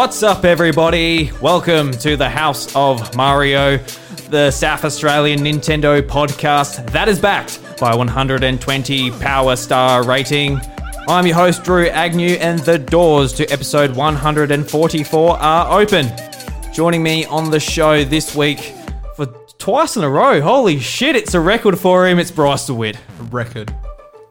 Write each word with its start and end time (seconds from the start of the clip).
What's 0.00 0.22
up, 0.22 0.46
everybody? 0.46 1.30
Welcome 1.42 1.90
to 1.90 2.16
the 2.16 2.30
House 2.30 2.74
of 2.74 3.14
Mario, 3.14 3.76
the 4.30 4.50
South 4.50 4.86
Australian 4.86 5.40
Nintendo 5.40 6.00
podcast 6.00 6.90
that 6.92 7.06
is 7.06 7.20
backed 7.20 7.60
by 7.78 7.94
120 7.94 9.10
Power 9.10 9.56
Star 9.56 10.02
rating. 10.02 10.58
I'm 11.06 11.26
your 11.26 11.36
host, 11.36 11.64
Drew 11.64 11.86
Agnew, 11.88 12.38
and 12.40 12.60
the 12.60 12.78
doors 12.78 13.34
to 13.34 13.52
episode 13.52 13.94
144 13.94 15.36
are 15.36 15.78
open. 15.78 16.10
Joining 16.72 17.02
me 17.02 17.26
on 17.26 17.50
the 17.50 17.60
show 17.60 18.02
this 18.02 18.34
week 18.34 18.72
for 19.16 19.26
twice 19.58 19.98
in 19.98 20.02
a 20.02 20.08
row, 20.08 20.40
holy 20.40 20.78
shit, 20.78 21.14
it's 21.14 21.34
a 21.34 21.40
record 21.40 21.78
for 21.78 22.08
him, 22.08 22.18
it's 22.18 22.30
Bryce 22.30 22.64
DeWitt. 22.66 22.96
record. 23.30 23.70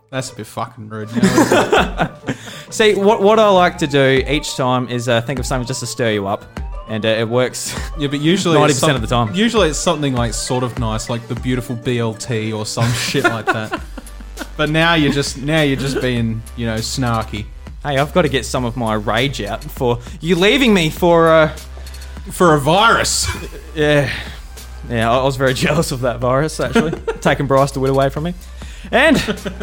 That's 0.09 0.31
a 0.31 0.35
bit 0.35 0.47
fucking 0.47 0.89
rude. 0.89 1.15
Now. 1.15 2.15
See, 2.69 2.95
what, 2.95 3.21
what 3.21 3.39
I 3.39 3.49
like 3.49 3.77
to 3.79 3.87
do 3.87 4.23
each 4.27 4.55
time 4.55 4.87
is 4.89 5.07
uh, 5.07 5.21
think 5.21 5.39
of 5.39 5.45
something 5.45 5.67
just 5.67 5.81
to 5.81 5.85
stir 5.87 6.11
you 6.11 6.27
up, 6.27 6.45
and 6.87 7.05
uh, 7.05 7.09
it 7.09 7.29
works. 7.29 7.75
yeah, 7.97 8.07
but 8.07 8.19
usually 8.19 8.57
90% 8.57 8.69
it's 8.69 8.83
of 8.83 9.01
the 9.01 9.07
time. 9.07 9.33
Usually 9.35 9.69
it's 9.69 9.79
something 9.79 10.13
like 10.13 10.33
sort 10.33 10.63
of 10.63 10.77
nice, 10.79 11.09
like 11.09 11.27
the 11.27 11.35
beautiful 11.35 11.75
BLT 11.75 12.57
or 12.57 12.65
some 12.65 12.91
shit 12.93 13.23
like 13.23 13.45
that. 13.45 13.81
But 14.57 14.69
now 14.69 14.95
you're 14.95 15.13
just 15.13 15.37
now 15.37 15.61
you're 15.61 15.77
just 15.77 16.01
being 16.01 16.41
you 16.57 16.65
know 16.65 16.75
snarky 16.75 17.45
hey, 17.83 17.97
I've 17.97 18.13
got 18.13 18.23
to 18.23 18.29
get 18.29 18.45
some 18.45 18.65
of 18.65 18.75
my 18.75 18.93
rage 18.93 19.41
out 19.41 19.63
for 19.63 19.99
you 20.21 20.35
leaving 20.35 20.73
me 20.73 20.89
for, 20.89 21.29
uh, 21.29 21.55
for 22.31 22.53
a 22.53 22.59
virus. 22.59 23.27
yeah. 23.75 24.11
Yeah, 24.89 25.11
I 25.11 25.19
I 25.19 25.23
was 25.23 25.35
very 25.35 25.53
jealous 25.65 25.91
of 25.91 26.01
that 26.01 26.19
virus, 26.19 26.59
actually. 26.59 26.99
Taking 27.21 27.45
Bryce 27.47 27.71
DeWitt 27.71 27.91
away 27.91 28.09
from 28.09 28.23
me. 28.23 28.33
And 28.91 29.17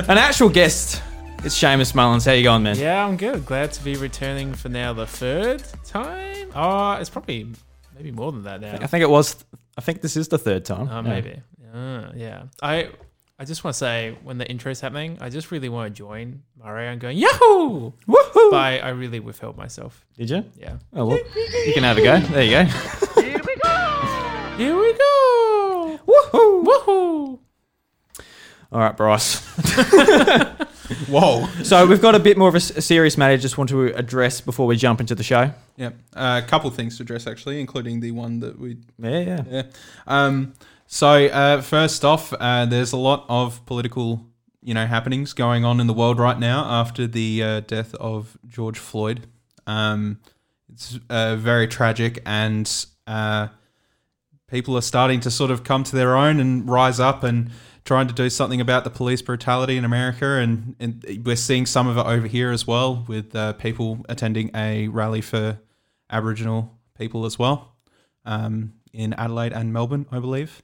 an 0.08 0.18
actual 0.18 0.48
guest, 0.48 1.02
it's 1.44 1.58
Seamus 1.60 1.94
Mullins. 1.94 2.24
How 2.24 2.32
you 2.32 2.44
going, 2.44 2.62
man? 2.62 2.76
Yeah, 2.78 3.04
I'm 3.04 3.16
good. 3.16 3.44
Glad 3.44 3.72
to 3.72 3.82
be 3.84 3.96
returning 3.96 4.54
for 4.54 4.68
now 4.68 4.92
the 4.92 5.06
third 5.06 5.62
time. 5.84 6.50
Oh, 6.54 6.92
it's 6.92 7.10
probably 7.10 7.48
maybe 7.96 8.12
more 8.12 8.30
than 8.32 8.44
that 8.44 8.60
now. 8.60 8.78
I 8.80 8.86
think 8.86 9.02
it 9.02 9.10
was, 9.10 9.36
I 9.76 9.80
think 9.80 10.00
this 10.00 10.16
is 10.16 10.28
the 10.28 10.38
third 10.38 10.64
time. 10.64 10.88
Oh, 10.90 10.96
Yeah. 10.96 11.00
maybe. 11.02 11.42
Uh, 11.74 12.12
yeah. 12.14 12.42
I 12.62 12.90
I 13.38 13.44
just 13.44 13.64
want 13.64 13.74
to 13.74 13.78
say 13.78 14.16
when 14.22 14.38
the 14.38 14.48
intro's 14.48 14.80
happening, 14.80 15.18
I 15.20 15.28
just 15.28 15.50
really 15.50 15.68
want 15.68 15.92
to 15.92 15.98
join 15.98 16.42
Mario 16.58 16.90
and 16.92 16.98
going 17.00 17.18
Yahoo! 17.18 17.92
Woohoo! 18.08 18.50
But 18.50 18.54
I, 18.56 18.78
I 18.78 18.88
really 18.90 19.20
withheld 19.20 19.58
myself. 19.58 20.06
Did 20.16 20.30
you? 20.30 20.44
Yeah. 20.56 20.76
Oh, 20.94 21.04
well, 21.06 21.18
you 21.66 21.72
can 21.74 21.82
have 21.82 21.98
a 21.98 22.02
go. 22.02 22.18
There 22.18 22.42
you 22.44 22.50
go. 22.52 22.64
Here 23.20 23.38
we 23.44 23.56
go. 23.56 24.54
Here 24.56 24.78
we 24.78 24.92
go. 24.94 26.00
Woohoo! 26.06 26.64
Woohoo! 26.64 27.38
All 28.72 28.80
right, 28.80 28.96
Bryce. 28.96 29.40
Whoa. 31.08 31.46
So 31.64 31.86
we've 31.86 32.00
got 32.00 32.14
a 32.14 32.18
bit 32.20 32.36
more 32.38 32.48
of 32.48 32.54
a, 32.54 32.58
s- 32.58 32.70
a 32.70 32.80
serious 32.82 33.16
matter 33.18 33.32
I 33.34 33.36
just 33.36 33.58
want 33.58 33.70
to 33.70 33.86
address 33.96 34.40
before 34.40 34.66
we 34.66 34.76
jump 34.76 35.00
into 35.00 35.14
the 35.14 35.22
show. 35.22 35.50
Yeah, 35.76 35.90
uh, 36.14 36.40
a 36.44 36.46
couple 36.46 36.70
things 36.70 36.96
to 36.98 37.02
address 37.02 37.26
actually, 37.26 37.60
including 37.60 38.00
the 38.00 38.12
one 38.12 38.40
that 38.40 38.58
we 38.58 38.78
Yeah, 38.98 39.18
yeah. 39.20 39.42
Yeah. 39.48 39.62
Um, 40.06 40.54
so 40.86 41.26
uh, 41.26 41.60
first 41.62 42.04
off, 42.04 42.32
uh, 42.32 42.66
there's 42.66 42.92
a 42.92 42.96
lot 42.96 43.24
of 43.28 43.64
political, 43.66 44.24
you 44.62 44.74
know, 44.74 44.86
happenings 44.86 45.32
going 45.32 45.64
on 45.64 45.80
in 45.80 45.86
the 45.88 45.92
world 45.92 46.18
right 46.20 46.38
now 46.38 46.64
after 46.64 47.06
the 47.08 47.42
uh, 47.42 47.60
death 47.60 47.94
of 47.96 48.36
George 48.46 48.78
Floyd. 48.78 49.26
Um, 49.66 50.20
it's 50.72 50.98
uh, 51.10 51.34
very 51.36 51.66
tragic, 51.66 52.22
and 52.24 52.86
uh, 53.08 53.48
people 54.48 54.76
are 54.76 54.82
starting 54.82 55.18
to 55.20 55.30
sort 55.32 55.50
of 55.50 55.64
come 55.64 55.82
to 55.84 55.96
their 55.96 56.16
own 56.16 56.38
and 56.38 56.68
rise 56.68 57.00
up 57.00 57.24
and 57.24 57.50
trying 57.86 58.08
to 58.08 58.12
do 58.14 58.28
something 58.28 58.60
about 58.60 58.84
the 58.84 58.90
police 58.90 59.22
brutality 59.22 59.78
in 59.78 59.84
America. 59.84 60.26
And, 60.26 60.76
and 60.78 61.22
we're 61.24 61.36
seeing 61.36 61.64
some 61.64 61.88
of 61.88 61.96
it 61.96 62.04
over 62.04 62.26
here 62.26 62.50
as 62.50 62.66
well, 62.66 63.04
with 63.08 63.34
uh, 63.34 63.54
people 63.54 64.04
attending 64.08 64.50
a 64.54 64.88
rally 64.88 65.22
for 65.22 65.58
Aboriginal 66.10 66.78
people 66.98 67.24
as 67.24 67.38
well 67.38 67.76
um, 68.26 68.74
in 68.92 69.14
Adelaide 69.14 69.52
and 69.52 69.72
Melbourne, 69.72 70.06
I 70.10 70.18
believe. 70.18 70.62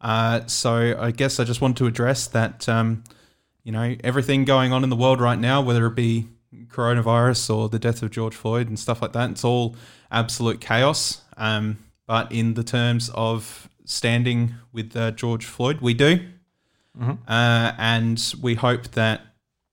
Uh, 0.00 0.46
so 0.46 0.96
I 1.00 1.10
guess 1.10 1.40
I 1.40 1.44
just 1.44 1.60
want 1.60 1.78
to 1.78 1.86
address 1.86 2.26
that, 2.28 2.68
um, 2.68 3.04
you 3.62 3.72
know, 3.72 3.96
everything 4.04 4.44
going 4.44 4.72
on 4.72 4.84
in 4.84 4.90
the 4.90 4.96
world 4.96 5.20
right 5.20 5.38
now, 5.38 5.62
whether 5.62 5.86
it 5.86 5.94
be 5.94 6.28
coronavirus 6.66 7.54
or 7.54 7.68
the 7.68 7.78
death 7.78 8.02
of 8.02 8.10
George 8.10 8.34
Floyd 8.34 8.68
and 8.68 8.78
stuff 8.78 9.00
like 9.00 9.12
that, 9.14 9.30
it's 9.30 9.44
all 9.44 9.76
absolute 10.10 10.60
chaos. 10.60 11.22
Um, 11.36 11.78
but 12.06 12.30
in 12.30 12.54
the 12.54 12.62
terms 12.62 13.10
of 13.14 13.68
standing 13.86 14.54
with 14.72 14.94
uh, 14.94 15.10
George 15.12 15.46
Floyd, 15.46 15.80
we 15.80 15.94
do. 15.94 16.20
Mhm. 16.98 17.18
Uh, 17.26 17.72
and 17.78 18.34
we 18.40 18.54
hope 18.54 18.88
that 18.92 19.22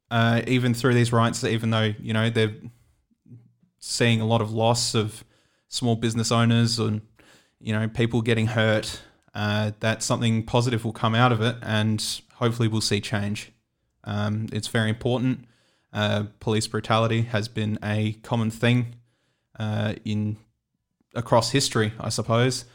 uh, 0.10 0.42
even 0.48 0.74
through 0.74 0.94
these 0.94 1.14
riots, 1.14 1.44
even 1.44 1.70
though, 1.70 1.94
you 2.00 2.14
know, 2.14 2.30
they're 2.30 2.54
seeing 3.80 4.22
a 4.22 4.26
lot 4.26 4.42
of 4.42 4.52
loss 4.52 4.94
of 4.96 5.24
small 5.68 5.96
business 5.96 6.32
owners 6.32 6.80
and 6.80 7.02
you 7.60 7.72
know 7.74 7.88
people 7.88 8.22
getting 8.22 8.48
hurt 8.48 9.02
uh, 9.34 9.72
that 9.80 10.04
something 10.04 10.44
positive 10.44 10.84
will 10.84 10.92
come 10.92 11.16
out 11.16 11.32
of 11.32 11.42
it 11.42 11.56
and 11.62 12.22
hopefully 12.36 12.68
we'll 12.68 12.82
see 12.82 13.00
change. 13.00 13.52
Um, 14.04 14.48
it's 14.52 14.68
very 14.68 14.90
important. 14.90 15.46
Uh, 15.94 16.24
police 16.40 16.68
brutality 16.68 17.24
has 17.24 17.48
been 17.48 17.78
a 17.84 18.14
common 18.24 18.50
thing 18.50 18.96
uh, 19.60 19.94
in 20.06 20.38
across 21.16 21.52
history 21.52 21.92
i 22.00 22.10
suppose. 22.10 22.66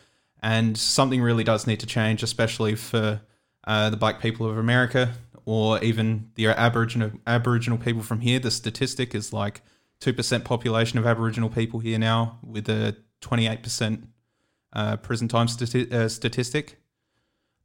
And 0.42 0.76
something 0.76 1.22
really 1.22 1.44
does 1.44 1.66
need 1.66 1.80
to 1.80 1.86
change 1.86 2.22
especially 2.22 2.74
for 2.74 3.20
uh, 3.66 3.90
the 3.90 3.96
black 3.96 4.20
people 4.20 4.48
of 4.48 4.56
america 4.58 5.14
or 5.44 5.82
even 5.82 6.30
the 6.34 6.46
aboriginal 6.46 7.10
aboriginal 7.26 7.78
people 7.78 8.02
from 8.02 8.20
here 8.20 8.38
the 8.38 8.50
statistic 8.50 9.14
is 9.14 9.32
like 9.32 9.62
2% 10.00 10.44
population 10.44 10.98
of 10.98 11.06
Aboriginal 11.06 11.48
people 11.48 11.80
here 11.80 11.98
now, 11.98 12.38
with 12.42 12.68
a 12.68 12.94
28% 13.22 14.02
uh, 14.74 14.96
prison 14.98 15.26
time 15.26 15.46
stati- 15.46 15.90
uh, 15.90 16.06
statistic. 16.06 16.76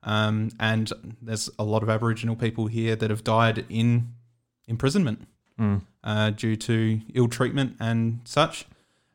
Um, 0.04 0.50
and 0.58 0.92
there's 1.22 1.50
a 1.60 1.66
lot 1.66 1.84
of 1.84 1.90
Aboriginal 1.90 2.38
people 2.38 2.68
here 2.68 2.96
that 2.96 3.10
have 3.10 3.24
died 3.26 3.66
in 3.70 4.14
imprisonment 4.68 5.28
Mm. 5.60 5.82
uh, 6.06 6.30
due 6.30 6.56
to 6.56 7.02
ill 7.14 7.28
treatment 7.28 7.76
and 7.82 8.22
such. 8.24 8.66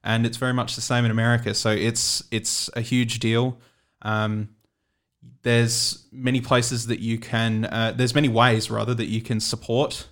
And 0.04 0.26
it's 0.26 0.36
very 0.36 0.52
much 0.52 0.76
the 0.76 0.82
same 0.82 1.06
in 1.06 1.10
America. 1.10 1.54
So 1.54 1.70
it's 1.70 2.22
it's 2.30 2.68
a 2.76 2.82
huge 2.82 3.18
deal. 3.18 3.56
Um, 4.02 4.50
there's 5.42 6.06
many 6.12 6.40
places 6.40 6.86
that 6.88 7.00
you 7.00 7.18
can. 7.18 7.66
Uh, 7.66 7.92
there's 7.96 8.14
many 8.14 8.28
ways 8.28 8.70
rather 8.70 8.94
that 8.94 9.06
you 9.06 9.20
can 9.20 9.40
support 9.40 10.08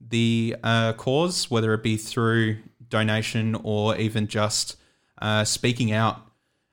the 0.00 0.56
uh, 0.62 0.92
cause, 0.94 1.50
whether 1.50 1.72
it 1.74 1.82
be 1.82 1.96
through 1.96 2.58
donation 2.88 3.54
or 3.62 3.96
even 3.96 4.26
just 4.26 4.76
uh, 5.20 5.44
speaking 5.44 5.92
out 5.92 6.20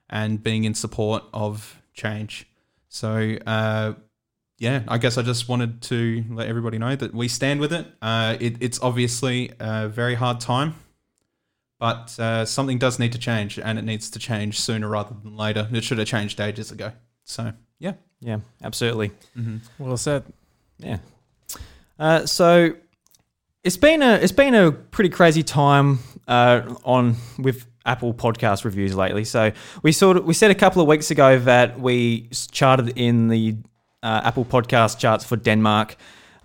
and 0.08 0.42
being 0.42 0.64
in 0.64 0.74
support 0.74 1.24
of 1.32 1.80
change. 1.94 2.46
So, 2.88 3.36
uh, 3.46 3.94
yeah, 4.58 4.82
I 4.88 4.98
guess 4.98 5.16
I 5.16 5.22
just 5.22 5.48
wanted 5.48 5.80
to 5.82 6.24
let 6.30 6.48
everybody 6.48 6.76
know 6.76 6.94
that 6.96 7.14
we 7.14 7.28
stand 7.28 7.60
with 7.60 7.72
it. 7.72 7.86
Uh, 8.02 8.36
it 8.40 8.56
it's 8.60 8.80
obviously 8.82 9.52
a 9.58 9.88
very 9.88 10.16
hard 10.16 10.40
time, 10.40 10.74
but 11.78 12.18
uh, 12.18 12.44
something 12.44 12.78
does 12.78 12.98
need 12.98 13.12
to 13.12 13.18
change, 13.18 13.58
and 13.58 13.78
it 13.78 13.84
needs 13.84 14.10
to 14.10 14.18
change 14.18 14.60
sooner 14.60 14.88
rather 14.88 15.14
than 15.22 15.36
later. 15.36 15.68
It 15.72 15.84
should 15.84 15.98
have 15.98 16.08
changed 16.08 16.40
ages 16.40 16.70
ago. 16.70 16.92
So, 17.24 17.52
yeah. 18.20 18.38
Absolutely. 18.62 19.10
Mm-hmm. 19.36 19.58
Well 19.78 19.96
said. 19.96 20.24
Yeah. 20.78 20.98
Uh, 21.98 22.26
so 22.26 22.74
it's 23.64 23.76
been 23.76 24.02
a 24.02 24.14
it's 24.14 24.32
been 24.32 24.54
a 24.54 24.72
pretty 24.72 25.10
crazy 25.10 25.42
time 25.42 25.98
uh, 26.28 26.74
on 26.84 27.16
with 27.38 27.66
Apple 27.84 28.14
podcast 28.14 28.64
reviews 28.64 28.94
lately. 28.94 29.24
So 29.24 29.52
we 29.82 29.92
sort 29.92 30.16
of 30.16 30.24
we 30.24 30.34
said 30.34 30.50
a 30.50 30.54
couple 30.54 30.82
of 30.82 30.88
weeks 30.88 31.10
ago 31.10 31.38
that 31.40 31.80
we 31.80 32.28
charted 32.50 32.96
in 32.96 33.28
the 33.28 33.56
uh, 34.02 34.22
Apple 34.24 34.44
podcast 34.44 34.98
charts 34.98 35.24
for 35.24 35.36
Denmark. 35.36 35.96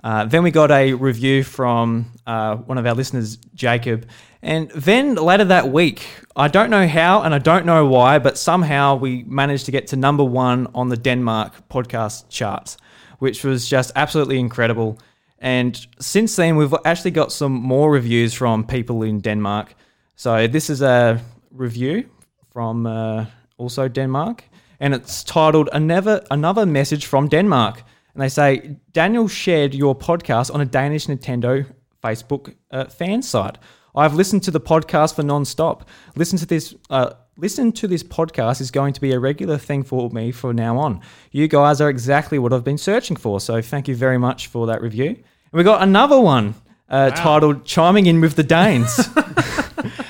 Uh, 0.03 0.25
then 0.25 0.43
we 0.43 0.51
got 0.51 0.71
a 0.71 0.93
review 0.93 1.43
from 1.43 2.11
uh, 2.27 2.57
one 2.57 2.77
of 2.77 2.85
our 2.85 2.93
listeners, 2.93 3.37
Jacob. 3.55 4.05
And 4.45 4.69
then 4.69 5.15
later 5.15 5.45
that 5.45 5.71
week, 5.71 6.05
I 6.35 6.47
don't 6.49 6.69
know 6.69 6.87
how 6.87 7.23
and 7.23 7.33
I 7.33 7.39
don't 7.39 7.65
know 7.65 7.87
why, 7.87 8.19
but 8.19 8.37
somehow 8.37 8.95
we 8.95 9.23
managed 9.23 9.65
to 9.65 9.71
get 9.71 9.87
to 9.87 9.95
number 9.95 10.23
one 10.23 10.67
on 10.75 10.89
the 10.89 10.97
Denmark 10.97 11.67
podcast 11.67 12.29
charts, 12.29 12.77
which 13.17 13.43
was 13.43 13.67
just 13.67 13.91
absolutely 13.95 14.37
incredible. 14.37 14.99
And 15.39 15.75
since 15.99 16.35
then, 16.35 16.57
we've 16.57 16.75
actually 16.85 17.09
got 17.09 17.31
some 17.31 17.53
more 17.53 17.89
reviews 17.89 18.35
from 18.35 18.63
people 18.67 19.01
in 19.01 19.19
Denmark. 19.19 19.73
So 20.15 20.45
this 20.45 20.69
is 20.69 20.83
a 20.83 21.19
review 21.49 22.07
from 22.51 22.85
uh, 22.85 23.25
also 23.57 23.87
Denmark, 23.87 24.43
and 24.79 24.93
it's 24.93 25.23
titled 25.23 25.69
"Another 25.73 26.23
Another 26.29 26.67
Message 26.67 27.07
from 27.07 27.29
Denmark." 27.29 27.81
And 28.13 28.21
they 28.21 28.29
say 28.29 28.77
Daniel 28.93 29.27
shared 29.27 29.73
your 29.73 29.95
podcast 29.95 30.53
on 30.53 30.61
a 30.61 30.65
Danish 30.65 31.07
Nintendo 31.07 31.65
Facebook 32.03 32.53
uh, 32.69 32.85
fan 32.85 33.23
site. 33.23 33.57
I've 33.95 34.13
listened 34.13 34.43
to 34.43 34.51
the 34.51 34.59
podcast 34.59 35.15
for 35.15 35.23
non-stop. 35.23 35.87
Listen 36.15 36.37
to 36.39 36.45
this. 36.45 36.75
Uh, 36.89 37.11
listen 37.37 37.71
to 37.73 37.87
this 37.87 38.03
podcast 38.03 38.61
is 38.61 38.71
going 38.71 38.93
to 38.93 39.01
be 39.01 39.11
a 39.11 39.19
regular 39.19 39.57
thing 39.57 39.83
for 39.83 40.09
me 40.09 40.31
from 40.31 40.55
now 40.55 40.77
on. 40.77 41.01
You 41.31 41.47
guys 41.47 41.81
are 41.81 41.89
exactly 41.89 42.39
what 42.39 42.53
I've 42.53 42.63
been 42.63 42.77
searching 42.77 43.17
for. 43.17 43.39
So 43.39 43.61
thank 43.61 43.87
you 43.87 43.95
very 43.95 44.17
much 44.17 44.47
for 44.47 44.67
that 44.67 44.81
review. 44.81 45.07
And 45.07 45.53
we 45.53 45.63
got 45.63 45.81
another 45.81 46.19
one 46.19 46.55
uh, 46.89 47.11
titled 47.11 47.65
"Chiming 47.65 48.05
in 48.05 48.21
with 48.21 48.35
the 48.35 48.43
Danes." 48.43 49.09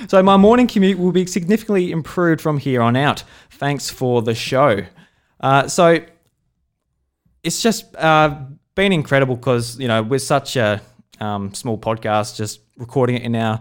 So 0.07 0.21
my 0.21 0.37
morning 0.37 0.67
commute 0.67 0.99
will 0.99 1.11
be 1.11 1.25
significantly 1.25 1.91
improved 1.91 2.41
from 2.41 2.57
here 2.57 2.81
on 2.81 2.95
out. 2.95 3.23
Thanks 3.51 3.89
for 3.89 4.21
the 4.21 4.35
show. 4.35 4.85
Uh, 5.39 5.67
so 5.67 5.99
it's 7.43 7.61
just 7.61 7.95
uh, 7.95 8.39
been 8.75 8.91
incredible 8.91 9.35
because 9.35 9.79
you 9.79 9.87
know 9.87 10.03
we're 10.03 10.19
such 10.19 10.55
a 10.55 10.81
um, 11.19 11.53
small 11.53 11.77
podcast, 11.77 12.35
just 12.37 12.59
recording 12.77 13.15
it 13.17 13.23
in 13.23 13.35
our 13.35 13.59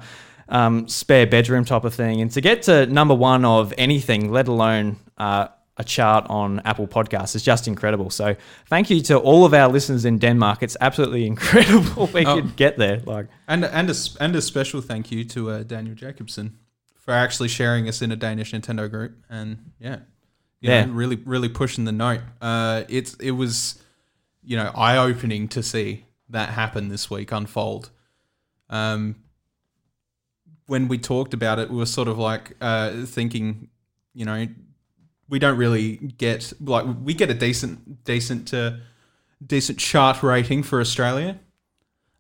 um, 0.49 0.89
spare 0.89 1.27
bedroom 1.27 1.65
type 1.65 1.85
of 1.85 1.95
thing, 1.95 2.21
and 2.21 2.31
to 2.33 2.41
get 2.41 2.63
to 2.63 2.87
number 2.87 3.15
one 3.15 3.45
of 3.45 3.73
anything, 3.79 4.31
let 4.33 4.49
alone 4.49 4.97
uh, 5.19 5.49
a 5.77 5.85
chart 5.85 6.27
on 6.29 6.61
Apple 6.65 6.87
Podcasts, 6.87 7.35
is 7.35 7.43
just 7.43 7.67
incredible. 7.67 8.11
So 8.11 8.37
thank 8.69 8.91
you 8.91 9.01
to 9.03 9.19
all 9.19 9.45
of 9.45 9.55
our 9.55 9.69
listeners 9.73 10.05
in 10.05 10.19
Denmark. 10.19 10.63
It's 10.63 10.77
absolutely 10.81 11.27
incredible 11.33 12.09
we 12.13 12.25
Oh. 12.27 12.35
could 12.37 12.57
get 12.57 12.77
there. 12.79 13.01
Like, 13.07 13.27
And 13.49 13.65
and 13.65 13.91
a, 13.91 13.95
and 14.21 14.37
a 14.37 14.41
special 14.43 14.81
thank 14.83 15.11
you 15.11 15.25
to 15.25 15.51
uh, 15.51 15.63
Daniel 15.65 15.95
Jacobson 15.97 16.59
for 17.01 17.13
actually 17.15 17.49
sharing 17.49 17.89
us 17.89 18.03
in 18.03 18.13
a 18.13 18.17
Danish 18.17 18.53
Nintendo 18.53 18.89
group, 18.91 19.13
and 19.29 19.59
yeah, 19.81 19.99
Yeah. 20.61 20.85
know, 20.87 20.93
really 20.93 21.17
really 21.27 21.49
pushing 21.49 21.85
the 21.87 21.93
note. 21.93 22.21
Uh, 22.41 22.83
it's 22.89 23.15
it 23.21 23.33
was, 23.33 23.83
you 24.43 24.57
know, 24.57 24.71
eye 24.77 24.97
opening 24.99 25.49
to 25.49 25.63
see 25.63 26.05
that 26.29 26.51
happened 26.51 26.91
this 26.91 27.11
week 27.11 27.33
unfold. 27.33 27.91
Um, 28.71 29.17
when 30.67 30.89
we 30.89 30.99
talked 30.99 31.35
about 31.35 31.59
it, 31.59 31.71
we 31.71 31.77
were 31.77 31.87
sort 31.87 32.09
of 32.09 32.19
like 32.19 32.57
uh, 32.61 33.05
thinking, 33.05 33.69
you 34.15 34.25
know, 34.25 34.47
we 35.29 35.39
don't 35.39 35.57
really 35.57 35.97
get 35.97 36.53
like 36.61 36.87
we 37.03 37.15
get 37.15 37.31
a 37.31 37.35
decent 37.35 38.05
decent 38.05 38.53
uh, 38.55 38.73
decent 39.45 39.79
chart 39.79 40.23
rating 40.23 40.63
for 40.63 40.81
Australia. 40.81 41.39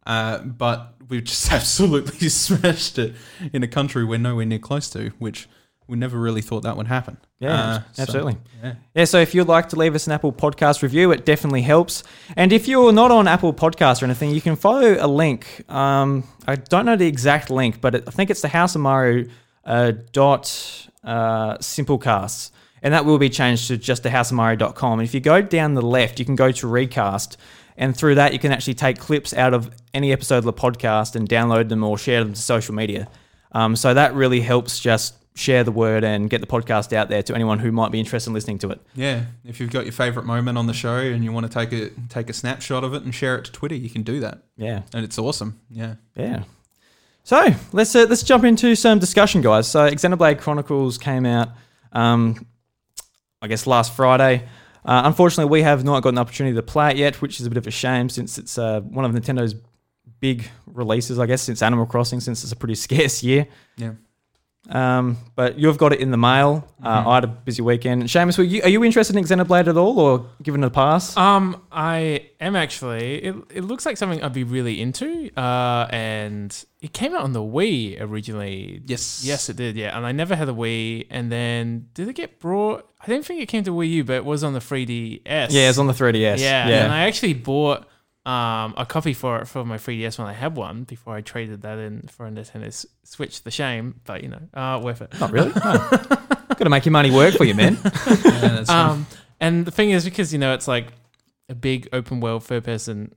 Uh, 0.06 0.38
but 0.38 0.94
we've 1.08 1.24
just 1.24 1.50
absolutely 1.52 2.28
smashed 2.28 2.98
it 2.98 3.14
in 3.52 3.62
a 3.62 3.68
country 3.68 4.04
we're 4.04 4.18
nowhere 4.18 4.44
near 4.44 4.58
close 4.58 4.90
to, 4.90 5.10
which 5.18 5.48
we 5.86 5.96
never 5.96 6.18
really 6.18 6.40
thought 6.40 6.62
that 6.62 6.76
would 6.76 6.86
happen. 6.86 7.16
Yeah, 7.40 7.52
Uh, 7.60 7.78
so, 7.92 8.02
absolutely. 8.02 8.36
yeah. 8.62 8.74
Yeah, 8.94 9.04
so 9.04 9.18
if 9.18 9.34
you'd 9.34 9.48
like 9.48 9.68
to 9.70 9.76
leave 9.76 9.94
us 9.94 10.06
an 10.06 10.12
Apple 10.12 10.32
Podcast 10.32 10.82
review, 10.82 11.10
it 11.12 11.24
definitely 11.26 11.62
helps. 11.62 12.02
And 12.36 12.52
if 12.52 12.66
you're 12.68 12.92
not 12.92 13.10
on 13.10 13.28
Apple 13.28 13.52
Podcasts 13.52 14.00
or 14.00 14.06
anything, 14.06 14.30
you 14.30 14.40
can 14.40 14.56
follow 14.56 14.96
a 14.98 15.06
link. 15.06 15.62
Um, 15.70 16.24
I 16.46 16.56
don't 16.56 16.86
know 16.86 16.96
the 16.96 17.06
exact 17.06 17.50
link, 17.50 17.80
but 17.80 17.94
it, 17.96 18.04
I 18.06 18.10
think 18.10 18.30
it's 18.30 18.40
the 18.40 18.48
House 18.48 18.74
of 18.74 18.80
Mario 18.80 19.26
uh, 19.64 19.92
dot 20.12 20.88
uh, 21.04 21.58
Simplecasts. 21.58 22.50
And 22.82 22.92
that 22.92 23.04
will 23.06 23.18
be 23.18 23.30
changed 23.30 23.68
to 23.68 23.78
just 23.78 24.02
the 24.02 24.10
houseofmario.com. 24.10 24.98
And 25.00 25.08
if 25.08 25.14
you 25.14 25.20
go 25.20 25.40
down 25.40 25.72
the 25.74 25.82
left, 25.82 26.18
you 26.18 26.24
can 26.26 26.36
go 26.36 26.50
to 26.52 26.66
Recast. 26.66 27.38
And 27.76 27.96
through 27.96 28.16
that, 28.16 28.32
you 28.34 28.38
can 28.38 28.52
actually 28.52 28.74
take 28.74 28.98
clips 28.98 29.32
out 29.34 29.54
of 29.54 29.70
any 29.94 30.12
episode 30.12 30.38
of 30.38 30.44
the 30.44 30.52
podcast 30.52 31.16
and 31.16 31.28
download 31.28 31.68
them 31.70 31.82
or 31.82 31.96
share 31.98 32.22
them 32.22 32.34
to 32.34 32.40
social 32.40 32.74
media. 32.74 33.08
Um, 33.52 33.74
so 33.74 33.94
that 33.94 34.14
really 34.14 34.40
helps 34.40 34.78
just 34.78 35.14
share 35.36 35.64
the 35.64 35.72
word 35.72 36.04
and 36.04 36.30
get 36.30 36.40
the 36.40 36.46
podcast 36.46 36.92
out 36.92 37.08
there 37.08 37.22
to 37.22 37.34
anyone 37.34 37.58
who 37.58 37.72
might 37.72 37.90
be 37.90 37.98
interested 37.98 38.30
in 38.30 38.34
listening 38.34 38.58
to 38.58 38.70
it. 38.70 38.80
Yeah, 38.94 39.24
if 39.44 39.58
you've 39.58 39.72
got 39.72 39.84
your 39.84 39.92
favorite 39.92 40.24
moment 40.26 40.56
on 40.58 40.66
the 40.68 40.72
show 40.72 40.96
and 40.98 41.24
you 41.24 41.32
want 41.32 41.50
to 41.50 41.52
take 41.52 41.72
a 41.72 41.90
take 42.08 42.30
a 42.30 42.32
snapshot 42.32 42.84
of 42.84 42.94
it 42.94 43.02
and 43.02 43.14
share 43.14 43.36
it 43.36 43.44
to 43.46 43.52
Twitter, 43.52 43.74
you 43.74 43.90
can 43.90 44.02
do 44.02 44.20
that, 44.20 44.42
Yeah, 44.56 44.82
and 44.94 45.04
it's 45.04 45.18
awesome. 45.18 45.60
Yeah, 45.70 45.94
yeah. 46.16 46.44
So 47.24 47.52
let's 47.72 47.94
uh, 47.96 48.06
let's 48.08 48.22
jump 48.22 48.44
into 48.44 48.74
some 48.76 48.98
discussion, 48.98 49.40
guys. 49.40 49.66
So 49.66 49.88
Xenoblade 49.90 50.38
Chronicles 50.38 50.98
came 50.98 51.26
out, 51.26 51.48
um, 51.92 52.46
I 53.42 53.48
guess 53.48 53.66
last 53.66 53.96
Friday. 53.96 54.46
Uh, 54.84 55.02
unfortunately, 55.06 55.50
we 55.50 55.62
have 55.62 55.82
not 55.82 56.02
got 56.02 56.10
an 56.10 56.18
opportunity 56.18 56.54
to 56.54 56.62
play 56.62 56.90
it 56.90 56.98
yet, 56.98 57.22
which 57.22 57.40
is 57.40 57.46
a 57.46 57.48
bit 57.48 57.56
of 57.56 57.66
a 57.66 57.70
shame 57.70 58.10
since 58.10 58.36
it's 58.36 58.58
uh, 58.58 58.80
one 58.82 59.06
of 59.06 59.12
Nintendo's 59.12 59.54
big 60.20 60.46
releases, 60.66 61.18
I 61.18 61.24
guess, 61.24 61.40
since 61.40 61.62
Animal 61.62 61.86
Crossing, 61.86 62.20
since 62.20 62.42
it's 62.44 62.52
a 62.52 62.56
pretty 62.56 62.74
scarce 62.86 63.22
year. 63.22 63.46
yeah. 63.76 63.92
Um, 64.70 65.18
but 65.36 65.58
you've 65.58 65.78
got 65.78 65.92
it 65.92 66.00
in 66.00 66.10
the 66.10 66.16
mail. 66.16 66.66
Uh, 66.82 67.04
I 67.06 67.14
had 67.16 67.24
a 67.24 67.28
busy 67.28 67.62
weekend. 67.62 68.04
Seamus, 68.04 68.38
were 68.38 68.44
you, 68.44 68.62
are 68.62 68.68
you 68.68 68.82
interested 68.84 69.16
in 69.16 69.24
Xenoblade 69.24 69.68
at 69.68 69.76
all, 69.76 69.98
or 70.00 70.26
given 70.42 70.62
it 70.62 70.68
a 70.68 70.70
pass? 70.70 71.16
Um, 71.16 71.62
I 71.70 72.30
am 72.40 72.56
actually. 72.56 73.22
It, 73.24 73.36
it 73.54 73.60
looks 73.62 73.84
like 73.84 73.96
something 73.96 74.22
I'd 74.22 74.32
be 74.32 74.44
really 74.44 74.80
into. 74.80 75.30
Uh, 75.38 75.86
and 75.90 76.64
it 76.80 76.92
came 76.92 77.14
out 77.14 77.22
on 77.22 77.32
the 77.32 77.40
Wii 77.40 78.00
originally. 78.00 78.82
Yes. 78.86 79.22
Yes, 79.24 79.48
it 79.48 79.56
did. 79.56 79.76
Yeah, 79.76 79.96
and 79.96 80.06
I 80.06 80.12
never 80.12 80.34
had 80.34 80.48
a 80.48 80.52
Wii. 80.54 81.06
And 81.10 81.30
then 81.30 81.88
did 81.94 82.08
it 82.08 82.14
get 82.14 82.40
brought? 82.40 82.88
I 83.00 83.06
don't 83.06 83.24
think 83.24 83.42
it 83.42 83.46
came 83.46 83.64
to 83.64 83.70
Wii 83.70 83.90
U, 83.90 84.04
but 84.04 84.14
it 84.14 84.24
was 84.24 84.42
on 84.42 84.54
the 84.54 84.60
3DS. 84.60 85.20
yeah, 85.26 85.46
it 85.64 85.66
was 85.68 85.78
on 85.78 85.86
the 85.86 85.92
3DS. 85.92 86.38
Yeah, 86.38 86.68
yeah. 86.68 86.84
and 86.84 86.92
I 86.92 87.00
actually 87.06 87.34
bought 87.34 87.86
um, 88.26 88.74
a 88.76 88.86
copy 88.88 89.12
for 89.12 89.38
it 89.40 89.46
for 89.48 89.64
my 89.64 89.76
3DS 89.76 90.18
when 90.18 90.26
I 90.26 90.32
had 90.32 90.56
one 90.56 90.84
before 90.84 91.14
I 91.14 91.20
traded 91.20 91.62
that 91.62 91.78
in 91.78 92.02
for 92.08 92.26
a 92.26 92.30
Nintendo 92.30 92.86
Switch. 93.04 93.42
The 93.42 93.50
shame, 93.50 94.00
but 94.04 94.22
you 94.22 94.28
know, 94.30 94.40
uh, 94.54 94.80
worth 94.82 95.02
it. 95.02 95.18
Not 95.20 95.30
really. 95.30 95.50
Got 95.52 96.58
to 96.58 96.70
make 96.70 96.84
your 96.86 96.92
money 96.92 97.10
work 97.10 97.34
for 97.34 97.44
you, 97.44 97.54
man. 97.54 97.76
yeah 97.84 98.14
that's. 98.24 98.70
Um, 98.70 99.06
and 99.40 99.66
the 99.66 99.70
thing 99.70 99.90
is, 99.90 100.04
because 100.04 100.32
you 100.32 100.38
know, 100.38 100.54
it's 100.54 100.68
like 100.68 100.86
a 101.48 101.54
big 101.54 101.88
open 101.92 102.20
world 102.20 102.44
third 102.44 102.64
person 102.64 103.14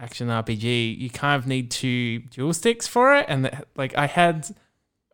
action 0.00 0.28
RPG, 0.28 0.98
you 0.98 1.10
kind 1.10 1.40
of 1.40 1.46
need 1.46 1.70
two 1.70 2.20
dual 2.20 2.52
sticks 2.52 2.86
for 2.86 3.16
it. 3.16 3.26
And 3.28 3.44
the, 3.44 3.64
like, 3.76 3.96
I 3.96 4.06
had 4.06 4.48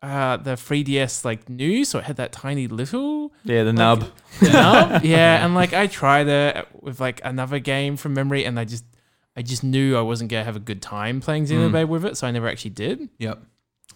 uh, 0.01 0.37
the 0.37 0.51
3DS 0.51 1.25
like 1.25 1.49
new, 1.49 1.83
so 1.85 1.99
it 1.99 2.05
had 2.05 2.17
that 2.17 2.31
tiny 2.31 2.67
little 2.67 3.33
Yeah, 3.43 3.63
the 3.63 3.73
nub. 3.73 4.05
nub. 4.41 5.03
yeah, 5.03 5.43
and 5.43 5.55
like 5.55 5.73
I 5.73 5.87
tried 5.87 6.27
it 6.27 6.67
with 6.81 6.99
like 6.99 7.21
another 7.23 7.59
game 7.59 7.97
from 7.97 8.13
memory, 8.13 8.45
and 8.45 8.59
I 8.59 8.65
just 8.65 8.85
I 9.35 9.41
just 9.41 9.63
knew 9.63 9.97
I 9.97 10.01
wasn't 10.01 10.31
gonna 10.31 10.45
have 10.45 10.55
a 10.55 10.61
good 10.61 10.81
time 10.81 11.19
playing 11.19 11.45
Xenoblade 11.45 11.87
with 11.89 12.05
it, 12.05 12.15
so 12.17 12.27
I 12.27 12.31
never 12.31 12.47
actually 12.47 12.71
did. 12.71 13.09
Yep. 13.19 13.43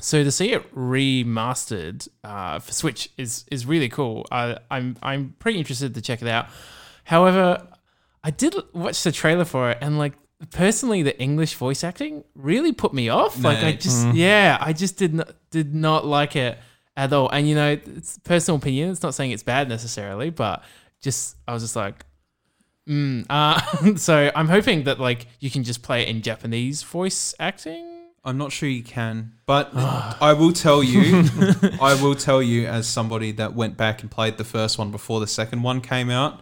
So 0.02 0.24
to 0.24 0.32
see 0.32 0.52
it 0.52 0.74
remastered 0.74 2.08
uh, 2.24 2.60
for 2.60 2.72
Switch 2.72 3.10
is 3.18 3.46
is 3.52 3.66
really 3.66 3.90
cool. 3.90 4.26
I, 4.32 4.58
I'm 4.70 4.98
I'm 5.02 5.36
pretty 5.40 5.60
interested 5.60 5.94
to 5.96 6.02
check 6.02 6.22
it 6.22 6.28
out. 6.28 6.48
However, 7.06 7.68
I 8.24 8.32
did 8.32 8.56
watch 8.74 9.02
the 9.04 9.12
trailer 9.12 9.46
for 9.46 9.72
it, 9.72 9.78
and 9.82 9.98
like 9.98 10.14
personally, 10.52 11.04
the 11.04 11.20
English 11.22 11.56
voice 11.56 11.84
acting 11.84 12.24
really 12.36 12.72
put 12.72 12.94
me 12.94 13.10
off. 13.10 13.42
Like 13.42 13.64
I 13.64 13.74
just 13.74 14.14
yeah, 14.14 14.58
I 14.60 14.74
just 14.74 14.98
did 14.98 15.14
not 15.14 15.32
did 15.52 15.74
not 15.74 16.06
like 16.06 16.36
it 16.36 16.58
at 16.98 17.14
all. 17.14 17.30
And 17.30 17.48
you 17.48 17.56
know, 17.56 17.72
it's 17.72 18.18
personal 18.20 18.58
opinion. 18.58 18.92
It's 18.92 19.04
not 19.04 19.16
saying 19.16 19.32
it's 19.32 19.44
bad 19.44 19.70
necessarily, 19.70 20.30
but 20.30 20.64
just 21.02 21.38
I 21.48 21.54
was 21.54 21.64
just 21.64 21.76
like. 21.78 22.06
Mm, 22.90 23.26
uh, 23.30 23.96
so 23.96 24.32
I'm 24.36 24.48
hoping 24.48 24.84
that 24.84 25.00
like 25.00 25.28
you 25.40 25.52
can 25.52 25.64
just 25.64 25.84
play 25.84 26.04
it 26.04 26.10
in 26.10 26.22
Japanese 26.22 26.84
voice 26.84 27.36
acting. 27.40 27.86
I'm 28.24 28.38
not 28.38 28.52
sure 28.52 28.68
you 28.68 28.84
can, 28.84 29.34
but 29.46 29.70
I 29.76 30.34
will 30.34 30.52
tell 30.52 30.84
you, 30.84 31.24
I 31.82 31.98
will 32.02 32.16
tell 32.16 32.42
you 32.42 32.68
as 32.68 32.88
somebody 32.88 33.32
that 33.34 33.54
went 33.54 33.78
back 33.78 34.02
and 34.02 34.12
played 34.12 34.38
the 34.38 34.44
first 34.44 34.78
one 34.78 34.92
before 34.92 35.20
the 35.20 35.28
second 35.28 35.62
one 35.62 35.82
came 35.82 36.10
out, 36.10 36.42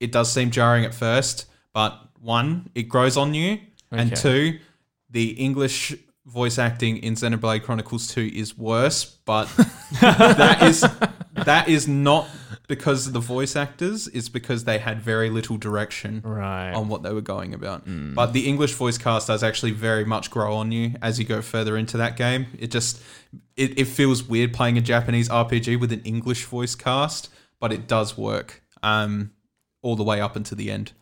it 0.00 0.10
does 0.10 0.32
seem 0.32 0.50
jarring 0.50 0.84
at 0.84 0.94
first, 0.94 1.46
but 1.72 2.00
one, 2.20 2.70
it 2.74 2.84
grows 2.84 3.16
on 3.16 3.34
you, 3.34 3.58
and 3.92 4.16
two, 4.16 4.58
the 5.10 5.30
English 5.32 5.94
voice 6.26 6.58
acting 6.58 6.98
in 6.98 7.14
Xenoblade 7.14 7.62
Chronicles 7.62 8.08
2 8.08 8.30
is 8.34 8.56
worse, 8.56 9.04
but 9.04 9.44
that 10.00 10.62
is 10.62 10.84
that 11.44 11.68
is 11.68 11.88
not 11.88 12.28
because 12.70 13.06
of 13.06 13.12
the 13.12 13.20
voice 13.20 13.54
actors, 13.56 14.08
is 14.08 14.30
because 14.30 14.64
they 14.64 14.78
had 14.78 15.02
very 15.02 15.28
little 15.28 15.58
direction 15.58 16.22
Right. 16.24 16.72
on 16.72 16.88
what 16.88 17.02
they 17.02 17.12
were 17.12 17.20
going 17.20 17.52
about. 17.52 17.86
Mm. 17.86 18.14
But 18.14 18.32
the 18.32 18.48
English 18.48 18.72
voice 18.72 18.96
cast 18.96 19.26
does 19.26 19.42
actually 19.42 19.72
very 19.72 20.06
much 20.06 20.30
grow 20.30 20.54
on 20.54 20.72
you 20.72 20.94
as 21.02 21.18
you 21.18 21.26
go 21.26 21.42
further 21.42 21.76
into 21.76 21.98
that 21.98 22.16
game. 22.16 22.46
It 22.58 22.70
just 22.70 23.02
it, 23.56 23.78
it 23.78 23.84
feels 23.84 24.22
weird 24.22 24.54
playing 24.54 24.78
a 24.78 24.80
Japanese 24.80 25.28
RPG 25.28 25.78
with 25.78 25.92
an 25.92 26.00
English 26.04 26.46
voice 26.46 26.74
cast, 26.74 27.28
but 27.60 27.72
it 27.72 27.86
does 27.86 28.16
work 28.16 28.62
um, 28.82 29.32
all 29.82 29.96
the 29.96 30.04
way 30.04 30.20
up 30.22 30.34
until 30.36 30.56
the 30.56 30.70
end. 30.70 30.92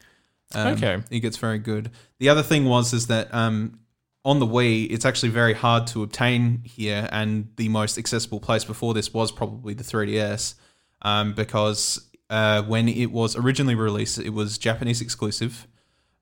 Um, 0.54 0.68
Okay. 0.75 1.02
it 1.10 1.20
gets 1.20 1.37
very 1.37 1.58
good. 1.58 1.90
The 2.18 2.28
other 2.30 2.42
thing 2.42 2.64
was 2.64 2.92
is 2.92 3.06
that 3.06 3.32
um, 3.32 3.78
on 4.25 4.40
the 4.40 4.46
Wii, 4.46 4.90
it's 4.90 5.04
actually 5.04 5.28
very 5.28 5.54
hard 5.54 5.87
to 5.88 6.02
obtain 6.02 6.62
here, 6.64 7.08
and 7.12 7.48
the 7.56 7.68
most 7.68 7.96
accessible 7.98 8.40
place 8.40 8.64
before 8.64 8.92
this 8.94 9.12
was 9.14 9.30
probably 9.30 9.75
the 9.75 9.84
3DS, 9.84 10.54
um, 11.02 11.35
because 11.35 12.09
uh, 12.31 12.62
when 12.62 12.88
it 12.88 13.11
was 13.11 13.37
originally 13.37 13.75
released, 13.75 14.19
it 14.19 14.31
was 14.31 14.59
Japanese 14.59 15.00
exclusive, 15.00 15.67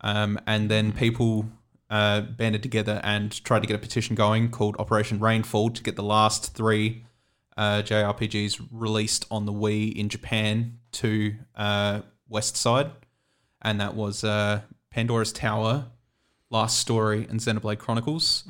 um, 0.00 0.38
and 0.46 0.70
then 0.70 0.92
people 0.92 1.46
uh, 1.90 2.20
banded 2.20 2.62
together 2.62 3.00
and 3.04 3.42
tried 3.44 3.60
to 3.60 3.66
get 3.66 3.74
a 3.74 3.78
petition 3.78 4.14
going 4.14 4.50
called 4.50 4.76
Operation 4.78 5.18
Rainfall 5.20 5.70
to 5.70 5.82
get 5.82 5.96
the 5.96 6.02
last 6.02 6.54
three 6.54 7.04
uh, 7.56 7.82
JRPGs 7.82 8.68
released 8.70 9.24
on 9.30 9.46
the 9.46 9.52
Wii 9.52 9.94
in 9.94 10.08
Japan 10.08 10.78
to 10.92 11.34
uh, 11.54 12.02
West 12.28 12.56
Side, 12.56 12.90
and 13.62 13.80
that 13.80 13.94
was 13.94 14.22
uh, 14.24 14.60
Pandora's 14.90 15.32
Tower, 15.32 15.86
Last 16.50 16.78
Story, 16.78 17.26
and 17.28 17.40
Xenoblade 17.40 17.78
Chronicles. 17.78 18.44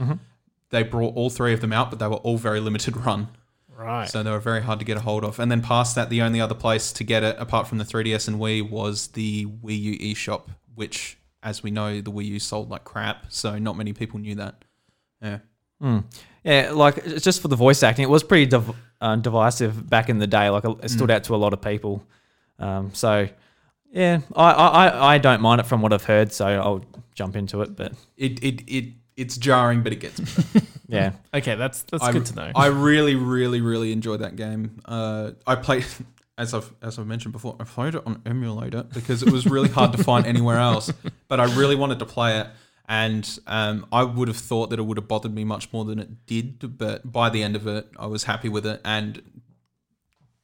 They 0.71 0.83
brought 0.83 1.14
all 1.14 1.30
three 1.30 1.52
of 1.52 1.61
them 1.61 1.73
out, 1.73 1.90
but 1.90 2.00
they 2.00 2.09
were 2.09 2.16
all 2.16 2.37
very 2.38 2.61
limited 2.61 2.97
run. 2.97 3.28
Right. 3.76 4.09
So 4.09 4.23
they 4.23 4.30
were 4.30 4.40
very 4.40 4.62
hard 4.62 4.78
to 4.78 4.85
get 4.85 4.97
a 4.97 5.00
hold 5.00 5.23
of. 5.25 5.38
And 5.38 5.50
then 5.50 5.61
past 5.61 5.95
that, 5.97 6.09
the 6.09 6.23
only 6.23 6.40
other 6.40 6.54
place 6.54 6.92
to 6.95 7.04
get 7.04 7.23
it, 7.23 7.37
apart 7.38 7.68
from 7.68 7.78
the 7.78 7.85
3DS 7.85 8.26
and 8.28 8.38
Wii, 8.38 8.68
was 8.71 9.09
the 9.09 9.45
Wii 9.47 9.80
U 9.80 9.99
eShop, 10.14 10.49
which, 10.75 11.18
as 11.42 11.62
we 11.62 11.71
know, 11.71 12.00
the 12.00 12.11
Wii 12.11 12.25
U 12.26 12.38
sold 12.38 12.71
like 12.71 12.85
crap. 12.85 13.26
So 13.28 13.59
not 13.59 13.76
many 13.76 13.92
people 13.92 14.18
knew 14.18 14.35
that. 14.37 14.64
Yeah. 15.23 15.38
Yeah, 16.42 16.71
like 16.73 17.04
just 17.18 17.42
for 17.42 17.49
the 17.49 17.56
voice 17.56 17.83
acting, 17.83 18.04
it 18.04 18.09
was 18.11 18.23
pretty 18.23 18.47
div- 18.47 18.75
uh, 19.00 19.16
divisive 19.16 19.88
back 19.90 20.09
in 20.09 20.18
the 20.18 20.26
day. 20.26 20.49
Like 20.49 20.64
it 20.64 20.90
stood 20.90 21.11
out 21.11 21.25
to 21.25 21.35
a 21.35 21.37
lot 21.37 21.52
of 21.52 21.61
people. 21.61 22.02
Um, 22.59 22.95
so 22.95 23.28
yeah, 23.92 24.21
I, 24.35 24.50
I 24.52 24.87
I- 24.88 25.14
I 25.14 25.18
don't 25.18 25.42
mind 25.42 25.61
it 25.61 25.66
from 25.66 25.83
what 25.83 25.92
I've 25.92 26.04
heard. 26.04 26.33
So 26.33 26.47
I'll 26.47 26.85
jump 27.14 27.37
into 27.37 27.61
it. 27.62 27.76
But 27.76 27.92
It 28.16 28.42
it 28.42 28.62
it 28.66 28.85
it's 29.16 29.37
jarring, 29.37 29.82
but 29.82 29.92
it 29.92 29.96
gets. 29.96 30.20
yeah, 30.88 31.12
Okay, 31.35 31.54
that's 31.54 31.82
that's 31.82 32.02
I, 32.02 32.12
good 32.12 32.26
to 32.26 32.35
know. 32.35 32.52
I 32.54 32.66
really, 32.66 33.14
really, 33.14 33.61
really 33.61 33.92
enjoyed 33.92 34.20
that 34.20 34.37
game. 34.37 34.80
Uh, 34.85 35.32
I 35.46 35.54
played, 35.56 35.87
as 36.38 36.54
I've 36.54 36.73
as 36.82 36.99
I've 36.99 37.06
mentioned 37.06 37.32
before, 37.32 37.56
I 37.58 37.64
played 37.64 37.94
it 37.94 38.02
on 38.06 38.23
emulator 38.26 38.82
because 38.82 39.23
it 39.23 39.32
was 39.32 39.46
really 39.46 39.68
hard 39.68 39.92
to 39.92 40.04
find 40.04 40.26
anywhere 40.26 40.58
else. 40.58 40.92
But 41.28 41.40
I 41.40 41.44
really 41.56 41.76
wanted 41.76 41.99
to 42.00 42.06
play 42.06 42.40
it, 42.40 42.46
and 42.88 43.38
um, 43.46 43.87
I 43.90 44.02
would 44.04 44.28
have 44.28 44.37
thought 44.37 44.70
that 44.70 44.78
it 44.78 44.82
would 44.82 44.99
have 44.99 45.08
bothered 45.08 45.35
me 45.35 45.44
much 45.44 45.73
more 45.73 45.85
than 45.85 45.99
it 45.99 46.26
did. 46.26 46.78
But 46.78 47.11
by 47.11 47.30
the 47.30 47.42
end 47.42 47.56
of 47.56 47.66
it, 47.66 47.88
I 47.99 48.06
was 48.06 48.25
happy 48.25 48.49
with 48.49 48.66
it. 48.66 48.80
And 48.85 49.23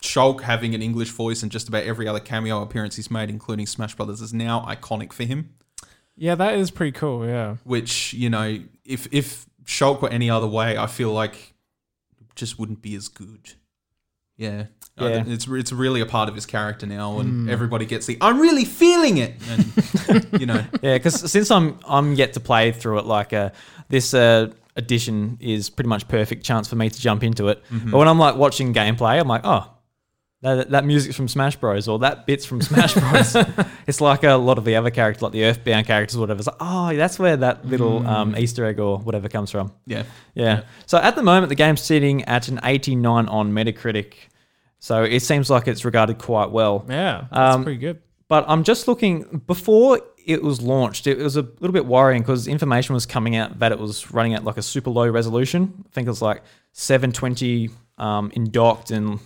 Shulk 0.02 0.40
having 0.40 0.74
an 0.74 0.82
English 0.82 1.10
voice 1.10 1.42
and 1.42 1.52
just 1.52 1.68
about 1.68 1.84
every 1.84 2.08
other 2.08 2.20
cameo 2.20 2.62
appearance 2.62 2.96
he's 2.96 3.10
made, 3.10 3.28
including 3.28 3.66
Smash 3.66 3.94
Brothers, 3.94 4.20
is 4.20 4.32
now 4.32 4.64
iconic 4.66 5.12
for 5.12 5.24
him 5.24 5.54
yeah, 6.16 6.34
that 6.34 6.54
is 6.54 6.70
pretty 6.70 6.92
cool. 6.92 7.26
Yeah. 7.26 7.56
which 7.64 8.12
you 8.14 8.30
know, 8.30 8.58
if 8.84 9.08
if 9.12 9.46
Shulk 9.64 10.02
were 10.02 10.08
any 10.10 10.28
other 10.30 10.46
way, 10.46 10.76
I 10.76 10.86
feel 10.86 11.12
like 11.12 11.54
it 12.20 12.26
just 12.34 12.58
wouldn't 12.58 12.82
be 12.82 12.94
as 12.94 13.08
good. 13.08 13.52
Yeah, 14.36 14.66
Yeah. 14.98 15.08
think 15.22 15.28
it's 15.28 15.46
it's 15.46 15.72
really 15.72 16.00
a 16.00 16.06
part 16.06 16.28
of 16.28 16.34
his 16.34 16.46
character 16.46 16.86
now, 16.86 17.18
and 17.20 17.48
everybody 17.50 17.86
gets 17.86 18.06
the 18.06 18.18
"I'm 18.20 18.40
really 18.40 18.64
feeling 18.64 19.18
it," 19.18 19.34
and 19.50 20.26
you 20.40 20.46
know, 20.46 20.64
yeah. 20.82 20.94
Because 20.96 21.30
since 21.30 21.50
I'm 21.50 21.78
I'm 21.86 22.14
yet 22.14 22.32
to 22.34 22.40
play 22.40 22.72
through 22.72 22.98
it, 23.00 23.04
like 23.06 23.32
uh, 23.32 23.50
this 23.88 24.14
uh, 24.14 24.50
edition 24.74 25.36
is 25.40 25.70
pretty 25.70 25.88
much 25.88 26.08
perfect 26.08 26.44
chance 26.44 26.66
for 26.66 26.76
me 26.76 26.88
to 26.90 27.00
jump 27.00 27.22
into 27.22 27.48
it. 27.48 27.62
But 27.70 27.98
when 27.98 28.08
I'm 28.08 28.18
like 28.18 28.36
watching 28.36 28.72
gameplay, 28.74 29.20
I'm 29.20 29.28
like, 29.28 29.42
oh. 29.44 29.68
That, 30.42 30.70
that 30.70 30.84
music's 30.84 31.14
from 31.16 31.28
Smash 31.28 31.54
Bros. 31.56 31.86
or 31.86 32.00
that 32.00 32.26
bit's 32.26 32.44
from 32.44 32.60
Smash 32.60 32.94
Bros. 32.94 33.36
it's 33.86 34.00
like 34.00 34.24
a 34.24 34.34
lot 34.34 34.58
of 34.58 34.64
the 34.64 34.74
other 34.74 34.90
characters, 34.90 35.22
like 35.22 35.30
the 35.32 35.44
Earthbound 35.44 35.86
characters, 35.86 36.16
or 36.16 36.20
whatever. 36.20 36.38
It's 36.38 36.48
like, 36.48 36.56
oh, 36.58 36.94
that's 36.96 37.16
where 37.18 37.36
that 37.36 37.64
little 37.64 38.04
um, 38.06 38.36
Easter 38.36 38.64
egg 38.64 38.80
or 38.80 38.98
whatever 38.98 39.28
comes 39.28 39.50
from. 39.52 39.72
yeah, 39.86 40.02
Yeah. 40.34 40.62
So 40.86 40.98
at 40.98 41.14
the 41.14 41.22
moment, 41.22 41.48
the 41.48 41.54
game's 41.54 41.80
sitting 41.80 42.24
at 42.24 42.48
an 42.48 42.58
89 42.64 43.28
on 43.28 43.52
Metacritic. 43.52 44.14
So 44.80 45.04
it 45.04 45.20
seems 45.20 45.48
like 45.48 45.68
it's 45.68 45.84
regarded 45.84 46.18
quite 46.18 46.50
well. 46.50 46.84
Yeah, 46.88 47.26
that's 47.30 47.54
Um, 47.56 47.62
pretty 47.62 47.78
good. 47.78 48.02
But 48.26 48.44
I'm 48.48 48.64
just 48.64 48.88
looking, 48.88 49.42
before 49.46 50.00
it 50.26 50.42
was 50.42 50.60
launched, 50.60 51.06
it 51.06 51.18
was 51.18 51.36
a 51.36 51.42
little 51.42 51.72
bit 51.72 51.86
worrying 51.86 52.22
because 52.22 52.48
information 52.48 52.94
was 52.94 53.06
coming 53.06 53.36
out 53.36 53.60
that 53.60 53.70
it 53.70 53.78
was 53.78 54.10
running 54.12 54.34
at 54.34 54.42
like 54.42 54.56
a 54.56 54.62
super 54.62 54.90
low 54.90 55.06
resolution. 55.08 55.84
I 55.86 55.88
think 55.92 56.06
it 56.06 56.10
was 56.10 56.22
like 56.22 56.42
720 56.72 57.70
um, 57.98 58.32
in 58.34 58.50
docked 58.50 58.90
and 58.90 59.20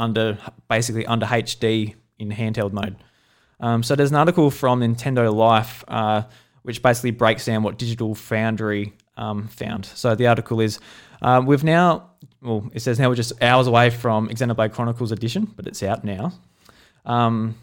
under 0.00 0.38
basically 0.68 1.06
under 1.06 1.26
HD 1.26 1.94
in 2.18 2.30
handheld 2.30 2.72
mode. 2.72 2.96
Um, 3.60 3.82
so 3.82 3.94
there's 3.94 4.10
an 4.10 4.16
article 4.16 4.50
from 4.50 4.80
Nintendo 4.80 5.32
Life 5.32 5.84
uh, 5.88 6.22
which 6.62 6.82
basically 6.82 7.10
breaks 7.10 7.44
down 7.44 7.62
what 7.62 7.78
Digital 7.78 8.14
Foundry 8.14 8.94
um, 9.16 9.48
found. 9.48 9.84
So 9.86 10.14
the 10.14 10.26
article 10.26 10.60
is 10.60 10.80
uh, 11.22 11.42
we've 11.44 11.64
now, 11.64 12.10
well, 12.42 12.68
it 12.72 12.80
says 12.80 12.98
now 12.98 13.08
we're 13.08 13.14
just 13.14 13.42
hours 13.42 13.66
away 13.66 13.90
from 13.90 14.28
Xenoblade 14.28 14.72
Chronicles 14.72 15.12
Edition, 15.12 15.52
but 15.56 15.66
it's 15.66 15.82
out 15.82 16.04
now. 16.04 16.32
Um, 17.04 17.56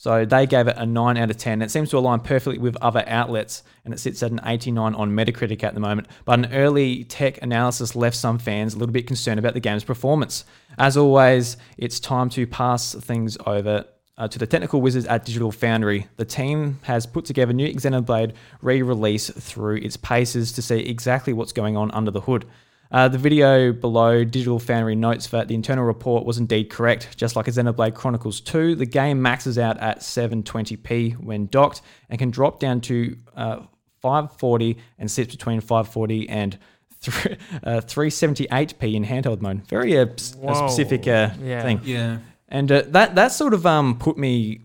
so 0.00 0.24
they 0.24 0.46
gave 0.46 0.66
it 0.66 0.76
a 0.78 0.86
9 0.86 1.18
out 1.18 1.30
of 1.30 1.36
10. 1.36 1.60
It 1.60 1.70
seems 1.70 1.90
to 1.90 1.98
align 1.98 2.20
perfectly 2.20 2.56
with 2.56 2.74
other 2.80 3.04
outlets 3.06 3.62
and 3.84 3.92
it 3.92 4.00
sits 4.00 4.22
at 4.22 4.30
an 4.30 4.40
89 4.46 4.94
on 4.94 5.10
Metacritic 5.10 5.62
at 5.62 5.74
the 5.74 5.80
moment. 5.80 6.08
But 6.24 6.38
an 6.38 6.54
early 6.54 7.04
tech 7.04 7.42
analysis 7.42 7.94
left 7.94 8.16
some 8.16 8.38
fans 8.38 8.72
a 8.72 8.78
little 8.78 8.94
bit 8.94 9.06
concerned 9.06 9.38
about 9.38 9.52
the 9.52 9.60
game's 9.60 9.84
performance. 9.84 10.46
As 10.78 10.96
always, 10.96 11.58
it's 11.76 12.00
time 12.00 12.30
to 12.30 12.46
pass 12.46 12.94
things 12.94 13.36
over 13.44 13.84
uh, 14.16 14.26
to 14.26 14.38
the 14.38 14.46
technical 14.46 14.80
wizards 14.80 15.04
at 15.04 15.26
Digital 15.26 15.52
Foundry. 15.52 16.06
The 16.16 16.24
team 16.24 16.78
has 16.84 17.04
put 17.04 17.26
together 17.26 17.50
a 17.50 17.54
new 17.54 17.68
Xenoblade 17.68 18.32
re 18.62 18.80
release 18.80 19.28
through 19.28 19.76
its 19.76 19.98
paces 19.98 20.52
to 20.52 20.62
see 20.62 20.78
exactly 20.78 21.34
what's 21.34 21.52
going 21.52 21.76
on 21.76 21.90
under 21.90 22.10
the 22.10 22.22
hood. 22.22 22.46
Uh, 22.92 23.06
the 23.08 23.18
video 23.18 23.72
below 23.72 24.24
Digital 24.24 24.58
Foundry 24.58 24.96
notes 24.96 25.28
that 25.28 25.46
the 25.46 25.54
internal 25.54 25.84
report 25.84 26.24
was 26.26 26.38
indeed 26.38 26.70
correct. 26.70 27.16
Just 27.16 27.36
like 27.36 27.46
a 27.46 27.52
Xenoblade 27.52 27.94
Chronicles 27.94 28.40
2, 28.40 28.74
the 28.74 28.86
game 28.86 29.22
maxes 29.22 29.58
out 29.58 29.78
at 29.78 30.00
720p 30.00 31.14
when 31.22 31.46
docked 31.46 31.82
and 32.08 32.18
can 32.18 32.30
drop 32.30 32.58
down 32.58 32.80
to 32.82 33.16
uh, 33.36 33.60
540 34.02 34.76
and 34.98 35.08
sits 35.10 35.34
between 35.34 35.60
540 35.60 36.28
and 36.28 36.58
thr- 37.00 37.28
uh, 37.62 37.80
378p 37.80 38.94
in 38.94 39.04
handheld 39.04 39.40
mode. 39.40 39.66
Very 39.68 39.96
uh, 39.96 40.06
s- 40.06 40.34
a 40.34 40.38
Whoa. 40.38 40.54
specific 40.54 41.06
uh, 41.06 41.30
Yeah. 41.40 41.62
thing. 41.62 41.80
yeah. 41.84 42.18
And 42.48 42.72
uh, 42.72 42.82
that 42.88 43.14
that 43.14 43.28
sort 43.30 43.54
of 43.54 43.64
um 43.66 43.96
put 44.00 44.18
me 44.18 44.62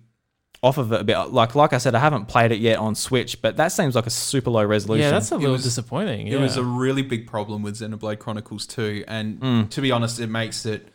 off 0.65 0.77
of 0.77 0.91
it 0.91 1.01
a 1.01 1.03
bit. 1.03 1.17
Like 1.31 1.53
like 1.55 1.73
I 1.73 1.77
said, 1.77 1.93
I 1.95 1.99
haven't 1.99 2.25
played 2.25 2.51
it 2.51 2.59
yet 2.59 2.79
on 2.79 2.95
Switch, 2.95 3.41
but 3.41 3.57
that 3.57 3.71
seems 3.71 3.95
like 3.95 4.07
a 4.07 4.09
super 4.09 4.49
low 4.49 4.63
resolution. 4.65 5.03
Yeah, 5.03 5.11
that's 5.11 5.31
a 5.31 5.35
little 5.37 5.53
was- 5.53 5.63
disappointing. 5.63 6.27
It 6.27 6.39
was 6.39 6.57
a 6.57 6.63
really 6.63 7.01
big 7.03 7.27
problem 7.27 7.61
with 7.61 7.75
Xenoblade 7.79 8.19
Chronicles 8.19 8.65
2, 8.67 9.03
and 9.07 9.39
Mm. 9.39 9.69
to 9.69 9.81
be 9.81 9.91
honest, 9.91 10.19
it 10.19 10.27
makes 10.27 10.65
it 10.65 10.87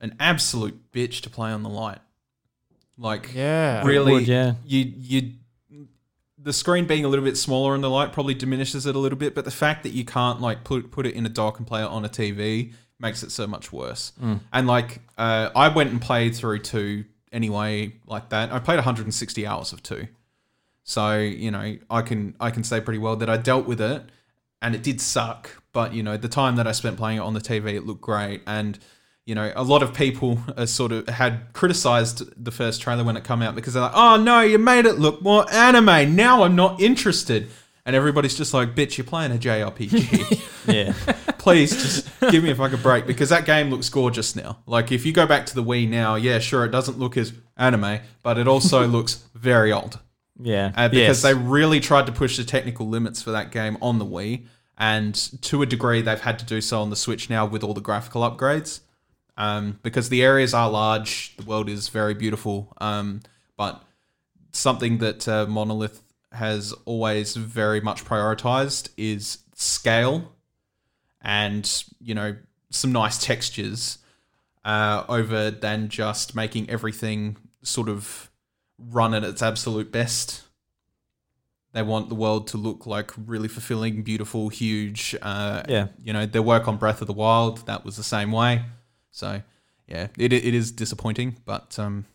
an 0.00 0.14
absolute 0.18 0.92
bitch 0.92 1.20
to 1.22 1.30
play 1.30 1.50
on 1.50 1.62
the 1.62 1.68
light. 1.68 1.98
Like, 2.96 3.30
yeah. 3.34 3.84
really, 3.84 4.12
would, 4.12 4.28
yeah. 4.28 4.54
you 4.66 4.92
you 4.96 5.32
the 6.42 6.52
screen 6.54 6.86
being 6.86 7.04
a 7.04 7.08
little 7.08 7.24
bit 7.24 7.36
smaller 7.36 7.74
in 7.74 7.82
the 7.82 7.90
light 7.90 8.14
probably 8.14 8.32
diminishes 8.34 8.86
it 8.86 8.94
a 8.94 8.98
little 8.98 9.18
bit, 9.18 9.34
but 9.34 9.44
the 9.44 9.50
fact 9.50 9.82
that 9.82 9.90
you 9.90 10.04
can't 10.06 10.40
like 10.40 10.64
put 10.64 10.90
put 10.90 11.06
it 11.06 11.14
in 11.14 11.26
a 11.26 11.28
dock 11.28 11.58
and 11.58 11.66
play 11.66 11.82
it 11.82 11.86
on 11.88 12.04
a 12.04 12.08
TV 12.08 12.72
makes 12.98 13.22
it 13.22 13.30
so 13.30 13.46
much 13.46 13.72
worse. 13.72 14.12
And 14.52 14.66
like, 14.66 15.00
uh, 15.18 15.50
I 15.54 15.68
went 15.68 15.90
and 15.90 16.00
played 16.00 16.34
through 16.34 16.60
two 16.60 17.04
anyway, 17.32 17.94
like 18.06 18.28
that. 18.30 18.52
I 18.52 18.58
played 18.58 18.76
160 18.76 19.46
hours 19.46 19.72
of 19.72 19.82
two, 19.82 20.08
so 20.84 21.18
you 21.18 21.50
know 21.50 21.76
I 21.90 22.02
can 22.02 22.34
I 22.40 22.50
can 22.50 22.64
say 22.64 22.80
pretty 22.80 22.98
well 22.98 23.16
that 23.16 23.30
I 23.30 23.36
dealt 23.36 23.66
with 23.66 23.80
it, 23.80 24.02
and 24.62 24.74
it 24.74 24.82
did 24.82 25.00
suck. 25.00 25.62
But 25.72 25.94
you 25.94 26.02
know 26.02 26.16
the 26.16 26.28
time 26.28 26.56
that 26.56 26.66
I 26.66 26.72
spent 26.72 26.96
playing 26.96 27.18
it 27.18 27.22
on 27.22 27.34
the 27.34 27.40
TV, 27.40 27.74
it 27.74 27.86
looked 27.86 28.02
great, 28.02 28.42
and 28.46 28.78
you 29.26 29.34
know 29.34 29.52
a 29.54 29.62
lot 29.62 29.82
of 29.82 29.94
people 29.94 30.38
sort 30.66 30.92
of 30.92 31.08
had 31.08 31.52
criticized 31.52 32.22
the 32.42 32.50
first 32.50 32.80
trailer 32.80 33.04
when 33.04 33.16
it 33.16 33.24
come 33.24 33.42
out 33.42 33.54
because 33.54 33.74
they're 33.74 33.82
like, 33.82 33.92
oh 33.94 34.16
no, 34.16 34.40
you 34.40 34.58
made 34.58 34.86
it 34.86 34.98
look 34.98 35.22
more 35.22 35.50
anime. 35.52 36.14
Now 36.16 36.42
I'm 36.42 36.56
not 36.56 36.80
interested. 36.80 37.48
And 37.86 37.96
everybody's 37.96 38.36
just 38.36 38.52
like, 38.52 38.74
bitch, 38.74 38.98
you're 38.98 39.06
playing 39.06 39.32
a 39.32 39.36
JRPG. 39.36 40.46
Yeah. 40.68 40.92
Please 41.38 41.70
just 41.70 42.20
give 42.30 42.44
me 42.44 42.50
a 42.50 42.54
fucking 42.54 42.82
break 42.82 43.06
because 43.06 43.30
that 43.30 43.46
game 43.46 43.70
looks 43.70 43.88
gorgeous 43.88 44.36
now. 44.36 44.58
Like 44.66 44.92
if 44.92 45.06
you 45.06 45.12
go 45.12 45.26
back 45.26 45.46
to 45.46 45.54
the 45.54 45.64
Wii 45.64 45.88
now, 45.88 46.14
yeah, 46.16 46.38
sure, 46.38 46.64
it 46.66 46.70
doesn't 46.70 46.98
look 46.98 47.16
as 47.16 47.32
anime, 47.56 48.00
but 48.22 48.36
it 48.36 48.46
also 48.46 48.86
looks 48.96 49.24
very 49.34 49.72
old 49.72 49.98
Yeah. 50.38 50.72
uh, 50.76 50.88
because 50.88 51.00
yes. 51.00 51.22
they 51.22 51.32
really 51.34 51.80
tried 51.80 52.06
to 52.06 52.12
push 52.12 52.36
the 52.36 52.44
technical 52.44 52.86
limits 52.88 53.22
for 53.22 53.30
that 53.30 53.50
game 53.50 53.78
on 53.80 53.98
the 53.98 54.04
Wii, 54.04 54.46
and 54.76 55.14
to 55.42 55.62
a 55.62 55.66
degree, 55.66 56.02
they've 56.02 56.20
had 56.20 56.38
to 56.40 56.44
do 56.44 56.60
so 56.60 56.82
on 56.82 56.90
the 56.90 56.96
Switch 56.96 57.30
now 57.30 57.46
with 57.46 57.64
all 57.64 57.74
the 57.74 57.80
graphical 57.80 58.20
upgrades. 58.22 58.80
Um, 59.38 59.78
because 59.82 60.10
the 60.10 60.22
areas 60.22 60.52
are 60.52 60.68
large, 60.70 61.34
the 61.38 61.44
world 61.44 61.70
is 61.70 61.88
very 61.88 62.12
beautiful, 62.12 62.74
um, 62.82 63.20
but 63.56 63.82
something 64.52 64.98
that 64.98 65.26
uh, 65.26 65.46
Monolith 65.46 66.02
has 66.32 66.72
always 66.84 67.34
very 67.36 67.80
much 67.80 68.04
prioritized 68.04 68.88
is 68.96 69.38
scale 69.54 70.32
and 71.20 71.84
you 72.00 72.14
know 72.14 72.36
some 72.70 72.92
nice 72.92 73.18
textures 73.18 73.98
uh, 74.64 75.04
over 75.08 75.50
than 75.50 75.88
just 75.88 76.34
making 76.34 76.68
everything 76.70 77.36
sort 77.62 77.88
of 77.88 78.30
run 78.78 79.12
at 79.14 79.24
its 79.24 79.42
absolute 79.42 79.90
best. 79.90 80.42
They 81.72 81.82
want 81.82 82.08
the 82.08 82.14
world 82.14 82.48
to 82.48 82.56
look 82.56 82.86
like 82.86 83.12
really 83.16 83.46
fulfilling, 83.48 84.02
beautiful, 84.02 84.48
huge. 84.48 85.14
Uh, 85.22 85.62
Yeah. 85.68 85.88
You 86.02 86.12
know, 86.12 86.26
their 86.26 86.42
work 86.42 86.66
on 86.66 86.76
Breath 86.78 87.00
of 87.00 87.06
the 87.06 87.12
Wild 87.12 87.66
that 87.66 87.84
was 87.84 87.96
the 87.96 88.02
same 88.02 88.32
way. 88.32 88.62
So, 89.12 89.42
yeah, 89.86 90.08
it 90.16 90.32
it 90.32 90.54
is 90.54 90.72
disappointing, 90.72 91.36
but 91.44 91.78
um, 91.78 92.06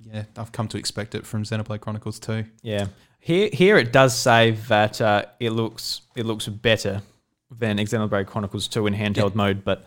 yeah, 0.00 0.24
I've 0.36 0.52
come 0.52 0.68
to 0.68 0.78
expect 0.78 1.14
it 1.14 1.26
from 1.26 1.44
Xenoblade 1.44 1.80
Chronicles 1.80 2.18
2. 2.20 2.44
Yeah. 2.62 2.86
Here, 3.20 3.50
here 3.52 3.76
it 3.76 3.92
does 3.92 4.16
say 4.16 4.52
that 4.68 5.00
uh, 5.00 5.24
it 5.38 5.50
looks 5.50 6.02
it 6.16 6.26
looks 6.26 6.48
better 6.48 7.02
than 7.50 7.76
Xenoblade 7.78 8.26
Chronicles 8.26 8.66
2 8.68 8.86
in 8.86 8.94
handheld 8.94 9.34
mode, 9.34 9.64
but 9.64 9.84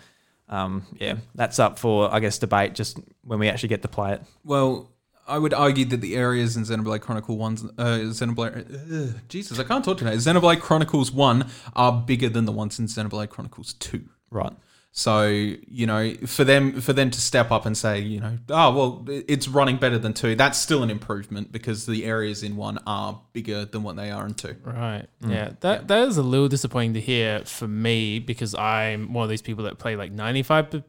um, 0.50 0.86
yeah, 1.00 1.16
that's 1.34 1.58
up 1.60 1.80
for 1.80 2.14
I 2.14 2.20
guess 2.20 2.38
debate 2.38 2.76
just 2.76 3.00
when 3.24 3.40
we 3.40 3.50
actually 3.50 3.70
get 3.70 3.82
to 3.82 3.88
play 3.88 4.14
it. 4.14 4.22
Well, 4.44 4.92
I 5.28 5.40
would 5.40 5.54
argue 5.54 5.86
that 5.86 6.02
the 6.02 6.16
areas 6.16 6.58
in 6.58 6.64
Xenoblade 6.64 7.02
Chronicle 7.02 7.38
One's 7.38 7.64
uh, 7.64 7.70
Xenoblade 7.78 9.16
uh, 9.16 9.18
Jesus, 9.30 9.58
I 9.58 9.64
can't 9.64 9.84
talk 9.84 9.98
tonight. 9.98 10.18
Xenoblade 10.18 10.60
Chronicles 10.60 11.12
One 11.12 11.50
are 11.76 11.92
bigger 11.92 12.30
than 12.30 12.46
the 12.46 12.52
ones 12.52 12.78
in 12.78 12.86
Xenoblade 12.86 13.30
Chronicles 13.30 13.74
Two. 13.74 14.10
Right. 14.30 14.54
So 14.96 15.26
you 15.28 15.88
know, 15.88 16.14
for 16.28 16.44
them 16.44 16.80
for 16.80 16.94
them 16.94 17.10
to 17.10 17.20
step 17.20 17.52
up 17.52 17.66
and 17.66 17.76
say, 17.76 18.00
you 18.00 18.20
know, 18.20 18.38
oh 18.50 18.74
well, 18.76 19.06
it's 19.08 19.48
running 19.48 19.78
better 19.78 19.98
than 19.98 20.14
two. 20.14 20.36
That's 20.36 20.60
still 20.60 20.84
an 20.84 20.92
improvement 20.92 21.52
because 21.52 21.88
the 21.88 22.06
areas 22.06 22.44
in 22.44 22.56
one 22.56 22.78
are 22.86 23.20
bigger 23.34 23.66
than 23.66 23.82
what 23.82 23.96
they 23.96 24.12
are 24.12 24.24
in 24.28 24.36
two. 24.36 24.56
Right. 24.64 25.08
Yeah. 25.26 25.54
That 25.62 25.88
that 25.88 26.08
is 26.08 26.18
a 26.18 26.22
little 26.22 26.48
disappointing 26.48 26.94
to 26.94 27.02
hear 27.02 27.40
for 27.40 27.68
me 27.68 28.20
because 28.20 28.54
I'm 28.54 29.14
one 29.14 29.24
of 29.24 29.32
these 29.32 29.42
people 29.42 29.64
that 29.64 29.80
play 29.80 29.96
like 29.96 30.14
95% 30.14 30.84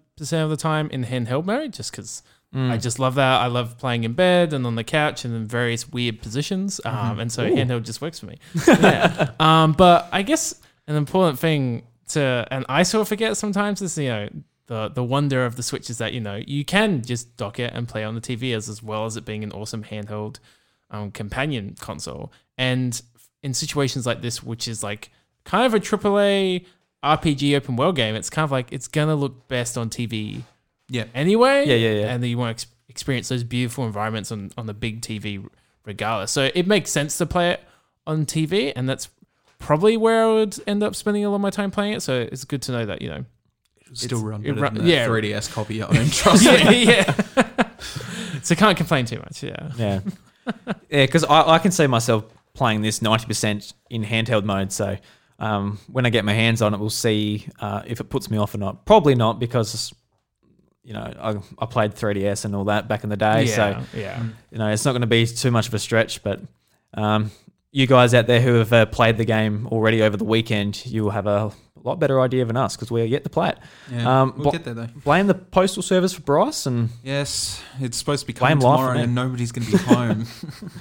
of 0.45 0.51
the 0.51 0.57
time 0.59 0.91
in 0.91 1.05
handheld 1.05 1.47
mode 1.47 1.73
just 1.73 1.91
because 1.91 2.23
I 2.55 2.77
just 2.77 2.99
love 3.01 3.15
that. 3.17 3.41
I 3.41 3.47
love 3.47 3.79
playing 3.79 4.05
in 4.05 4.13
bed 4.13 4.53
and 4.53 4.65
on 4.67 4.77
the 4.77 4.85
couch 4.85 5.25
and 5.25 5.35
in 5.35 5.47
various 5.49 5.89
weird 5.89 6.21
positions. 6.21 6.81
Um, 6.85 7.19
and 7.19 7.33
so 7.33 7.51
handheld 7.51 7.85
just 7.85 8.01
works 8.01 8.21
for 8.21 8.27
me. 8.27 8.39
yeah. 8.69 9.31
Um, 9.41 9.73
but 9.73 10.09
I 10.13 10.23
guess 10.23 10.61
an 10.87 10.95
important 10.95 11.39
thing 11.39 11.85
to, 12.15 12.47
and 12.51 12.65
I 12.69 12.83
sort 12.83 13.03
of 13.03 13.09
forget 13.09 13.37
sometimes 13.37 13.81
is, 13.83 13.97
you 13.99 14.09
know, 14.09 14.29
the, 14.67 14.89
the 14.89 15.05
wonder 15.05 15.45
of 15.45 15.57
the 15.57 15.63
Switch 15.63 15.91
is 15.91 15.99
that, 15.99 16.13
you 16.15 16.21
know, 16.21 16.37
you 16.47 16.65
can 16.65 17.03
just 17.03 17.37
dock 17.37 17.59
it 17.61 17.73
and 17.75 17.87
play 17.87 18.03
on 18.03 18.15
the 18.15 18.21
TV 18.21 18.55
as, 18.57 18.69
as 18.69 18.83
well 18.83 19.05
as 19.05 19.17
it 19.17 19.25
being 19.25 19.45
an 19.45 19.53
awesome 19.53 19.85
handheld 19.85 20.39
um, 20.91 21.11
companion 21.11 21.77
console. 21.79 22.33
And 22.57 23.01
in 23.43 23.53
situations 23.53 24.07
like 24.07 24.23
this, 24.23 24.43
which 24.43 24.67
is 24.67 24.83
like 24.83 25.11
kind 25.45 25.67
of 25.67 25.75
a 25.75 25.81
AAA 25.81 26.65
RPG 27.05 27.55
open 27.57 27.77
world 27.77 27.97
game, 27.97 28.15
it's 28.15 28.31
kind 28.31 28.45
of 28.45 28.51
like 28.53 28.73
it's 28.73 28.89
gonna 28.89 29.15
look 29.15 29.49
best 29.49 29.77
on 29.77 29.91
TV 29.91 30.43
Yeah. 30.89 31.05
anyway. 31.15 31.67
Yeah, 31.67 31.75
yeah, 31.75 32.01
yeah. 32.01 32.07
And 32.15 32.23
then 32.23 32.31
you 32.31 32.39
want 32.39 32.57
to 32.57 32.65
ex- 32.67 32.73
experience 32.89 33.29
those 33.29 33.45
beautiful 33.45 33.85
environments 33.85 34.33
on, 34.33 34.51
on 34.57 34.65
the 34.67 34.73
big 34.75 35.03
TV 35.03 35.47
regardless. 35.85 36.33
So 36.33 36.51
it 36.55 36.67
makes 36.67 36.91
sense 36.91 37.19
to 37.19 37.27
play 37.27 37.51
it 37.51 37.61
on 38.07 38.25
TV, 38.25 38.73
and 38.75 38.89
that's 38.89 39.11
probably 39.59 39.97
where 39.97 40.25
I 40.25 40.33
would 40.33 40.57
end 40.67 40.83
up 40.83 40.95
spending 40.95 41.25
a 41.25 41.29
lot 41.31 41.37
of 41.37 41.41
my 41.41 41.51
time 41.51 41.71
playing 41.71 41.95
it. 41.95 42.03
So 42.03 42.21
it's 42.21 42.45
good 42.45 42.63
to 42.63 42.73
know 42.73 42.87
that, 42.87 43.03
you 43.03 43.09
know. 43.09 43.25
Still 43.93 44.23
run 44.23 44.43
better 44.43 44.55
run- 44.55 44.75
than 44.75 44.85
the 44.85 44.91
yeah. 44.91 45.07
3DS 45.07 45.53
copy 45.53 45.83
I 45.83 45.87
own. 45.99 46.09
Trust 46.11 46.45
me. 46.45 46.85
yeah, 46.85 47.15
yeah. 47.37 47.69
so 48.43 48.55
can't 48.55 48.77
complain 48.77 49.05
too 49.05 49.19
much. 49.19 49.43
Yeah. 49.43 49.71
Yeah, 49.77 50.01
yeah, 50.91 51.07
because 51.07 51.25
I, 51.25 51.55
I 51.55 51.59
can 51.59 51.71
see 51.71 51.87
myself 51.87 52.25
playing 52.55 52.83
this 52.83 53.03
ninety 53.03 53.27
percent 53.27 53.73
in 53.91 54.05
handheld 54.05 54.45
mode. 54.45 54.73
So 54.73 54.97
um, 55.39 55.79
when 55.91 56.07
I 56.07 56.11
get 56.11 56.25
my 56.25 56.33
hands 56.33 56.63
on 56.63 56.75
it, 56.75 56.81
we'll 56.81 56.91
see 56.91 57.47
uh, 57.61 57.83
if 57.87 58.01
it 58.01 58.05
puts 58.05 58.31
me 58.31 58.39
off 58.39 58.55
or 58.55 58.59
not. 58.59 58.85
Probably 58.87 59.15
not 59.15 59.39
because 59.39 59.93
you 60.83 60.93
know 60.93 61.13
I, 61.19 61.63
I 61.63 61.67
played 61.67 61.95
3ds 61.95 62.45
and 62.45 62.55
all 62.55 62.65
that 62.65 62.89
back 62.89 63.05
in 63.05 63.11
the 63.11 63.17
day. 63.17 63.47
So 63.47 63.69
yeah. 63.69 63.85
yeah. 63.95 64.23
you 64.51 64.59
know 64.59 64.69
it's 64.69 64.85
not 64.85 64.93
going 64.93 65.03
to 65.03 65.07
be 65.07 65.27
too 65.27 65.51
much 65.51 65.69
of 65.69 65.75
a 65.75 65.79
stretch. 65.79 66.23
But 66.23 66.41
um, 66.95 67.31
you 67.75 67.87
guys 67.89 68.15
out 68.15 68.27
there 68.29 68.41
who 68.41 68.55
have 68.55 68.73
uh, 68.73 68.87
played 68.87 69.17
the 69.17 69.25
game 69.25 69.67
already 69.67 70.01
over 70.03 70.17
the 70.17 70.25
weekend, 70.25 70.87
you 70.87 71.03
will 71.03 71.11
have 71.11 71.27
a 71.27 71.51
lot 71.83 71.99
better 71.99 72.21
idea 72.21 72.45
than 72.45 72.57
us 72.57 72.77
because 72.77 72.89
we're 72.91 73.05
yet 73.05 73.25
to 73.25 73.29
play 73.31 73.49
it. 73.51 73.59
Yeah, 73.91 74.23
Um, 74.23 74.35
we'll 74.37 74.45
but- 74.45 74.53
get 74.53 74.65
there 74.65 74.75
though. 74.75 74.89
Blame 75.05 75.27
the 75.27 75.35
postal 75.35 75.83
service 75.83 76.13
for 76.13 76.23
Bryce 76.23 76.67
and 76.67 76.91
Yes, 77.03 77.61
it's 77.81 77.97
supposed 77.99 78.21
to 78.21 78.27
be 78.29 78.33
coming 78.33 78.59
tomorrow, 78.61 78.97
and 78.97 79.15
nobody's 79.15 79.51
going 79.53 79.67
to 79.67 79.73
be 79.73 79.79
home. 79.79 80.25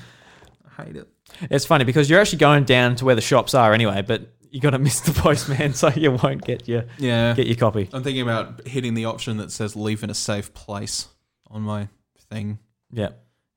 I 0.77 0.83
hate 0.83 0.95
it. 0.95 1.07
It's 1.50 1.65
funny 1.65 1.83
because 1.83 2.09
you're 2.09 2.21
actually 2.21 2.38
going 2.39 2.63
down 2.63 2.95
to 2.97 3.05
where 3.05 3.15
the 3.15 3.21
shops 3.21 3.53
are 3.55 3.73
anyway, 3.73 4.03
but 4.03 4.31
you're 4.51 4.62
gonna 4.62 4.77
miss 4.77 5.00
the 5.01 5.12
postman, 5.19 5.73
so 5.81 5.89
you 5.89 6.12
won't 6.12 6.43
get 6.45 6.67
your 6.67 6.85
Yeah, 7.00 7.33
get 7.33 7.47
your 7.47 7.55
copy. 7.55 7.89
I'm 7.91 8.03
thinking 8.03 8.21
about 8.21 8.67
hitting 8.67 8.93
the 8.93 9.05
option 9.05 9.38
that 9.38 9.51
says 9.51 9.75
"leave 9.75 10.03
in 10.03 10.12
a 10.12 10.13
safe 10.13 10.53
place" 10.53 11.07
on 11.50 11.63
my 11.63 11.89
thing. 12.29 12.59
Yeah, 12.91 13.09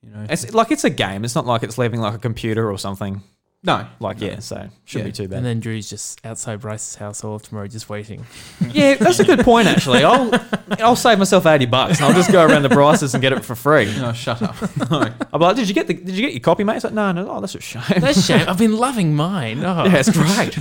You 0.07 0.13
know, 0.13 0.27
it's 0.31 0.55
like 0.55 0.71
it's 0.71 0.85
a 0.85 0.91
game. 0.91 1.25
It's 1.25 1.35
not 1.35 1.47
like 1.47 1.63
it's 1.65 1.79
leaving 1.79 2.01
like 2.01 2.15
a 2.15 2.19
computer 2.19 2.71
or 2.71 2.79
something. 2.79 3.23
no, 3.65 3.87
Like 3.99 4.21
no. 4.21 4.27
yeah, 4.29 4.39
so 4.39 4.69
shouldn't 4.85 5.07
Yeah. 5.07 5.11
be 5.11 5.25
too 5.25 5.29
bad. 5.29 5.39
And 5.39 5.47
then 5.47 5.59
Drew's 5.59 5.91
just 5.91 6.25
outside 6.25 6.61
Bryce's 6.61 6.95
house 6.95 7.25
all 7.25 7.35
of 7.35 7.43
tomorrow, 7.43 7.67
just 7.67 7.89
waiting. 7.89 8.25
yeah, 8.71 8.95
that's 8.95 9.19
a 9.19 9.25
good 9.25 9.41
point 9.41 9.67
actually. 9.67 10.05
I'll 10.05 10.31
I'll 10.79 10.95
save 10.95 11.19
myself 11.19 11.45
eighty 11.47 11.67
bucks 11.67 11.97
and 11.99 12.07
I'll 12.07 12.15
just 12.15 12.31
go 12.31 12.45
around 12.47 12.63
the 12.63 12.69
Bryces 12.69 13.15
and 13.15 13.21
get 13.23 13.33
it 13.33 13.45
for 13.45 13.57
free. 13.57 13.87
No, 13.97 14.13
shut 14.13 14.41
up. 14.43 14.55
no. 14.91 15.13
I'll 15.33 15.39
be 15.41 15.45
like, 15.45 15.57
did 15.57 15.69
you 15.69 15.75
get 15.75 15.89
the 15.89 15.95
did 15.95 16.15
you 16.15 16.23
get 16.23 16.33
your 16.35 16.41
copy, 16.41 16.63
mate? 16.63 16.77
It's 16.77 16.85
like, 16.85 16.95
no, 16.95 17.11
no, 17.11 17.29
oh, 17.29 17.41
that's 17.41 17.57
a 17.57 17.61
shame. 17.61 17.83
That's 18.01 18.19
a 18.19 18.23
shame. 18.23 18.45
I've 18.49 18.59
been 18.59 18.77
loving 18.77 19.17
mine. 19.17 19.65
Oh. 19.65 19.85
Yeah, 19.87 19.97
it's 19.97 20.11
great. 20.11 20.57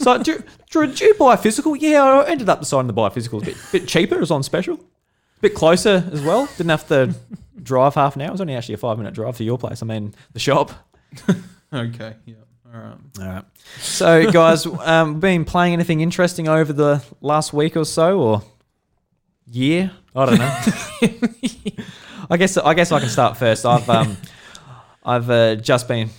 so, 0.00 0.22
Drew, 0.22 0.42
Drew, 0.70 0.86
did 0.86 1.00
you 1.00 1.14
buy 1.14 1.34
a 1.34 1.36
physical? 1.36 1.76
Yeah, 1.76 2.02
I 2.02 2.30
ended 2.30 2.48
up 2.48 2.60
deciding 2.60 2.86
to 2.86 2.94
buy 2.94 3.08
a 3.08 3.10
physical. 3.10 3.40
It's 3.42 3.48
a 3.48 3.72
bit, 3.72 3.80
bit 3.82 3.88
cheaper. 3.88 4.14
It 4.14 4.20
was 4.20 4.30
on 4.30 4.42
special. 4.42 4.76
A 4.76 5.40
bit 5.42 5.54
closer 5.54 6.08
as 6.12 6.22
well. 6.22 6.46
Didn't 6.56 6.70
have 6.70 6.88
to 6.88 7.14
drive 7.62 7.94
half 7.94 8.16
an 8.16 8.22
hour. 8.22 8.28
It 8.28 8.32
was 8.32 8.40
only 8.40 8.54
actually 8.54 8.74
a 8.74 8.78
five 8.78 8.98
minute 8.98 9.14
drive 9.14 9.36
to 9.38 9.44
your 9.44 9.58
place. 9.58 9.82
I 9.82 9.86
mean, 9.86 10.14
the 10.32 10.40
shop. 10.40 10.72
Okay. 11.72 12.16
Yeah. 12.24 12.34
All 12.72 12.80
right. 12.80 12.96
All 13.20 13.26
right. 13.26 13.44
So, 13.78 14.30
guys, 14.30 14.66
um, 14.66 15.20
been 15.20 15.44
playing 15.44 15.72
anything 15.72 16.00
interesting 16.00 16.48
over 16.48 16.72
the 16.72 17.04
last 17.20 17.52
week 17.52 17.76
or 17.76 17.84
so, 17.84 18.20
or 18.20 18.42
year? 19.46 19.92
I 20.14 20.26
don't 20.26 20.38
know. 20.38 20.60
I 22.30 22.36
guess 22.36 22.56
I 22.56 22.74
guess 22.74 22.90
I 22.92 23.00
can 23.00 23.08
start 23.08 23.36
first. 23.36 23.64
I've 23.64 23.88
um, 23.88 24.16
I've 25.04 25.30
uh, 25.30 25.56
just 25.56 25.86
been, 25.86 26.10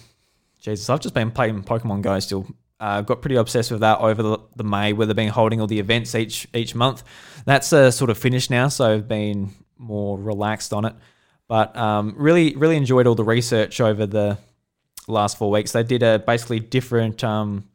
Jesus, 0.59 0.89
I've 0.89 1.01
just 1.01 1.13
been 1.13 1.31
playing 1.31 1.63
Pokemon 1.63 2.01
Go. 2.01 2.19
Still, 2.19 2.47
uh, 2.79 3.01
got 3.01 3.21
pretty 3.21 3.35
obsessed 3.35 3.71
with 3.71 3.81
that 3.81 3.99
over 3.99 4.23
the, 4.23 4.39
the 4.55 4.63
May, 4.63 4.93
where 4.93 5.05
they've 5.05 5.15
been 5.15 5.29
holding 5.29 5.59
all 5.59 5.67
the 5.67 5.79
events 5.79 6.15
each 6.15 6.47
each 6.53 6.75
month. 6.75 7.03
That's 7.45 7.73
uh, 7.73 7.91
sort 7.91 8.09
of 8.09 8.17
finished 8.17 8.49
now, 8.49 8.69
so 8.69 8.93
I've 8.93 9.07
been 9.07 9.51
more 9.77 10.17
relaxed 10.17 10.71
on 10.73 10.85
it. 10.85 10.95
But 11.51 11.75
um, 11.75 12.15
really, 12.15 12.55
really 12.55 12.77
enjoyed 12.77 13.07
all 13.07 13.15
the 13.15 13.25
research 13.25 13.81
over 13.81 14.05
the 14.05 14.37
last 15.09 15.37
four 15.37 15.51
weeks. 15.51 15.73
They 15.73 15.83
did 15.83 16.01
a 16.01 16.17
basically 16.17 16.61
different 16.61 17.25
um, 17.25 17.65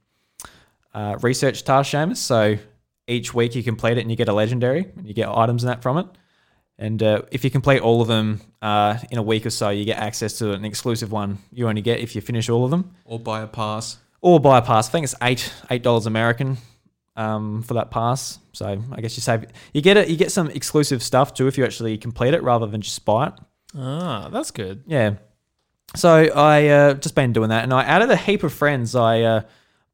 uh, 0.94 1.18
research 1.20 1.62
task, 1.62 1.92
Seamus. 1.92 2.16
So 2.16 2.56
each 3.06 3.34
week 3.34 3.54
you 3.54 3.62
complete 3.62 3.98
it 3.98 4.00
and 4.00 4.10
you 4.10 4.16
get 4.16 4.30
a 4.30 4.32
legendary 4.32 4.90
and 4.96 5.06
you 5.06 5.12
get 5.12 5.28
items 5.28 5.62
and 5.62 5.70
that 5.70 5.82
from 5.82 5.98
it. 5.98 6.06
And 6.78 7.02
uh, 7.02 7.22
if 7.30 7.44
you 7.44 7.50
complete 7.50 7.82
all 7.82 8.00
of 8.00 8.08
them 8.08 8.40
uh, 8.62 8.96
in 9.10 9.18
a 9.18 9.22
week 9.22 9.44
or 9.44 9.50
so, 9.50 9.68
you 9.68 9.84
get 9.84 9.98
access 9.98 10.38
to 10.38 10.52
an 10.52 10.64
exclusive 10.64 11.12
one 11.12 11.36
you 11.52 11.68
only 11.68 11.82
get 11.82 12.00
if 12.00 12.14
you 12.14 12.22
finish 12.22 12.48
all 12.48 12.64
of 12.64 12.70
them. 12.70 12.94
Or 13.04 13.20
buy 13.20 13.42
a 13.42 13.46
pass. 13.46 13.98
Or 14.22 14.40
buy 14.40 14.56
a 14.56 14.62
pass. 14.62 14.88
I 14.88 14.92
think 14.92 15.04
it's 15.04 15.14
eight 15.20 15.52
eight 15.68 15.82
dollars 15.82 16.06
American 16.06 16.56
um, 17.14 17.62
for 17.62 17.74
that 17.74 17.90
pass. 17.90 18.38
So 18.54 18.82
I 18.90 19.00
guess 19.02 19.18
you 19.18 19.20
save 19.20 19.44
you 19.74 19.82
get 19.82 19.98
it. 19.98 20.08
You 20.08 20.16
get 20.16 20.32
some 20.32 20.48
exclusive 20.48 21.02
stuff 21.02 21.34
too 21.34 21.46
if 21.46 21.58
you 21.58 21.64
actually 21.66 21.98
complete 21.98 22.32
it 22.32 22.42
rather 22.42 22.64
than 22.64 22.80
just 22.80 23.04
buy 23.04 23.26
it. 23.26 23.34
Ah, 23.76 24.28
that's 24.32 24.50
good. 24.50 24.84
Yeah. 24.86 25.14
So 25.94 26.10
I 26.10 26.68
uh, 26.68 26.94
just 26.94 27.14
been 27.14 27.32
doing 27.32 27.50
that, 27.50 27.64
and 27.64 27.72
I 27.72 27.84
added 27.84 28.10
a 28.10 28.16
heap 28.16 28.42
of 28.42 28.52
friends. 28.52 28.94
I 28.94 29.22
uh, 29.22 29.42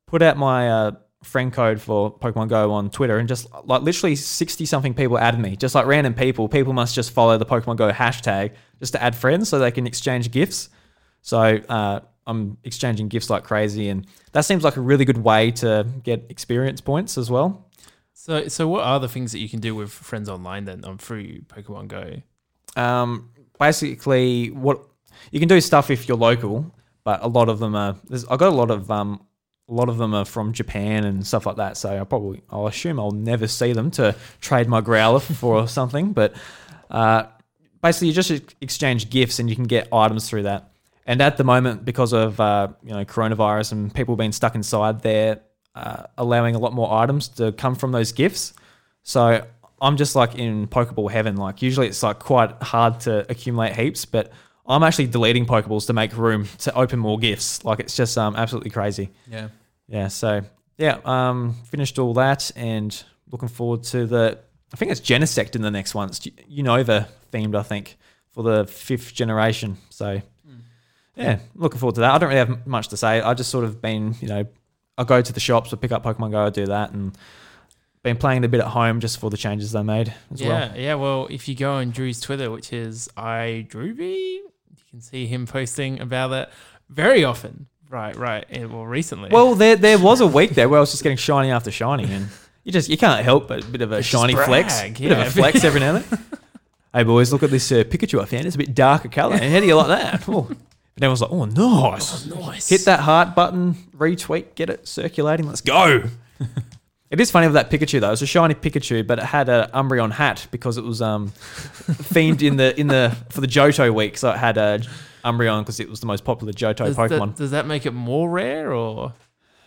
put 0.07 0.23
out 0.23 0.37
my 0.37 0.69
uh, 0.71 0.91
friend 1.23 1.53
code 1.53 1.81
for 1.81 2.17
Pokemon 2.19 2.49
Go 2.49 2.73
on 2.73 2.91
Twitter, 2.91 3.19
and 3.19 3.29
just 3.29 3.47
like 3.65 3.83
literally 3.83 4.17
sixty 4.17 4.67
something 4.67 4.95
people 4.95 5.19
added 5.19 5.41
me, 5.41 5.57
just 5.57 5.75
like 5.75 5.87
random 5.87 6.15
people. 6.15 6.49
People 6.49 6.73
must 6.73 6.95
just 6.95 7.11
follow 7.11 7.39
the 7.39 7.47
Pokemon 7.47 7.77
Go 7.77 7.91
hashtag 7.91 8.53
just 8.79 8.93
to 8.95 9.03
add 9.03 9.15
friends, 9.15 9.49
so 9.49 9.59
they 9.59 9.71
can 9.71 9.87
exchange 9.87 10.31
gifts. 10.31 10.71
So 11.21 11.39
uh, 11.39 12.01
I'm 12.27 12.59
exchanging 12.65 13.09
gifts 13.09 13.31
like 13.31 13.45
crazy, 13.45 13.89
and 13.89 14.07
that 14.33 14.43
seems 14.43 14.65
like 14.65 14.77
a 14.77 14.81
really 14.81 15.05
good 15.05 15.19
way 15.19 15.51
to 15.53 15.87
get 16.03 16.27
experience 16.31 16.81
points 16.81 17.19
as 17.19 17.31
well. 17.31 17.69
So, 18.15 18.47
so 18.49 18.69
what 18.69 18.85
are 18.85 19.01
the 19.01 19.09
things 19.09 19.33
that 19.33 19.41
you 19.41 19.49
can 19.49 19.61
do 19.61 19.75
with 19.75 19.91
friends 19.91 20.29
online 20.29 20.65
then 20.65 20.85
on 20.85 20.99
through 20.99 21.43
Pokemon 21.43 21.89
Go? 21.89 22.23
um, 22.77 23.31
basically 23.59 24.51
what 24.51 24.81
you 25.31 25.39
can 25.39 25.49
do 25.49 25.61
stuff 25.61 25.91
if 25.91 26.09
you're 26.09 26.17
local, 26.17 26.73
but 27.05 27.23
a 27.23 27.29
lot 27.29 27.49
of 27.49 27.59
them 27.59 27.75
are. 27.75 27.97
I 28.31 28.37
got 28.37 28.49
a 28.49 28.57
lot 28.57 28.71
of 28.71 28.91
um, 28.91 29.25
a 29.69 29.73
lot 29.73 29.89
of 29.89 29.99
them 29.99 30.15
are 30.15 30.25
from 30.25 30.53
Japan 30.53 31.05
and 31.05 31.27
stuff 31.27 31.47
like 31.47 31.57
that. 31.57 31.77
So 31.77 31.99
I 31.99 32.05
probably 32.05 32.43
I'll 32.51 32.67
assume 32.67 32.99
I'll 32.99 33.11
never 33.11 33.47
see 33.47 33.73
them 33.73 33.91
to 33.93 34.15
trade 34.41 34.69
my 34.69 34.81
growler 34.81 35.21
for 35.21 35.67
something. 35.79 36.13
But 36.13 36.35
uh, 36.91 37.25
basically, 37.83 38.09
you 38.09 38.15
just 38.15 38.31
exchange 38.61 39.11
gifts 39.11 39.39
and 39.39 39.49
you 39.49 39.57
can 39.57 39.65
get 39.65 39.89
items 39.93 40.29
through 40.29 40.45
that. 40.45 40.71
And 41.05 41.21
at 41.21 41.37
the 41.37 41.45
moment, 41.45 41.85
because 41.85 42.13
of 42.13 42.39
uh, 42.39 42.69
you 42.83 42.93
know 42.93 43.05
coronavirus 43.05 43.73
and 43.73 43.95
people 43.95 44.17
being 44.17 44.33
stuck 44.33 44.55
inside, 44.55 45.03
they're 45.03 45.41
uh, 45.75 46.05
allowing 46.19 46.55
a 46.55 46.59
lot 46.59 46.73
more 46.75 46.93
items 46.93 47.29
to 47.29 47.53
come 47.53 47.75
from 47.75 47.93
those 47.93 48.13
gifts. 48.13 48.53
So 49.03 49.45
I'm 49.83 49.97
just 49.97 50.15
like 50.15 50.37
in 50.37 50.69
Pokeball 50.69 51.11
heaven. 51.11 51.37
Like 51.37 51.61
usually 51.61 51.89
it's 51.89 52.03
like 52.03 52.21
quite 52.21 52.51
hard 52.63 53.01
to 53.01 53.31
accumulate 53.31 53.75
heaps, 53.77 54.05
but 54.05 54.33
I'm 54.67 54.83
actually 54.83 55.09
deleting 55.09 55.45
Pokeballs 55.45 55.87
to 55.89 55.93
make 55.93 56.17
room 56.17 56.47
to 56.61 56.75
open 56.75 56.99
more 57.01 57.19
gifts. 57.19 57.65
Like 57.65 57.81
it's 57.81 57.97
just 57.97 58.17
um 58.17 58.37
absolutely 58.37 58.71
crazy. 58.71 59.11
Yeah. 59.27 59.49
Yeah. 59.89 60.09
So 60.09 60.43
yeah, 60.79 60.99
um 61.05 61.57
finished 61.65 61.99
all 61.99 62.15
that 62.15 62.51
and 62.57 63.03
looking 63.31 63.49
forward 63.49 63.83
to 63.85 64.07
the. 64.07 64.39
I 64.73 64.77
think 64.77 64.91
it's 64.91 65.01
Genesect 65.01 65.57
in 65.57 65.63
the 65.63 65.71
next 65.71 65.95
one. 65.95 66.09
It's 66.09 66.21
Unova 66.21 67.09
themed, 67.31 67.55
I 67.55 67.63
think, 67.63 67.99
for 68.31 68.43
the 68.43 68.67
fifth 68.67 69.13
generation. 69.13 69.77
So 69.91 70.23
yeah, 71.17 71.41
looking 71.55 71.79
forward 71.79 71.97
to 71.97 72.01
that. 72.03 72.13
I 72.13 72.19
don't 72.19 72.29
really 72.29 72.39
have 72.39 72.67
much 72.67 72.89
to 72.89 72.97
say. 72.97 73.21
I 73.21 73.35
just 73.35 73.51
sort 73.51 73.65
of 73.65 73.83
been, 73.83 74.15
you 74.21 74.29
know, 74.29 74.47
I 74.97 75.05
go 75.05 75.21
to 75.21 75.33
the 75.33 75.41
shops, 75.41 75.73
I 75.73 75.77
pick 75.77 75.93
up 75.93 76.05
Pokemon 76.05 76.31
Go, 76.31 76.45
I 76.45 76.51
do 76.51 76.67
that, 76.67 76.93
and 76.93 77.17
been 78.03 78.17
playing 78.17 78.45
a 78.45 78.49
bit 78.49 78.61
at 78.61 78.67
home 78.69 79.01
just 79.01 79.19
for 79.19 79.31
the 79.31 79.37
changes 79.37 79.73
they 79.73 79.83
made 79.83 80.13
as 80.33 80.41
yeah, 80.41 80.49
well. 80.49 80.73
yeah. 80.77 80.95
Well, 80.95 81.29
if 81.31 81.49
you 81.49 81.55
go 81.55 81.75
on 81.75 81.91
Drew's 81.91 82.21
Twitter, 82.21 82.51
which 82.51 82.73
is 82.73 83.09
iDrewby, 83.17 84.17
you 84.17 84.51
can 84.91 85.01
see 85.01 85.27
him 85.27 85.47
posting 85.47 86.01
about 86.01 86.33
it 86.33 86.49
very 86.89 87.25
often. 87.25 87.67
Right, 87.89 88.17
right. 88.17 88.45
And, 88.49 88.73
well, 88.73 88.87
recently. 88.87 89.29
Well, 89.31 89.55
there 89.55 89.77
there 89.77 89.99
was 89.99 90.21
a 90.21 90.27
week 90.27 90.51
there 90.53 90.69
where 90.69 90.79
I 90.79 90.81
was 90.81 90.91
just 90.91 91.03
getting 91.03 91.19
shiny 91.19 91.51
after 91.51 91.71
shiny, 91.71 92.05
and 92.05 92.29
You 92.65 92.73
just 92.73 92.89
you 92.89 92.97
can't 92.97 93.23
help 93.25 93.49
but 93.49 93.65
a 93.65 93.67
bit 93.67 93.83
of 93.83 93.93
a 93.93 94.03
shiny 94.03 94.35
flex, 94.35 94.81
brag, 94.81 94.99
bit 94.99 95.13
of 95.13 95.19
a 95.19 95.31
flex 95.31 95.63
every 95.63 95.81
now 95.81 95.97
and 95.97 96.05
then. 96.05 96.25
hey 96.95 97.03
boys, 97.03 97.33
look 97.33 97.43
at 97.43 97.51
this 97.51 97.71
uh, 97.71 97.85
Pikachu 97.85 98.21
I 98.21 98.25
found. 98.25 98.47
It's 98.47 98.55
a 98.55 98.59
bit 98.59 98.75
darker 98.75 99.09
colour. 99.09 99.37
How 99.37 99.61
do 99.61 99.67
you 99.67 99.77
like 99.77 99.89
that? 99.89 100.29
Oh. 100.29 100.49
And 100.95 101.05
everyone's 101.05 101.23
like, 101.23 101.33
oh, 101.33 101.45
nice. 101.47 102.27
Nice. 102.27 102.69
Hit 102.69 102.85
that 102.85 103.01
heart 103.01 103.35
button, 103.35 103.73
retweet, 103.97 104.55
get 104.55 104.69
it 104.69 104.87
circulating. 104.87 105.47
Let's 105.47 105.63
go. 105.63 106.03
it 107.13 107.21
is 107.21 107.31
funny 107.31 107.47
with 107.47 107.55
that 107.55 107.71
Pikachu 107.71 108.01
though. 108.01 108.09
It 108.09 108.11
was 108.11 108.23
a 108.23 108.27
shiny 108.27 108.55
Pikachu, 108.55 109.07
but 109.07 109.21
it 109.21 109.25
had 109.27 109.49
a 109.49 109.71
Umbreon 109.73 110.11
hat 110.13 110.49
because 110.51 110.77
it 110.79 110.85
was 110.85 111.01
um 111.01 111.29
themed 111.31 112.43
in 112.43 112.57
the 112.57 112.79
in 112.81 112.89
the 112.89 113.17
for 113.31 113.41
the 113.41 113.47
Johto 113.47 113.95
week. 113.95 114.19
So 114.19 114.31
it 114.33 114.39
had 114.39 114.57
a 114.59 114.81
Umbreon 115.25 115.61
because 115.61 115.79
it 115.79 115.89
was 115.89 116.01
the 116.01 116.07
most 116.07 116.25
popular 116.25 116.53
Johto 116.53 116.87
Does 116.87 116.97
Pokemon. 116.97 117.29
that, 117.29 117.37
does 117.37 117.51
that 117.53 117.67
make 117.67 117.87
it 117.87 117.93
more 117.95 118.29
rare 118.29 118.73
or? 118.73 119.13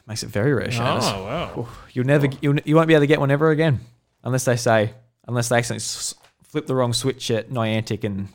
Makes 0.07 0.21
it 0.21 0.29
very 0.29 0.53
rare. 0.53 0.69
Oh 0.73 1.23
wow. 1.23 1.67
You'll 1.93 2.05
never, 2.05 2.27
you'll, 2.39 2.59
you 2.63 2.75
won't 2.75 2.87
be 2.87 2.93
able 2.93 3.01
to 3.01 3.07
get 3.07 3.19
one 3.19 3.31
ever 3.31 3.49
again, 3.49 3.79
unless 4.23 4.45
they 4.45 4.55
say, 4.55 4.93
unless 5.27 5.49
they 5.49 5.57
accidentally 5.57 5.77
s- 5.81 6.13
flip 6.43 6.67
the 6.67 6.75
wrong 6.75 6.93
switch 6.93 7.31
at 7.31 7.49
Niantic 7.49 8.03
and 8.03 8.27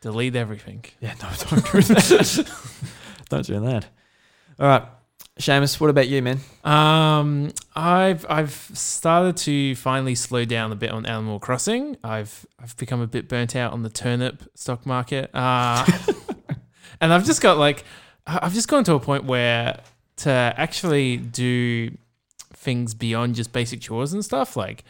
Delete 0.00 0.34
everything. 0.34 0.84
yeah, 1.00 1.14
no, 1.22 1.28
don't 1.50 1.64
do 1.72 1.80
that. 1.82 2.52
don't 3.30 3.46
do 3.46 3.60
that. 3.60 3.86
All 4.58 4.66
right, 4.66 4.82
Seamus, 5.38 5.80
what 5.80 5.90
about 5.90 6.06
you, 6.06 6.22
man? 6.22 6.38
Um, 6.62 7.52
I've 7.74 8.24
I've 8.28 8.52
started 8.52 9.36
to 9.38 9.74
finally 9.74 10.14
slow 10.14 10.44
down 10.44 10.70
a 10.70 10.76
bit 10.76 10.90
on 10.90 11.06
Animal 11.06 11.40
Crossing. 11.40 11.96
I've 12.04 12.46
I've 12.60 12.76
become 12.76 13.00
a 13.00 13.08
bit 13.08 13.28
burnt 13.28 13.56
out 13.56 13.72
on 13.72 13.82
the 13.82 13.90
turnip 13.90 14.44
stock 14.54 14.86
market. 14.86 15.30
Uh, 15.34 15.84
and 17.00 17.12
I've 17.12 17.24
just 17.24 17.42
got 17.42 17.58
like 17.58 17.84
I've 18.26 18.54
just 18.54 18.68
gone 18.68 18.84
to 18.84 18.94
a 18.94 19.00
point 19.00 19.24
where 19.24 19.80
to 20.18 20.30
actually 20.30 21.16
do 21.16 21.90
things 22.52 22.94
beyond 22.94 23.34
just 23.34 23.52
basic 23.52 23.80
chores 23.80 24.12
and 24.12 24.24
stuff 24.24 24.56
like 24.56 24.84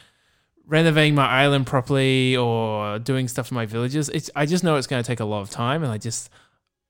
renovating 0.67 1.15
my 1.15 1.27
island 1.27 1.67
properly 1.67 2.37
or 2.37 2.99
doing 2.99 3.29
stuff 3.29 3.51
in 3.51 3.55
my 3.55 3.65
villages. 3.65 4.11
It's 4.11 4.31
I 4.37 4.45
just 4.45 4.63
know 4.63 4.77
it's 4.77 4.87
going 4.87 5.03
to 5.03 5.07
take 5.07 5.21
a 5.21 5.25
lot 5.25 5.41
of 5.41 5.49
time, 5.49 5.83
and 5.83 5.91
I 5.91 5.97
just 5.97 6.29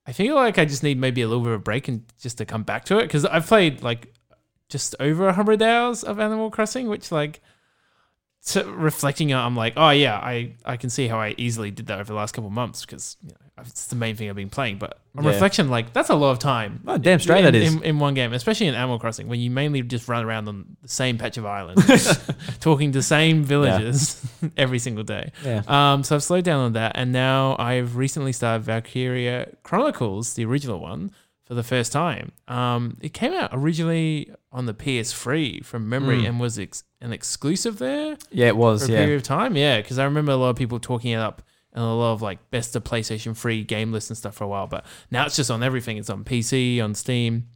I 0.07 0.11
feel 0.11 0.35
like 0.35 0.57
I 0.59 0.65
just 0.65 0.83
need 0.83 0.99
maybe 0.99 1.21
a 1.21 1.27
little 1.27 1.43
bit 1.43 1.53
of 1.53 1.59
a 1.59 1.63
break 1.63 1.87
and 1.87 2.03
just 2.19 2.37
to 2.37 2.45
come 2.45 2.63
back 2.63 2.85
to 2.85 2.97
it 2.99 3.03
because 3.03 3.25
I've 3.25 3.47
played 3.47 3.81
like 3.81 4.13
just 4.69 4.95
over 4.99 5.31
hundred 5.31 5.61
hours 5.61 6.03
of 6.03 6.19
Animal 6.19 6.51
Crossing, 6.51 6.87
which 6.87 7.11
like 7.11 7.41
reflecting 8.55 9.33
on, 9.33 9.45
I'm 9.45 9.55
like, 9.55 9.73
oh 9.77 9.89
yeah, 9.89 10.17
I 10.17 10.55
I 10.63 10.77
can 10.77 10.89
see 10.89 11.07
how 11.07 11.19
I 11.19 11.33
easily 11.37 11.71
did 11.71 11.87
that 11.87 11.99
over 11.99 12.13
the 12.13 12.13
last 12.13 12.33
couple 12.33 12.49
months 12.49 12.85
because 12.85 13.17
you 13.23 13.29
know, 13.29 13.44
it's 13.59 13.87
the 13.87 13.95
main 13.95 14.15
thing 14.15 14.29
I've 14.29 14.35
been 14.35 14.49
playing. 14.49 14.77
But 14.79 14.99
on 15.17 15.23
Yeah. 15.23 15.31
reflection, 15.31 15.69
like 15.69 15.93
that's 15.93 16.09
a 16.09 16.15
lot 16.15 16.31
of 16.31 16.39
time. 16.39 16.81
Oh, 16.87 16.97
damn 16.97 17.19
straight 17.19 17.39
in, 17.39 17.45
that 17.45 17.55
is. 17.55 17.73
in, 17.75 17.83
in 17.83 17.99
one 17.99 18.13
game, 18.13 18.33
especially 18.33 18.67
in 18.67 18.75
Animal 18.75 18.99
Crossing, 18.99 19.27
when 19.27 19.39
you 19.39 19.49
mainly 19.49 19.81
just 19.81 20.07
run 20.07 20.25
around 20.25 20.47
on 20.49 20.75
the 20.81 20.87
same 20.87 21.17
patch 21.17 21.37
of 21.37 21.45
island, 21.45 21.81
talking 22.59 22.91
to 22.91 23.01
same 23.01 23.43
villagers 23.43 24.21
every 24.57 24.79
single 24.79 25.03
day. 25.03 25.31
Yeah. 25.43 25.61
Um, 25.67 26.03
so 26.03 26.15
I've 26.15 26.23
slowed 26.23 26.43
down 26.43 26.59
on 26.59 26.73
that, 26.73 26.93
and 26.95 27.11
now 27.11 27.55
I've 27.59 27.95
recently 27.95 28.33
started 28.33 28.63
Valkyria 28.65 29.49
Chronicles, 29.63 30.33
the 30.33 30.45
original 30.45 30.79
one, 30.79 31.11
for 31.45 31.53
the 31.53 31.63
first 31.63 31.91
time. 31.91 32.31
Um, 32.47 32.97
it 33.01 33.13
came 33.13 33.31
out 33.31 33.51
originally 33.53 34.31
on 34.51 34.65
the 34.65 34.73
PS3 34.73 35.63
from 35.63 35.87
memory 35.87 36.23
Mm. 36.23 36.27
and 36.29 36.39
was 36.39 36.57
ex- 36.57 36.83
an 37.01 37.13
exclusive 37.13 37.77
there 37.77 38.17
Yeah, 38.31 38.47
it 38.47 38.57
was. 38.57 38.85
for 38.85 38.89
a 38.91 38.93
Yeah. 38.95 39.01
period 39.03 39.17
of 39.17 39.23
time. 39.23 39.55
Yeah, 39.55 39.77
because 39.79 39.99
I 39.99 40.05
remember 40.05 40.31
a 40.31 40.37
lot 40.37 40.49
of 40.49 40.55
people 40.55 40.79
talking 40.79 41.11
it 41.11 41.17
up 41.19 41.43
and 41.75 41.83
a 41.83 41.87
lot 41.87 42.13
of 42.13 42.21
like 42.21 42.49
best 42.49 42.75
of 42.75 42.83
PlayStation 42.83 43.37
3 43.37 43.63
game 43.63 43.91
lists 43.91 44.09
and 44.09 44.17
stuff 44.17 44.35
for 44.35 44.45
a 44.45 44.47
while. 44.47 44.65
But 44.65 44.85
now 45.11 45.25
it's 45.25 45.35
just 45.35 45.51
on 45.51 45.61
everything. 45.61 45.97
It's 45.97 46.09
on 46.09 46.23
PC, 46.23 46.81
on 46.81 46.95
Steam, 46.95 47.47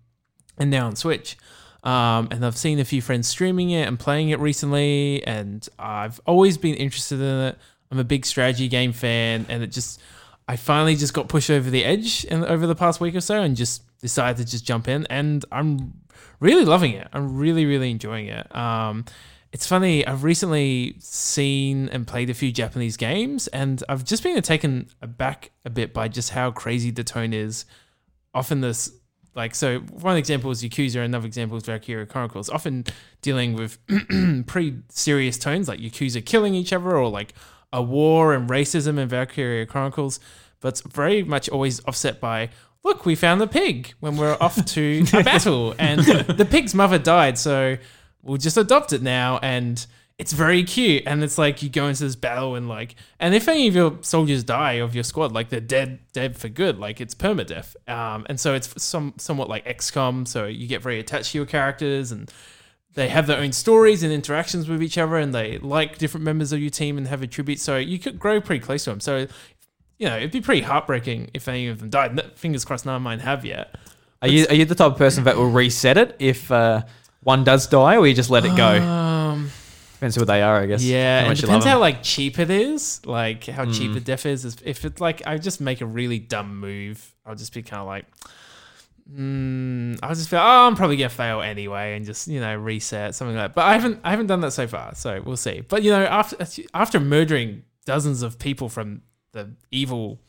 and 0.57 0.69
now 0.69 0.85
on 0.85 0.95
Switch. 0.95 1.37
Um, 1.83 2.27
and 2.29 2.45
I've 2.45 2.57
seen 2.57 2.79
a 2.79 2.85
few 2.85 3.01
friends 3.01 3.27
streaming 3.27 3.69
it 3.69 3.87
and 3.87 3.97
playing 3.97 4.29
it 4.29 4.39
recently, 4.39 5.23
and 5.25 5.67
I've 5.79 6.19
always 6.25 6.57
been 6.57 6.75
interested 6.75 7.21
in 7.21 7.39
it. 7.39 7.57
I'm 7.89 7.99
a 7.99 8.03
big 8.03 8.25
strategy 8.25 8.67
game 8.67 8.91
fan, 8.91 9.45
and 9.47 9.63
it 9.63 9.71
just 9.71 10.01
I 10.47 10.57
finally 10.57 10.95
just 10.95 11.13
got 11.13 11.29
pushed 11.29 11.49
over 11.49 11.69
the 11.69 11.85
edge 11.85 12.25
in, 12.25 12.43
over 12.43 12.67
the 12.67 12.75
past 12.75 12.99
week 12.99 13.15
or 13.15 13.21
so, 13.21 13.41
and 13.41 13.55
just 13.55 13.83
decided 13.99 14.45
to 14.45 14.51
just 14.51 14.65
jump 14.65 14.89
in, 14.89 15.07
and 15.09 15.45
I'm 15.51 15.93
really 16.41 16.65
loving 16.65 16.93
it. 16.93 17.07
I'm 17.13 17.37
really 17.37 17.65
really 17.65 17.91
enjoying 17.91 18.27
it. 18.27 18.53
Um, 18.53 19.05
it's 19.51 19.65
funny. 19.65 20.05
I've 20.05 20.23
recently 20.23 20.95
seen 20.99 21.89
and 21.89 22.05
played 22.05 22.29
a 22.29 22.33
few 22.33 22.51
Japanese 22.51 22.97
games, 22.97 23.47
and 23.47 23.83
I've 23.89 24.03
just 24.03 24.21
been 24.21 24.39
taken 24.43 24.89
aback 25.01 25.51
a 25.65 25.69
bit 25.69 25.93
by 25.93 26.07
just 26.07 26.31
how 26.31 26.51
crazy 26.51 26.91
the 26.91 27.03
tone 27.03 27.33
is. 27.33 27.65
Often 28.33 28.61
this, 28.61 28.91
like, 29.33 29.55
so 29.55 29.79
one 29.79 30.17
example 30.17 30.51
is 30.51 30.61
Yakuza, 30.61 31.03
another 31.03 31.25
example 31.25 31.57
is 31.57 31.63
Valkyria 31.63 32.05
Chronicles. 32.05 32.49
Often 32.49 32.85
dealing 33.23 33.55
with 33.55 33.79
pretty 34.45 34.77
serious 34.89 35.39
tones, 35.39 35.67
like 35.67 35.79
Yakuza 35.79 36.23
killing 36.23 36.53
each 36.53 36.71
other, 36.71 36.95
or 36.95 37.09
like 37.09 37.33
a 37.73 37.81
war 37.81 38.35
and 38.35 38.47
racism 38.49 38.99
in 38.99 39.09
Valkyria 39.09 39.65
Chronicles. 39.65 40.19
But 40.59 40.69
it's 40.69 40.81
very 40.81 41.23
much 41.23 41.49
always 41.49 41.83
offset 41.85 42.19
by. 42.19 42.49
Look, 42.83 43.05
we 43.05 43.15
found 43.15 43.41
the 43.41 43.47
pig 43.47 43.93
when 43.99 44.15
we're 44.15 44.37
off 44.39 44.63
to 44.63 45.05
a 45.11 45.23
battle, 45.23 45.73
and 45.79 46.01
the 46.01 46.47
pig's 46.49 46.75
mother 46.75 46.99
died, 46.99 47.39
so 47.39 47.77
we'll 48.29 48.37
just 48.37 48.57
adopt 48.57 48.93
it 48.93 49.01
now 49.01 49.39
and 49.41 49.85
it's 50.19 50.33
very 50.33 50.63
cute. 50.63 51.03
And 51.07 51.23
it's 51.23 51.37
like 51.37 51.63
you 51.63 51.69
go 51.69 51.87
into 51.87 52.03
this 52.03 52.15
battle 52.15 52.55
and 52.55 52.69
like 52.69 52.95
and 53.19 53.33
if 53.33 53.47
any 53.47 53.67
of 53.67 53.75
your 53.75 53.97
soldiers 54.01 54.43
die 54.43 54.73
of 54.73 54.93
your 54.93 55.03
squad 55.03 55.31
like 55.31 55.49
they're 55.49 55.59
dead 55.59 55.99
dead 56.13 56.37
for 56.37 56.47
good. 56.47 56.77
Like 56.77 57.01
it's 57.01 57.15
permadeath. 57.15 57.75
Um 57.89 58.25
and 58.29 58.39
so 58.39 58.53
it's 58.53 58.81
some 58.81 59.15
somewhat 59.17 59.49
like 59.49 59.65
XCOM 59.65 60.27
so 60.27 60.45
you 60.45 60.67
get 60.67 60.81
very 60.83 60.99
attached 60.99 61.31
to 61.31 61.39
your 61.39 61.47
characters 61.47 62.11
and 62.11 62.31
they 62.93 63.09
have 63.09 63.27
their 63.27 63.39
own 63.39 63.51
stories 63.51 64.03
and 64.03 64.13
interactions 64.13 64.69
with 64.69 64.83
each 64.83 64.97
other 64.97 65.15
and 65.15 65.33
they 65.33 65.57
like 65.59 65.97
different 65.97 66.23
members 66.23 66.51
of 66.51 66.59
your 66.59 66.69
team 66.69 66.97
and 66.97 67.07
have 67.07 67.23
a 67.23 67.27
tribute. 67.27 67.59
So 67.59 67.77
you 67.77 67.97
could 67.97 68.19
grow 68.19 68.39
pretty 68.39 68.63
close 68.63 68.83
to 68.83 68.91
them. 68.91 68.99
So 68.99 69.27
you 69.97 70.07
know 70.07 70.17
it'd 70.17 70.31
be 70.31 70.41
pretty 70.41 70.61
heartbreaking 70.61 71.31
if 71.33 71.47
any 71.47 71.67
of 71.67 71.79
them 71.79 71.89
died. 71.89 72.37
Fingers 72.37 72.63
crossed 72.63 72.85
none 72.85 72.95
of 72.95 73.01
mine 73.01 73.19
have 73.19 73.43
yet. 73.43 73.75
Are 74.21 74.27
you 74.27 74.45
are 74.49 74.53
you 74.53 74.65
the 74.65 74.75
type 74.75 74.91
of 74.91 74.97
person 74.97 75.23
that 75.23 75.37
will 75.37 75.49
reset 75.49 75.97
it 75.97 76.15
if 76.19 76.51
uh, 76.51 76.83
one 77.21 77.43
does 77.43 77.67
die, 77.67 77.97
or 77.97 78.07
you 78.07 78.13
just 78.13 78.29
let 78.29 78.45
it 78.45 78.55
go? 78.55 78.81
um 78.81 79.51
Depends 79.93 80.15
who 80.15 80.23
they 80.23 80.41
are, 80.41 80.61
I 80.61 80.65
guess. 80.65 80.81
Yeah, 80.81 81.25
How 81.25 81.31
it 81.31 81.37
depends 81.39 81.65
how 81.65 81.77
like 81.79 82.01
cheap 82.03 82.39
it 82.39 82.49
is, 82.49 83.05
like 83.05 83.43
how 83.45 83.65
cheap 83.65 83.91
Mm. 83.91 83.95
the 83.95 83.99
death 83.99 84.25
is. 84.25 84.45
If 84.63 84.85
it's 84.85 85.01
like 85.01 85.21
I 85.27 85.37
just 85.37 85.59
make 85.59 85.81
a 85.81 85.85
really 85.85 86.19
dumb 86.19 86.57
move, 86.57 87.13
I'll 87.25 87.35
just 87.35 87.53
be 87.53 87.61
kind 87.63 87.81
of 87.81 87.87
like, 87.87 88.05
mm, 89.11 89.99
I'll 90.01 90.15
just 90.15 90.29
feel, 90.29 90.39
oh, 90.39 90.67
I'm 90.67 90.75
probably 90.75 90.97
gonna 90.97 91.09
fail 91.09 91.41
anyway, 91.41 91.95
and 91.97 92.05
just 92.05 92.27
you 92.27 92.39
know 92.39 92.55
reset 92.55 93.15
something 93.15 93.35
like. 93.35 93.49
that. 93.49 93.55
But 93.55 93.65
I 93.65 93.73
haven't, 93.73 93.99
I 94.03 94.11
haven't 94.11 94.27
done 94.27 94.39
that 94.41 94.51
so 94.51 94.67
far, 94.67 94.95
so 94.95 95.21
we'll 95.25 95.37
see. 95.37 95.61
But 95.61 95.83
you 95.83 95.91
know, 95.91 96.03
after 96.05 96.37
after 96.73 96.99
murdering 96.99 97.63
dozens 97.85 98.21
of 98.21 98.39
people 98.39 98.69
from 98.69 99.01
the 99.33 99.49
evil 99.71 100.19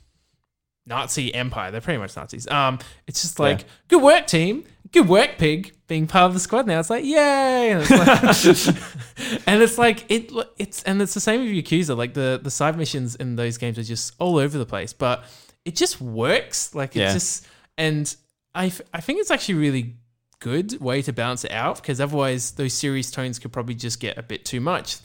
Nazi 0.86 1.32
empire, 1.34 1.70
they're 1.70 1.80
pretty 1.80 1.98
much 2.00 2.16
Nazis. 2.16 2.48
Um, 2.48 2.78
it's 3.06 3.22
just 3.22 3.38
like 3.38 3.64
good 3.88 4.02
work, 4.02 4.26
team. 4.26 4.64
Good 4.92 5.08
work, 5.08 5.38
pig. 5.38 5.72
Being 5.86 6.06
part 6.06 6.24
of 6.28 6.34
the 6.34 6.40
squad 6.40 6.66
now, 6.66 6.78
it's 6.80 6.90
like 6.90 7.04
yay, 7.04 7.70
and 7.72 7.82
it's 7.82 7.90
like, 7.90 9.42
and 9.46 9.62
it's 9.62 9.78
like 9.78 10.04
it. 10.10 10.30
It's 10.58 10.82
and 10.84 11.00
it's 11.02 11.14
the 11.14 11.20
same 11.20 11.40
with 11.40 11.50
Yakuza. 11.50 11.96
Like 11.96 12.14
the 12.14 12.40
the 12.42 12.50
side 12.50 12.76
missions 12.76 13.14
in 13.16 13.36
those 13.36 13.56
games 13.58 13.78
are 13.78 13.82
just 13.82 14.14
all 14.18 14.36
over 14.38 14.56
the 14.58 14.66
place, 14.66 14.92
but 14.92 15.24
it 15.64 15.76
just 15.76 16.00
works. 16.00 16.74
Like 16.74 16.94
it 16.96 17.00
Yeah. 17.00 17.12
just 17.12 17.46
and 17.76 18.14
I 18.54 18.66
f- 18.66 18.80
I 18.94 19.00
think 19.00 19.20
it's 19.20 19.30
actually 19.30 19.54
really 19.54 19.96
good 20.40 20.80
way 20.80 21.02
to 21.02 21.12
balance 21.12 21.44
it 21.44 21.50
out 21.52 21.76
because 21.76 22.00
otherwise 22.00 22.52
those 22.52 22.72
serious 22.72 23.10
tones 23.10 23.38
could 23.38 23.52
probably 23.52 23.74
just 23.74 24.00
get 24.00 24.16
a 24.16 24.22
bit 24.22 24.44
too 24.44 24.60
much. 24.60 24.96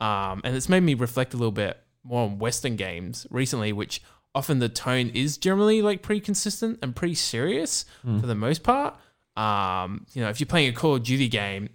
Um, 0.00 0.40
and 0.44 0.54
it's 0.56 0.68
made 0.68 0.82
me 0.82 0.94
reflect 0.94 1.32
a 1.32 1.36
little 1.36 1.52
bit 1.52 1.78
more 2.02 2.24
on 2.24 2.38
Western 2.38 2.76
games 2.76 3.26
recently, 3.30 3.72
which 3.72 4.02
often 4.34 4.58
the 4.58 4.68
tone 4.68 5.10
is 5.14 5.38
generally 5.38 5.80
like 5.80 6.02
pretty 6.02 6.20
consistent 6.20 6.78
and 6.82 6.94
pretty 6.94 7.14
serious 7.14 7.84
for 8.02 8.26
the 8.26 8.34
most 8.34 8.62
part. 8.64 8.94
Um, 9.36 10.06
you 10.12 10.22
know, 10.22 10.28
if 10.28 10.40
you're 10.40 10.46
playing 10.46 10.68
a 10.68 10.72
Call 10.72 10.94
of 10.96 11.02
Duty 11.02 11.28
game, 11.28 11.68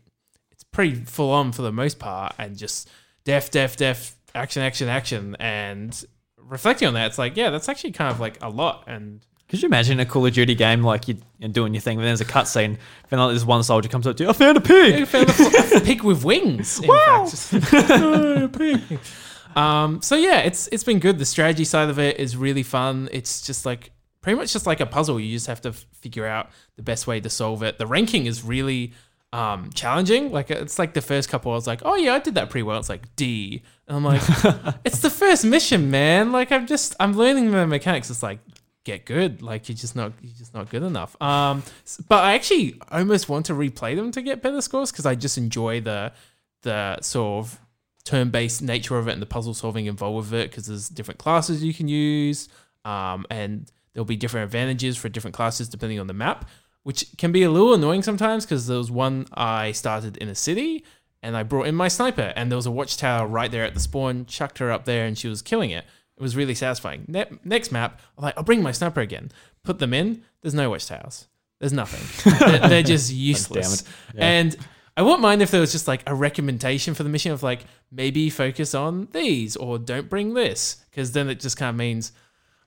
it's 0.52 0.64
pretty 0.64 0.96
full 0.96 1.32
on 1.32 1.52
for 1.52 1.62
the 1.62 1.72
most 1.72 2.00
part 2.00 2.34
and 2.38 2.58
just 2.58 2.90
def, 3.26 3.52
def, 3.52 3.76
def, 3.78 4.16
action, 4.36 4.62
action, 4.62 4.88
action. 4.88 5.36
And 5.40 6.04
reflecting 6.38 6.88
on 6.88 6.94
that, 6.96 7.08
it's 7.08 7.18
like, 7.18 7.36
yeah, 7.38 7.50
that's 7.50 7.70
actually 7.70 7.92
kind 7.92 8.12
of 8.12 8.20
like 8.20 8.38
a 8.42 8.50
lot. 8.50 8.86
And 8.88 9.22
Could 9.50 9.62
you 9.62 9.68
imagine 9.68 10.00
a 10.00 10.06
Call 10.06 10.26
of 10.26 10.34
Duty 10.34 10.56
game 10.56 10.84
like 10.84 11.08
you- 11.08 11.22
you're 11.38 11.50
doing 11.50 11.74
your 11.74 11.82
thing, 11.82 11.98
but 11.98 12.02
then 12.04 12.10
there's 12.10 12.22
a 12.22 12.26
cutscene, 12.26 12.78
and 13.12 13.20
like 13.22 13.34
this 13.34 13.44
one 13.46 13.64
soldier 13.64 13.90
comes 13.90 14.06
up 14.08 14.16
to 14.18 14.24
you, 14.24 14.30
I 14.30 14.34
found 14.34 14.58
a 14.58 14.62
pig. 14.62 14.94
i 15.02 15.06
found 15.06 15.30
a, 15.30 15.78
a 15.78 15.82
pig 15.86 16.04
with 16.04 16.24
wings. 16.24 16.80
wow. 16.84 17.28
Oh, 17.74 18.44
a 18.44 18.48
pig. 18.48 19.00
Um, 19.56 20.02
so 20.04 20.16
yeah, 20.16 20.40
it's 20.42 20.68
it's 20.72 20.84
been 20.84 21.00
good. 21.00 21.18
The 21.18 21.26
strategy 21.26 21.66
side 21.66 21.90
of 21.90 21.98
it 21.98 22.20
is 22.20 22.38
really 22.38 22.62
fun. 22.64 23.10
It's 23.12 23.42
just 23.42 23.66
like 23.66 23.92
pretty 24.30 24.40
much 24.40 24.54
just 24.54 24.68
like 24.68 24.80
a 24.80 24.86
puzzle. 24.86 25.20
You 25.20 25.36
just 25.36 25.48
have 25.48 25.62
to 25.62 25.74
figure 25.74 26.28
out 26.28 26.52
the 26.76 26.84
best 26.84 27.08
way 27.08 27.20
to 27.20 27.32
solve 27.32 27.64
it. 27.64 27.80
The 27.80 27.88
ranking 27.88 28.28
is 28.28 28.44
really 28.44 28.94
um, 29.34 29.72
challenging. 29.74 30.32
Like 30.32 30.52
it's 30.52 30.78
like 30.78 30.94
the 30.94 31.02
first 31.02 31.30
couple, 31.30 31.52
I 31.52 31.56
was 31.56 31.66
like, 31.66 31.82
oh 31.84 31.96
yeah, 31.96 32.14
I 32.14 32.20
did 32.20 32.36
that 32.36 32.52
pretty 32.52 32.62
well. 32.62 32.78
It's 32.78 32.90
like 32.90 33.16
D, 33.16 33.64
and 33.88 33.98
I'm 33.98 34.04
like, 34.04 34.22
it's 34.86 35.00
the 35.00 35.10
first 35.10 35.44
mission, 35.44 35.90
man. 35.90 36.32
Like 36.32 36.52
I'm 36.52 36.68
just 36.68 36.96
I'm 37.00 37.14
learning 37.14 37.50
the 37.50 37.66
mechanics. 37.66 38.12
It's 38.12 38.22
like 38.22 38.38
get 38.84 39.08
good. 39.08 39.42
Like 39.42 39.68
you're 39.68 39.76
just 39.76 39.96
not 39.96 40.14
you're 40.22 40.38
just 40.38 40.54
not 40.54 40.70
good 40.70 40.84
enough. 40.84 41.20
Um, 41.20 41.64
but 42.08 42.24
I 42.24 42.36
actually 42.36 42.80
almost 42.92 43.30
want 43.30 43.48
to 43.48 43.54
replay 43.54 43.96
them 43.96 44.12
to 44.12 44.22
get 44.22 44.44
better 44.44 44.62
scores 44.62 44.92
because 44.92 45.08
I 45.08 45.16
just 45.16 45.40
enjoy 45.40 45.82
the 45.82 46.12
the 46.62 47.02
sort 47.02 47.46
of 47.46 47.60
turn-based 48.06 48.62
nature 48.62 49.00
of 49.00 49.08
it 49.08 49.14
and 49.14 49.22
the 49.24 49.26
puzzle 49.26 49.56
solving 49.56 49.88
involved 49.88 50.32
with 50.32 50.40
it 50.40 50.52
because 50.52 50.68
there's 50.68 50.88
different 50.88 51.18
classes 51.18 51.64
you 51.64 51.74
can 51.74 51.88
use, 51.88 52.48
um, 52.86 53.26
and 53.32 53.72
there'll 53.94 54.06
be 54.06 54.16
different 54.16 54.46
advantages 54.46 54.98
for 54.98 55.10
different 55.10 55.36
classes 55.36 55.70
depending 55.70 56.00
on 56.00 56.08
the 56.08 56.14
map, 56.14 56.48
which 56.84 57.06
can 57.18 57.32
be 57.32 57.44
a 57.44 57.50
little 57.50 57.74
annoying 57.74 58.04
sometimes 58.04 58.46
because 58.46 58.68
there 58.68 58.78
was 58.78 58.92
one 58.92 59.28
I 59.34 59.72
started 59.72 60.18
in 60.18 60.30
a 60.30 60.36
city 60.36 60.84
and 61.22 61.36
I 61.36 61.44
brought 61.44 61.68
in 61.68 61.76
my 61.76 61.88
sniper 61.88 62.34
and 62.36 62.52
there 62.52 62.56
was 62.56 62.66
a 62.66 62.72
watchtower 62.72 63.28
right 63.28 63.52
there 63.52 63.64
at 63.64 63.74
the 63.74 63.80
spawn, 63.80 64.26
chucked 64.26 64.60
her 64.60 64.72
up 64.72 64.86
there 64.86 65.06
and 65.06 65.18
she 65.18 65.28
was 65.28 65.42
killing 65.42 65.72
it. 65.72 65.86
It 66.18 66.22
was 66.22 66.36
really 66.36 66.56
satisfying. 66.56 67.06
Ne- 67.08 67.40
next 67.44 67.72
map, 67.72 68.02
I'm 68.18 68.24
like, 68.26 68.38
I'll 68.38 68.44
bring 68.44 68.62
my 68.62 68.72
sniper 68.72 69.02
again. 69.02 69.32
Put 69.64 69.80
them 69.80 69.94
in. 69.94 70.24
There's 70.42 70.54
no 70.54 70.70
watchtowers. 70.70 71.28
There's 71.60 71.74
nothing. 71.74 72.34
they're, 72.40 72.70
they're 72.70 72.84
just 72.84 73.12
useless. 73.14 73.84
Yeah. 74.14 74.26
And 74.26 74.58
I 74.96 75.02
wouldn't 75.02 75.22
mind 75.22 75.42
if 75.42 75.52
there 75.52 75.62
was 75.62 75.72
just 75.72 75.88
like 75.88 76.04
a 76.08 76.14
recommendation 76.14 76.94
for 76.94 77.04
the 77.04 77.10
mission 77.10 77.32
of 77.32 77.44
like 77.44 77.66
maybe 77.92 78.30
focus 78.30 78.74
on 78.76 79.08
these 79.12 79.56
or 79.56 79.80
don't 79.80 80.10
bring 80.10 80.34
this 80.34 80.84
because 80.90 81.14
then 81.14 81.30
it 81.30 81.40
just 81.40 81.56
kind 81.56 81.70
of 81.70 81.76
means 81.76 82.12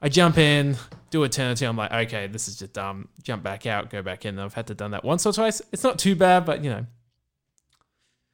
I 0.04 0.08
jump 0.08 0.36
in, 0.36 0.76
do 1.10 1.22
a 1.22 1.28
turn 1.28 1.52
or 1.52 1.54
two. 1.54 1.66
I'm 1.66 1.76
like, 1.76 1.92
okay, 1.92 2.26
this 2.26 2.48
is 2.48 2.56
just 2.58 2.72
dumb. 2.72 3.08
Jump 3.22 3.42
back 3.44 3.66
out, 3.66 3.88
go 3.88 4.02
back 4.02 4.24
in. 4.26 4.38
I've 4.38 4.52
had 4.54 4.66
to 4.66 4.74
done 4.74 4.90
that 4.90 5.04
once 5.04 5.24
or 5.24 5.32
twice. 5.32 5.62
It's 5.72 5.84
not 5.84 5.98
too 5.98 6.16
bad, 6.16 6.44
but 6.44 6.64
you 6.64 6.70
know, 6.70 6.86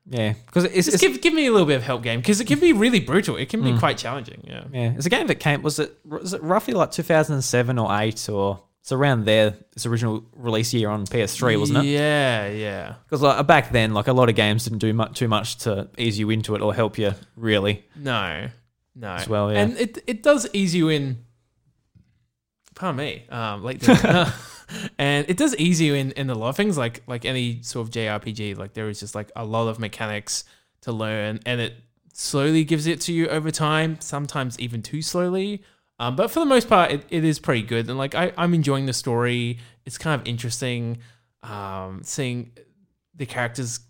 Yeah, 0.07 0.33
because 0.47 0.65
it's, 0.65 0.87
just 0.87 0.95
it's 0.95 1.01
give 1.03 1.21
give 1.21 1.35
me 1.35 1.47
a 1.47 1.53
little 1.53 1.67
bit 1.67 1.77
of 1.77 1.83
help 1.83 2.03
game 2.03 2.21
because 2.21 2.41
it 2.41 2.47
can 2.47 2.59
be 2.59 2.73
really 2.73 3.01
brutal. 3.01 3.37
It 3.37 3.51
can 3.51 3.63
be 3.63 3.73
Mm. 3.73 3.79
quite 3.79 3.99
challenging. 3.99 4.43
Yeah. 4.47 4.65
yeah, 4.73 4.93
it's 4.97 5.05
a 5.05 5.11
game 5.11 5.27
that 5.27 5.35
came. 5.37 5.61
Was 5.63 5.79
it 5.79 5.99
was 6.07 6.33
it 6.33 6.43
roughly 6.43 6.73
like 6.73 6.91
2007 6.91 7.79
or 7.79 7.95
eight 8.01 8.27
or 8.31 8.63
it's 8.81 8.91
around 8.91 9.27
there? 9.27 9.55
Its 9.73 9.85
original 9.85 10.25
release 10.35 10.73
year 10.73 10.89
on 10.89 11.05
PS3, 11.07 11.61
wasn't 11.61 11.81
it? 11.81 11.85
Yeah, 11.91 12.49
yeah. 12.49 12.95
Because 13.05 13.21
like 13.21 13.47
back 13.47 13.71
then, 13.73 13.93
like 13.93 14.09
a 14.09 14.15
lot 14.15 14.31
of 14.31 14.35
games 14.35 14.65
didn't 14.65 14.79
do 14.79 14.95
much 14.95 15.19
too 15.19 15.29
much 15.29 15.59
to 15.59 15.91
ease 15.99 16.19
you 16.19 16.31
into 16.31 16.55
it 16.55 16.63
or 16.63 16.73
help 16.75 16.97
you 16.97 17.13
really. 17.37 17.85
No, 17.95 18.49
no. 18.95 19.09
As 19.11 19.29
well, 19.29 19.53
yeah. 19.53 19.59
And 19.61 19.77
it 19.77 19.99
it 20.07 20.23
does 20.23 20.49
ease 20.55 20.75
you 20.75 20.89
in. 20.89 21.19
Pardon 22.79 22.97
me, 22.97 23.25
um, 23.29 23.65
late 23.65 23.81
dinner. 23.81 24.33
and 24.99 25.29
it 25.29 25.37
does 25.37 25.57
ease 25.57 25.81
you 25.81 25.95
in 25.95 26.13
in 26.13 26.31
a 26.31 26.35
lot 26.35 26.51
of 26.51 26.57
things, 26.57 26.79
like 26.79 27.03
like 27.09 27.25
any 27.25 27.61
sort 27.63 27.89
of 27.89 27.93
JRPG. 27.93 28.57
Like 28.57 28.75
there 28.75 28.89
is 28.89 29.01
just 29.01 29.17
like 29.17 29.33
a 29.35 29.45
lot 29.45 29.67
of 29.67 29.81
mechanics 29.81 30.45
to 30.83 30.93
learn, 30.93 31.41
and 31.45 31.61
it 31.61 31.75
slowly 32.13 32.63
gives 32.63 32.87
it 32.87 33.01
to 33.03 33.13
you 33.13 33.27
over 33.27 33.51
time. 33.51 34.01
Sometimes 34.01 34.59
even 34.61 34.81
too 34.81 35.03
slowly. 35.03 35.65
Um, 35.99 36.15
but 36.15 36.31
for 36.31 36.39
the 36.39 36.47
most 36.47 36.69
part, 36.69 36.93
it, 36.93 37.05
it 37.11 37.25
is 37.25 37.41
pretty 37.41 37.63
good, 37.63 37.89
and 37.89 37.99
like 37.99 38.15
I, 38.15 38.33
I'm 38.37 38.55
enjoying 38.55 38.87
the 38.87 38.93
story. 38.93 39.59
It's 39.85 39.99
kind 39.99 40.21
of 40.21 40.25
interesting, 40.29 40.99
um, 41.43 42.03
seeing 42.05 42.53
the 43.13 43.27
characters 43.27 43.81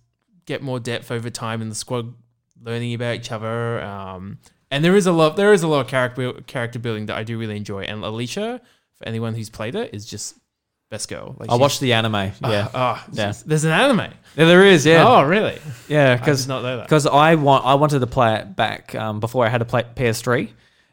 get 0.47 0.63
more 0.63 0.81
depth 0.81 1.11
over 1.11 1.29
time 1.29 1.61
in 1.61 1.69
the 1.69 1.75
squad 1.75 2.15
learning 2.63 2.95
about 2.95 3.17
each 3.17 3.31
other. 3.31 3.83
Um, 3.83 4.39
and 4.71 4.83
there 4.83 4.97
is 4.97 5.07
a 5.07 5.13
lot, 5.13 5.37
there 5.37 5.53
is 5.53 5.63
a 5.63 5.69
lot 5.69 5.81
of 5.81 5.89
character 5.89 6.33
character 6.47 6.79
building 6.79 7.07
that 7.07 7.17
I 7.17 7.25
do 7.25 7.39
really 7.39 7.57
enjoy. 7.57 7.83
And 7.83 8.03
Alicia, 8.03 8.63
for 8.99 9.07
anyone 9.09 9.35
who's 9.35 9.49
played 9.51 9.75
it, 9.75 9.95
is 9.95 10.05
just 10.07 10.37
best 10.91 11.09
girl. 11.09 11.35
Like 11.39 11.51
I 11.51 11.55
watched 11.57 11.81
the 11.81 11.93
anime. 11.93 12.15
Yeah, 12.15 12.33
Oh, 12.43 12.71
oh, 12.75 13.05
Yeah. 13.13 13.27
yeah. 13.29 13.33
There's 13.47 13.65
an 13.65 13.73
anime. 13.73 14.01
yeah 14.37 14.45
there 14.47 14.65
is. 14.65 14.85
Yeah, 14.87 15.07
Oh, 15.07 15.23
really? 15.23 15.59
yeah, 15.89 16.17
because 16.17 16.47
not 16.49 16.63
know 16.63 16.77
that. 16.79 16.85
because 16.85 17.07
I 17.07 17.35
want 17.35 17.65
I 17.67 17.75
wanted 17.75 18.01
to 18.01 18.07
play 18.07 18.37
it 18.37 18.57
back 18.57 18.95
um, 18.95 19.21
before 19.21 19.45
I 19.47 19.49
had 19.51 19.59
to 19.59 19.65
play 19.67 19.83
PS3, 19.95 20.49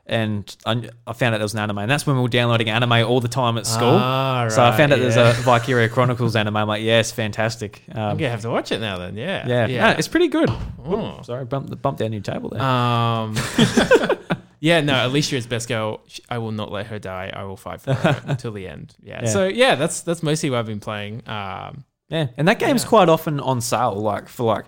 and 0.06 0.56
I, 0.65 0.89
I 1.08 1.13
found 1.13 1.34
out 1.34 1.38
there 1.39 1.46
was 1.46 1.54
an 1.54 1.60
anime, 1.62 1.78
and 1.80 1.89
that's 1.89 2.06
when 2.06 2.15
we 2.18 2.22
were 2.22 2.28
downloading 2.28 2.70
anime 2.70 2.91
all 3.10 3.22
the 3.22 3.28
time 3.30 3.58
at 3.58 3.65
school. 3.65 3.98
Ah, 4.00 4.44
right, 4.44 4.52
so 4.52 4.63
I 4.63 4.76
found 4.78 4.91
out 4.94 5.00
there's 5.00 5.15
a 5.18 5.32
Valkyria 5.44 5.88
Chronicles 5.89 6.36
anime. 6.36 6.58
I'm 6.58 6.68
like, 6.68 6.84
yeah, 6.84 7.00
it's 7.00 7.12
fantastic. 7.12 7.82
I'm 7.91 7.98
Um, 8.12 8.18
gonna 8.18 8.30
have 8.30 8.41
to 8.41 8.50
watch 8.52 8.72
it 8.74 8.82
now. 8.82 8.98
Then, 9.00 9.15
yeah, 9.18 9.48
yeah, 9.48 9.65
yeah. 9.65 9.91
No, 9.94 9.98
it's 9.98 10.08
pretty 10.10 10.28
good. 10.28 10.50
Oh. 10.86 11.22
Sorry, 11.24 11.46
bump 11.46 11.82
bump 11.82 11.98
down 12.00 12.12
your 12.12 12.22
table 12.22 12.50
there. 12.50 12.62
Um, 12.62 13.36
yeah, 14.65 14.82
no, 14.82 15.06
Alicia 15.06 15.36
is 15.36 15.45
best 15.45 15.67
girl. 15.67 16.01
Sh- 16.08 16.21
I 16.28 16.39
will 16.39 16.51
not 16.51 16.71
let 16.71 16.88
her 16.88 16.97
die. 16.97 17.32
I 17.32 17.43
will 17.43 17.56
fight 17.56 17.82
for 17.82 17.93
her 17.93 18.23
until 18.25 18.51
the 18.51 18.67
end. 18.67 18.95
Yeah. 18.99 19.21
Yeah. 19.23 19.30
So 19.30 19.47
yeah, 19.47 19.75
that's 19.75 20.01
that's 20.01 20.23
mostly 20.23 20.49
what 20.49 20.58
I've 20.58 20.65
been 20.65 20.80
playing. 20.80 21.21
Um, 21.28 21.86
yeah, 22.10 22.28
and 22.36 22.47
that 22.47 22.58
game's 22.58 22.82
yeah. 22.84 22.89
quite 22.89 23.08
often 23.08 23.39
on 23.39 23.62
sale, 23.62 23.93
like 23.93 24.28
for 24.28 24.43
like 24.43 24.65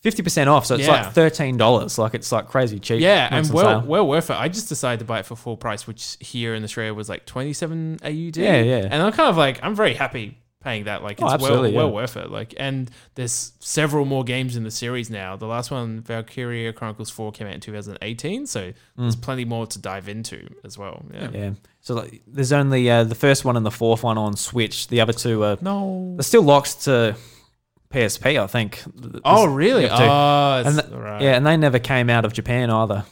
fifty 0.00 0.24
percent 0.24 0.50
off. 0.50 0.66
So 0.66 0.74
it's 0.74 0.88
Yeah. 0.88 1.04
like 1.04 1.12
thirteen 1.12 1.56
dollars. 1.56 1.98
Like 1.98 2.14
it's 2.14 2.32
like 2.32 2.48
crazy 2.48 2.80
cheap. 2.80 3.00
yeah, 3.00 3.26
when 3.26 3.32
and 3.34 3.46
it's 3.46 3.50
on 3.50 3.54
well, 3.54 3.80
sale. 3.80 3.88
well 3.88 4.08
worth 4.08 4.30
it. 4.30 4.34
I 4.36 4.48
just 4.48 4.68
decided 4.68 4.98
to 4.98 5.04
buy 5.04 5.20
it 5.20 5.26
for 5.26 5.36
full 5.36 5.56
price, 5.56 5.86
which 5.86 6.16
here 6.18 6.56
in 6.56 6.64
Australia 6.64 6.92
was 6.92 7.08
like 7.08 7.24
twenty 7.24 7.52
seven 7.52 7.98
AUD. 8.02 8.38
Yeah, 8.38 8.60
yeah. 8.60 8.88
And 8.90 9.00
I'm 9.00 9.12
kind 9.12 9.30
of 9.30 9.36
like, 9.36 9.60
I'm 9.62 9.76
very 9.76 9.94
happy 9.94 10.36
paying 10.60 10.84
that. 10.84 11.02
Like, 11.02 11.20
Oh, 11.22 11.26
it's 11.26 11.40
well, 11.42 11.50
absolutely, 11.52 11.72
well 11.76 11.90
worth 11.92 12.16
it. 12.16 12.30
Like, 12.30 12.54
and 12.58 12.90
there's 13.14 13.52
several 13.60 14.04
more 14.04 14.24
games 14.24 14.56
in 14.56 14.64
the 14.64 14.70
series 14.70 15.08
now. 15.10 15.36
The 15.36 15.46
last 15.46 15.70
one, 15.70 16.00
Valkyria 16.00 16.72
Chronicles 16.72 17.10
Four, 17.10 17.30
came 17.32 17.46
out 17.46 17.54
in 17.54 17.60
2018, 17.60 18.46
so 18.46 18.72
there's 18.96 19.16
plenty 19.16 19.44
more 19.44 19.66
to 19.68 19.78
dive 19.78 20.08
into 20.08 20.48
as 20.64 20.76
well. 20.76 21.04
Yeah. 21.12 21.26
Mm. 21.28 21.34
Yeah. 21.34 21.50
So 21.80 21.94
like, 21.94 22.22
there's 22.26 22.52
only 22.52 22.90
uh, 22.90 23.04
the 23.04 23.14
first 23.14 23.44
one 23.44 23.56
and 23.56 23.64
the 23.64 23.70
fourth 23.70 24.02
one 24.02 24.18
on 24.18 24.36
Switch. 24.36 24.88
The 24.88 25.00
other 25.00 25.12
two 25.12 25.42
are 25.44 25.56
No. 25.60 26.14
they're 26.16 26.22
still 26.24 26.42
locked 26.42 26.82
to 26.84 27.14
PSP, 27.90 28.38
I 28.42 28.46
think. 28.46 28.82
Oh, 29.24 29.46
really? 29.46 29.84
you 29.84 29.88
have 29.88 29.98
to- 29.98 30.04
Oh, 30.04 30.62
And 30.66 30.76
the- 30.78 30.98
right. 30.98 31.22
Yeah, 31.22 31.36
and 31.36 31.46
they 31.46 31.56
never 31.56 31.78
came 31.78 32.10
out 32.10 32.24
of 32.24 32.32
Japan 32.32 32.68
either. 32.70 33.04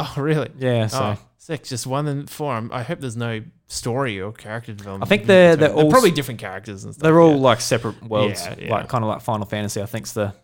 Oh, 0.00 0.14
really? 0.16 0.50
Yeah, 0.58 0.88
so 0.88 1.16
Oh, 1.16 1.18
sick. 1.42 1.64
Just 1.64 1.86
one 1.86 2.06
and 2.06 2.28
four. 2.30 2.52
I'm- 2.52 2.70
I 2.72 2.82
hope 2.82 3.00
there's 3.00 3.16
no 3.16 3.42
story 3.66 4.20
or 4.20 4.32
character 4.32 4.72
development. 4.72 5.04
I 5.04 5.08
think 5.08 5.22
in 5.22 5.28
they're- 5.28 5.56
between. 5.56 5.74
they're 5.76 5.84
all- 5.84 5.90
probably 5.90 6.10
different 6.12 6.40
characters 6.40 6.84
and 6.84 6.94
stuff. 6.94 7.02
they're 7.02 7.20
all 7.20 7.32
yeah. 7.32 7.36
like 7.48 7.60
separate 7.60 8.02
worlds, 8.02 8.44
Yeah, 8.44 8.54
yeah. 8.58 8.70
like 8.70 8.88
kind 8.88 9.02
of 9.04 9.08
like 9.08 9.20
Final 9.22 9.46
Fantasy. 9.46 9.82
I 9.82 9.86
think's 9.86 10.12
the 10.12 10.34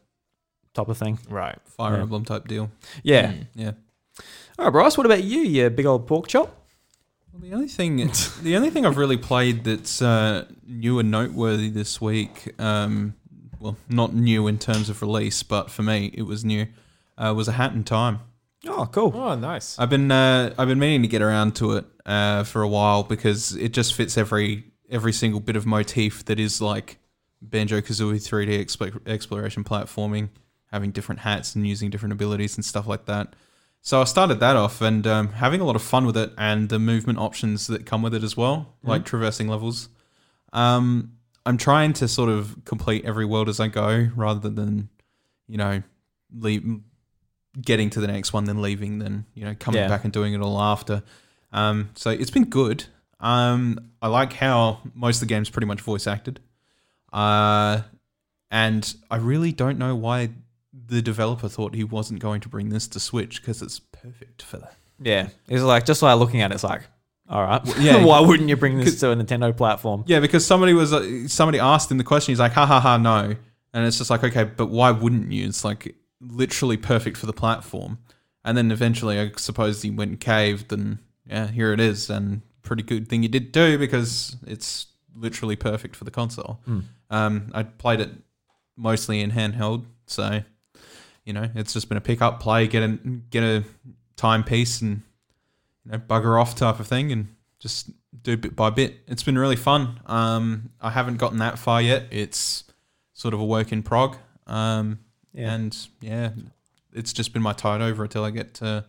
type 0.74 0.88
of 0.88 0.96
thing. 0.98 1.18
right. 1.28 1.58
Fire 1.76 1.96
Yeah. 1.96 2.02
Emblem 2.02 2.24
type 2.24 2.48
deal. 2.48 2.70
Yeah. 3.02 3.32
Mm. 3.32 3.46
Yeah. 3.54 3.72
All 4.58 4.64
right, 4.66 4.72
Bryce. 4.72 4.96
What 4.96 5.06
about 5.06 5.22
you? 5.22 5.40
You 5.40 5.70
big 5.70 5.86
old 5.86 6.06
pork 6.08 6.26
chop. 6.26 6.66
Well, 7.32 7.42
the 7.42 7.54
only 7.54 7.68
thing, 7.68 7.96
the 8.42 8.56
only 8.56 8.70
thing 8.70 8.84
I've 8.84 8.96
really 8.96 9.16
played 9.16 9.62
that's 9.64 10.02
uh, 10.02 10.46
new 10.66 10.98
and 10.98 11.10
noteworthy 11.12 11.68
this 11.68 12.00
week, 12.00 12.54
um, 12.60 13.14
well, 13.60 13.76
not 13.88 14.14
new 14.14 14.48
in 14.48 14.58
terms 14.58 14.88
of 14.90 15.00
release, 15.02 15.42
but 15.44 15.70
for 15.70 15.82
me 15.82 16.10
it 16.14 16.22
was 16.22 16.44
new, 16.44 16.66
uh, 17.16 17.32
was 17.36 17.46
a 17.46 17.52
Hat 17.52 17.72
in 17.72 17.84
Time. 17.84 18.18
Oh, 18.66 18.86
cool. 18.90 19.12
Oh, 19.14 19.34
nice. 19.36 19.78
I've 19.78 19.90
been 19.90 20.10
uh, 20.10 20.54
I've 20.58 20.68
been 20.68 20.78
meaning 20.78 21.02
to 21.02 21.08
get 21.08 21.22
around 21.22 21.54
to 21.56 21.72
it 21.76 21.84
uh, 22.04 22.44
for 22.44 22.62
a 22.62 22.68
while 22.68 23.02
because 23.02 23.54
it 23.56 23.72
just 23.72 23.94
fits 23.94 24.18
every 24.18 24.64
every 24.90 25.12
single 25.12 25.40
bit 25.40 25.56
of 25.56 25.66
motif 25.66 26.24
that 26.24 26.40
is 26.40 26.60
like 26.60 26.98
Banjo 27.40 27.80
Kazooie 27.80 28.16
3D 28.16 28.58
explore, 28.58 28.92
exploration 29.06 29.62
platforming, 29.62 30.30
having 30.72 30.90
different 30.90 31.20
hats 31.20 31.54
and 31.54 31.66
using 31.66 31.90
different 31.90 32.12
abilities 32.12 32.56
and 32.56 32.64
stuff 32.64 32.86
like 32.86 33.04
that. 33.06 33.34
So 33.80 34.00
I 34.00 34.04
started 34.04 34.40
that 34.40 34.56
off 34.56 34.80
and 34.80 35.06
um, 35.06 35.28
having 35.28 35.60
a 35.60 35.64
lot 35.64 35.76
of 35.76 35.82
fun 35.82 36.04
with 36.04 36.16
it 36.16 36.32
and 36.36 36.68
the 36.68 36.78
movement 36.80 37.18
options 37.20 37.68
that 37.68 37.86
come 37.86 38.02
with 38.02 38.12
it 38.14 38.24
as 38.24 38.36
well, 38.36 38.74
like 38.82 39.04
traversing 39.04 39.46
levels. 39.46 39.88
Um, 40.52 41.12
I'm 41.46 41.56
trying 41.58 41.92
to 41.94 42.08
sort 42.08 42.28
of 42.28 42.64
complete 42.64 43.04
every 43.04 43.24
world 43.24 43.48
as 43.48 43.60
I 43.60 43.68
go 43.68 44.08
rather 44.16 44.48
than, 44.50 44.88
you 45.46 45.58
know, 45.58 45.82
leave, 46.34 46.80
getting 47.60 47.90
to 47.90 48.00
the 48.00 48.06
next 48.06 48.32
one, 48.32 48.44
then 48.44 48.60
leaving, 48.62 48.98
then, 48.98 49.24
you 49.34 49.44
know, 49.44 49.54
coming 49.58 49.80
Yeah. 49.80 49.88
back 49.88 50.04
and 50.04 50.12
doing 50.12 50.34
it 50.34 50.40
all 50.40 50.60
after. 50.60 51.02
Um, 51.52 51.90
so 51.94 52.10
it's 52.10 52.30
been 52.30 52.44
good. 52.44 52.84
Um, 53.20 53.78
I 54.00 54.08
like 54.08 54.32
how 54.34 54.80
most 54.94 55.16
of 55.16 55.20
the 55.20 55.26
game's 55.26 55.50
pretty 55.50 55.66
much 55.66 55.80
voice 55.80 56.06
acted. 56.06 56.40
Uh, 57.12 57.82
and 58.50 58.94
I 59.10 59.16
really 59.16 59.52
don't 59.52 59.78
know 59.78 59.94
why 59.96 60.30
the 60.86 61.02
developer 61.02 61.48
thought 61.48 61.74
he 61.74 61.84
wasn't 61.84 62.20
going 62.20 62.40
to 62.42 62.48
bring 62.48 62.68
this 62.70 62.86
to 62.88 63.00
Switch 63.00 63.40
because 63.40 63.62
it's 63.62 63.80
perfect 63.80 64.42
for 64.42 64.58
that. 64.58 64.74
Yeah, 65.00 65.28
it's 65.48 65.62
like 65.62 65.84
just 65.86 66.02
like 66.02 66.18
looking 66.18 66.40
at 66.42 66.50
it, 66.50 66.54
it's 66.54 66.64
like, 66.64 66.82
all 67.28 67.42
right, 67.42 67.60
yeah. 67.78 68.02
Why 68.04 68.20
wouldn't 68.20 68.48
you 68.48 68.56
bring 68.56 68.78
this 68.78 68.98
to 69.00 69.10
a 69.12 69.16
Nintendo 69.16 69.54
platform? 69.56 70.02
Yeah, 70.06 70.18
because 70.18 70.44
somebody 70.46 70.72
was 70.72 70.92
uh, 70.92 71.28
somebody 71.28 71.60
asked 71.60 71.90
him 71.90 71.98
the 71.98 72.04
question. 72.04 72.32
He's 72.32 72.40
like, 72.40 72.52
"Ha 72.52 72.64
ha 72.66 72.80
ha, 72.80 72.96
no," 72.96 73.36
and 73.74 73.86
it's 73.86 73.98
just 73.98 74.08
like, 74.10 74.24
okay, 74.24 74.44
but 74.44 74.66
why 74.70 74.90
wouldn't 74.90 75.30
you? 75.30 75.46
It's 75.46 75.62
like 75.62 75.94
literally 76.20 76.76
perfect 76.76 77.16
for 77.16 77.26
the 77.26 77.32
platform. 77.32 77.98
And 78.44 78.56
then 78.56 78.70
eventually, 78.70 79.18
I 79.18 79.32
suppose 79.36 79.82
he 79.82 79.90
went 79.90 80.10
and 80.10 80.20
caved, 80.20 80.72
and 80.72 80.98
yeah, 81.26 81.48
here 81.48 81.72
it 81.72 81.80
is, 81.80 82.08
and 82.08 82.42
pretty 82.62 82.82
good 82.82 83.08
thing 83.08 83.22
you 83.22 83.28
did 83.28 83.50
do 83.52 83.78
because 83.78 84.36
it's 84.46 84.86
literally 85.14 85.56
perfect 85.56 85.96
for 85.96 86.04
the 86.04 86.10
console. 86.10 86.60
Mm. 86.68 86.82
Um, 87.10 87.50
I 87.54 87.62
played 87.62 88.00
it 88.00 88.10
mostly 88.76 89.20
in 89.20 89.32
handheld, 89.32 89.84
so 90.06 90.42
you 91.24 91.32
know 91.32 91.50
it's 91.54 91.72
just 91.72 91.88
been 91.88 91.98
a 91.98 92.02
pick 92.02 92.22
up, 92.22 92.40
play, 92.40 92.66
get 92.66 92.82
a 92.82 92.98
get 93.30 93.42
a 93.42 93.64
timepiece, 94.16 94.80
and 94.80 95.02
you 95.84 95.92
know 95.92 95.98
bugger 95.98 96.40
off 96.40 96.54
type 96.54 96.80
of 96.80 96.86
thing, 96.86 97.12
and 97.12 97.28
just 97.58 97.90
do 98.22 98.36
bit 98.36 98.54
by 98.54 98.70
bit. 98.70 98.96
It's 99.06 99.22
been 99.22 99.38
really 99.38 99.56
fun. 99.56 100.00
Um, 100.06 100.70
I 100.80 100.90
haven't 100.90 101.16
gotten 101.16 101.38
that 101.38 101.58
far 101.58 101.82
yet. 101.82 102.04
It's 102.10 102.64
sort 103.12 103.34
of 103.34 103.40
a 103.40 103.44
work 103.44 103.72
in 103.72 103.82
prog. 103.82 104.16
Um, 104.46 105.00
Yeah. 105.38 105.54
and 105.54 105.88
yeah, 106.00 106.30
it's 106.92 107.12
just 107.12 107.32
been 107.32 107.42
my 107.42 107.52
tide 107.52 107.80
over 107.80 108.02
until 108.02 108.24
I 108.24 108.30
get 108.30 108.54
to 108.54 108.84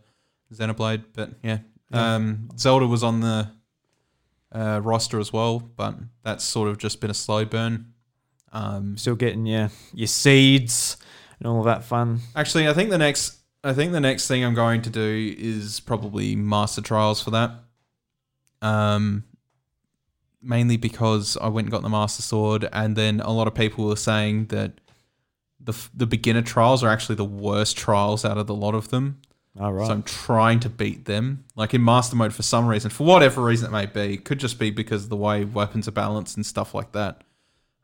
Xenoblade. 0.54 1.04
But 1.14 1.32
yeah, 1.44 1.60
Yeah. 1.92 2.16
um, 2.16 2.50
Zelda 2.58 2.88
was 2.88 3.04
on 3.04 3.20
the 3.22 3.52
uh, 4.52 4.82
roster 4.84 5.20
as 5.20 5.32
well, 5.32 5.60
but 5.60 5.96
that's 6.24 6.44
sort 6.44 6.70
of 6.70 6.78
just 6.80 7.00
been 7.02 7.12
a 7.12 7.14
slow 7.14 7.46
burn. 7.46 7.94
Um, 8.52 8.98
Still 8.98 9.16
getting 9.16 9.46
your 9.46 9.70
your 9.94 10.08
seeds 10.08 10.98
and 11.40 11.48
all 11.48 11.60
of 11.60 11.66
that 11.66 11.84
fun. 11.84 12.20
Actually, 12.36 12.68
I 12.68 12.74
think 12.74 12.90
the 12.90 12.98
next 12.98 13.38
I 13.64 13.74
think 13.74 13.92
the 13.92 14.00
next 14.02 14.28
thing 14.28 14.44
I'm 14.44 14.56
going 14.56 14.82
to 14.84 14.90
do 14.90 15.36
is 15.38 15.80
probably 15.82 16.36
master 16.36 16.82
trials 16.82 17.22
for 17.22 17.30
that. 17.32 17.52
Um 18.62 19.24
mainly 20.42 20.78
because 20.78 21.38
I 21.42 21.50
went 21.50 21.66
and 21.66 21.72
got 21.72 21.82
the 21.82 21.90
master 21.90 22.22
sword 22.22 22.68
and 22.72 22.96
then 22.96 23.20
a 23.20 23.30
lot 23.32 23.48
of 23.48 23.54
people 23.54 23.86
were 23.86 23.98
saying 23.98 24.46
that 24.48 24.72
the 25.60 25.76
the 25.94 26.06
beginner 26.06 26.42
trials 26.42 26.84
are 26.84 26.90
actually 26.90 27.16
the 27.16 27.26
worst 27.26 27.78
trials 27.78 28.26
out 28.26 28.38
of 28.38 28.48
the 28.48 28.56
lot 28.56 28.76
of 28.76 28.90
them. 28.90 29.22
All 29.60 29.74
right. 29.74 29.88
So 29.88 29.94
I'm 29.94 30.04
trying 30.04 30.60
to 30.62 30.70
beat 30.70 31.06
them. 31.06 31.46
Like 31.56 31.74
in 31.74 31.84
master 31.84 32.16
mode 32.16 32.34
for 32.34 32.44
some 32.44 32.68
reason, 32.68 32.90
for 32.90 33.06
whatever 33.06 33.42
reason 33.42 33.68
it 33.68 33.72
may 33.72 33.86
be. 33.86 34.14
It 34.14 34.24
could 34.24 34.40
just 34.40 34.60
be 34.60 34.72
because 34.72 35.06
of 35.06 35.10
the 35.10 35.18
way 35.18 35.44
weapons 35.44 35.88
are 35.88 35.92
balanced 35.92 36.38
and 36.38 36.46
stuff 36.46 36.74
like 36.74 36.94
that. 36.94 37.24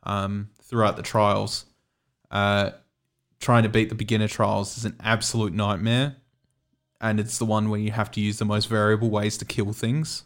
Um, 0.04 0.50
throughout 0.62 0.96
the 0.96 1.04
trials. 1.04 1.66
Uh, 2.32 2.72
trying 3.40 3.64
to 3.64 3.70
beat 3.70 3.90
the 3.90 3.96
beginner 3.96 4.28
trials 4.28 4.78
is 4.78 4.86
an 4.86 4.96
absolute 5.00 5.54
nightmare. 5.54 6.16
And 7.02 7.20
it's 7.20 7.38
the 7.38 7.46
one 7.46 7.70
where 7.70 7.80
you 7.80 7.92
have 7.92 8.10
to 8.12 8.22
use 8.22 8.40
the 8.40 8.46
most 8.46 8.66
variable 8.68 9.10
ways 9.10 9.38
to 9.38 9.46
kill 9.46 9.74
things. 9.74 10.24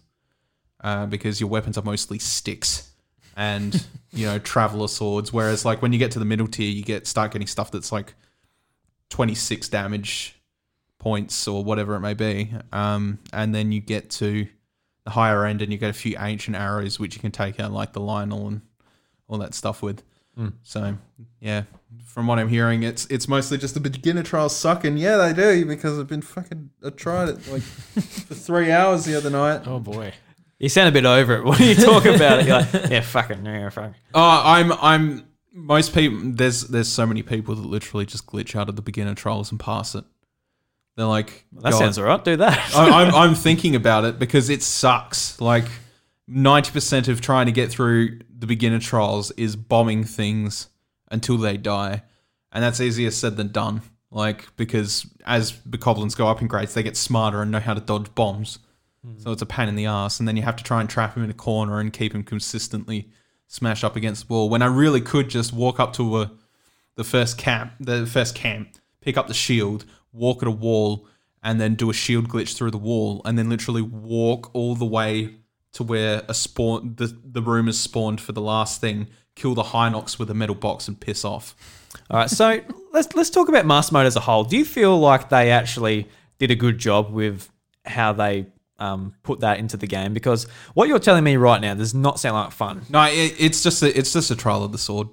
Uh, 0.81 1.05
because 1.05 1.41
your 1.41 1.49
weapons 1.49 1.77
are 1.77 1.83
mostly 1.83 2.19
sticks 2.19 2.91
and, 3.35 3.85
you 4.11 4.25
know, 4.25 4.39
traveler 4.39 4.87
swords. 4.87 5.31
Whereas 5.31 5.65
like 5.65 5.81
when 5.81 5.93
you 5.93 5.99
get 5.99 6.11
to 6.11 6.19
the 6.19 6.25
middle 6.25 6.47
tier, 6.47 6.69
you 6.69 6.83
get 6.83 7.07
start 7.07 7.31
getting 7.31 7.47
stuff 7.47 7.71
that's 7.71 7.91
like 7.91 8.13
twenty 9.09 9.35
six 9.35 9.69
damage 9.69 10.35
points 10.97 11.47
or 11.47 11.63
whatever 11.63 11.95
it 11.95 12.01
may 12.01 12.13
be. 12.13 12.51
Um, 12.71 13.19
and 13.31 13.55
then 13.55 13.71
you 13.71 13.79
get 13.79 14.09
to 14.11 14.47
the 15.05 15.11
higher 15.11 15.45
end 15.45 15.61
and 15.61 15.71
you 15.71 15.77
get 15.77 15.89
a 15.89 15.93
few 15.93 16.17
ancient 16.19 16.57
arrows 16.57 16.99
which 16.99 17.15
you 17.15 17.21
can 17.21 17.31
take 17.31 17.59
out 17.59 17.71
like 17.71 17.93
the 17.93 18.01
Lynel 18.01 18.47
and 18.47 18.61
all 19.27 19.37
that 19.37 19.53
stuff 19.53 19.81
with. 19.81 20.03
Mm. 20.37 20.53
So 20.63 20.97
yeah, 21.39 21.63
from 22.05 22.27
what 22.27 22.39
I'm 22.39 22.47
hearing, 22.47 22.83
it's 22.83 23.05
it's 23.07 23.27
mostly 23.27 23.57
just 23.57 23.73
the 23.73 23.79
beginner 23.79 24.23
trials 24.23 24.55
suck, 24.55 24.85
and 24.85 24.97
yeah, 24.97 25.17
they 25.17 25.33
do 25.33 25.65
because 25.65 25.99
I've 25.99 26.07
been 26.07 26.21
fucking 26.21 26.69
I 26.83 26.89
tried 26.91 27.29
it 27.29 27.47
like 27.47 27.61
for 27.61 28.35
three 28.35 28.71
hours 28.71 29.05
the 29.05 29.15
other 29.15 29.29
night. 29.29 29.67
Oh 29.67 29.79
boy. 29.79 30.13
You 30.59 30.69
sound 30.69 30.89
a 30.89 30.91
bit 30.91 31.05
over 31.05 31.35
it 31.35 31.43
What 31.45 31.59
are 31.59 31.63
you 31.63 31.75
talking 31.75 32.15
about. 32.15 32.45
You're 32.45 32.59
like, 32.59 32.73
yeah, 32.91 33.01
fucking, 33.01 33.45
yeah, 33.45 33.69
fuck. 33.69 33.93
Oh, 34.13 34.41
I'm 34.45 34.71
I'm 34.73 35.27
most 35.53 35.93
people. 35.93 36.19
There's 36.21 36.63
there's 36.63 36.89
so 36.89 37.05
many 37.05 37.23
people 37.23 37.55
that 37.55 37.65
literally 37.65 38.05
just 38.05 38.27
glitch 38.27 38.55
out 38.55 38.69
of 38.69 38.75
the 38.75 38.81
beginner 38.81 39.15
trials 39.15 39.51
and 39.51 39.59
pass 39.59 39.95
it. 39.95 40.03
They're 40.95 41.05
like, 41.05 41.45
That 41.53 41.71
"God, 41.71 41.79
sounds 41.79 41.97
all 41.97 42.05
right. 42.05 42.23
Do 42.23 42.35
that. 42.37 42.75
I, 42.75 43.03
I'm, 43.03 43.15
I'm 43.29 43.35
thinking 43.35 43.75
about 43.75 44.03
it 44.03 44.19
because 44.19 44.49
it 44.49 44.61
sucks. 44.61 45.39
Like 45.39 45.65
90% 46.29 47.07
of 47.07 47.21
trying 47.21 47.45
to 47.45 47.53
get 47.53 47.71
through 47.71 48.19
the 48.37 48.45
beginner 48.45 48.79
trials 48.79 49.31
is 49.31 49.55
bombing 49.55 50.03
things 50.03 50.67
until 51.09 51.37
they 51.37 51.55
die. 51.55 52.03
And 52.51 52.63
that's 52.63 52.81
easier 52.81 53.11
said 53.11 53.37
than 53.37 53.53
done. 53.53 53.81
Like, 54.11 54.47
because 54.57 55.07
as 55.25 55.59
the 55.65 55.77
goblins 55.77 56.15
go 56.15 56.27
up 56.27 56.41
in 56.41 56.47
grades, 56.47 56.73
they 56.73 56.83
get 56.83 56.97
smarter 56.97 57.41
and 57.41 57.51
know 57.51 57.59
how 57.59 57.73
to 57.73 57.81
dodge 57.81 58.13
bombs. 58.15 58.59
Mm-hmm. 59.05 59.19
So 59.21 59.31
it's 59.31 59.41
a 59.41 59.45
pain 59.45 59.69
in 59.69 59.75
the 59.75 59.85
ass. 59.85 60.19
And 60.19 60.27
then 60.27 60.37
you 60.37 60.43
have 60.43 60.55
to 60.57 60.63
try 60.63 60.81
and 60.81 60.89
trap 60.89 61.15
him 61.15 61.23
in 61.23 61.29
a 61.29 61.33
corner 61.33 61.79
and 61.79 61.91
keep 61.93 62.13
him 62.13 62.23
consistently 62.23 63.09
smashed 63.47 63.83
up 63.83 63.95
against 63.95 64.27
the 64.27 64.33
wall. 64.33 64.49
When 64.49 64.61
I 64.61 64.67
really 64.67 65.01
could 65.01 65.29
just 65.29 65.53
walk 65.53 65.79
up 65.79 65.93
to 65.93 66.21
a, 66.21 66.31
the 66.95 67.03
first 67.03 67.37
camp, 67.37 67.73
the 67.79 68.05
first 68.05 68.35
camp, 68.35 68.75
pick 69.01 69.17
up 69.17 69.27
the 69.27 69.33
shield, 69.33 69.85
walk 70.11 70.41
at 70.41 70.47
a 70.47 70.51
wall, 70.51 71.07
and 71.41 71.59
then 71.59 71.75
do 71.75 71.89
a 71.89 71.93
shield 71.93 72.27
glitch 72.29 72.55
through 72.55 72.71
the 72.71 72.77
wall, 72.77 73.21
and 73.25 73.37
then 73.37 73.49
literally 73.49 73.81
walk 73.81 74.53
all 74.53 74.75
the 74.75 74.85
way 74.85 75.35
to 75.71 75.83
where 75.83 76.23
a 76.27 76.33
spawn 76.33 76.95
the 76.97 77.15
the 77.23 77.41
room 77.41 77.67
is 77.67 77.79
spawned 77.79 78.19
for 78.19 78.31
the 78.31 78.41
last 78.41 78.81
thing, 78.81 79.07
kill 79.35 79.53
the 79.53 79.63
Hinox 79.63 80.19
with 80.19 80.29
a 80.29 80.33
metal 80.33 80.55
box, 80.55 80.87
and 80.87 80.99
piss 80.99 81.23
off. 81.23 81.55
All 82.09 82.19
right, 82.19 82.29
so 82.29 82.59
let's 82.93 83.13
let's 83.15 83.29
talk 83.29 83.49
about 83.49 83.65
Master 83.65 83.93
Mode 83.93 84.05
as 84.05 84.15
a 84.15 84.21
whole. 84.21 84.43
Do 84.43 84.57
you 84.57 84.65
feel 84.65 84.99
like 84.99 85.29
they 85.29 85.51
actually 85.51 86.07
did 86.39 86.51
a 86.51 86.55
good 86.55 86.77
job 86.77 87.11
with 87.11 87.49
how 87.85 88.13
they 88.13 88.47
um, 88.79 89.13
put 89.23 89.41
that 89.41 89.59
into 89.59 89.77
the 89.77 89.87
game? 89.87 90.13
Because 90.13 90.45
what 90.73 90.87
you're 90.87 90.99
telling 90.99 91.23
me 91.23 91.37
right 91.37 91.61
now 91.61 91.73
does 91.73 91.93
not 91.93 92.19
sound 92.19 92.35
like 92.35 92.51
fun. 92.51 92.81
No, 92.89 93.03
it, 93.03 93.35
it's 93.37 93.61
just 93.61 93.83
a, 93.83 93.97
it's 93.97 94.13
just 94.13 94.31
a 94.31 94.35
trial 94.35 94.63
of 94.63 94.71
the 94.71 94.77
sword. 94.77 95.07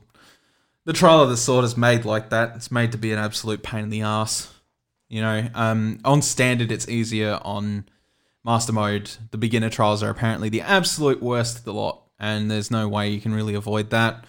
The 0.85 0.93
trial 0.93 1.23
of 1.23 1.29
the 1.29 1.37
sword 1.37 1.65
is 1.65 1.77
made 1.77 2.05
like 2.05 2.31
that. 2.31 2.55
It's 2.57 2.71
made 2.71 2.93
to 2.93 2.99
be 2.99 3.13
an 3.13 3.19
absolute 3.19 3.63
pain 3.63 3.85
in 3.85 3.91
the 3.91 4.03
ass. 4.03 4.53
You 5.09 5.21
know, 5.21 5.49
um, 5.55 5.99
on 6.05 6.23
standard 6.23 6.73
it's 6.73 6.89
easier. 6.89 7.39
On 7.43 7.87
master 8.45 8.73
mode, 8.73 9.11
the 9.31 9.39
beginner 9.39 9.69
trials 9.69 10.03
are 10.03 10.11
apparently 10.11 10.49
the 10.49 10.61
absolute 10.63 11.23
worst 11.23 11.59
of 11.59 11.65
the 11.65 11.75
lot, 11.75 12.03
and 12.19 12.51
there's 12.51 12.71
no 12.71 12.89
way 12.89 13.09
you 13.11 13.21
can 13.21 13.35
really 13.35 13.55
avoid 13.55 13.91
that. 13.91 14.25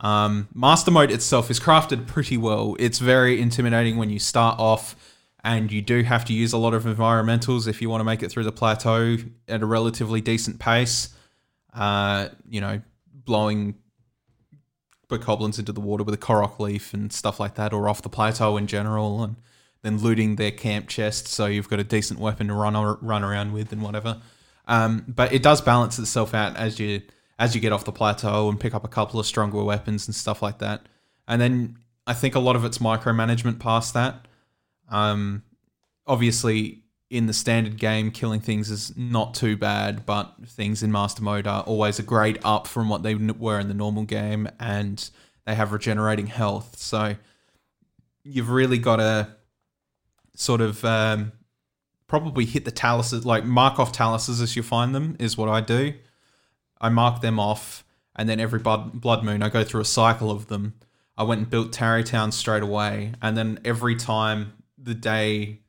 Um, 0.00 0.48
master 0.54 0.90
mode 0.90 1.10
itself 1.10 1.50
is 1.50 1.58
crafted 1.58 2.06
pretty 2.06 2.36
well. 2.36 2.76
It's 2.78 2.98
very 2.98 3.40
intimidating 3.40 3.96
when 3.96 4.10
you 4.10 4.18
start 4.18 4.58
off, 4.58 4.94
and 5.48 5.72
you 5.72 5.80
do 5.80 6.02
have 6.02 6.26
to 6.26 6.34
use 6.34 6.52
a 6.52 6.58
lot 6.58 6.74
of 6.74 6.84
environmentals 6.84 7.66
if 7.66 7.80
you 7.80 7.88
want 7.88 8.00
to 8.00 8.04
make 8.04 8.22
it 8.22 8.30
through 8.30 8.44
the 8.44 8.52
plateau 8.52 9.16
at 9.48 9.62
a 9.62 9.66
relatively 9.66 10.20
decent 10.20 10.58
pace. 10.58 11.08
Uh, 11.72 12.28
you 12.46 12.60
know, 12.60 12.82
blowing 13.10 13.74
bokoblins 15.08 15.58
into 15.58 15.72
the 15.72 15.80
water 15.80 16.04
with 16.04 16.14
a 16.14 16.18
korok 16.18 16.58
leaf 16.58 16.92
and 16.92 17.10
stuff 17.14 17.40
like 17.40 17.54
that, 17.54 17.72
or 17.72 17.88
off 17.88 18.02
the 18.02 18.10
plateau 18.10 18.58
in 18.58 18.66
general, 18.66 19.22
and 19.22 19.36
then 19.80 19.96
looting 19.96 20.36
their 20.36 20.50
camp 20.50 20.86
chest 20.86 21.26
so 21.28 21.46
you've 21.46 21.70
got 21.70 21.78
a 21.78 21.84
decent 21.84 22.20
weapon 22.20 22.48
to 22.48 22.52
run 22.52 22.76
ar- 22.76 22.98
run 23.00 23.24
around 23.24 23.54
with 23.54 23.72
and 23.72 23.80
whatever. 23.80 24.20
Um, 24.66 25.06
but 25.08 25.32
it 25.32 25.42
does 25.42 25.62
balance 25.62 25.98
itself 25.98 26.34
out 26.34 26.58
as 26.58 26.78
you 26.78 27.00
as 27.38 27.54
you 27.54 27.62
get 27.62 27.72
off 27.72 27.86
the 27.86 27.92
plateau 27.92 28.50
and 28.50 28.60
pick 28.60 28.74
up 28.74 28.84
a 28.84 28.88
couple 28.88 29.18
of 29.18 29.24
stronger 29.24 29.64
weapons 29.64 30.06
and 30.08 30.14
stuff 30.14 30.42
like 30.42 30.58
that. 30.58 30.82
And 31.26 31.40
then 31.40 31.78
I 32.06 32.12
think 32.12 32.34
a 32.34 32.38
lot 32.38 32.54
of 32.54 32.66
it's 32.66 32.78
micromanagement 32.78 33.60
past 33.60 33.94
that. 33.94 34.27
Um, 34.90 35.42
obviously, 36.06 36.82
in 37.10 37.26
the 37.26 37.32
standard 37.32 37.78
game, 37.78 38.10
killing 38.10 38.40
things 38.40 38.70
is 38.70 38.96
not 38.96 39.34
too 39.34 39.56
bad, 39.56 40.04
but 40.04 40.34
things 40.46 40.82
in 40.82 40.92
master 40.92 41.22
mode 41.22 41.46
are 41.46 41.62
always 41.62 41.98
a 41.98 42.02
grade 42.02 42.38
up 42.44 42.66
from 42.66 42.88
what 42.88 43.02
they 43.02 43.14
were 43.14 43.58
in 43.58 43.68
the 43.68 43.74
normal 43.74 44.04
game, 44.04 44.48
and 44.60 45.10
they 45.46 45.54
have 45.54 45.72
regenerating 45.72 46.26
health. 46.26 46.78
So 46.78 47.16
you've 48.24 48.50
really 48.50 48.78
got 48.78 48.96
to 48.96 49.28
sort 50.34 50.60
of 50.60 50.84
um, 50.84 51.32
probably 52.06 52.44
hit 52.44 52.64
the 52.66 52.72
taluses, 52.72 53.24
like 53.24 53.44
mark 53.44 53.78
off 53.78 53.92
taluses 53.92 54.42
as 54.42 54.54
you 54.54 54.62
find 54.62 54.94
them, 54.94 55.16
is 55.18 55.38
what 55.38 55.48
I 55.48 55.62
do. 55.62 55.94
I 56.80 56.90
mark 56.90 57.22
them 57.22 57.40
off, 57.40 57.84
and 58.14 58.28
then 58.28 58.38
every 58.38 58.58
blood, 58.58 59.00
blood 59.00 59.24
moon, 59.24 59.42
I 59.42 59.48
go 59.48 59.64
through 59.64 59.80
a 59.80 59.86
cycle 59.86 60.30
of 60.30 60.48
them. 60.48 60.74
I 61.16 61.22
went 61.22 61.40
and 61.40 61.50
built 61.50 61.72
Tarrey 61.72 62.04
Town 62.04 62.32
straight 62.32 62.62
away, 62.62 63.12
and 63.22 63.36
then 63.36 63.60
every 63.64 63.96
time 63.96 64.52
the 64.88 64.94
day, 64.94 65.60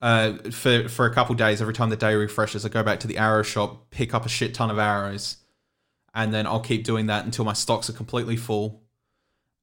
uh, 0.00 0.34
for 0.50 0.88
for 0.88 1.06
a 1.06 1.12
couple 1.12 1.34
days, 1.34 1.60
every 1.60 1.74
time 1.74 1.90
the 1.90 1.96
day 1.96 2.14
refreshes, 2.14 2.64
I 2.64 2.68
go 2.68 2.82
back 2.82 3.00
to 3.00 3.06
the 3.06 3.18
arrow 3.18 3.42
shop, 3.42 3.90
pick 3.90 4.14
up 4.14 4.24
a 4.24 4.28
shit 4.28 4.54
ton 4.54 4.70
of 4.70 4.78
arrows, 4.78 5.38
and 6.14 6.32
then 6.32 6.46
I'll 6.46 6.60
keep 6.60 6.84
doing 6.84 7.06
that 7.06 7.24
until 7.24 7.44
my 7.44 7.52
stocks 7.52 7.90
are 7.90 7.94
completely 7.94 8.36
full, 8.36 8.82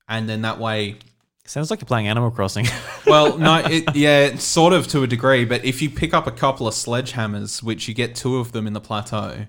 and 0.08 0.28
then 0.28 0.42
that 0.42 0.60
way 0.60 0.98
Sounds 1.46 1.70
like 1.70 1.82
you're 1.82 1.88
playing 1.88 2.08
Animal 2.08 2.32
Crossing. 2.32 2.68
well, 3.06 3.38
no, 3.38 3.58
it, 3.66 3.96
yeah, 3.96 4.36
sort 4.38 4.72
of 4.72 4.88
to 4.90 5.04
a 5.04 5.08
degree. 5.08 5.44
But 5.44 5.66
if 5.66 5.82
you 5.82 5.90
pick 5.90 6.14
up 6.14 6.26
a 6.26 6.32
couple 6.32 6.68
of 6.68 6.74
sledgehammers, 6.74 7.62
which 7.62 7.88
you 7.88 7.94
get 7.94 8.16
two 8.16 8.38
of 8.38 8.54
them 8.54 8.66
in 8.66 8.74
the 8.74 8.80
plateau, 8.80 9.46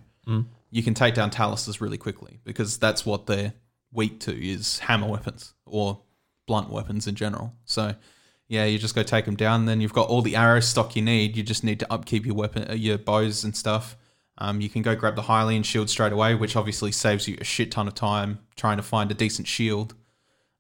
you 0.71 0.83
can 0.83 0.95
take 0.95 1.15
down 1.15 1.31
taluses 1.31 1.81
really 1.81 1.99
quickly 1.99 2.41
because 2.43 2.79
that's 2.79 3.07
what 3.07 3.27
they're 3.27 3.53
weak 3.93 4.19
to 4.21 4.33
is 4.33 4.81
hammer 4.81 5.07
weapons 5.07 5.55
or 5.67 6.01
blunt 6.49 6.69
weapons 6.69 7.07
in 7.07 7.15
general. 7.15 7.55
So, 7.65 7.95
yeah, 8.49 8.65
you 8.65 8.79
just 8.79 8.95
go 8.95 9.03
take 9.03 9.25
them 9.25 9.37
down. 9.37 9.65
Then 9.65 9.81
you've 9.81 9.93
got 9.93 10.09
all 10.09 10.23
the 10.23 10.37
arrow 10.37 10.61
stock 10.61 10.97
you 10.97 11.03
need. 11.03 11.37
You 11.37 11.43
just 11.43 11.65
need 11.65 11.81
to 11.81 11.93
upkeep 11.93 12.27
your 12.27 12.35
weapon, 12.35 12.71
uh, 12.71 12.75
your 12.75 12.99
bows 12.99 13.45
and 13.45 13.57
stuff. 13.57 13.97
Um, 14.39 14.61
you 14.61 14.69
can 14.69 14.83
go 14.83 14.95
grab 14.95 15.17
the 15.17 15.23
Hylian 15.23 15.65
shield 15.65 15.89
straight 15.89 16.13
away, 16.13 16.35
which 16.35 16.57
obviously 16.57 16.93
saves 16.93 17.29
you 17.29 17.37
a 17.41 17.45
shit 17.45 17.71
ton 17.71 17.87
of 17.87 17.95
time 17.95 18.41
trying 18.57 18.77
to 18.77 18.83
find 18.83 19.11
a 19.11 19.15
decent 19.15 19.47
shield. 19.47 19.95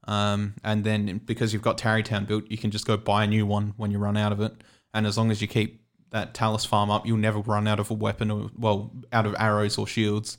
Um, 0.06 0.54
and 0.62 0.84
then 0.84 1.20
because 1.24 1.52
you've 1.52 1.62
got 1.62 1.78
Tarrey 1.78 2.04
Town 2.04 2.24
built, 2.24 2.44
you 2.50 2.58
can 2.58 2.70
just 2.70 2.86
go 2.86 2.96
buy 2.96 3.24
a 3.24 3.26
new 3.26 3.46
one 3.46 3.74
when 3.76 3.90
you 3.90 3.98
run 3.98 4.16
out 4.16 4.32
of 4.32 4.40
it. 4.40 4.52
And 4.92 5.06
as 5.06 5.18
long 5.18 5.30
as 5.30 5.42
you 5.42 5.48
keep 5.48 5.82
that 6.10 6.34
Talus 6.34 6.64
farm 6.64 6.90
up, 6.90 7.06
you'll 7.06 7.18
never 7.18 7.40
run 7.40 7.66
out 7.66 7.80
of 7.80 7.90
a 7.90 7.94
weapon 7.94 8.30
or, 8.30 8.50
well, 8.56 8.92
out 9.12 9.26
of 9.26 9.34
arrows 9.38 9.76
or 9.76 9.86
shields. 9.86 10.38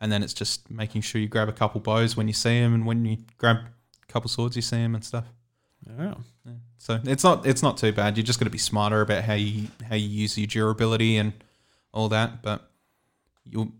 And 0.00 0.10
then 0.10 0.22
it's 0.22 0.32
just 0.32 0.70
making 0.70 1.02
sure 1.02 1.20
you 1.20 1.28
grab 1.28 1.48
a 1.48 1.52
couple 1.52 1.80
bows 1.80 2.16
when 2.16 2.26
you 2.26 2.32
see 2.32 2.58
them, 2.58 2.72
and 2.72 2.86
when 2.86 3.04
you 3.04 3.18
grab 3.36 3.56
a 3.56 4.06
couple 4.10 4.30
swords, 4.30 4.56
you 4.56 4.62
see 4.62 4.76
them 4.76 4.94
and 4.94 5.04
stuff. 5.04 5.26
oh. 6.00 6.22
So 6.80 6.98
it's 7.04 7.22
not 7.22 7.44
it's 7.44 7.62
not 7.62 7.76
too 7.76 7.92
bad. 7.92 8.16
You're 8.16 8.24
just 8.24 8.40
got 8.40 8.44
to 8.44 8.50
be 8.50 8.56
smarter 8.56 9.02
about 9.02 9.24
how 9.24 9.34
you 9.34 9.68
how 9.86 9.96
you 9.96 10.08
use 10.08 10.38
your 10.38 10.46
durability 10.46 11.18
and 11.18 11.34
all 11.92 12.08
that. 12.08 12.40
But 12.40 12.70
you 13.44 13.70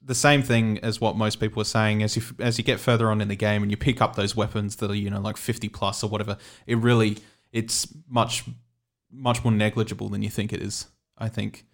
the 0.00 0.14
same 0.14 0.40
thing 0.40 0.78
as 0.78 1.00
what 1.00 1.16
most 1.16 1.40
people 1.40 1.60
are 1.60 1.66
saying 1.66 2.04
as 2.04 2.14
you 2.14 2.22
as 2.38 2.56
you 2.56 2.62
get 2.62 2.78
further 2.78 3.10
on 3.10 3.20
in 3.20 3.26
the 3.26 3.34
game 3.34 3.62
and 3.62 3.72
you 3.72 3.76
pick 3.76 4.00
up 4.00 4.14
those 4.14 4.36
weapons 4.36 4.76
that 4.76 4.88
are 4.88 4.94
you 4.94 5.10
know 5.10 5.20
like 5.20 5.36
50 5.36 5.68
plus 5.70 6.04
or 6.04 6.08
whatever. 6.08 6.36
It 6.64 6.78
really 6.78 7.18
it's 7.50 7.88
much 8.08 8.44
much 9.10 9.42
more 9.42 9.52
negligible 9.52 10.08
than 10.08 10.22
you 10.22 10.30
think 10.30 10.52
it 10.52 10.62
is. 10.62 10.86
I 11.18 11.28
think 11.28 11.64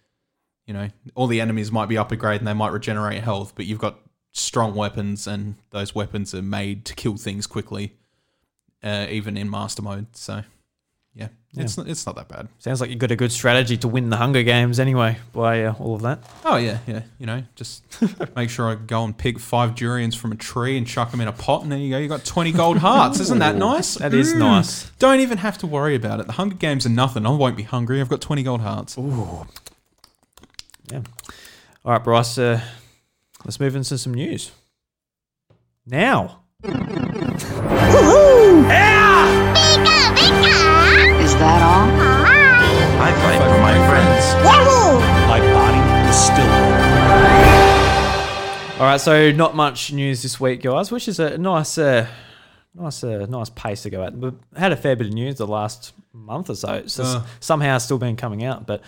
you 0.65 0.73
know 0.73 0.89
all 1.13 1.27
the 1.27 1.41
enemies 1.41 1.71
might 1.71 1.89
be 1.89 1.97
up 1.99 2.11
and 2.11 2.47
they 2.47 2.53
might 2.53 2.71
regenerate 2.71 3.21
health, 3.21 3.53
but 3.55 3.67
you've 3.67 3.77
got 3.77 3.99
strong 4.31 4.73
weapons 4.73 5.27
and 5.27 5.57
those 5.69 5.93
weapons 5.93 6.33
are 6.33 6.41
made 6.41 6.85
to 6.85 6.95
kill 6.95 7.17
things 7.17 7.45
quickly 7.45 7.97
uh, 8.81 9.05
even 9.11 9.37
in 9.37 9.47
master 9.47 9.83
mode. 9.83 10.15
So 10.15 10.41
yeah, 11.53 11.63
it's 11.63 11.77
not, 11.77 11.87
it's 11.89 12.05
not 12.05 12.15
that 12.15 12.29
bad. 12.29 12.47
Sounds 12.59 12.79
like 12.79 12.89
you've 12.89 12.99
got 12.99 13.11
a 13.11 13.15
good 13.15 13.31
strategy 13.31 13.75
to 13.77 13.87
win 13.89 14.09
the 14.09 14.15
Hunger 14.17 14.41
Games 14.41 14.79
anyway 14.79 15.17
by 15.33 15.65
uh, 15.65 15.73
all 15.79 15.95
of 15.95 16.01
that. 16.03 16.19
Oh 16.45 16.55
yeah, 16.55 16.77
yeah. 16.87 17.01
You 17.19 17.25
know, 17.25 17.43
just 17.55 17.83
make 18.35 18.49
sure 18.49 18.69
I 18.69 18.75
go 18.75 19.03
and 19.03 19.17
pick 19.17 19.37
five 19.37 19.75
durians 19.75 20.15
from 20.15 20.31
a 20.31 20.35
tree 20.35 20.77
and 20.77 20.87
chuck 20.87 21.11
them 21.11 21.19
in 21.19 21.27
a 21.27 21.33
pot, 21.33 21.63
and 21.63 21.71
there 21.71 21.77
you 21.79 21.89
go. 21.89 21.97
You 21.97 22.07
got 22.07 22.23
twenty 22.23 22.51
gold 22.53 22.77
hearts. 22.77 23.19
Isn't 23.19 23.39
that 23.39 23.55
nice? 23.57 23.95
That 23.95 24.13
is 24.13 24.33
Mm. 24.33 24.39
nice. 24.39 24.89
Don't 24.99 25.19
even 25.19 25.39
have 25.39 25.57
to 25.57 25.67
worry 25.67 25.95
about 25.95 26.19
it. 26.21 26.27
The 26.27 26.33
Hunger 26.33 26.55
Games 26.55 26.85
are 26.85 26.89
nothing. 26.89 27.25
I 27.25 27.29
won't 27.31 27.57
be 27.57 27.63
hungry. 27.63 27.99
I've 27.99 28.09
got 28.09 28.21
twenty 28.21 28.43
gold 28.43 28.61
hearts. 28.61 28.97
Ooh. 28.97 29.45
Yeah. 30.91 31.01
All 31.83 31.91
right, 31.93 32.03
Bryce. 32.03 32.37
Uh, 32.37 32.61
let's 33.43 33.59
move 33.59 33.75
into 33.75 33.97
some 33.97 34.13
news. 34.13 34.51
Now. 35.85 36.43
Is 41.41 41.47
that 41.47 41.63
all? 41.63 41.89
I 43.01 43.11
fight 43.23 43.41
for 43.41 43.59
my 43.65 43.73
friends. 43.89 44.25
My 45.27 45.39
body 45.55 45.81
is 46.07 46.15
still 46.15 46.53
All 48.79 48.85
right, 48.85 49.01
so 49.01 49.31
not 49.31 49.55
much 49.55 49.91
news 49.91 50.21
this 50.21 50.39
week, 50.39 50.61
guys, 50.61 50.91
which 50.91 51.07
is 51.07 51.19
a 51.19 51.39
nice, 51.39 51.79
uh, 51.79 52.05
nice, 52.75 53.03
uh, 53.03 53.25
nice 53.27 53.49
pace 53.49 53.81
to 53.83 53.89
go 53.89 54.03
at. 54.03 54.15
We've 54.15 54.35
had 54.55 54.71
a 54.71 54.75
fair 54.75 54.95
bit 54.95 55.07
of 55.07 55.13
news 55.13 55.37
the 55.39 55.47
last 55.47 55.93
month 56.13 56.51
or 56.51 56.55
so. 56.55 56.73
It's 56.73 56.99
Uh. 56.99 57.23
somehow 57.39 57.79
still 57.79 57.97
been 57.97 58.17
coming 58.17 58.43
out, 58.43 58.67
but 58.67 58.83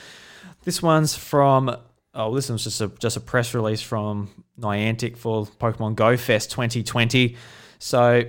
this 0.63 0.79
one's 0.79 1.15
from. 1.15 1.75
Oh, 2.13 2.35
this 2.35 2.49
one's 2.49 2.65
just 2.65 2.81
a 2.81 2.87
just 2.99 3.17
a 3.17 3.19
press 3.19 3.55
release 3.55 3.81
from 3.81 4.29
Niantic 4.59 5.17
for 5.17 5.47
Pokemon 5.59 5.95
Go 5.95 6.17
Fest 6.17 6.51
2020. 6.51 7.35
So 7.79 8.23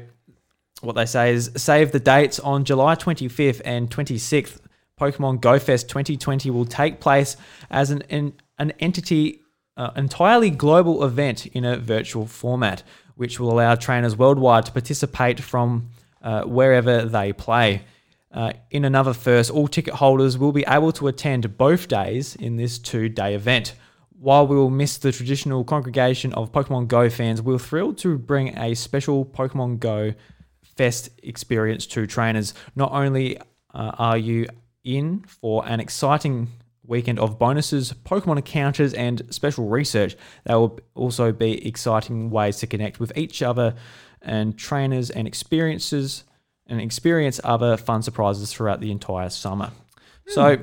what 0.84 0.94
they 0.94 1.06
say 1.06 1.32
is 1.32 1.50
save 1.56 1.92
the 1.92 2.00
dates 2.00 2.38
on 2.38 2.64
July 2.64 2.94
25th 2.94 3.60
and 3.64 3.90
26th. 3.90 4.58
Pokemon 5.00 5.40
Go 5.40 5.58
Fest 5.58 5.88
2020 5.88 6.50
will 6.50 6.64
take 6.64 7.00
place 7.00 7.36
as 7.70 7.90
an 7.90 8.02
an, 8.10 8.34
an 8.58 8.70
entity 8.78 9.40
uh, 9.76 9.90
entirely 9.96 10.50
global 10.50 11.02
event 11.02 11.46
in 11.46 11.64
a 11.64 11.76
virtual 11.76 12.26
format, 12.26 12.82
which 13.16 13.40
will 13.40 13.52
allow 13.52 13.74
trainers 13.74 14.16
worldwide 14.16 14.66
to 14.66 14.72
participate 14.72 15.40
from 15.40 15.90
uh, 16.22 16.42
wherever 16.44 17.04
they 17.04 17.32
play. 17.32 17.82
Uh, 18.32 18.52
in 18.70 18.84
another 18.84 19.12
first, 19.12 19.50
all 19.50 19.68
ticket 19.68 19.94
holders 19.94 20.36
will 20.36 20.52
be 20.52 20.64
able 20.66 20.90
to 20.92 21.06
attend 21.06 21.56
both 21.56 21.86
days 21.86 22.34
in 22.36 22.56
this 22.56 22.78
two 22.78 23.08
day 23.08 23.34
event. 23.34 23.74
While 24.18 24.46
we 24.46 24.56
will 24.56 24.70
miss 24.70 24.96
the 24.96 25.12
traditional 25.12 25.64
congregation 25.64 26.32
of 26.32 26.50
Pokemon 26.50 26.88
Go 26.88 27.10
fans, 27.10 27.42
we're 27.42 27.58
thrilled 27.58 27.98
to 27.98 28.16
bring 28.16 28.56
a 28.56 28.74
special 28.74 29.24
Pokemon 29.24 29.80
Go 29.80 30.14
Fest 30.76 31.10
experience 31.22 31.86
to 31.86 32.06
trainers. 32.06 32.54
Not 32.74 32.92
only 32.92 33.38
uh, 33.38 33.42
are 33.98 34.18
you 34.18 34.46
in 34.84 35.24
for 35.26 35.66
an 35.66 35.80
exciting 35.80 36.48
weekend 36.86 37.18
of 37.18 37.38
bonuses, 37.38 37.92
Pokemon 38.04 38.36
encounters, 38.36 38.94
and 38.94 39.22
special 39.30 39.68
research, 39.68 40.16
there 40.44 40.58
will 40.58 40.78
also 40.94 41.32
be 41.32 41.66
exciting 41.66 42.30
ways 42.30 42.58
to 42.58 42.66
connect 42.66 43.00
with 43.00 43.16
each 43.16 43.42
other 43.42 43.74
and 44.20 44.56
trainers 44.56 45.10
and 45.10 45.26
experiences 45.26 46.24
and 46.66 46.80
experience 46.80 47.40
other 47.44 47.76
fun 47.76 48.02
surprises 48.02 48.52
throughout 48.52 48.80
the 48.80 48.90
entire 48.90 49.28
summer. 49.28 49.70
So, 50.26 50.58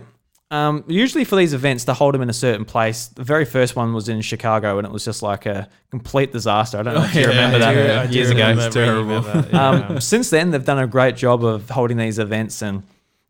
um, 0.51 0.83
usually 0.87 1.23
for 1.23 1.37
these 1.37 1.53
events, 1.53 1.85
they 1.85 1.93
hold 1.93 2.13
them 2.13 2.21
in 2.21 2.29
a 2.29 2.33
certain 2.33 2.65
place. 2.65 3.07
The 3.07 3.23
very 3.23 3.45
first 3.45 3.75
one 3.77 3.93
was 3.93 4.09
in 4.09 4.19
Chicago, 4.21 4.77
and 4.77 4.85
it 4.85 4.91
was 4.91 5.05
just 5.05 5.23
like 5.23 5.45
a 5.45 5.69
complete 5.89 6.33
disaster. 6.33 6.77
I 6.77 6.83
don't 6.83 6.93
know 6.93 7.03
if 7.03 7.15
you 7.15 7.21
yeah, 7.21 7.27
remember 7.27 7.55
I 7.55 7.73
that 7.73 8.09
do- 8.11 8.15
years 8.17 8.29
ago. 8.29 8.49
remember. 8.49 8.65
It's 8.65 8.75
terrible. 8.75 9.55
Um, 9.57 10.01
since 10.01 10.29
then, 10.29 10.51
they've 10.51 10.63
done 10.63 10.79
a 10.79 10.87
great 10.87 11.15
job 11.15 11.43
of 11.45 11.69
holding 11.69 11.95
these 11.95 12.19
events, 12.19 12.61
and 12.61 12.83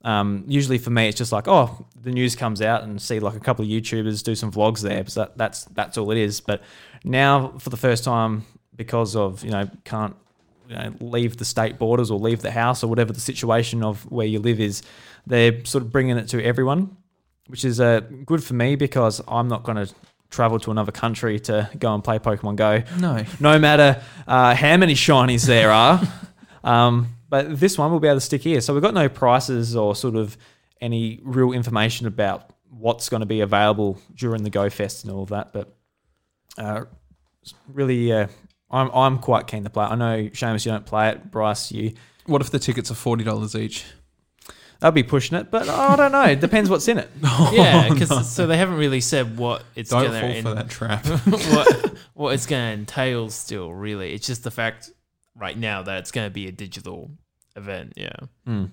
um, 0.04 0.44
usually 0.48 0.80
for 0.80 0.90
me, 0.90 1.08
it's 1.10 1.18
just 1.20 1.32
like, 1.32 1.48
oh, 1.48 1.86
the 2.02 2.10
news 2.10 2.36
comes 2.36 2.60
out 2.60 2.82
and 2.84 3.00
see 3.00 3.20
like 3.20 3.36
a 3.36 3.40
couple 3.40 3.64
of 3.64 3.70
YouTubers 3.70 4.24
do 4.24 4.34
some 4.34 4.52
vlogs 4.52 4.82
there, 4.82 4.98
because 4.98 5.14
that, 5.14 5.38
that's 5.38 5.66
that's 5.66 6.00
all 6.00 6.10
it 6.10 6.18
is. 6.18 6.42
But 6.42 6.64
now, 7.04 7.50
for 7.60 7.70
the 7.70 7.78
first 7.78 8.04
time, 8.04 8.46
because 8.76 9.16
of 9.16 9.44
you 9.44 9.52
know 9.52 9.70
can't 9.84 10.16
you 10.68 10.76
know, 10.76 10.94
leave 11.02 11.38
the 11.38 11.46
state 11.46 11.78
borders 11.78 12.10
or 12.10 12.18
leave 12.18 12.42
the 12.42 12.50
house 12.52 12.84
or 12.84 12.88
whatever 12.88 13.14
the 13.14 13.20
situation 13.20 13.84
of 13.84 14.10
where 14.12 14.26
you 14.26 14.40
live 14.40 14.60
is, 14.60 14.82
they're 15.28 15.64
sort 15.66 15.84
of 15.84 15.92
bringing 15.92 16.18
it 16.18 16.28
to 16.30 16.44
everyone, 16.44 16.98
which 17.52 17.64
is 17.66 17.80
uh, 17.80 18.00
good 18.26 18.44
for 18.44 18.54
me 18.56 18.76
because 18.76 19.22
I'm 19.28 19.48
not 19.48 19.64
going 19.64 19.86
to 19.86 19.94
travel 20.30 20.60
to 20.62 20.72
another 20.72 20.92
country 20.94 21.40
to 21.42 21.70
go 21.78 21.94
and 21.94 22.04
play 22.04 22.18
Pokemon 22.18 22.56
Go 22.56 22.84
No. 22.98 23.24
no 23.40 23.60
matter 23.60 24.02
uh, 24.28 24.56
how 24.56 24.78
many 24.78 24.94
shinies 24.96 25.46
there 25.46 25.70
are. 25.72 26.02
um, 26.64 27.08
but 27.30 27.60
this 27.60 27.78
one 27.78 27.92
will 27.92 28.00
be 28.00 28.08
able 28.08 28.18
to 28.18 28.26
stick 28.26 28.42
here. 28.42 28.62
So 28.62 28.74
we've 28.74 28.82
got 28.82 28.94
no 28.94 29.10
prices 29.10 29.76
or 29.76 29.96
sort 29.96 30.16
of 30.16 30.38
any 30.80 31.20
real 31.24 31.52
information 31.52 32.08
about 32.08 32.50
what's 32.70 33.10
going 33.10 33.20
to 33.22 33.26
be 33.26 33.42
available 33.42 34.00
during 34.16 34.44
the 34.44 34.50
Go 34.50 34.70
Fest 34.70 35.04
and 35.04 35.14
all 35.14 35.24
of 35.24 35.30
that. 35.30 35.54
But 35.54 35.76
uh, 36.58 36.86
really, 37.68 38.12
uh, 38.12 38.28
I'm 38.70 38.90
I'm 38.94 39.20
quite 39.20 39.48
keen 39.48 39.64
to 39.64 39.70
play. 39.70 39.86
it. 39.86 39.90
I 39.92 39.96
know 39.96 40.30
Seamus, 40.30 40.66
you 40.66 40.72
don't 40.72 40.86
play 40.86 41.10
it. 41.10 41.30
Bryce, 41.32 41.72
you 41.72 41.94
What 42.26 42.42
if 42.42 42.50
the 42.52 42.60
tickets 42.60 42.90
are 42.92 42.96
forty 42.96 43.24
dollars 43.24 43.56
each? 43.56 43.86
They'll 44.82 44.92
be 44.92 45.04
pushing 45.04 45.38
it, 45.38 45.50
but 45.50 45.70
I 45.70 45.96
don't 45.96 46.12
know. 46.12 46.24
It 46.24 46.42
depends 46.42 46.70
what's 46.70 46.88
in 46.90 46.98
it. 46.98 47.10
yeah, 47.54 47.88
because 47.88 48.30
so 48.30 48.48
they 48.48 48.58
haven't 48.58 48.76
really 48.78 49.00
said 49.02 49.38
what 49.38 49.64
it's 49.76 49.90
Don't 49.92 50.04
gonna 50.06 50.20
fall 50.20 50.30
en- 50.30 50.44
for 50.44 50.54
that 50.56 50.70
trap. 50.70 51.06
what 51.26 51.94
what 52.14 52.34
it's 52.34 52.46
gonna 52.46 52.74
entail. 52.74 53.30
Still, 53.30 53.72
really, 53.72 54.14
it's 54.14 54.28
just 54.28 54.44
the 54.44 54.52
fact 54.52 54.90
right 55.36 55.58
now 55.58 55.82
that 55.84 56.00
it's 56.00 56.12
gonna 56.12 56.30
be 56.30 56.48
a 56.48 56.52
digital 56.52 57.10
event. 57.56 57.94
Yeah, 57.96 58.12
Hmm. 58.46 58.66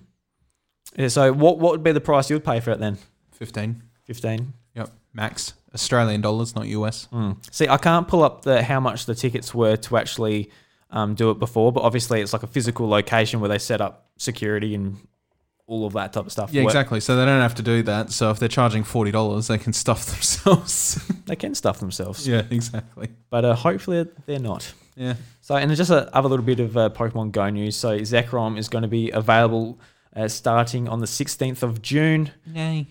Yeah, 0.97 1.07
so 1.07 1.31
what 1.31 1.59
what 1.59 1.71
would 1.71 1.83
be 1.83 1.91
the 1.91 2.01
price 2.01 2.29
you 2.29 2.35
would 2.35 2.43
pay 2.43 2.59
for 2.59 2.71
it 2.71 2.79
then? 2.79 2.97
Fifteen. 3.31 3.83
Fifteen. 4.03 4.53
Yep. 4.75 4.89
Max. 5.13 5.53
Australian 5.73 6.21
dollars, 6.21 6.55
not 6.55 6.65
US. 6.67 7.07
Mm. 7.13 7.37
See, 7.53 7.67
I 7.67 7.77
can't 7.77 8.07
pull 8.07 8.23
up 8.23 8.41
the 8.41 8.63
how 8.63 8.79
much 8.79 9.05
the 9.05 9.13
tickets 9.13 9.53
were 9.53 9.75
to 9.77 9.97
actually 9.97 10.49
um, 10.89 11.13
do 11.13 11.29
it 11.29 11.37
before, 11.37 11.71
but 11.71 11.81
obviously 11.83 12.21
it's 12.21 12.33
like 12.33 12.41
a 12.41 12.47
physical 12.47 12.89
location 12.89 13.39
where 13.39 13.49
they 13.49 13.59
set 13.59 13.79
up 13.79 14.09
security 14.17 14.73
and 14.73 14.97
all 15.69 15.85
of 15.85 15.93
that 15.93 16.11
type 16.11 16.25
of 16.25 16.31
stuff. 16.31 16.51
Yeah, 16.51 16.63
exactly. 16.63 16.99
So 16.99 17.15
they 17.15 17.25
don't 17.25 17.41
have 17.41 17.55
to 17.55 17.61
do 17.61 17.83
that. 17.83 18.11
So 18.11 18.31
if 18.31 18.39
they're 18.39 18.49
charging 18.49 18.83
forty 18.83 19.11
dollars, 19.11 19.47
they 19.47 19.57
can 19.57 19.71
stuff 19.71 20.05
themselves. 20.13 20.95
They 21.27 21.35
can 21.35 21.55
stuff 21.55 21.79
themselves, 21.79 22.27
yeah, 22.27 22.43
exactly. 22.49 23.09
but 23.29 23.45
uh, 23.45 23.55
hopefully 23.55 24.07
they're 24.25 24.39
not. 24.39 24.73
Yeah. 24.95 25.13
So, 25.39 25.55
and 25.55 25.73
just 25.75 25.91
a 25.91 26.13
other 26.13 26.27
little 26.27 26.45
bit 26.45 26.59
of 26.59 26.75
uh, 26.75 26.89
Pokemon 26.89 27.31
Go 27.31 27.49
news. 27.49 27.77
So, 27.77 27.99
Zekrom 27.99 28.57
is 28.57 28.67
going 28.67 28.81
to 28.81 28.89
be 28.89 29.11
available 29.11 29.79
uh, 30.13 30.27
starting 30.27 30.89
on 30.89 30.99
the 30.99 31.05
16th 31.05 31.63
of 31.63 31.81
June. 31.81 32.31
Yay. 32.53 32.87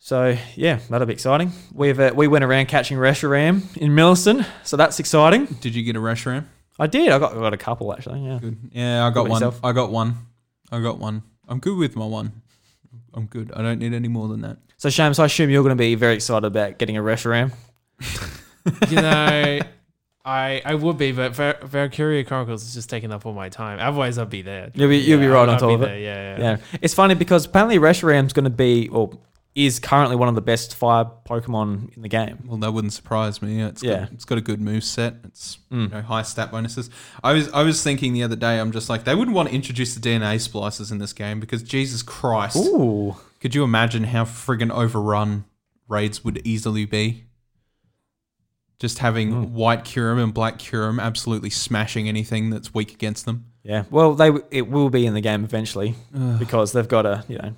So, 0.00 0.36
yeah, 0.56 0.80
that'll 0.90 1.06
be 1.06 1.12
exciting. 1.12 1.52
We've 1.72 1.98
uh, 1.98 2.12
we 2.14 2.26
went 2.26 2.44
around 2.44 2.66
catching 2.66 2.98
Reshiram 2.98 3.76
in 3.76 3.94
Millicent, 3.94 4.44
so 4.64 4.76
that's 4.76 4.98
exciting. 4.98 5.46
Did 5.60 5.74
you 5.74 5.82
get 5.84 5.94
a 5.94 6.00
Reshiram? 6.00 6.44
I 6.78 6.88
did. 6.88 7.10
I 7.10 7.18
got 7.20 7.32
I 7.32 7.36
got 7.36 7.54
a 7.54 7.56
couple 7.56 7.92
actually. 7.92 8.20
Yeah. 8.26 8.38
Good. 8.40 8.58
Yeah, 8.72 9.06
I 9.06 9.10
got 9.10 9.20
about 9.20 9.30
one. 9.30 9.40
yourself? 9.40 9.60
I 9.64 9.72
got 9.72 9.92
one. 9.92 10.16
I 10.72 10.80
got 10.80 10.98
one. 10.98 11.22
I'm 11.48 11.58
good 11.58 11.76
with 11.76 11.96
my 11.96 12.06
one. 12.06 12.42
I'm 13.12 13.26
good. 13.26 13.52
I 13.54 13.62
don't 13.62 13.78
need 13.78 13.92
any 13.94 14.08
more 14.08 14.28
than 14.28 14.40
that. 14.42 14.58
So, 14.76 14.90
Shams, 14.90 15.18
I 15.18 15.26
assume 15.26 15.50
you're 15.50 15.62
going 15.62 15.76
to 15.76 15.80
be 15.80 15.94
very 15.94 16.14
excited 16.14 16.46
about 16.46 16.78
getting 16.78 16.96
a 16.96 17.00
Reshiram. 17.02 17.52
you 18.90 18.96
know, 18.96 19.60
I 20.24 20.62
I 20.64 20.74
would 20.74 20.98
be, 20.98 21.12
but 21.12 21.34
Var- 21.34 21.58
Valkyria 21.62 22.24
Chronicles 22.24 22.64
is 22.64 22.74
just 22.74 22.90
taking 22.90 23.12
up 23.12 23.24
all 23.26 23.32
my 23.34 23.48
time. 23.48 23.78
Otherwise, 23.80 24.18
I'd 24.18 24.30
be 24.30 24.42
there. 24.42 24.70
You'll 24.74 24.88
be- 24.88 24.98
you'll 24.98 25.20
be 25.20 25.26
right 25.26 25.48
on 25.48 25.54
I'd 25.54 25.58
top 25.60 25.68
be 25.68 25.74
of 25.74 25.82
it. 25.82 25.86
there, 25.86 25.98
Yeah, 25.98 26.38
yeah. 26.38 26.42
Yeah, 26.56 26.56
it's 26.82 26.94
funny 26.94 27.14
because 27.14 27.46
apparently 27.46 27.78
Reshiram's 27.78 28.32
going 28.32 28.44
to 28.44 28.50
be, 28.50 28.88
or 28.88 29.10
is 29.54 29.78
currently 29.78 30.16
one 30.16 30.28
of 30.28 30.34
the 30.34 30.40
best 30.40 30.74
fire 30.74 31.04
Pokemon 31.28 31.94
in 31.96 32.02
the 32.02 32.08
game. 32.08 32.42
Well, 32.46 32.56
that 32.58 32.72
wouldn't 32.72 32.92
surprise 32.92 33.40
me. 33.40 33.60
It's 33.62 33.82
Yeah. 33.84 34.00
got, 34.00 34.12
it's 34.12 34.24
got 34.24 34.38
a 34.38 34.40
good 34.40 34.60
move 34.60 34.82
set. 34.82 35.14
It's 35.24 35.58
Mm. 35.70 35.82
you 35.82 35.88
know, 35.88 36.02
high 36.02 36.22
stat 36.22 36.50
bonuses. 36.50 36.90
I 37.22 37.32
was 37.34 37.48
I 37.52 37.62
was 37.62 37.82
thinking 37.82 38.12
the 38.14 38.22
other 38.24 38.34
day. 38.36 38.58
I'm 38.58 38.72
just 38.72 38.88
like 38.88 39.04
they 39.04 39.14
wouldn't 39.14 39.36
want 39.36 39.48
to 39.50 39.54
introduce 39.54 39.94
the 39.94 40.00
DNA 40.00 40.38
splices 40.40 40.90
in 40.90 40.98
this 40.98 41.12
game 41.12 41.38
because 41.38 41.62
Jesus 41.62 42.02
Christ, 42.02 42.56
Ooh, 42.56 43.16
could 43.40 43.54
you 43.54 43.62
imagine 43.62 44.04
how 44.04 44.24
friggin' 44.24 44.72
overrun 44.72 45.44
raids 45.88 46.24
would 46.24 46.40
easily 46.44 46.84
be? 46.84 47.24
Just 48.80 48.98
having 48.98 49.30
Mm. 49.32 49.50
white 49.50 49.84
Kyurem 49.84 50.22
and 50.22 50.34
black 50.34 50.58
Kyurem 50.58 51.00
absolutely 51.00 51.50
smashing 51.50 52.08
anything 52.08 52.50
that's 52.50 52.74
weak 52.74 52.92
against 52.92 53.24
them. 53.24 53.44
yeah. 53.62 53.84
Well, 53.90 54.14
they 54.14 54.30
it 54.50 54.68
will 54.68 54.90
be 54.90 55.06
in 55.06 55.14
the 55.14 55.20
game 55.20 55.44
eventually 55.44 55.94
because 56.40 56.72
they've 56.72 56.88
got 56.88 57.02
to 57.02 57.24
you 57.28 57.38
know 57.38 57.54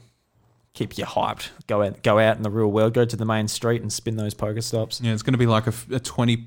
keep 0.77 0.97
you 0.97 1.05
hyped. 1.05 1.49
Go 1.67 1.83
out, 1.83 2.05
go 2.05 2.21
out 2.21 2.37
in 2.37 2.43
the 2.45 2.51
real 2.51 2.71
world. 2.71 2.95
Go 2.95 3.05
to 3.05 3.17
the 3.17 3.25
main 3.25 3.49
street 3.49 3.83
and 3.83 3.93
spin 3.93 4.17
those 4.17 4.35
poker 4.35 4.61
stops. 4.61 5.01
Yeah, 5.01 5.13
it's 5.13 5.23
going 5.23 5.33
to 5.35 5.39
be 5.39 5.47
like 5.47 5.67
a, 5.67 5.73
a 5.91 5.99
twenty, 5.99 6.47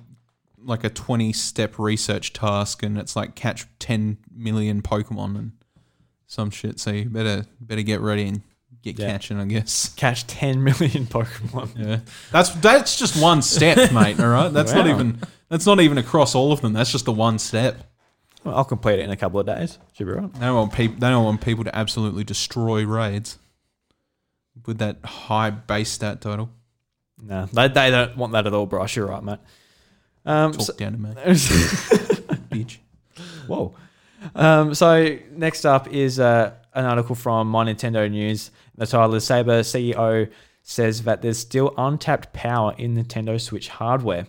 like 0.63 0.85
a 0.85 0.89
twenty 0.89 1.33
step 1.33 1.77
research 1.77 2.31
task, 2.31 2.83
and 2.83 2.97
it's 2.97 3.15
like 3.17 3.35
catch 3.35 3.65
ten 3.79 4.17
million 4.33 4.81
Pokemon 4.81 5.37
and 5.37 5.51
some 6.27 6.49
shit. 6.51 6.79
So 6.79 6.91
you 6.91 7.05
better 7.09 7.45
better 7.59 7.81
get 7.81 7.99
ready 8.01 8.27
and 8.27 8.41
get 8.83 8.97
Yeah. 8.97 9.11
catching, 9.11 9.39
I 9.39 9.45
guess. 9.45 9.89
Catch 9.95 10.25
10 10.27 10.63
million 10.63 11.05
Pokemon. 11.07 11.71
Yeah, 11.75 11.99
that's 12.31 12.51
that's 12.51 12.97
just 12.97 13.21
one 13.21 13.41
step, 13.41 13.91
mate. 13.91 14.19
All 14.19 14.29
right, 14.29 14.53
that's 14.53 14.71
not 14.73 14.87
even 14.87 15.19
that's 15.49 15.65
not 15.65 15.79
even 15.81 15.97
across 15.97 16.35
all 16.35 16.51
of 16.53 16.61
them. 16.61 16.71
That's 16.73 16.91
just 16.91 17.05
the 17.05 17.11
one 17.11 17.39
step. 17.39 17.83
Well, 18.45 18.55
I'll 18.55 18.63
complete 18.63 18.99
it 18.99 19.03
in 19.03 19.09
a 19.09 19.17
couple 19.17 19.39
of 19.41 19.45
days. 19.47 19.77
Should 19.93 20.07
be 20.07 20.13
right. 20.13 20.31
They 20.33 20.39
don't 20.39 20.55
want 20.55 20.73
people. 20.73 20.97
They 20.99 21.09
don't 21.09 21.25
want 21.25 21.41
people 21.41 21.65
to 21.65 21.75
absolutely 21.75 22.23
destroy 22.23 22.85
raids 22.85 23.37
with 24.69 24.77
that 24.77 25.03
high 25.03 25.49
base 25.49 25.89
stat 25.89 26.21
total. 26.21 26.51
No, 27.21 27.47
they, 27.47 27.67
they 27.69 27.89
don't 27.89 28.15
want 28.15 28.33
that 28.33 28.45
at 28.45 28.53
all, 28.53 28.67
Bryce. 28.67 28.95
You're 28.95 29.07
right, 29.07 29.23
mate. 29.23 29.39
Um, 30.27 30.51
Talk 30.53 30.61
so- 30.61 30.73
down 30.73 30.91
to 30.91 30.97
me, 30.99 31.09
bitch. 31.15 32.77
Whoa. 33.47 33.73
Um, 34.35 34.75
so 34.75 35.17
next 35.31 35.65
up 35.65 35.91
is 35.91 36.19
uh, 36.19 36.53
an 36.73 36.85
article 36.85 37.15
from 37.15 37.49
My 37.49 37.65
Nintendo 37.65 38.09
News. 38.09 38.51
The 38.75 38.85
title 38.85 39.15
is 39.15 39.23
Saber 39.23 39.61
CEO 39.61 40.29
says 40.61 41.01
that 41.03 41.23
there's 41.23 41.39
still 41.39 41.73
untapped 41.77 42.31
power 42.31 42.75
in 42.77 42.95
Nintendo 42.95 43.41
Switch 43.41 43.69
hardware. 43.69 44.27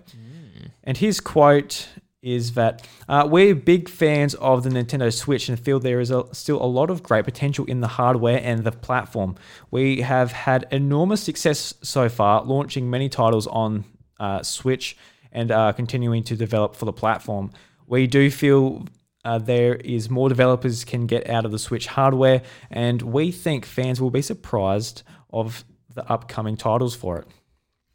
And 0.82 0.96
his 0.96 1.20
quote 1.20 1.86
is 2.22 2.52
that 2.52 2.86
uh, 3.08 3.26
we're 3.30 3.54
big 3.54 3.88
fans 3.88 4.34
of 4.34 4.62
the 4.62 4.70
Nintendo 4.70 5.12
Switch 5.12 5.48
and 5.48 5.58
feel 5.58 5.80
there 5.80 6.00
is 6.00 6.10
a, 6.10 6.24
still 6.32 6.62
a 6.62 6.66
lot 6.66 6.90
of 6.90 7.02
great 7.02 7.24
potential 7.24 7.64
in 7.64 7.80
the 7.80 7.88
hardware 7.88 8.40
and 8.42 8.64
the 8.64 8.72
platform. 8.72 9.36
We 9.70 10.02
have 10.02 10.32
had 10.32 10.66
enormous 10.70 11.22
success 11.22 11.74
so 11.82 12.08
far, 12.08 12.44
launching 12.44 12.90
many 12.90 13.08
titles 13.08 13.46
on 13.46 13.84
uh, 14.18 14.42
Switch 14.42 14.96
and 15.32 15.50
uh, 15.50 15.72
continuing 15.72 16.22
to 16.24 16.36
develop 16.36 16.76
for 16.76 16.84
the 16.84 16.92
platform. 16.92 17.52
We 17.86 18.06
do 18.06 18.30
feel 18.30 18.86
uh, 19.24 19.38
there 19.38 19.76
is 19.76 20.10
more 20.10 20.28
developers 20.28 20.84
can 20.84 21.06
get 21.06 21.28
out 21.28 21.44
of 21.44 21.52
the 21.52 21.58
Switch 21.58 21.86
hardware, 21.86 22.42
and 22.70 23.00
we 23.00 23.32
think 23.32 23.64
fans 23.64 24.00
will 24.00 24.10
be 24.10 24.22
surprised 24.22 25.02
of 25.30 25.64
the 25.94 26.10
upcoming 26.10 26.56
titles 26.56 26.94
for 26.94 27.18
it. 27.18 27.26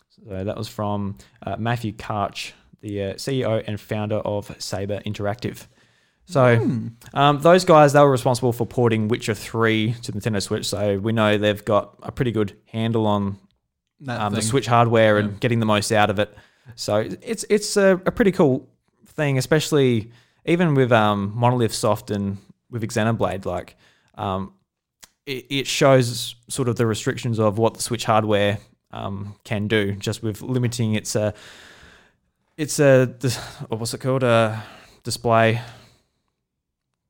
So 0.09 0.43
that 0.43 0.57
was 0.57 0.67
from 0.67 1.17
uh, 1.43 1.55
Matthew 1.57 1.93
Karch, 1.93 2.53
the 2.85 3.01
uh, 3.01 3.13
CEO 3.15 3.63
and 3.65 3.81
founder 3.81 4.17
of 4.17 4.55
Saber 4.59 5.01
Interactive. 5.05 5.65
So 6.25 6.59
um, 7.13 7.39
those 7.41 7.65
guys, 7.65 7.93
they 7.93 7.99
were 7.99 8.11
responsible 8.11 8.53
for 8.53 8.65
porting 8.65 9.07
Witcher 9.07 9.33
3 9.33 9.93
to 10.03 10.11
the 10.11 10.19
Nintendo 10.19 10.41
Switch. 10.41 10.65
So 10.65 10.99
we 10.99 11.11
know 11.11 11.37
they've 11.37 11.65
got 11.65 11.95
a 12.03 12.11
pretty 12.11 12.31
good 12.31 12.55
handle 12.67 13.07
on 13.07 13.37
um, 14.07 14.33
the. 14.33 14.41
Switch 14.41 14.67
hardware 14.67 15.17
and 15.17 15.39
getting 15.39 15.59
the 15.59 15.65
most 15.65 15.91
out 15.91 16.09
of 16.09 16.19
it. 16.19 16.35
So 16.75 16.97
it's 17.21 17.45
it's 17.49 17.77
a, 17.77 18.01
a 18.05 18.11
pretty 18.11 18.31
cool 18.31 18.67
thing, 19.07 19.37
especially 19.37 20.11
even 20.45 20.75
with 20.75 20.91
um, 20.91 21.31
Monolith 21.35 21.73
Soft 21.73 22.11
and 22.11 22.37
with 22.69 22.83
Xenoblade. 22.83 23.45
Like 23.45 23.77
um, 24.15 24.53
it, 25.25 25.45
it 25.49 25.67
shows 25.67 26.35
sort 26.49 26.69
of 26.69 26.75
the 26.75 26.85
restrictions 26.85 27.39
of 27.39 27.57
what 27.57 27.75
the 27.75 27.81
Switch 27.81 28.05
hardware 28.05 28.59
um, 28.91 29.35
can 29.43 29.67
do, 29.67 29.93
just 29.93 30.23
with 30.23 30.41
limiting 30.41 30.95
its 30.95 31.15
uh, 31.15 31.31
its 32.57 32.79
a 32.79 33.05
dis- 33.07 33.39
or 33.69 33.77
what's 33.77 33.93
it 33.93 33.99
called 33.99 34.23
a 34.23 34.63
display 35.03 35.61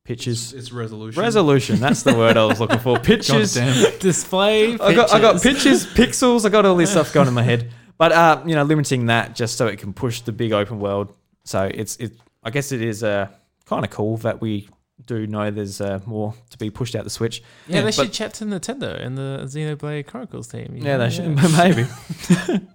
pictures 0.04 0.52
It's 0.52 0.72
resolution. 0.72 1.20
resolution. 1.22 1.80
That's 1.80 2.02
the 2.02 2.14
word 2.16 2.36
I 2.36 2.44
was 2.44 2.60
looking 2.60 2.78
for. 2.78 2.98
Pictures. 3.12 3.54
damn. 3.54 3.98
Display. 3.98 4.74
I 4.74 4.94
got 4.94 5.12
I 5.12 5.20
got 5.20 5.42
pictures. 5.42 5.86
pictures, 5.86 6.20
pixels. 6.20 6.46
I 6.46 6.48
got 6.48 6.64
all 6.64 6.76
this 6.76 6.90
stuff 6.92 7.12
going 7.12 7.28
in 7.28 7.34
my 7.34 7.42
head. 7.42 7.70
But 7.98 8.12
uh, 8.12 8.42
you 8.44 8.54
know, 8.54 8.62
limiting 8.62 9.06
that 9.06 9.34
just 9.34 9.56
so 9.56 9.68
it 9.68 9.78
can 9.78 9.94
push 9.94 10.20
the 10.20 10.30
big 10.30 10.52
open 10.52 10.80
world. 10.80 11.14
So 11.44 11.62
it's 11.64 11.96
it. 11.96 12.12
I 12.44 12.50
guess 12.50 12.70
it 12.70 12.82
is 12.82 13.02
uh, 13.02 13.28
kind 13.64 13.86
of 13.86 13.90
cool 13.90 14.18
that 14.18 14.38
we 14.42 14.68
do 15.04 15.26
know 15.26 15.50
there's 15.50 15.80
uh, 15.80 16.00
more 16.06 16.34
to 16.50 16.58
be 16.58 16.70
pushed 16.70 16.94
out 16.96 17.04
the 17.04 17.10
Switch. 17.10 17.42
Yeah, 17.68 17.80
they 17.82 17.86
but- 17.88 17.94
should 17.94 18.12
chat 18.12 18.34
to 18.34 18.44
Nintendo 18.44 18.98
and 19.00 19.16
the 19.16 19.40
Xenoblade 19.44 20.06
Chronicles 20.06 20.48
team. 20.48 20.74
Yeah, 20.76 20.96
know, 20.96 20.98
they 20.98 21.10
should 21.10 21.36
maybe. 21.56 21.86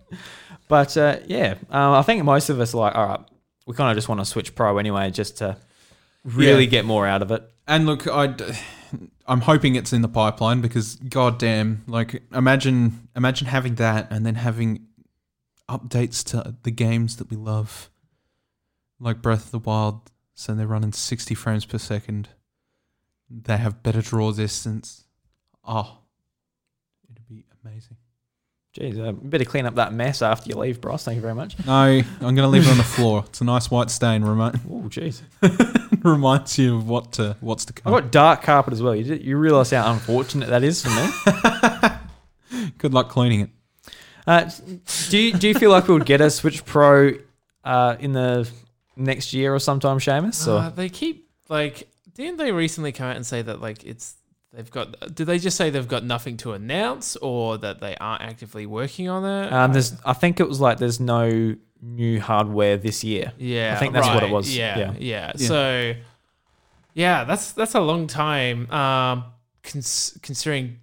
but 0.67 0.95
uh, 0.97 1.17
yeah, 1.28 1.55
um, 1.69 1.93
I 1.93 2.01
think 2.03 2.24
most 2.24 2.49
of 2.49 2.59
us 2.59 2.74
are 2.74 2.78
like, 2.78 2.95
all 2.95 3.05
right, 3.07 3.19
we 3.65 3.74
kind 3.76 3.89
of 3.91 3.97
just 3.97 4.07
want 4.09 4.22
to 4.22 4.26
Switch 4.26 4.53
Pro 4.55 4.78
anyway, 4.78 5.09
just 5.11 5.38
to 5.38 5.57
really 6.24 6.65
Yeah. 6.65 6.69
get 6.69 6.86
more 6.86 7.07
out 7.07 7.22
of 7.22 7.32
it. 7.32 7.43
And 7.67 7.86
look, 7.86 8.07
I, 8.07 8.34
I'm 9.26 9.41
hoping 9.41 9.76
it's 9.76 9.93
in 9.93 10.01
the 10.01 10.07
pipeline 10.09 10.61
because 10.61 10.95
goddamn, 10.95 11.84
like 11.88 12.22
imagine 12.34 13.07
imagine 13.15 13.47
having 13.47 13.76
that 13.76 14.11
and 14.11 14.26
then 14.26 14.36
having 14.36 14.86
updates 15.69 16.24
to 16.26 16.55
the 16.63 16.72
games 16.72 17.17
that 17.17 17.30
we 17.32 17.38
love, 17.38 17.89
like 18.99 19.22
Breath 19.22 19.45
of 19.45 19.51
the 19.51 19.59
Wild. 19.59 20.11
So 20.42 20.56
they're 20.56 20.66
running 20.66 20.92
60 20.92 21.36
frames 21.36 21.66
per 21.66 21.78
second. 21.78 22.30
They 23.30 23.58
have 23.58 23.84
better 23.84 24.02
draw 24.02 24.32
distance. 24.32 25.04
Oh, 25.64 26.00
it'd 27.04 27.28
be 27.30 27.46
amazing. 27.64 27.98
Jeez, 28.76 29.08
uh, 29.08 29.12
better 29.12 29.46
clean 29.46 29.68
up 29.68 29.76
that 29.76 29.94
mess 29.94 30.24
after 30.24 30.50
you 30.50 30.56
leave, 30.56 30.82
Bryce. 30.82 31.04
Thank 31.04 31.18
you 31.18 31.22
very 31.22 31.36
much. 31.36 31.64
No, 31.68 31.74
I'm 31.74 32.04
gonna 32.36 32.48
leave 32.48 32.66
it 32.66 32.72
on 32.72 32.78
the 32.78 32.84
floor. 32.84 33.24
It's 33.28 33.42
a 33.42 33.44
nice 33.44 33.70
white 33.70 33.92
stain. 33.92 34.24
Remind, 34.24 34.56
Oh, 34.72 34.82
jeez. 34.89 35.22
reminds 36.04 36.58
you 36.58 36.78
of 36.78 36.89
what 36.89 37.12
to, 37.14 37.38
what's 37.39 37.66
to 37.66 37.74
come. 37.74 37.94
got 37.94 38.12
dark 38.12 38.42
carpet 38.42 38.74
as 38.74 38.82
well. 38.82 38.96
You, 38.96 39.14
you 39.14 39.38
realize 39.38 39.70
how 39.70 39.92
unfortunate 39.94 40.50
that 40.50 40.64
is 40.64 40.84
for 40.84 40.89
me. 40.89 42.72
Good 42.80 42.96
luck 42.96 43.10
cleaning 43.10 43.42
it. 43.42 43.50
Uh, 44.26 44.50
do 45.10 45.20
you 45.20 45.34
do 45.34 45.50
you 45.50 45.54
feel 45.54 45.70
like 45.70 45.88
we'll 45.88 46.00
get 46.00 46.20
a 46.20 46.32
Switch 46.32 46.66
Pro 46.66 47.12
uh, 47.64 47.96
in 48.00 48.14
the 48.14 48.50
next 48.96 49.34
year 49.34 49.54
or 49.54 49.60
sometime, 49.60 49.98
Seamus? 50.00 50.48
Or? 50.48 50.58
Uh, 50.66 50.70
they 50.70 50.89
keep 50.89 51.30
like. 51.50 51.88
Didn't 52.14 52.38
they 52.38 52.52
recently 52.52 52.92
come 52.92 53.08
out 53.08 53.16
and 53.16 53.26
say 53.26 53.42
that 53.42 53.62
like 53.62 53.84
it's 53.86 54.16
they've 54.54 54.70
got? 54.70 55.16
Did 55.16 55.26
they 55.28 55.39
just 55.39 55.56
say 55.58 55.70
they've 55.70 55.88
got 55.88 56.04
nothing 56.04 56.38
to 56.38 56.52
announce, 56.54 57.16
or 57.16 57.58
that 57.60 57.80
they 57.80 57.96
aren't 57.96 58.22
actively 58.22 58.66
working 58.66 59.08
on 59.10 59.24
it? 59.26 59.52
um, 59.54 59.72
there's, 59.72 59.94
I 60.06 60.14
think 60.14 60.39
it 60.39 60.48
was 60.48 60.60
like 60.60 60.78
there's 60.78 61.00
no 61.00 61.56
new 61.82 62.20
hardware 62.20 62.78
this 62.78 63.04
year. 63.04 63.32
Yeah, 63.38 63.74
I 63.76 63.80
think 63.80 63.94
that's 63.94 64.08
what 64.08 64.24
it 64.24 64.30
was. 64.30 64.56
Yeah, 64.56 64.78
Yeah. 64.78 64.94
yeah, 65.00 65.32
Yeah. 65.38 65.48
So, 65.48 65.94
yeah, 66.94 67.24
that's 67.24 67.54
that's 67.54 67.76
a 67.76 67.80
long 67.80 68.08
time. 68.08 68.70
Um, 68.72 69.24
cons- 69.64 70.18
considering, 70.22 70.80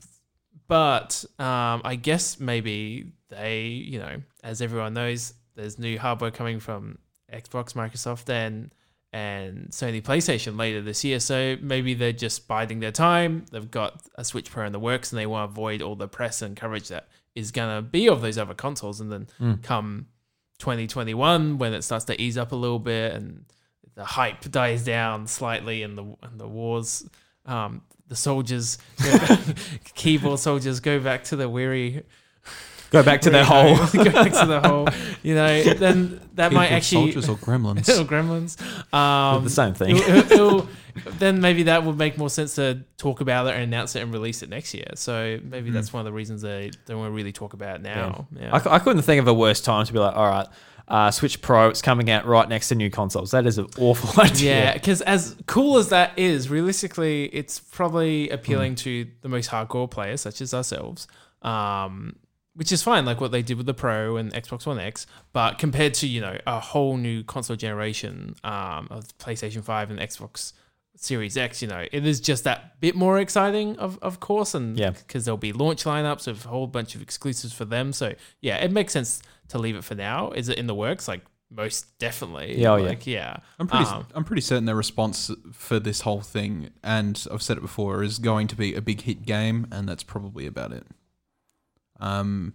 but 0.67 1.25
um, 1.39 1.83
I 1.85 1.97
guess 2.01 2.41
maybe 2.41 3.13
they, 3.29 3.65
you 3.67 3.99
know, 3.99 4.17
as 4.43 4.63
everyone 4.63 4.95
knows, 4.95 5.35
there's 5.55 5.79
new 5.79 5.99
hardware 5.99 6.31
coming 6.31 6.59
from 6.61 6.99
Xbox, 7.33 7.75
Microsoft, 7.75 8.29
and 8.31 8.73
and 9.13 9.69
Sony 9.71 10.03
PlayStation 10.03 10.59
later 10.59 10.83
this 10.83 11.03
year. 11.03 11.19
So 11.19 11.57
maybe 11.63 11.95
they're 11.95 12.13
just 12.13 12.47
biding 12.47 12.81
their 12.81 12.93
time. 12.93 13.47
They've 13.51 13.71
got 13.71 14.03
a 14.17 14.25
Switch 14.25 14.51
Pro 14.51 14.67
in 14.67 14.73
the 14.73 14.79
works, 14.79 15.13
and 15.13 15.19
they 15.19 15.27
want 15.27 15.49
to 15.49 15.53
avoid 15.53 15.81
all 15.83 15.97
the 15.97 16.09
press 16.09 16.43
and 16.43 16.57
coverage 16.57 16.89
that 16.89 17.09
is 17.35 17.51
gonna 17.51 17.81
be 17.83 18.09
of 18.09 18.21
those 18.21 18.37
other 18.37 18.55
consoles, 18.55 19.01
and 19.01 19.11
then 19.13 19.59
come 19.63 20.07
2021 20.59 21.59
when 21.59 21.73
it 21.73 21.83
starts 21.83 22.05
to 22.07 22.21
ease 22.21 22.37
up 22.37 22.53
a 22.53 22.57
little 22.57 22.81
bit 22.81 23.15
and 23.15 23.45
the 23.95 24.05
hype 24.05 24.41
dies 24.51 24.85
down 24.85 25.27
slightly 25.27 25.83
and 25.83 25.97
the 25.97 26.03
and 26.23 26.39
the 26.39 26.49
wars 26.49 27.09
um 27.47 27.81
the 28.09 28.17
soldiers 28.17 28.79
keyboard 29.95 30.39
soldiers 30.41 30.81
go 30.81 30.99
back 30.99 31.23
to 31.25 31.37
the 31.37 31.49
weary 31.49 32.05
Go 32.91 33.03
back 33.03 33.21
to 33.23 33.31
their 33.31 33.45
hole. 33.45 33.77
go 33.93 34.05
back 34.11 34.33
to 34.33 34.47
the 34.47 34.61
hole 34.67 34.89
you 35.23 35.35
know 35.35 35.63
then 35.75 36.21
that 36.35 36.53
might 36.53 36.71
actually 36.71 37.13
soldiers 37.13 37.29
or 37.29 37.37
gremlins. 37.47 37.87
Little 37.89 38.05
gremlins 38.05 38.61
um 38.95 39.45
the 39.45 39.51
same 39.51 39.75
thing. 39.75 39.97
it'll- 39.97 40.09
it'll- 40.17 40.33
it'll- 40.33 40.69
then 41.19 41.41
maybe 41.41 41.65
that 41.65 41.85
would 41.85 41.97
make 41.97 42.19
more 42.19 42.31
sense 42.31 42.57
to 42.57 42.83
talk 42.97 43.21
about 43.21 43.47
it 43.47 43.55
and 43.55 43.63
announce 43.63 43.95
it 43.95 44.03
and 44.03 44.13
release 44.13 44.43
it 44.43 44.49
next 44.49 44.75
year 44.75 44.89
so 44.95 45.39
maybe 45.45 45.71
that's 45.71 45.93
one 45.93 46.01
of 46.01 46.05
the 46.07 46.13
reasons 46.13 46.43
they 46.43 46.71
don't 46.87 46.99
want 46.99 47.11
to 47.11 47.15
really 47.15 47.31
talk 47.33 47.53
about 47.53 47.77
it 47.77 47.83
now 47.83 48.27
yeah. 48.35 48.51
I, 48.55 48.59
cou- 48.59 48.71
I 48.71 48.79
couldn't 48.81 49.03
think 49.03 49.21
of 49.21 49.29
a 49.29 49.35
worse 49.35 49.61
time 49.61 49.85
to 49.87 49.93
be 49.93 49.99
like, 50.01 50.17
all 50.17 50.27
right, 50.29 50.47
uh, 50.89 51.11
Switch 51.11 51.41
Pro, 51.43 51.69
it's 51.69 51.83
coming 51.83 52.09
out 52.11 52.25
right 52.27 52.49
next 52.49 52.69
to 52.69 52.75
new 52.75 52.89
consoles. 52.91 53.31
That 53.33 53.45
is 53.47 53.59
an 53.59 53.67
awful 53.79 54.21
idea. 54.23 54.55
Yeah, 54.55 54.73
because 54.73 55.03
as 55.03 55.37
cool 55.47 55.77
as 55.77 55.91
that 55.91 56.19
is, 56.19 56.49
realistically, 56.49 57.27
it's 57.27 57.61
probably 57.61 58.31
appealing 58.31 58.75
to 58.77 59.07
the 59.21 59.29
most 59.29 59.51
hardcore 59.51 59.89
players, 59.91 60.23
such 60.23 60.41
as 60.41 60.55
ourselves. 60.55 61.07
Um, 61.43 62.17
which 62.59 62.73
is 62.73 62.83
fine, 62.83 63.05
like 63.05 63.21
what 63.21 63.31
they 63.31 63.41
did 63.41 63.57
with 63.57 63.67
the 63.67 63.73
Pro 63.75 64.17
and 64.17 64.33
Xbox 64.35 64.67
One 64.67 64.81
X. 64.81 65.07
But 65.33 65.59
compared 65.59 65.95
to 65.95 66.09
you 66.09 66.21
know 66.21 66.37
a 66.45 66.59
whole 66.59 66.97
new 66.97 67.23
console 67.23 67.57
generation 67.57 68.35
um, 68.43 68.89
of 68.91 69.17
PlayStation 69.19 69.63
Five 69.63 69.91
and 69.93 70.01
Xbox 70.01 70.55
Series 70.97 71.37
X, 71.37 71.63
you 71.63 71.69
know, 71.69 71.85
it 71.93 72.05
is 72.05 72.19
just 72.21 72.43
that 72.43 72.81
bit 72.81 72.97
more 72.97 73.21
exciting, 73.21 73.77
of 73.79 73.97
of 74.03 74.19
course, 74.19 74.55
and 74.55 74.77
Yeah. 74.77 74.91
because 74.91 75.25
there'll 75.25 75.39
be 75.39 75.53
launch 75.53 75.85
lineups 75.85 76.27
of 76.27 76.45
a 76.45 76.49
whole 76.49 76.67
bunch 76.67 76.97
of 76.97 77.01
exclusives 77.03 77.53
for 77.55 77.65
them. 77.65 77.93
So 77.93 78.15
yeah, 78.41 78.57
it 78.57 78.73
makes 78.73 78.93
sense 78.93 79.23
to 79.51 79.59
leave 79.59 79.77
it 79.77 79.85
for 79.85 79.95
now. 79.95 80.33
Is 80.33 80.49
it 80.49 80.59
in 80.59 80.67
the 80.67 80.75
works? 80.75 81.07
Like 81.07 81.23
most 81.51 81.97
definitely. 82.01 82.61
Yeah, 82.61 82.73
oh, 82.73 82.77
yeah. 82.77 82.95
yeah. 83.05 83.37
I'm 83.61 83.69
pretty. 83.69 83.85
Um, 83.85 84.07
I'm 84.17 84.25
pretty 84.25 84.43
certain 84.43 84.65
their 84.65 84.75
response 84.75 85.31
for 85.53 85.79
this 85.79 86.01
whole 86.01 86.21
thing, 86.21 86.71
and 86.83 87.25
I've 87.33 87.43
said 87.43 87.57
it 87.57 87.61
before, 87.61 88.03
is 88.03 88.19
going 88.19 88.49
to 88.49 88.57
be 88.57 88.75
a 88.75 88.83
big 88.83 89.03
hit 89.03 89.25
game, 89.25 89.69
and 89.71 89.89
that's 89.89 90.03
probably 90.03 90.47
about 90.47 90.73
it. 90.73 90.85
Um, 91.99 92.55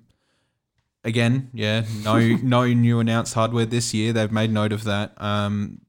again, 1.03 1.49
yeah, 1.53 1.85
no, 2.03 2.17
no 2.43 2.65
new 2.65 2.99
announced 2.99 3.33
hardware 3.33 3.65
this 3.65 3.93
year. 3.93 4.13
They've 4.13 4.31
made 4.31 4.51
note 4.51 4.73
of 4.73 4.83
that. 4.85 5.19
Um, 5.21 5.81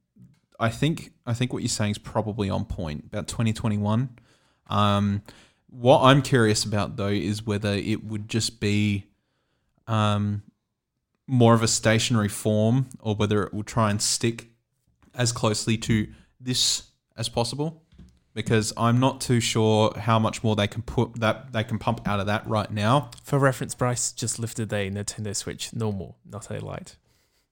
I 0.58 0.70
think 0.70 1.12
I 1.26 1.34
think 1.34 1.52
what 1.52 1.62
you're 1.62 1.68
saying 1.68 1.92
is 1.92 1.98
probably 1.98 2.50
on 2.50 2.64
point 2.64 3.04
about 3.06 3.28
2021. 3.28 4.08
Um, 4.68 5.22
what 5.68 6.02
I'm 6.02 6.22
curious 6.22 6.64
about 6.64 6.96
though 6.96 7.08
is 7.08 7.44
whether 7.44 7.74
it 7.74 8.04
would 8.04 8.28
just 8.28 8.60
be 8.60 9.06
um, 9.86 10.42
more 11.26 11.54
of 11.54 11.62
a 11.62 11.68
stationary 11.68 12.28
form 12.28 12.86
or 13.00 13.14
whether 13.14 13.42
it 13.42 13.52
will 13.52 13.64
try 13.64 13.90
and 13.90 14.00
stick 14.00 14.48
as 15.14 15.32
closely 15.32 15.76
to 15.78 16.08
this 16.40 16.84
as 17.16 17.28
possible 17.28 17.83
because 18.34 18.72
I'm 18.76 18.98
not 19.00 19.20
too 19.20 19.40
sure 19.40 19.94
how 19.96 20.18
much 20.18 20.42
more 20.42 20.56
they 20.56 20.66
can 20.66 20.82
put 20.82 21.20
that 21.20 21.52
they 21.52 21.64
can 21.64 21.78
pump 21.78 22.06
out 22.06 22.20
of 22.20 22.26
that 22.26 22.46
right 22.46 22.70
now. 22.70 23.10
For 23.22 23.38
reference, 23.38 23.74
Bryce 23.74 24.12
just 24.12 24.38
lifted 24.38 24.72
a 24.72 24.90
Nintendo 24.90 25.34
Switch 25.34 25.72
normal, 25.72 26.16
not 26.28 26.50
a 26.50 26.58
light. 26.64 26.96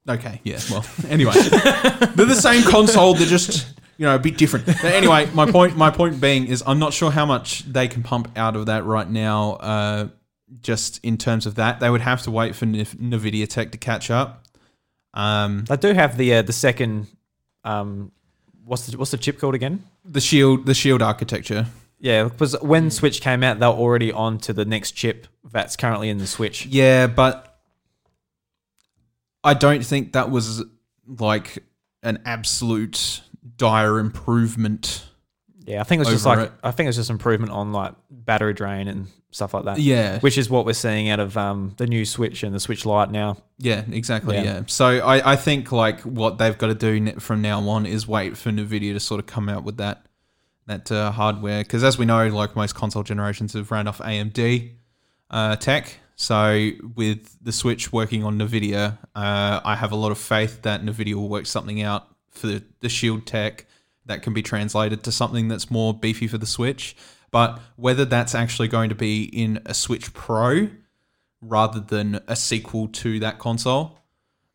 Okay, 0.09 0.41
yeah. 0.43 0.59
Well, 0.71 0.85
anyway, 1.09 1.33
they're 1.35 2.27
the 2.27 2.35
same 2.39 2.63
console. 2.65 3.15
They're 3.15 3.27
just 3.27 3.79
you 3.97 4.07
know 4.07 4.17
a 4.17 4.19
bit 4.19 4.37
different. 4.37 4.67
But 4.67 4.85
anyway, 4.85 5.29
my 5.33 5.51
point 5.51 5.77
my 5.77 5.91
point 5.91 6.21
being 6.21 6.47
is 6.47 6.63
I'm 6.67 6.81
not 6.81 6.93
sure 6.93 7.11
how 7.13 7.25
much 7.27 7.65
they 7.73 7.87
can 7.87 8.03
pump 8.03 8.31
out 8.37 8.57
of 8.57 8.67
that 8.67 8.85
right 8.85 9.09
now. 9.09 9.53
Uh, 9.53 10.09
just 10.61 11.03
in 11.05 11.17
terms 11.17 11.47
of 11.47 11.55
that, 11.55 11.81
they 11.81 11.89
would 11.89 12.01
have 12.03 12.23
to 12.23 12.31
wait 12.31 12.55
for 12.55 12.67
Nv- 12.67 12.97
Nvidia 12.97 13.49
Tech 13.49 13.73
to 13.73 13.79
catch 13.79 14.11
up. 14.11 14.45
Um, 15.15 15.65
They 15.67 15.77
do 15.77 15.93
have 15.95 16.17
the 16.17 16.35
uh, 16.35 16.43
the 16.43 16.53
second. 16.53 17.07
Um, 17.65 18.11
what's 18.65 18.87
the 18.87 18.97
what's 18.99 19.11
the 19.11 19.19
chip 19.19 19.39
called 19.39 19.55
again? 19.55 19.85
the 20.05 20.21
shield 20.21 20.67
the 20.67 20.75
shield 20.75 21.03
architecture. 21.03 21.67
Yeah, 21.99 22.25
because 22.25 22.61
when 22.61 22.91
Switch 22.91 23.21
came 23.21 23.45
out, 23.45 23.61
they 23.61 23.67
were 23.67 23.73
already 23.73 24.11
on 24.11 24.39
to 24.39 24.53
the 24.53 24.65
next 24.65 24.93
chip 24.93 25.29
that's 25.53 25.77
currently 25.77 26.09
in 26.09 26.19
the 26.19 26.27
Switch. 26.27 26.67
Yeah, 26.67 27.07
but 27.07 27.61
I 29.45 29.55
don't 29.55 29.85
think 29.85 30.13
that 30.15 30.31
was 30.31 30.65
like 31.07 31.63
an 32.03 32.21
absolute 32.25 33.23
dire 33.57 34.01
improvement. 34.01 35.05
Yeah, 35.67 35.81
I 35.81 35.85
think 35.85 36.01
it 36.01 36.07
was 36.07 36.15
just 36.15 36.27
like 36.27 36.39
it. 36.39 36.53
I 36.63 36.71
think 36.71 36.87
it 36.87 36.91
was 36.91 36.97
just 36.97 37.11
improvement 37.11 37.53
on 37.53 37.73
like 37.73 37.95
battery 38.11 38.55
drain 38.55 38.89
and 38.89 39.07
stuff 39.31 39.55
like 39.55 39.65
that. 39.65 39.79
Yeah, 39.79 40.19
which 40.21 40.39
is 40.39 40.49
what 40.51 40.67
we're 40.67 40.73
seeing 40.73 41.09
out 41.09 41.21
of 41.21 41.37
um, 41.37 41.75
the 41.77 41.87
new 41.87 42.05
Switch 42.05 42.43
and 42.43 42.55
the 42.55 42.61
Switch 42.61 42.87
Lite 42.87 43.11
now. 43.11 43.39
yeah, 43.59 43.85
exactly. 43.91 44.37
Yeah. 44.37 44.43
Yeah. 44.43 44.63
So 44.67 44.87
I, 44.87 45.33
I 45.33 45.37
think 45.37 45.73
like 45.73 46.01
what 46.01 46.39
they've 46.39 46.57
got 46.57 46.69
to 46.69 46.75
do 46.75 47.19
from 47.21 47.43
now 47.43 47.61
on 47.69 47.87
is 47.87 48.07
wait 48.07 48.37
for 48.37 48.51
Nvidia 48.51 48.93
to 48.93 49.01
sort 49.01 49.19
of 49.21 49.27
come 49.27 49.49
out 49.49 49.65
with 49.65 49.79
that 49.79 50.07
that 50.67 50.93
uh, 50.93 51.11
hardware 51.11 51.63
because 51.63 51.83
as 51.83 51.99
we 51.99 52.07
know, 52.07 52.29
like 52.29 52.55
most 52.55 52.75
console 52.75 53.03
generations 53.03 53.55
have 53.55 53.71
ran 53.71 53.89
off 53.89 53.99
AMD 53.99 54.73
uh, 55.31 55.57
tech. 55.57 55.99
So 56.15 56.71
with 56.95 57.37
the 57.43 57.53
Switch 57.53 57.93
working 57.93 58.23
on 58.23 58.39
Nvidia, 58.39 58.99
uh, 59.15 59.61
I 59.65 59.75
have 59.75 59.93
a 59.93 59.97
lot 59.97 60.13
of 60.13 60.19
faith 60.19 60.63
that 60.63 60.83
Nvidia 60.83 61.15
will 61.15 61.29
work 61.29 61.47
something 61.47 61.83
out 61.83 62.07
for 62.31 62.47
the, 62.47 62.65
the 62.81 62.89
Shield 62.89 63.27
tech 63.27 63.67
that 64.07 64.23
can 64.23 64.33
be 64.33 64.43
translated 64.43 65.05
to 65.05 65.13
something 65.13 65.49
that's 65.49 65.71
more 65.71 65.95
beefy 65.95 66.27
for 66.27 66.39
the 66.39 66.47
Switch. 66.47 66.97
But 67.31 67.61
whether 67.77 68.05
that's 68.05 68.35
actually 68.35 68.69
going 68.69 68.91
to 68.91 68.95
be 68.95 69.25
in 69.25 69.61
a 69.65 69.75
Switch 69.75 70.13
Pro 70.13 70.69
rather 71.41 71.81
than 71.81 72.21
a 72.29 72.37
sequel 72.37 72.89
to 72.89 73.19
that 73.21 73.39
console 73.39 73.99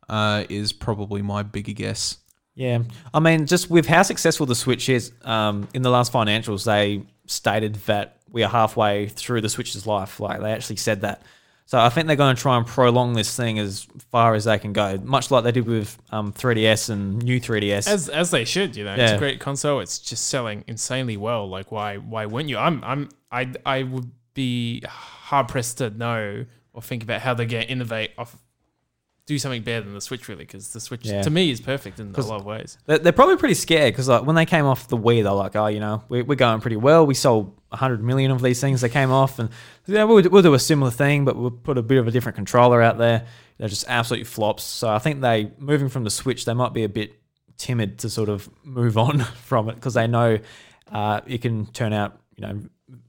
uh, 0.08 0.44
is 0.48 0.72
probably 0.72 1.22
my 1.22 1.42
bigger 1.42 1.72
guess. 1.72 2.18
Yeah, 2.54 2.82
I 3.14 3.20
mean, 3.20 3.46
just 3.46 3.70
with 3.70 3.86
how 3.86 4.02
successful 4.02 4.46
the 4.46 4.54
Switch 4.54 4.88
is, 4.88 5.12
um, 5.22 5.68
in 5.74 5.82
the 5.82 5.90
last 5.90 6.12
financials, 6.12 6.64
they 6.64 7.04
stated 7.26 7.76
that 7.86 8.16
we 8.30 8.42
are 8.42 8.50
halfway 8.50 9.06
through 9.08 9.42
the 9.42 9.48
Switch's 9.48 9.86
life. 9.86 10.18
Like 10.18 10.40
they 10.40 10.52
actually 10.52 10.76
said 10.76 11.02
that. 11.02 11.22
So 11.68 11.78
I 11.78 11.90
think 11.90 12.06
they're 12.06 12.16
going 12.16 12.34
to 12.34 12.40
try 12.40 12.56
and 12.56 12.66
prolong 12.66 13.12
this 13.12 13.36
thing 13.36 13.58
as 13.58 13.86
far 14.10 14.34
as 14.34 14.44
they 14.44 14.58
can 14.58 14.72
go, 14.72 14.96
much 15.04 15.30
like 15.30 15.44
they 15.44 15.52
did 15.52 15.66
with 15.66 15.98
um, 16.10 16.32
3DS 16.32 16.88
and 16.88 17.22
new 17.22 17.38
3DS. 17.38 17.86
As 17.86 18.08
as 18.08 18.30
they 18.30 18.46
should, 18.46 18.74
you 18.74 18.84
know. 18.84 18.94
It's 18.94 19.12
a 19.12 19.18
great 19.18 19.38
console. 19.38 19.80
It's 19.80 19.98
just 19.98 20.28
selling 20.28 20.64
insanely 20.66 21.18
well. 21.18 21.46
Like 21.46 21.70
why 21.70 21.98
why 21.98 22.24
wouldn't 22.24 22.48
you? 22.48 22.56
I'm 22.56 22.82
I'm 22.82 23.10
I 23.30 23.52
I 23.66 23.82
would 23.82 24.10
be 24.32 24.82
hard 24.88 25.48
pressed 25.48 25.76
to 25.76 25.90
know 25.90 26.46
or 26.72 26.80
think 26.80 27.02
about 27.02 27.20
how 27.20 27.34
they're 27.34 27.44
going 27.44 27.66
to 27.66 27.70
innovate 27.70 28.12
off 28.16 28.34
do 29.28 29.38
something 29.38 29.62
better 29.62 29.84
than 29.84 29.92
the 29.92 30.00
Switch 30.00 30.26
really 30.26 30.44
because 30.44 30.72
the 30.72 30.80
Switch 30.80 31.04
Yeah. 31.04 31.20
to 31.20 31.28
me 31.28 31.50
is 31.50 31.60
perfect 31.60 32.00
in 32.00 32.14
a 32.14 32.20
lot 32.22 32.40
of 32.40 32.46
ways. 32.46 32.78
They're, 32.86 32.96
they're 32.98 33.12
probably 33.12 33.36
pretty 33.36 33.52
scared 33.54 33.92
because 33.92 34.08
like 34.08 34.24
when 34.24 34.36
they 34.36 34.46
came 34.46 34.64
off 34.64 34.88
the 34.88 34.96
Wii, 34.96 35.22
they're 35.22 35.32
like, 35.32 35.54
oh, 35.54 35.66
you 35.66 35.80
know, 35.80 36.02
we're, 36.08 36.24
we're 36.24 36.34
going 36.34 36.62
pretty 36.62 36.76
well. 36.76 37.04
We 37.04 37.12
sold 37.12 37.54
100 37.68 38.02
million 38.02 38.30
of 38.30 38.40
these 38.40 38.58
things 38.58 38.80
They 38.80 38.88
came 38.88 39.10
off, 39.10 39.38
and 39.38 39.50
yeah, 39.88 40.04
we'll, 40.04 40.22
we'll 40.28 40.42
do 40.42 40.54
a 40.54 40.58
similar 40.58 40.90
thing, 40.90 41.24
but 41.24 41.36
we'll 41.36 41.50
put 41.50 41.78
a 41.78 41.82
bit 41.82 41.98
of 41.98 42.06
a 42.06 42.10
different 42.10 42.36
controller 42.36 42.82
out 42.82 42.98
there. 42.98 43.26
They're 43.56 43.68
just 43.68 43.84
absolute 43.88 44.26
flops. 44.26 44.62
So 44.62 44.88
I 44.88 44.98
think 44.98 45.20
they 45.20 45.50
moving 45.58 45.88
from 45.88 46.04
the 46.04 46.10
Switch, 46.10 46.44
they 46.44 46.54
might 46.54 46.72
be 46.72 46.84
a 46.84 46.88
bit 46.88 47.18
timid 47.56 47.98
to 48.00 48.10
sort 48.10 48.28
of 48.28 48.48
move 48.64 48.98
on 48.98 49.20
from 49.44 49.68
it 49.68 49.74
because 49.74 49.94
they 49.94 50.06
know 50.06 50.38
uh, 50.92 51.20
it 51.26 51.42
can 51.42 51.66
turn 51.66 51.92
out, 51.92 52.20
you 52.36 52.46
know, 52.46 52.60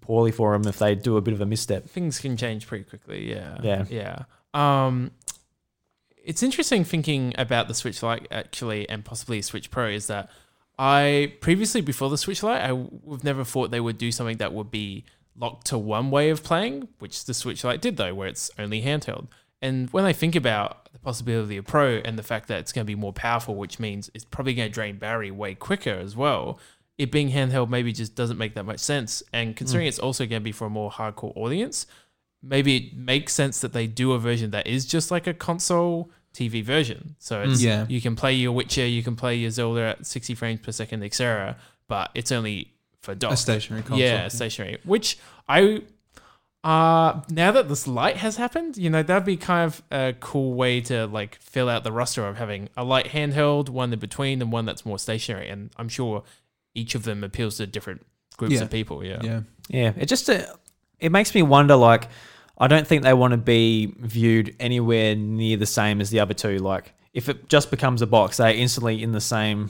poorly 0.01 0.31
for 0.31 0.53
them 0.53 0.67
if 0.67 0.79
they 0.79 0.95
do 0.95 1.17
a 1.17 1.21
bit 1.21 1.33
of 1.33 1.41
a 1.41 1.45
misstep. 1.45 1.87
Things 1.89 2.19
can 2.19 2.37
change 2.37 2.65
pretty 2.65 2.85
quickly. 2.85 3.29
Yeah. 3.29 3.57
Yeah. 3.61 3.85
Yeah. 3.89 4.23
Um, 4.53 5.11
it's 6.23 6.43
interesting 6.43 6.83
thinking 6.83 7.33
about 7.37 7.67
the 7.67 7.73
Switch 7.73 8.01
Lite 8.03 8.27
actually, 8.31 8.87
and 8.87 9.03
possibly 9.03 9.41
Switch 9.41 9.71
Pro. 9.71 9.87
Is 9.87 10.07
that 10.07 10.29
I 10.77 11.33
previously 11.41 11.81
before 11.81 12.09
the 12.09 12.17
Switch 12.17 12.43
Lite, 12.43 12.61
I 12.61 12.71
would 12.71 13.23
never 13.23 13.43
thought 13.43 13.71
they 13.71 13.79
would 13.79 13.97
do 13.97 14.11
something 14.11 14.37
that 14.37 14.53
would 14.53 14.71
be 14.71 15.05
locked 15.39 15.67
to 15.67 15.77
one 15.77 16.11
way 16.11 16.29
of 16.29 16.43
playing, 16.43 16.89
which 16.99 17.25
the 17.25 17.33
Switch 17.33 17.63
Lite 17.63 17.81
did 17.81 17.97
though, 17.97 18.13
where 18.13 18.27
it's 18.27 18.51
only 18.59 18.81
handheld. 18.81 19.27
And 19.61 19.89
when 19.91 20.05
I 20.05 20.13
think 20.13 20.35
about 20.35 20.91
the 20.93 20.99
possibility 20.99 21.57
of 21.57 21.65
Pro 21.65 22.01
and 22.05 22.17
the 22.17 22.23
fact 22.23 22.47
that 22.47 22.59
it's 22.59 22.71
going 22.71 22.85
to 22.85 22.87
be 22.87 22.95
more 22.95 23.13
powerful, 23.13 23.55
which 23.55 23.79
means 23.79 24.09
it's 24.13 24.25
probably 24.25 24.53
going 24.53 24.69
to 24.69 24.73
drain 24.73 24.97
battery 24.97 25.31
way 25.31 25.55
quicker 25.55 25.91
as 25.91 26.15
well, 26.15 26.59
it 26.97 27.11
being 27.11 27.31
handheld 27.31 27.69
maybe 27.69 27.91
just 27.91 28.15
doesn't 28.15 28.37
make 28.37 28.55
that 28.55 28.65
much 28.65 28.79
sense. 28.79 29.23
And 29.33 29.49
hmm. 29.49 29.53
considering 29.55 29.87
it's 29.87 29.99
also 29.99 30.25
going 30.25 30.41
to 30.41 30.43
be 30.43 30.51
for 30.51 30.67
a 30.67 30.69
more 30.69 30.91
hardcore 30.91 31.35
audience, 31.35 31.87
maybe 32.41 32.77
it 32.77 32.97
makes 32.97 33.33
sense 33.33 33.61
that 33.61 33.73
they 33.73 33.87
do 33.87 34.13
a 34.13 34.19
version 34.19 34.51
that 34.51 34.67
is 34.67 34.85
just 34.85 35.11
like 35.11 35.27
a 35.27 35.33
console 35.33 36.11
TV 36.33 36.63
version. 36.63 37.15
So 37.19 37.41
it's 37.41 37.61
hmm. 37.61 37.67
Yeah. 37.67 37.85
you 37.89 38.01
can 38.01 38.15
play 38.15 38.33
your 38.33 38.53
Witcher, 38.53 38.85
you 38.85 39.03
can 39.03 39.15
play 39.15 39.35
your 39.35 39.51
Zelda 39.51 39.81
at 39.81 40.05
60 40.05 40.35
frames 40.35 40.59
per 40.61 40.71
second, 40.71 41.03
etc. 41.03 41.57
But 41.87 42.11
it's 42.15 42.31
only 42.31 42.73
for 43.01 43.15
dock. 43.15 43.31
A 43.33 43.37
stationary 43.37 43.81
console. 43.83 43.99
Yeah, 43.99 44.27
stationary. 44.27 44.77
Which 44.83 45.17
I 45.47 45.81
uh 46.63 47.21
now 47.29 47.51
that 47.53 47.69
this 47.69 47.87
light 47.87 48.17
has 48.17 48.35
happened, 48.35 48.75
you 48.77 48.89
know, 48.89 49.01
that'd 49.01 49.25
be 49.25 49.37
kind 49.37 49.65
of 49.65 49.81
a 49.91 50.13
cool 50.19 50.53
way 50.55 50.81
to 50.81 51.07
like 51.07 51.35
fill 51.41 51.69
out 51.69 51.83
the 51.85 51.91
roster 51.91 52.27
of 52.27 52.37
having 52.37 52.67
a 52.75 52.83
light 52.83 53.07
handheld, 53.07 53.69
one 53.69 53.93
in 53.93 53.99
between, 53.99 54.41
and 54.41 54.51
one 54.51 54.65
that's 54.65 54.85
more 54.85 54.99
stationary. 54.99 55.47
And 55.49 55.69
I'm 55.77 55.87
sure 55.89 56.23
each 56.75 56.95
of 56.95 57.03
them 57.03 57.23
appeals 57.23 57.57
to 57.57 57.67
different 57.67 58.05
groups 58.37 58.55
Yeah. 58.55 58.61
of 58.63 58.71
people. 58.71 59.03
Yeah. 59.05 59.19
Yeah. 59.23 59.41
Yeah, 59.69 59.93
it 59.97 60.07
just 60.07 60.29
uh, 60.29 60.45
it 60.99 61.11
makes 61.11 61.33
me 61.35 61.43
wonder. 61.43 61.75
Like, 61.75 62.09
I 62.57 62.67
don't 62.67 62.85
think 62.87 63.03
they 63.03 63.13
want 63.13 63.31
to 63.31 63.37
be 63.37 63.93
viewed 63.99 64.55
anywhere 64.59 65.15
near 65.15 65.57
the 65.57 65.65
same 65.67 66.01
as 66.01 66.09
the 66.09 66.19
other 66.19 66.33
two. 66.33 66.57
Like, 66.57 66.93
if 67.13 67.29
it 67.29 67.47
just 67.49 67.69
becomes 67.69 68.01
a 68.01 68.07
box, 68.07 68.37
they're 68.37 68.53
instantly 68.53 69.01
in 69.03 69.11
the 69.11 69.21
same, 69.21 69.69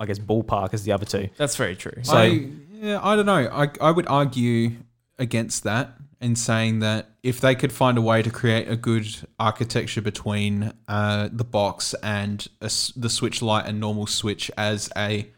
I 0.00 0.06
guess, 0.06 0.18
ballpark 0.18 0.74
as 0.74 0.82
the 0.84 0.92
other 0.92 1.04
two. 1.06 1.28
That's 1.36 1.54
very 1.56 1.76
true. 1.76 2.02
So- 2.02 2.16
I, 2.16 2.48
yeah, 2.72 2.98
I 3.02 3.14
don't 3.14 3.26
know. 3.26 3.48
I, 3.52 3.68
I 3.80 3.90
would 3.90 4.06
argue 4.08 4.72
against 5.18 5.62
that 5.64 5.92
in 6.20 6.34
saying 6.34 6.78
that 6.80 7.10
if 7.22 7.40
they 7.40 7.54
could 7.54 7.72
find 7.72 7.96
a 7.98 8.00
way 8.00 8.22
to 8.22 8.30
create 8.30 8.68
a 8.68 8.76
good 8.76 9.06
architecture 9.38 10.00
between 10.00 10.72
uh, 10.88 11.28
the 11.30 11.44
box 11.44 11.94
and 12.02 12.46
a 12.62 12.64
s 12.66 12.92
the 12.96 13.10
Switch 13.10 13.42
Lite 13.42 13.66
and 13.66 13.78
normal 13.78 14.06
Switch 14.06 14.50
as 14.56 14.90
a 14.96 15.28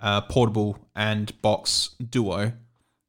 uh, 0.00 0.20
portable 0.22 0.78
and 0.96 1.40
box 1.42 1.90
duo, 2.10 2.52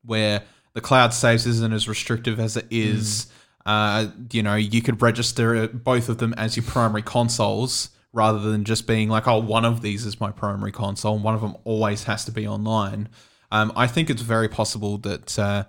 where 0.06 0.44
the 0.74 0.82
cloud 0.82 1.14
saves 1.14 1.46
isn't 1.48 1.74
as 1.74 1.88
restrictive 1.90 2.40
as 2.40 2.56
it 2.58 2.68
is. 2.70 3.28
Uh, 3.66 4.08
you 4.32 4.42
know, 4.42 4.56
you 4.56 4.82
could 4.82 5.02
register 5.02 5.68
both 5.68 6.10
of 6.10 6.18
them 6.20 6.34
as 6.38 6.56
your 6.56 6.64
primary 6.66 7.02
consoles 7.04 7.90
rather 8.12 8.40
than 8.40 8.64
just 8.64 8.88
being 8.88 9.10
like, 9.10 9.28
oh, 9.28 9.40
one 9.40 9.66
of 9.66 9.82
these 9.82 10.06
is 10.06 10.20
my 10.20 10.32
primary 10.32 10.72
console, 10.72 11.16
and 11.16 11.24
one 11.24 11.36
of 11.36 11.42
them 11.42 11.56
always 11.64 12.04
has 12.06 12.26
to 12.26 12.32
be 12.32 12.48
online. 12.48 13.10
Um, 13.52 13.72
I 13.76 13.88
think 13.88 14.10
it's 14.10 14.22
very 14.22 14.50
possible 14.50 14.98
that 15.00 15.38
uh, 15.38 15.66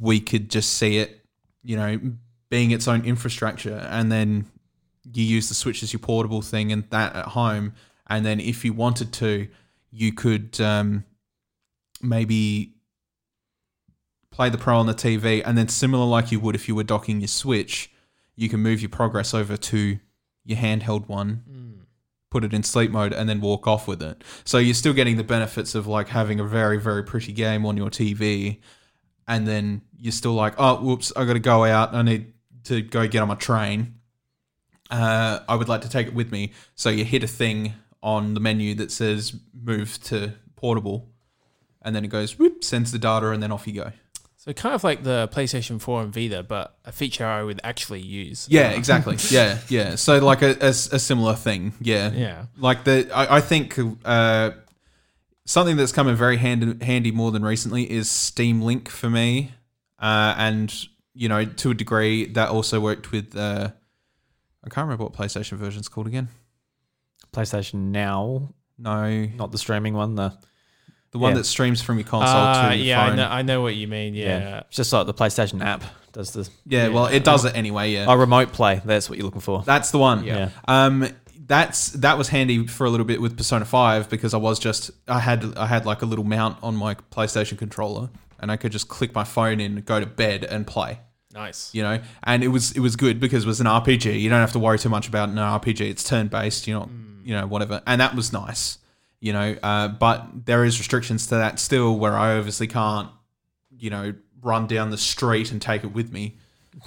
we 0.00 0.20
could 0.20 0.50
just 0.50 0.72
see 0.72 0.98
it, 0.98 1.24
you 1.62 1.76
know, 1.76 2.00
being 2.48 2.70
its 2.72 2.88
own 2.88 3.04
infrastructure, 3.04 3.86
and 3.90 4.10
then 4.10 4.46
you 5.12 5.24
use 5.24 5.48
the 5.48 5.54
Switch 5.54 5.82
as 5.82 5.92
your 5.92 6.00
portable 6.00 6.42
thing 6.42 6.72
and 6.72 6.84
that 6.90 7.14
at 7.14 7.26
home, 7.26 7.74
and 8.08 8.26
then 8.26 8.40
if 8.40 8.64
you 8.64 8.72
wanted 8.72 9.12
to, 9.14 9.48
you 9.90 10.12
could 10.12 10.60
um, 10.60 11.04
maybe 12.02 12.74
play 14.30 14.50
the 14.50 14.58
Pro 14.58 14.78
on 14.78 14.86
the 14.86 14.94
TV, 14.94 15.42
and 15.44 15.56
then 15.56 15.68
similar 15.68 16.04
like 16.04 16.32
you 16.32 16.40
would 16.40 16.56
if 16.56 16.66
you 16.66 16.74
were 16.74 16.84
docking 16.84 17.20
your 17.20 17.28
Switch, 17.28 17.92
you 18.34 18.48
can 18.48 18.60
move 18.60 18.80
your 18.80 18.88
progress 18.88 19.34
over 19.34 19.56
to 19.56 20.00
your 20.44 20.58
handheld 20.58 21.08
one, 21.08 21.42
put 22.30 22.44
it 22.44 22.54
in 22.54 22.62
sleep 22.62 22.90
mode, 22.90 23.12
and 23.12 23.28
then 23.28 23.40
walk 23.40 23.66
off 23.66 23.88
with 23.88 24.02
it. 24.02 24.22
So 24.44 24.58
you're 24.58 24.74
still 24.74 24.92
getting 24.92 25.16
the 25.16 25.24
benefits 25.24 25.74
of 25.74 25.86
like 25.86 26.08
having 26.08 26.40
a 26.40 26.44
very 26.44 26.78
very 26.80 27.02
pretty 27.02 27.32
game 27.32 27.66
on 27.66 27.76
your 27.76 27.90
TV, 27.90 28.58
and 29.26 29.46
then 29.46 29.82
you're 29.98 30.12
still 30.12 30.34
like, 30.34 30.54
oh, 30.58 30.76
whoops, 30.76 31.12
I 31.16 31.24
got 31.24 31.34
to 31.34 31.40
go 31.40 31.64
out. 31.64 31.94
I 31.94 32.02
need 32.02 32.32
to 32.64 32.82
go 32.82 33.06
get 33.06 33.22
on 33.22 33.28
my 33.28 33.34
train. 33.34 33.94
Uh, 34.90 35.40
I 35.48 35.54
would 35.54 35.68
like 35.68 35.82
to 35.82 35.88
take 35.88 36.08
it 36.08 36.14
with 36.14 36.32
me. 36.32 36.52
So 36.74 36.90
you 36.90 37.04
hit 37.04 37.22
a 37.22 37.28
thing 37.28 37.74
on 38.02 38.34
the 38.34 38.40
menu 38.40 38.74
that 38.76 38.90
says 38.90 39.34
move 39.54 40.02
to 40.04 40.32
portable, 40.56 41.10
and 41.82 41.94
then 41.94 42.04
it 42.04 42.08
goes 42.08 42.38
whoop, 42.38 42.64
sends 42.64 42.92
the 42.92 42.98
data, 42.98 43.30
and 43.30 43.42
then 43.42 43.52
off 43.52 43.66
you 43.66 43.74
go. 43.74 43.92
So 44.40 44.54
kind 44.54 44.74
of 44.74 44.82
like 44.82 45.02
the 45.02 45.28
PlayStation 45.30 45.78
4 45.78 46.00
and 46.00 46.14
Vita, 46.14 46.42
but 46.42 46.74
a 46.86 46.92
feature 46.92 47.26
I 47.26 47.42
would 47.42 47.60
actually 47.62 48.00
use. 48.00 48.46
Yeah, 48.48 48.70
exactly. 48.70 49.18
yeah, 49.28 49.58
yeah. 49.68 49.96
So 49.96 50.18
like 50.18 50.40
a, 50.40 50.56
a, 50.62 50.68
a 50.70 50.98
similar 50.98 51.34
thing. 51.34 51.74
Yeah, 51.78 52.10
Yeah. 52.10 52.46
Like 52.56 52.84
the, 52.84 53.10
I, 53.14 53.36
I 53.36 53.40
think 53.42 53.78
uh, 54.02 54.52
something 55.44 55.76
that's 55.76 55.92
come 55.92 56.08
in 56.08 56.16
very 56.16 56.38
handy, 56.38 56.82
handy 56.82 57.10
more 57.10 57.30
than 57.32 57.42
recently 57.42 57.90
is 57.90 58.10
Steam 58.10 58.62
Link 58.62 58.88
for 58.88 59.10
me, 59.10 59.52
uh, 59.98 60.34
and 60.38 60.74
you 61.12 61.28
know 61.28 61.44
to 61.44 61.72
a 61.72 61.74
degree 61.74 62.24
that 62.28 62.48
also 62.48 62.80
worked 62.80 63.12
with. 63.12 63.36
Uh, 63.36 63.72
I 64.64 64.68
can't 64.70 64.86
remember 64.86 65.04
what 65.04 65.12
PlayStation 65.12 65.52
version 65.52 65.58
version's 65.58 65.88
called 65.90 66.06
again. 66.06 66.28
PlayStation 67.34 67.90
Now, 67.90 68.54
No, 68.78 69.26
not 69.36 69.52
the 69.52 69.58
streaming 69.58 69.92
one. 69.92 70.14
The 70.14 70.32
the 71.12 71.18
one 71.18 71.32
Yeah. 71.32 71.38
that 71.38 71.44
streams 71.44 71.82
from 71.82 71.98
your 71.98 72.06
console 72.06 72.36
Uh, 72.36 72.70
to 72.70 72.76
your 72.76 72.84
yeah, 72.86 73.02
I 73.02 73.06
phone. 73.08 73.16
know, 73.16 73.28
I 73.28 73.42
know 73.42 73.62
what 73.62 73.74
you 73.74 73.88
mean. 73.88 74.14
yeah, 74.14 74.38
Yeah. 74.38 74.58
it's 74.68 74.76
just 74.76 74.92
like 74.92 75.06
the 75.06 75.14
PlayStation 75.14 75.64
app 75.64 75.82
does 76.12 76.30
the 76.32 76.48
Yeah, 76.66 76.88
well, 76.88 77.06
it 77.06 77.24
does 77.24 77.44
it 77.44 77.56
anyway. 77.56 77.92
Yeah, 77.92 78.06
oh 78.08 78.14
remote 78.14 78.52
play. 78.52 78.80
That's 78.84 79.08
what 79.08 79.18
you're 79.18 79.24
looking 79.24 79.40
for. 79.40 79.62
That's 79.64 79.90
the 79.90 79.98
one. 79.98 80.24
Yeah. 80.24 80.50
Um, 80.68 81.08
that's 81.46 81.90
that 81.92 82.16
was 82.16 82.28
handy 82.28 82.66
for 82.68 82.84
a 82.86 82.90
little 82.90 83.06
bit 83.06 83.20
with 83.20 83.36
Persona 83.36 83.64
Five 83.64 84.08
because 84.08 84.34
I 84.34 84.36
was 84.36 84.58
just 84.60 84.90
I 85.08 85.18
had 85.18 85.56
I 85.56 85.66
had 85.66 85.84
like 85.86 86.02
a 86.02 86.06
little 86.06 86.24
mount 86.24 86.58
on 86.62 86.76
my 86.76 86.94
PlayStation 86.94 87.58
controller 87.58 88.08
and 88.38 88.52
I 88.52 88.56
could 88.56 88.70
just 88.72 88.88
click 88.88 89.14
my 89.14 89.24
phone 89.24 89.60
in, 89.60 89.80
go 89.82 89.98
to 90.00 90.06
bed, 90.06 90.44
and 90.44 90.64
play. 90.66 91.00
Nice. 91.34 91.70
You 91.74 91.82
know, 91.82 92.00
and 92.24 92.42
it 92.44 92.48
was 92.48 92.72
it 92.72 92.80
was 92.80 92.94
good 92.96 93.18
because 93.20 93.44
it 93.44 93.46
was 93.48 93.60
an 93.60 93.66
RPG. 93.66 94.20
You 94.20 94.28
don't 94.30 94.40
have 94.40 94.52
to 94.52 94.58
worry 94.60 94.78
too 94.78 94.88
much 94.88 95.08
about 95.08 95.28
an 95.28 95.36
RPG. 95.38 95.80
It's 95.90 96.04
turn 96.04 96.28
based. 96.28 96.66
You 96.68 96.74
know, 96.74 96.90
you 97.24 97.34
know 97.34 97.46
whatever, 97.46 97.82
and 97.86 98.00
that 98.00 98.14
was 98.14 98.32
nice. 98.32 98.78
You 99.20 99.32
know, 99.34 99.54
uh, 99.62 99.88
but 99.88 100.26
there 100.46 100.64
is 100.64 100.78
restrictions 100.78 101.26
to 101.26 101.34
that 101.36 101.58
still, 101.60 101.98
where 101.98 102.16
I 102.16 102.36
obviously 102.38 102.66
can't, 102.66 103.10
you 103.78 103.90
know, 103.90 104.14
run 104.42 104.66
down 104.66 104.90
the 104.90 104.96
street 104.98 105.52
and 105.52 105.60
take 105.60 105.84
it 105.84 105.92
with 105.92 106.10
me. 106.12 106.36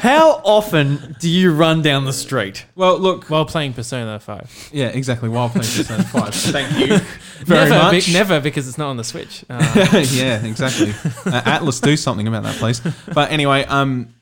How 0.00 0.40
often 0.44 1.16
do 1.18 1.28
you 1.28 1.52
run 1.52 1.82
down 1.82 2.04
the 2.04 2.12
street? 2.12 2.66
Well, 2.76 2.98
look, 2.98 3.24
While 3.30 3.44
playing 3.46 3.72
Persona 3.72 4.20
5. 4.20 4.70
yeah, 4.72 4.88
exactly. 4.88 5.28
While 5.28 5.48
playing 5.48 5.66
Persona 5.66 6.02
Five, 6.04 6.34
thank 6.34 6.78
you 6.78 6.98
very 7.44 7.70
never, 7.70 7.82
much. 7.92 8.06
be- 8.06 8.12
never 8.12 8.40
because 8.40 8.68
it's 8.68 8.78
not 8.78 8.90
on 8.90 8.96
the 8.96 9.04
Switch. 9.04 9.44
Uh, 9.50 10.04
yeah, 10.12 10.44
exactly. 10.44 10.90
Uh, 10.90 11.40
Atlus 11.42 11.80
do 11.82 11.96
something 11.96 12.28
about 12.28 12.42
that, 12.44 12.56
please. 12.56 12.80
But 13.12 13.32
anyway, 13.32 13.64
um, 13.64 14.14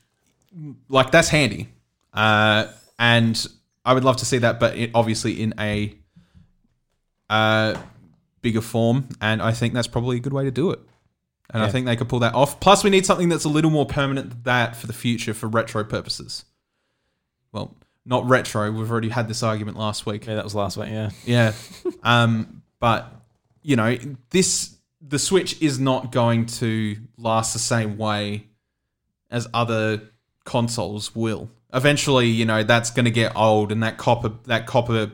like 0.89 1.11
that's 1.11 1.27
handy, 1.29 1.67
uh, 2.13 2.67
and 2.97 3.45
I 3.85 3.93
would 3.93 4.03
love 4.05 4.17
to 4.17 4.25
see 4.25 4.39
that, 4.39 4.59
but 4.59 4.75
it, 4.77 4.91
obviously 4.95 5.41
in 5.41 5.53
a 5.59 5.93
uh, 7.31 7.79
bigger 8.41 8.61
form, 8.61 9.09
and 9.19 9.41
I 9.41 9.53
think 9.53 9.73
that's 9.73 9.87
probably 9.87 10.17
a 10.17 10.19
good 10.19 10.33
way 10.33 10.43
to 10.43 10.51
do 10.51 10.69
it. 10.71 10.79
And 11.53 11.61
I 11.61 11.69
think 11.69 11.85
they 11.85 11.97
could 11.97 12.07
pull 12.07 12.19
that 12.19 12.33
off. 12.33 12.61
Plus, 12.61 12.81
we 12.83 12.89
need 12.89 13.05
something 13.05 13.27
that's 13.27 13.43
a 13.43 13.49
little 13.49 13.71
more 13.71 13.85
permanent 13.85 14.29
than 14.29 14.43
that 14.43 14.75
for 14.75 14.87
the 14.87 14.93
future 14.93 15.33
for 15.33 15.47
retro 15.47 15.83
purposes. 15.83 16.45
Well, 17.51 17.75
not 18.05 18.25
retro. 18.25 18.71
We've 18.71 18.89
already 18.89 19.09
had 19.09 19.27
this 19.27 19.43
argument 19.43 19.77
last 19.77 20.05
week. 20.05 20.25
Yeah, 20.27 20.35
that 20.35 20.45
was 20.45 20.55
last 20.55 20.77
week. 20.77 20.89
Yeah, 20.89 21.09
Yeah. 21.25 21.51
um, 22.03 22.61
but 22.79 23.13
you 23.63 23.75
know, 23.75 23.97
this 24.29 24.77
the 25.05 25.19
Switch 25.19 25.61
is 25.61 25.77
not 25.79 26.11
going 26.13 26.45
to 26.45 26.95
last 27.17 27.51
the 27.53 27.59
same 27.59 27.97
way 27.97 28.47
as 29.29 29.47
other 29.53 30.01
consoles 30.45 31.13
will. 31.13 31.49
Eventually, 31.73 32.27
you 32.27 32.45
know, 32.45 32.63
that's 32.63 32.91
going 32.91 33.05
to 33.05 33.11
get 33.11 33.35
old 33.35 33.73
and 33.73 33.83
that 33.83 33.97
copper 33.97 34.31
that 34.45 34.67
copper 34.67 35.11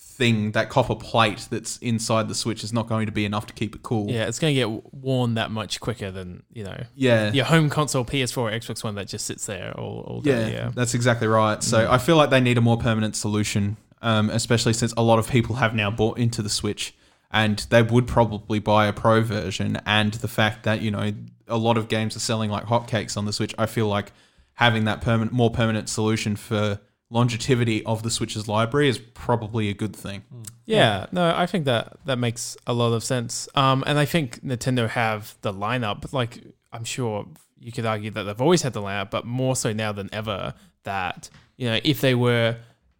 thing, 0.00 0.52
that 0.52 0.68
copper 0.68 0.94
plate 0.94 1.46
that's 1.50 1.76
inside 1.78 2.28
the 2.28 2.34
Switch 2.34 2.64
is 2.64 2.72
not 2.72 2.88
going 2.88 3.06
to 3.06 3.12
be 3.12 3.24
enough 3.24 3.46
to 3.46 3.52
keep 3.52 3.74
it 3.74 3.82
cool. 3.82 4.10
yeah, 4.10 4.26
it's 4.26 4.38
going 4.38 4.54
to 4.54 4.60
get 4.60 4.94
worn 4.94 5.34
that 5.34 5.50
much 5.50 5.80
quicker 5.80 6.10
than, 6.10 6.42
you 6.52 6.64
know, 6.64 6.84
Yeah. 6.94 7.32
your 7.32 7.44
home 7.44 7.68
console 7.70 8.04
PS4 8.04 8.38
or 8.38 8.50
Xbox 8.50 8.82
One 8.82 8.94
that 8.96 9.08
just 9.08 9.26
sits 9.26 9.46
there 9.46 9.72
all, 9.78 10.00
all 10.06 10.20
day. 10.20 10.52
Yeah. 10.52 10.70
that's 10.74 10.94
exactly 10.94 11.26
right. 11.28 11.62
So 11.62 11.90
I 11.90 11.98
feel 11.98 12.16
like 12.16 12.30
they 12.30 12.40
need 12.40 12.58
a 12.58 12.60
more 12.60 12.76
permanent 12.78 13.14
solution, 13.16 13.76
um, 14.02 14.30
especially 14.30 14.72
since 14.72 14.92
a 14.96 15.02
lot 15.02 15.18
of 15.18 15.28
people 15.28 15.56
have 15.56 15.74
now 15.74 15.90
bought 15.90 16.18
into 16.18 16.42
the 16.42 16.50
Switch 16.50 16.94
and 17.30 17.58
they 17.70 17.82
would 17.82 18.06
probably 18.06 18.58
buy 18.58 18.86
a 18.86 18.92
Pro 18.92 19.20
version. 19.22 19.78
And 19.84 20.14
the 20.14 20.28
fact 20.28 20.62
that 20.64 20.80
you 20.80 20.90
know 20.90 21.12
a 21.46 21.56
lot 21.58 21.76
of 21.78 21.88
games 21.88 22.16
are 22.16 22.20
selling 22.20 22.50
like 22.50 22.64
hotcakes 22.64 23.16
on 23.16 23.24
the 23.24 23.32
Switch, 23.32 23.54
I 23.58 23.66
feel 23.66 23.86
like 23.86 24.12
having 24.54 24.84
that 24.86 25.00
permanent, 25.00 25.32
more 25.32 25.50
permanent 25.50 25.88
solution 25.88 26.34
for 26.36 26.80
longevity 27.10 27.84
of 27.84 28.02
the 28.02 28.10
Switch's 28.10 28.48
library 28.48 28.88
is 28.88 28.98
probably 28.98 29.68
a 29.68 29.74
good 29.74 29.96
thing. 29.96 30.22
Yeah, 30.66 31.06
no, 31.12 31.34
I 31.34 31.46
think 31.46 31.64
that 31.64 31.96
that 32.04 32.18
makes 32.18 32.56
a 32.66 32.72
lot 32.74 32.92
of 32.92 33.02
sense. 33.02 33.48
Um, 33.54 33.82
and 33.86 33.98
I 33.98 34.04
think 34.04 34.42
Nintendo 34.44 34.88
have 34.88 35.36
the 35.40 35.52
lineup. 35.52 36.12
Like, 36.12 36.42
I'm 36.72 36.84
sure 36.84 37.26
you 37.58 37.72
could 37.72 37.86
argue 37.86 38.10
that 38.10 38.24
they've 38.24 38.40
always 38.40 38.62
had 38.62 38.74
the 38.74 38.82
lineup, 38.82 39.10
but 39.10 39.24
more 39.24 39.56
so 39.56 39.72
now 39.72 39.92
than 39.92 40.08
ever. 40.12 40.54
That 40.84 41.28
you 41.56 41.68
know, 41.68 41.80
if 41.84 42.00
they 42.00 42.14
were, 42.14 42.56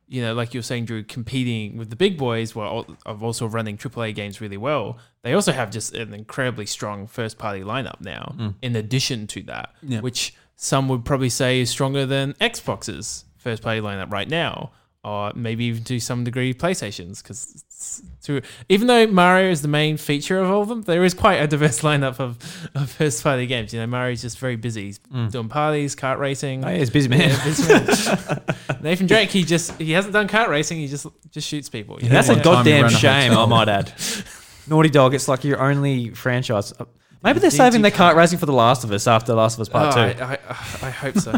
you 0.08 0.20
know, 0.22 0.34
like 0.34 0.52
you're 0.52 0.62
saying, 0.62 0.86
Drew, 0.86 1.04
competing 1.04 1.76
with 1.76 1.90
the 1.90 1.96
big 1.96 2.18
boys, 2.18 2.54
while 2.54 2.86
of 3.06 3.22
also 3.22 3.46
running 3.46 3.76
AAA 3.78 4.14
games 4.14 4.40
really 4.40 4.56
well, 4.56 4.98
they 5.22 5.32
also 5.34 5.52
have 5.52 5.70
just 5.70 5.94
an 5.94 6.12
incredibly 6.14 6.66
strong 6.66 7.06
first 7.06 7.38
party 7.38 7.60
lineup 7.60 8.00
now. 8.00 8.34
In 8.62 8.74
addition 8.76 9.26
to 9.28 9.42
that, 9.44 9.74
Yeah. 9.82 10.00
which 10.00 10.34
some 10.56 10.88
would 10.88 11.04
probably 11.04 11.28
say 11.28 11.60
is 11.60 11.70
stronger 11.70 12.04
than 12.04 12.32
Xbox's 12.40 13.24
first 13.48 13.62
party 13.62 13.80
lineup 13.80 14.12
right 14.12 14.28
now, 14.28 14.72
or 15.04 15.32
maybe 15.34 15.64
even 15.66 15.84
to 15.84 16.00
some 16.00 16.24
degree 16.24 16.52
PlayStation's. 16.52 17.22
Because 17.22 17.64
even 18.68 18.86
though 18.88 19.06
Mario 19.06 19.50
is 19.50 19.62
the 19.62 19.68
main 19.68 19.96
feature 19.96 20.38
of 20.38 20.50
all 20.50 20.62
of 20.62 20.68
them, 20.68 20.82
there 20.82 21.04
is 21.04 21.14
quite 21.14 21.36
a 21.36 21.46
diverse 21.46 21.80
lineup 21.88 22.18
of, 22.20 22.36
of 22.74 22.90
first 22.90 23.22
party 23.22 23.46
games. 23.46 23.72
You 23.72 23.80
know, 23.80 23.86
Mario's 23.86 24.20
just 24.22 24.38
very 24.38 24.56
busy. 24.56 24.86
He's 24.86 24.98
doing 25.30 25.48
parties, 25.48 25.94
kart 25.96 26.18
racing. 26.18 26.64
oh, 26.64 26.68
yeah, 26.68 26.74
it's 26.76 26.90
busy 26.90 27.08
man. 27.08 27.30
Yeah, 27.30 27.44
busy 27.44 27.72
man. 27.72 28.42
Nathan 28.82 29.06
Drake, 29.06 29.30
he 29.30 29.44
just 29.44 29.80
he 29.80 29.92
hasn't 29.92 30.12
done 30.12 30.28
kart 30.28 30.48
racing. 30.48 30.78
He 30.78 30.88
just 30.88 31.06
just 31.30 31.48
shoots 31.48 31.68
people. 31.68 31.98
you 32.02 32.08
know? 32.08 32.14
That's 32.14 32.28
a 32.28 32.34
One 32.34 32.42
time 32.42 32.64
he 32.66 32.72
goddamn 32.72 32.90
shame. 32.90 33.32
I 33.32 33.46
might 33.46 33.68
add. 33.68 33.92
Naughty 34.66 34.90
Dog, 34.90 35.14
it's 35.14 35.28
like 35.28 35.44
your 35.44 35.60
only 35.62 36.10
franchise. 36.10 36.72
Uh, 36.78 36.84
Maybe 37.22 37.40
they're 37.40 37.50
saving 37.50 37.82
their 37.82 37.90
kart 37.90 38.14
racing 38.14 38.38
for 38.38 38.46
The 38.46 38.52
Last 38.52 38.84
of 38.84 38.92
Us 38.92 39.06
after 39.08 39.34
Last 39.34 39.54
of 39.54 39.62
Us 39.62 39.68
Part 39.68 39.96
Oh, 39.96 40.12
2. 40.12 40.22
I, 40.22 40.32
I, 40.34 40.38
I 40.86 40.90
hope 40.90 41.18
so. 41.18 41.32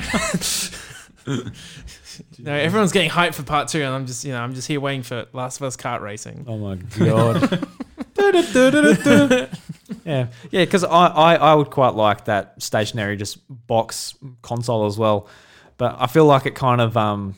No, 2.42 2.52
everyone's 2.52 2.92
getting 2.92 3.10
hyped 3.10 3.34
for 3.34 3.42
part 3.42 3.68
two, 3.68 3.82
and 3.82 3.94
I'm 3.94 4.06
just, 4.06 4.24
you 4.24 4.32
know, 4.32 4.40
I'm 4.40 4.54
just 4.54 4.68
here 4.68 4.80
waiting 4.80 5.02
for 5.02 5.26
Last 5.32 5.58
of 5.60 5.64
Us 5.66 5.76
kart 5.76 6.00
racing. 6.00 6.44
Oh 6.48 6.58
my 6.58 6.76
god. 6.76 7.66
yeah, 10.04 10.26
yeah, 10.50 10.64
because 10.64 10.84
I, 10.84 11.06
I, 11.06 11.34
I 11.36 11.54
would 11.54 11.70
quite 11.70 11.94
like 11.94 12.26
that 12.26 12.54
stationary 12.62 13.16
just 13.16 13.38
box 13.66 14.14
console 14.42 14.86
as 14.86 14.98
well, 14.98 15.28
but 15.78 15.96
I 15.98 16.06
feel 16.06 16.26
like 16.26 16.46
it 16.46 16.54
kind 16.54 16.80
of 16.80 16.96
um 16.96 17.34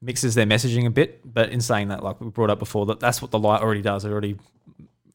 mixes 0.00 0.34
their 0.34 0.46
messaging 0.46 0.86
a 0.86 0.90
bit. 0.90 1.20
But 1.32 1.50
in 1.50 1.60
saying 1.60 1.88
that, 1.88 2.02
like 2.02 2.20
we 2.20 2.28
brought 2.30 2.50
up 2.50 2.58
before, 2.58 2.86
that 2.86 3.00
that's 3.00 3.20
what 3.22 3.30
the 3.30 3.38
light 3.38 3.60
already 3.62 3.82
does. 3.82 4.04
It 4.04 4.10
already 4.10 4.36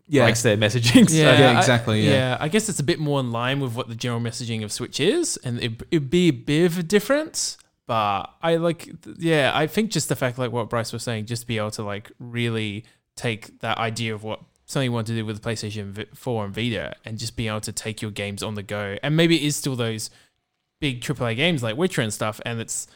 Yeah, 0.08 0.26
breaks 0.26 0.44
their 0.44 0.58
messaging. 0.58 1.10
so- 1.10 1.16
Yeah, 1.16 1.52
I- 1.56 1.58
exactly, 1.58 2.02
yeah. 2.06 2.12
yeah, 2.12 2.38
I 2.40 2.48
guess 2.48 2.70
it's 2.70 2.80
a 2.80 2.84
bit 2.84 3.00
more 3.00 3.20
in 3.20 3.32
line 3.32 3.60
with 3.60 3.74
what 3.76 3.88
the 3.90 3.96
general 3.96 4.22
messaging 4.22 4.64
of 4.64 4.72
Switch 4.72 5.00
is, 5.00 5.38
and 5.44 5.62
it, 5.62 5.82
it'd 5.92 6.10
be 6.10 6.28
a 6.30 6.32
bit 6.34 6.66
of 6.66 6.78
a 6.78 6.84
difference. 6.84 7.58
But 7.88 8.28
I 8.42 8.56
like, 8.56 8.90
yeah, 9.18 9.52
I 9.54 9.68
think 9.68 9.92
just 9.92 10.10
the 10.10 10.16
fact, 10.16 10.38
like 10.38 10.52
what 10.52 10.70
Bryce 10.70 10.94
was 10.94 11.04
saying, 11.04 11.26
just 11.26 11.48
be 11.48 11.58
able 11.58 11.72
to 11.72 11.84
like 11.84 12.12
really 12.20 12.86
take 13.18 13.60
that 13.60 13.78
idea 13.78 14.14
of 14.14 14.24
what 14.24 14.42
something 14.66 14.86
you 14.86 14.94
want 14.94 15.08
to 15.08 15.14
do 15.14 15.26
with 15.26 15.42
the 15.42 15.50
PlayStation 15.50 16.08
4 16.16 16.46
and 16.46 16.56
Vita, 16.56 16.96
and 17.04 17.18
just 17.18 17.36
be 17.36 17.48
able 17.48 17.60
to 17.62 17.74
take 17.74 18.02
your 18.02 18.12
games 18.12 18.42
on 18.42 18.56
the 18.56 18.64
go, 18.64 18.98
and 19.04 19.18
maybe 19.18 19.36
it 19.36 19.44
is 19.44 19.56
still 19.56 19.76
those 19.76 20.10
big 20.80 21.02
AAA 21.02 21.36
games 21.36 21.62
like 21.62 21.76
Witcher 21.76 22.02
and 22.02 22.14
stuff, 22.14 22.40
and 22.46 22.62
it's 22.62 22.88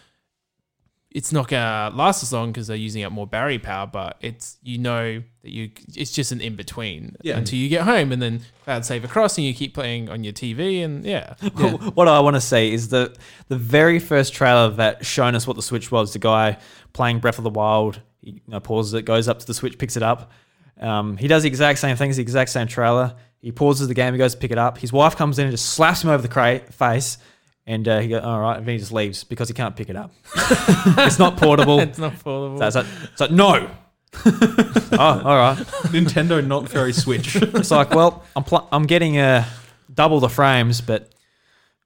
it's 1.15 1.31
not 1.31 1.47
gonna 1.47 1.95
last 1.95 2.23
as 2.23 2.33
long 2.33 2.51
because 2.51 2.67
they're 2.67 2.75
using 2.75 3.01
up 3.03 3.11
more 3.13 3.25
battery 3.25 3.57
power, 3.57 3.87
but 3.87 4.17
it's 4.19 4.57
you 4.61 4.77
know 4.77 5.23
that 5.43 5.49
you 5.49 5.71
it's 5.95 6.11
just 6.11 6.33
an 6.33 6.41
in 6.41 6.57
between 6.57 7.15
Yeah. 7.21 7.37
until 7.37 7.57
you 7.57 7.69
get 7.69 7.83
home 7.83 8.11
and 8.11 8.21
then 8.21 8.41
cloud 8.65 8.83
save 8.83 9.05
across 9.05 9.37
and 9.37 9.47
you 9.47 9.53
keep 9.53 9.73
playing 9.73 10.09
on 10.09 10.25
your 10.25 10.33
TV 10.33 10.83
and 10.83 11.05
yeah. 11.05 11.35
what 11.93 12.09
I 12.09 12.19
want 12.19 12.35
to 12.35 12.41
say 12.41 12.69
is 12.69 12.89
that 12.89 13.17
the 13.47 13.55
very 13.55 13.97
first 13.97 14.33
trailer 14.33 14.69
that 14.71 15.05
shown 15.05 15.35
us 15.35 15.47
what 15.47 15.55
the 15.55 15.61
Switch 15.61 15.89
was, 15.89 16.11
the 16.11 16.19
guy 16.19 16.57
playing 16.91 17.19
Breath 17.19 17.37
of 17.37 17.45
the 17.45 17.49
Wild, 17.49 18.01
he 18.19 18.31
you 18.31 18.41
know, 18.49 18.59
pauses 18.59 18.93
it, 18.93 19.03
goes 19.03 19.29
up 19.29 19.39
to 19.39 19.47
the 19.47 19.53
Switch, 19.53 19.77
picks 19.77 19.95
it 19.95 20.03
up. 20.03 20.33
Um, 20.81 21.15
he 21.15 21.29
does 21.29 21.43
the 21.43 21.47
exact 21.47 21.79
same 21.79 21.95
thing 21.95 22.11
the 22.11 22.21
exact 22.21 22.49
same 22.49 22.67
trailer. 22.67 23.15
He 23.39 23.53
pauses 23.53 23.87
the 23.87 23.93
game, 23.93 24.13
he 24.13 24.17
goes 24.17 24.33
to 24.33 24.39
pick 24.41 24.51
it 24.51 24.57
up. 24.57 24.79
His 24.79 24.91
wife 24.91 25.15
comes 25.15 25.39
in 25.39 25.45
and 25.45 25.53
just 25.53 25.69
slaps 25.75 26.03
him 26.03 26.09
over 26.09 26.21
the 26.21 26.27
cra- 26.27 26.59
face. 26.71 27.19
And 27.67 27.87
uh, 27.87 27.99
he 27.99 28.09
goes, 28.09 28.21
all 28.21 28.39
right, 28.39 28.57
and 28.57 28.65
then 28.65 28.73
he 28.73 28.79
just 28.79 28.91
leaves 28.91 29.23
because 29.23 29.47
he 29.47 29.55
can't 29.55 29.75
pick 29.75 29.89
it 29.89 29.95
up. 29.95 30.11
it's 30.35 31.17
not 31.17 31.37
portable. 31.37 31.79
It's 31.79 31.97
not 31.97 32.17
portable. 32.19 32.59
So 32.59 32.67
it's 32.67 32.75
like, 32.75 32.85
it's 33.11 33.21
like, 33.21 33.31
no. 33.31 33.71
oh, 34.25 34.97
all 34.99 35.37
right. 35.37 35.57
Nintendo 35.87 36.45
not 36.45 36.69
very 36.69 36.93
Switch. 36.93 37.35
It's 37.35 37.71
like, 37.71 37.89
well, 37.89 38.23
I'm 38.35 38.43
pl- 38.43 38.67
I'm 38.71 38.85
getting 38.85 39.17
uh, 39.17 39.45
double 39.93 40.19
the 40.19 40.29
frames, 40.29 40.79
but 40.79 41.11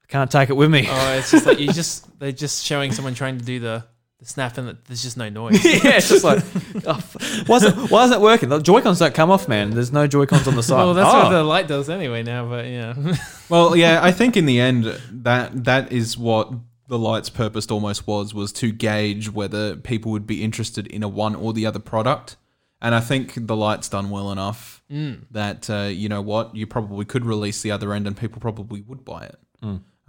I 0.04 0.08
can't 0.10 0.30
take 0.30 0.50
it 0.50 0.54
with 0.58 0.70
me. 0.70 0.86
oh, 0.90 1.14
it's 1.18 1.32
just 1.32 1.46
like 1.46 1.60
you 1.60 1.72
just 1.72 2.20
they're 2.20 2.32
just 2.34 2.66
showing 2.66 2.92
someone 2.92 3.14
trying 3.14 3.38
to 3.38 3.46
do 3.46 3.60
the, 3.60 3.86
the 4.20 4.26
snap 4.26 4.58
and 4.58 4.78
there's 4.88 5.02
just 5.04 5.18
no 5.18 5.30
noise. 5.40 5.64
yeah, 5.64 5.98
it's 5.98 6.10
just 6.10 6.24
like, 6.24 6.44
oh, 6.86 6.92
f- 6.98 7.48
why, 7.48 7.56
isn't, 7.58 7.90
why 7.90 8.04
isn't 8.06 8.18
it 8.18 8.22
working? 8.22 8.50
The 8.50 8.60
Joy 8.60 8.82
Cons 8.82 9.00
don't 9.00 9.14
come 9.14 9.32
off, 9.32 9.48
man. 9.48 9.72
There's 9.72 9.92
no 9.94 10.08
Joy 10.08 10.26
Cons 10.26 10.48
on 10.48 10.56
the 10.56 10.64
side. 10.64 10.76
well, 10.78 10.94
that's 10.94 11.14
oh. 11.14 11.20
what 11.24 11.30
the 11.30 11.44
light 11.44 11.68
does 11.68 11.90
anyway 11.90 12.24
now, 12.24 12.48
but 12.50 12.66
yeah. 12.66 12.94
Well, 13.50 13.76
yeah, 13.76 14.00
I 14.04 14.12
think 14.12 14.38
in 14.38 14.46
the 14.46 14.60
end 14.60 14.86
that 15.12 15.64
that 15.66 15.92
is 15.92 16.18
what 16.18 16.52
the 16.88 17.00
light's 17.00 17.30
purpose 17.30 17.66
almost 17.72 18.06
was 18.08 18.34
was 18.34 18.52
to 18.54 18.72
gauge 18.72 19.32
whether 19.32 19.76
people 19.76 20.12
would 20.12 20.28
be 20.28 20.44
interested 20.44 20.86
in 20.88 21.02
a 21.02 21.08
one 21.08 21.34
or 21.36 21.54
the 21.54 21.66
other 21.66 21.80
product. 21.80 22.36
And 22.82 22.94
I 22.96 23.00
think 23.00 23.34
the 23.48 23.56
light's 23.56 23.90
done 23.90 24.10
well 24.10 24.32
enough 24.32 24.78
Mm. 24.92 25.26
that 25.32 25.70
uh, 25.70 25.84
you 25.92 26.10
know 26.10 26.22
what 26.22 26.56
you 26.56 26.66
probably 26.66 27.06
could 27.06 27.24
release 27.24 27.62
the 27.62 27.70
other 27.70 27.94
end, 27.94 28.08
and 28.08 28.18
people 28.18 28.40
probably 28.42 28.82
would 28.82 29.06
buy 29.06 29.24
it. 29.26 29.40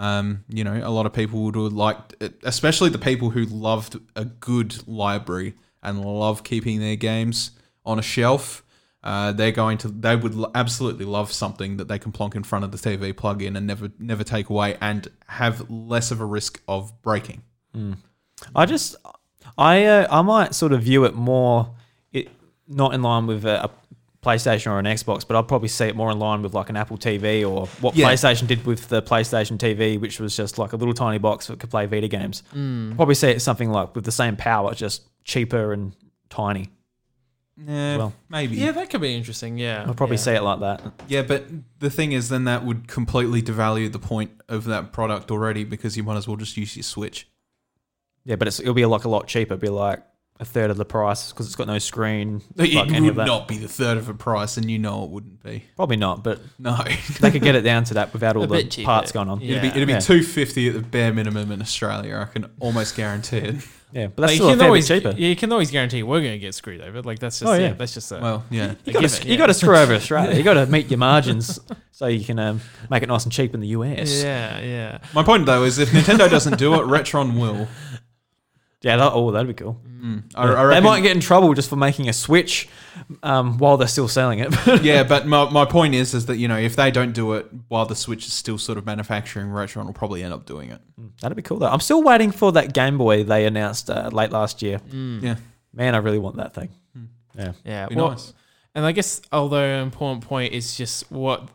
Um, 0.01 0.45
you 0.49 0.65
know, 0.65 0.81
a 0.83 0.89
lot 0.89 1.05
of 1.05 1.13
people 1.13 1.43
would 1.43 1.57
have 1.57 1.75
liked, 1.75 2.15
especially 2.43 2.89
the 2.89 2.99
people 2.99 3.29
who 3.29 3.45
loved 3.45 4.01
a 4.17 4.25
good 4.25 4.89
library 4.89 5.55
and 5.83 6.03
love 6.03 6.43
keeping 6.43 6.81
their 6.81 6.97
games 6.97 7.51
on 7.85 7.99
a 7.99 8.03
shelf. 8.03 8.65
Uh, 9.05 9.33
they're 9.33 9.53
going 9.53 9.77
to, 9.77 9.89
they 9.89 10.17
would 10.17 10.35
absolutely 10.55 11.05
love 11.05 11.31
something 11.31 11.77
that 11.77 11.89
they 11.89 11.99
can 11.99 12.13
plonk 12.13 12.35
in 12.35 12.43
front 12.43 12.65
of 12.65 12.73
the 12.73 12.79
TV, 12.79 13.15
plug 13.15 13.43
in, 13.43 13.57
and 13.57 13.67
never, 13.67 13.91
never 13.99 14.25
take 14.25 14.49
away, 14.49 14.79
and 14.81 15.09
have 15.27 15.71
less 15.71 16.11
of 16.11 16.19
a 16.19 16.25
risk 16.25 16.63
of 16.67 17.03
breaking. 17.03 17.43
I 18.55 18.65
just, 18.65 18.97
I, 19.59 19.85
uh, 19.85 20.07
I 20.11 20.23
might 20.23 20.55
sort 20.55 20.73
of 20.73 20.83
view 20.83 21.05
it 21.05 21.15
more, 21.15 21.75
it 22.11 22.29
not 22.67 22.95
in 22.95 23.03
line 23.03 23.27
with 23.27 23.45
a, 23.45 23.65
a 23.65 23.71
PlayStation 24.23 24.67
or 24.71 24.79
an 24.79 24.85
Xbox, 24.85 25.27
but 25.27 25.35
I'll 25.35 25.43
probably 25.43 25.69
see 25.69 25.87
it 25.87 25.97
more 25.97 26.11
in 26.11 26.19
line 26.19 26.43
with 26.43 26.53
like 26.53 26.69
an 26.69 26.77
Apple 26.77 26.99
TV 26.99 27.49
or 27.49 27.67
what 27.81 27.97
Yeah. 27.97 28.07
PlayStation 28.11 28.47
did 28.47 28.67
with 28.67 28.89
the 28.89 29.01
PlayStation 29.01 29.57
TV, 29.57 29.99
which 29.99 30.21
was 30.21 30.37
just 30.37 30.59
like 30.59 30.73
a 30.75 30.77
little 30.77 30.93
tiny 30.95 31.19
box 31.19 31.47
that 31.47 31.59
could 31.59 31.71
play 31.71 31.87
Vita 31.87 32.09
games. 32.09 32.43
Mm. 32.55 32.97
Probably 32.97 33.15
see 33.15 33.29
it 33.31 33.41
something 33.41 33.71
like 33.71 33.95
with 33.95 34.05
the 34.05 34.13
same 34.13 34.37
power, 34.37 34.75
just 34.75 35.03
cheaper 35.25 35.73
and 35.73 35.95
tiny. 36.29 36.69
Yeah, 37.67 37.97
Well. 37.99 38.13
maybe. 38.29 38.57
Yeah, 38.57 38.73
that 38.73 38.91
could 38.91 39.01
be 39.01 39.15
interesting. 39.15 39.59
Yeah, 39.59 39.85
I'll 39.87 39.95
probably 39.95 40.17
yeah. 40.17 40.23
see 40.23 40.33
it 40.33 40.43
like 40.43 40.61
that. 40.61 40.83
Yeah, 41.09 41.23
but 41.23 41.45
the 41.79 41.91
thing 41.91 42.13
is, 42.13 42.29
then 42.29 42.45
that 42.45 42.65
would 42.65 42.89
completely 42.89 43.43
devalue 43.43 43.91
the 43.91 43.99
point 43.99 44.31
of 44.49 44.65
that 44.65 44.93
product 44.93 45.31
already 45.31 45.65
because 45.65 45.97
you 45.97 46.03
might 46.03 46.17
as 46.17 46.27
well 46.29 46.37
just 46.37 46.57
use 46.57 46.77
your 46.77 46.83
Switch. 46.83 47.27
Yeah, 48.25 48.37
but 48.37 48.49
it's, 48.49 48.61
it'll 48.61 48.75
be 48.75 48.85
like 48.87 49.05
a 49.05 49.09
lot 49.09 49.27
cheaper. 49.27 49.55
It'll 49.55 49.63
be 49.63 49.69
like 49.69 50.03
a 50.41 50.45
third 50.45 50.71
of 50.71 50.79
the 50.79 50.85
price 50.87 51.31
because 51.31 51.47
it's 51.47 51.55
got 51.55 51.67
no 51.67 51.79
screen. 51.79 52.41
It 52.57 52.73
like 52.75 52.91
would 52.91 53.17
not 53.17 53.47
be 53.47 53.59
the 53.59 53.69
third 53.69 53.99
of 53.99 54.09
a 54.09 54.15
price, 54.15 54.57
and 54.57 54.71
you 54.71 54.79
know 54.79 55.05
it 55.05 55.11
wouldn't 55.11 55.43
be. 55.43 55.65
Probably 55.77 55.97
not, 55.99 56.25
but 56.25 56.41
No, 56.59 56.83
they 57.21 57.31
could 57.31 57.43
get 57.43 57.55
it 57.55 57.61
down 57.63 57.85
to 57.85 57.95
that 57.95 58.13
without 58.13 58.37
all 58.37 58.45
A 58.45 58.47
the 58.47 58.65
cheaper. 58.65 58.87
parts 58.87 59.13
going 59.13 59.29
on. 59.29 59.41
Yeah. 59.41 59.59
it'd 59.59 59.63
be 59.63 59.69
it'd 59.69 59.87
be 59.87 59.93
Yeah. 59.93 60.01
two 60.01 60.23
fifty 60.23 60.69
at 60.69 60.75
the 60.75 60.81
bare 60.81 61.13
minimum 61.13 61.53
in 61.53 61.61
Australia. 61.61 62.27
I 62.29 62.33
can 62.33 62.47
almost 62.59 62.97
guarantee 62.97 63.37
it. 63.39 63.57
Yeah, 63.93 64.07
but 64.07 64.15
But 64.15 64.23
that's 64.23 64.33
you 64.35 64.37
still 64.37 64.47
a 64.47 64.53
can 64.53 64.59
fair 64.61 64.67
always, 64.69 64.89
bit 64.89 65.03
cheaper. 65.03 65.19
yeah, 65.19 65.27
you 65.31 65.35
can 65.35 65.51
always 65.51 65.71
guarantee 65.73 66.05
we're 66.05 66.21
going 66.21 66.35
to 66.35 66.39
get 66.39 66.55
screwed 66.55 66.81
over. 66.81 67.03
Like 67.03 67.19
that's 67.19 67.41
just 67.41 67.51
Oh, 67.51 67.55
yeah. 67.55 67.61
yeah. 67.61 67.73
that's 67.73 67.93
just 67.93 68.13
a, 68.13 68.21
Well, 68.21 68.45
yeah, 68.49 68.75
You 68.85 68.93
got 68.93 69.03
to 69.03 69.09
yeah. 69.27 69.33
you 69.33 69.37
got 69.37 69.47
to 69.49 69.55
screw 69.55 69.77
over 69.77 69.95
Australia. 69.97 70.37
You 70.37 70.45
got 70.45 70.55
to 70.55 70.67
meet 70.67 70.93
your 70.93 70.99
margins 70.99 71.59
so 71.91 72.07
you 72.07 72.25
can 72.25 72.39
um, 72.39 72.61
make 72.89 73.03
it 73.03 73.09
nice 73.09 73.25
and 73.25 73.33
cheap 73.33 73.53
in 73.53 73.59
the 73.59 73.67
US. 73.67 74.23
yeah, 74.23 74.61
yeah. 74.61 74.99
My 75.13 75.25
point 75.25 75.45
though 75.45 75.65
is, 75.65 75.81
if 75.81 75.91
Nintendo 75.91 76.31
doesn't 76.31 76.57
do 76.57 76.75
it, 76.75 76.83
Retron 76.87 77.37
will. 77.41 77.67
Yeah, 78.83 78.97
that, 78.97 79.13
oh, 79.13 79.31
that'd 79.31 79.47
be 79.47 79.53
cool. 79.53 79.79
Mm. 80.01 80.25
I, 80.35 80.55
I 80.55 80.67
they 80.75 80.81
might 80.81 81.03
get 81.03 81.15
in 81.15 81.21
trouble 81.21 81.53
just 81.53 81.69
for 81.69 81.77
making 81.77 82.09
a 82.09 82.15
Switch 82.15 82.67
um, 83.23 83.59
while 83.59 83.77
they're 83.77 83.87
still 83.87 84.09
selling 84.09 84.39
it. 84.39 84.55
yeah, 84.83 85.03
but 85.03 85.27
my, 85.27 85.51
my 85.51 85.67
point 85.67 85.95
is, 85.95 86.15
is 86.15 86.27
that 86.27 86.39
you 86.39 86.49
know 86.49 86.57
if 86.57 86.77
they 86.77 86.91
don't 86.91 87.13
do 87.13 87.35
it 87.35 87.47
while 87.69 87.85
the 87.85 87.95
Switch 87.95 88.27
is 88.27 88.33
still 88.33 88.57
sort 88.57 88.79
of 88.79 88.87
manufacturing, 88.87 89.49
Retron 89.49 89.85
will 89.85 89.93
probably 89.93 90.23
end 90.23 90.33
up 90.33 90.47
doing 90.47 90.71
it. 90.71 90.81
that'd 91.21 91.37
be 91.37 91.43
cool 91.43 91.59
though. 91.59 91.69
I'm 91.69 91.81
still 91.81 92.03
waiting 92.03 92.31
for 92.31 92.53
that 92.53 92.73
Game 92.73 92.97
Boy 92.97 93.23
they 93.23 93.45
announced 93.45 93.91
uh, 93.91 94.09
late 94.13 94.31
last 94.31 94.63
year. 94.63 94.81
Yeah, 94.91 95.37
Man, 95.75 95.95
I 95.95 95.99
really 95.99 96.19
want 96.19 96.37
that 96.37 96.55
thing. 96.55 96.71
Yeah. 97.37 97.53
Yeah, 97.65 97.87
be 97.89 97.95
well, 97.97 98.11
nice. 98.11 98.33
and 98.75 98.85
I 98.85 98.93
guess 98.93 99.21
although 99.33 99.63
an 99.63 99.83
important 99.83 100.25
point 100.25 100.53
is 100.53 100.77
just 100.77 101.11
what 101.13 101.49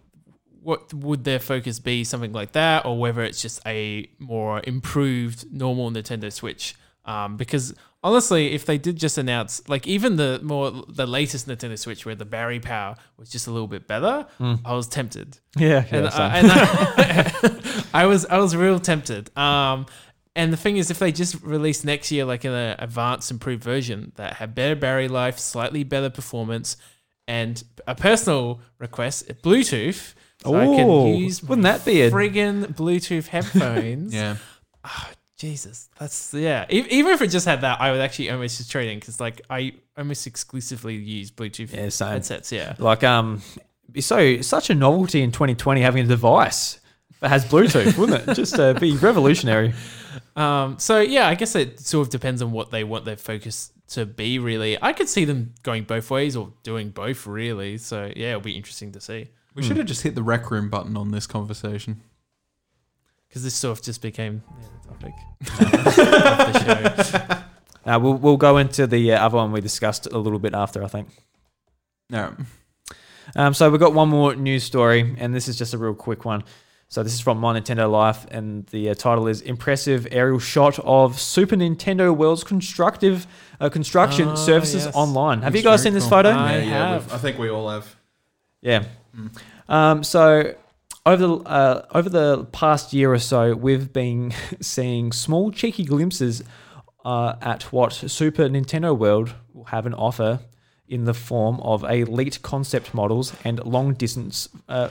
what 0.62 0.92
would 0.94 1.24
their 1.24 1.40
focus 1.40 1.80
be, 1.80 2.04
something 2.04 2.34
like 2.34 2.54
that, 2.54 2.86
or 2.86 2.98
whether 2.98 3.24
it's 3.24 3.40
just 3.40 3.62
a 3.68 4.10
more 4.18 4.62
improved 4.64 5.52
normal 5.54 5.92
Nintendo 5.92 6.32
Switch. 6.32 6.76
Um, 7.06 7.38
because 7.38 7.74
honestly, 8.04 8.54
if 8.54 8.66
they 8.66 8.78
did 8.78 8.98
just 8.98 9.18
announce 9.18 9.68
like 9.70 9.86
even 9.88 10.16
the 10.16 10.40
more 10.44 10.72
the 10.88 11.06
latest 11.06 11.48
Nintendo 11.48 11.78
Switch 11.78 12.06
where 12.06 12.16
the 12.16 12.26
battery 12.26 12.60
power 12.60 12.96
was 13.18 13.30
just 13.30 13.48
a 13.48 13.52
little 13.52 13.68
bit 13.68 13.88
better, 13.88 14.26
I 14.40 14.74
was 14.74 14.88
tempted. 14.88 15.38
Yeah. 15.56 15.84
okay, 15.88 15.98
and, 15.98 16.08
uh, 16.08 16.32
and 16.34 16.48
I, 16.52 17.84
I 17.94 18.06
was 18.08 18.26
I 18.26 18.38
was 18.40 18.56
real 18.56 18.80
tempted. 18.80 19.36
Um, 19.38 19.86
and 20.36 20.52
the 20.52 20.58
thing 20.58 20.78
is, 20.78 20.92
if 20.92 21.00
they 21.00 21.12
just 21.12 21.42
release 21.44 21.84
next 21.84 22.12
year 22.12 22.26
like 22.26 22.44
an 22.44 22.54
advanced, 22.80 23.32
improved 23.32 23.64
version 23.64 24.12
that 24.16 24.34
had 24.34 24.54
better 24.54 24.76
battery 24.76 25.08
life, 25.08 25.40
slightly 25.40 25.84
better 25.84 26.10
performance, 26.10 26.76
and 27.28 27.64
a 27.88 27.96
personal 27.96 28.60
request, 28.80 29.28
Bluetooth, 29.44 30.14
so 30.44 30.54
I 30.56 30.66
can 30.66 31.16
use 31.18 31.42
wouldn't 31.42 31.64
that 31.64 31.86
be 31.86 32.02
a- 32.02 32.12
friggin' 32.12 32.76
Bluetooth 32.76 33.28
headphones? 33.36 34.14
Yeah, 34.14 34.36
Jesus, 35.38 35.90
that's 36.00 36.34
yeah. 36.34 36.66
E- 36.70 36.88
even 36.90 37.12
if 37.12 37.22
it 37.22 37.28
just 37.28 37.46
had 37.46 37.62
that, 37.62 37.82
I 37.82 37.92
would 37.92 38.00
actually 38.02 38.30
almost 38.32 38.58
just 38.58 38.72
trade 38.72 38.90
in 38.90 39.00
because 39.00 39.20
like 39.20 39.42
I 39.50 39.74
almost 39.98 40.28
exclusively 40.28 40.96
use 40.96 41.30
Bluetooth 41.32 41.74
Yeah, 41.74 41.90
same. 41.90 42.10
headsets. 42.10 42.52
Yeah. 42.52 42.76
like 42.80 43.04
um, 43.04 43.42
so 44.00 44.42
such 44.42 44.70
a 44.70 44.76
novelty 44.76 45.22
in 45.22 45.32
2020 45.32 45.82
having 45.82 46.06
a 46.06 46.08
device 46.08 46.80
that 47.20 47.30
has 47.30 47.44
Bluetooth, 47.46 47.98
wouldn't 47.98 48.28
it? 48.30 48.34
Just 48.36 48.58
uh, 48.60 48.74
be 48.74 48.96
revolutionary. 48.98 49.74
Um, 50.38 50.80
so 50.80 51.00
yeah, 51.00 51.28
I 51.28 51.36
guess 51.36 51.56
it 51.56 51.80
sort 51.80 52.08
of 52.08 52.12
depends 52.12 52.42
on 52.42 52.52
what 52.52 52.70
they 52.72 52.84
want 52.86 53.04
their 53.06 53.16
focus 53.18 53.72
to 53.90 54.06
be. 54.06 54.38
Really, 54.40 54.82
I 54.82 54.92
could 54.94 55.08
see 55.10 55.24
them 55.26 55.54
going 55.64 55.84
both 55.84 56.10
ways 56.10 56.36
or 56.38 56.52
doing 56.64 56.90
both. 56.90 57.26
Really, 57.28 57.78
so 57.78 58.12
yeah, 58.16 58.30
it'll 58.30 58.42
be 58.42 58.56
interesting 58.56 58.92
to 58.94 59.02
see 59.02 59.28
we 59.56 59.64
should 59.64 59.78
have 59.78 59.86
just 59.86 60.04
hit 60.04 60.16
the 60.16 60.24
rec 60.24 60.52
room 60.52 60.70
button 60.70 60.96
on 60.98 61.12
this 61.12 61.26
conversation. 61.28 62.02
Because 63.36 63.44
this 63.44 63.54
sort 63.54 63.78
of 63.78 63.84
just 63.84 64.02
became 64.02 64.42
yeah, 64.62 64.68
the 64.82 64.88
topic 64.88 65.14
of 66.48 66.54
the 66.54 67.04
show. 67.04 67.92
Uh, 67.92 68.00
we'll 68.00 68.14
we'll 68.14 68.38
go 68.38 68.56
into 68.58 68.88
the 68.88 69.12
uh, 69.12 69.26
other 69.26 69.36
one 69.36 69.52
we 69.52 69.60
discussed 69.60 70.08
a 70.08 70.18
little 70.18 70.40
bit 70.40 70.54
after, 70.54 70.82
I 70.82 70.88
think. 70.88 71.10
No, 72.10 72.34
Um, 73.36 73.54
so 73.54 73.70
we've 73.70 73.80
got 73.82 73.94
one 73.94 74.08
more 74.08 74.36
news 74.36 74.64
story, 74.64 75.16
and 75.20 75.36
this 75.36 75.50
is 75.50 75.58
just 75.58 75.74
a 75.74 75.78
real 75.78 75.94
quick 75.94 76.24
one. 76.24 76.46
So 76.88 77.04
this 77.04 77.14
is 77.14 77.20
from 77.20 77.40
My 77.40 77.60
Nintendo 77.60 77.92
Life, 77.92 78.26
and 78.32 78.66
the 78.68 78.92
uh, 78.92 78.94
title 78.94 79.28
is 79.28 79.42
"Impressive 79.42 80.08
Aerial 80.12 80.40
Shot 80.40 80.80
of 80.80 81.20
Super 81.20 81.58
Nintendo 81.58 82.16
World's 82.16 82.46
Constructive 82.46 83.28
uh, 83.60 83.68
Construction 83.68 84.30
Ah, 84.30 84.36
Services 84.36 84.86
yes. 84.86 84.96
Online." 84.96 85.42
Have 85.42 85.52
That's 85.52 85.62
you 85.62 85.70
guys 85.70 85.82
very 85.82 85.92
seen 85.92 85.94
this 85.94 86.04
cool. 86.04 86.10
photo? 86.12 86.30
I 86.30 86.54
yeah, 86.54 86.64
yeah, 86.64 86.90
have. 86.94 87.04
we've- 87.08 87.16
I 87.16 87.18
think 87.18 87.38
we 87.38 87.50
all 87.50 87.70
have. 87.70 87.96
Yeah. 88.62 88.86
Um, 89.68 90.04
so 90.06 90.56
over 91.06 91.28
the 91.28 91.36
uh, 91.38 91.86
over 91.94 92.10
the 92.10 92.46
past 92.46 92.94
year 92.94 93.14
or 93.14 93.20
so, 93.20 93.56
we've 93.56 93.94
been 93.94 94.34
seeing 94.62 95.12
small 95.12 95.52
cheeky 95.52 95.86
glimpses 95.86 96.44
uh, 97.04 97.36
at 97.42 97.64
what 97.72 97.94
Super 97.94 98.50
Nintendo 98.50 98.98
World 98.98 99.34
will 99.54 99.66
have 99.66 99.86
an 99.86 99.94
offer 99.94 100.40
in 100.88 101.06
the 101.06 101.14
form 101.14 101.60
of 101.62 101.84
elite 101.84 102.42
concept 102.42 102.94
models 102.94 103.34
and 103.44 103.64
long 103.64 103.94
distance 103.94 104.50
uh, 104.70 104.90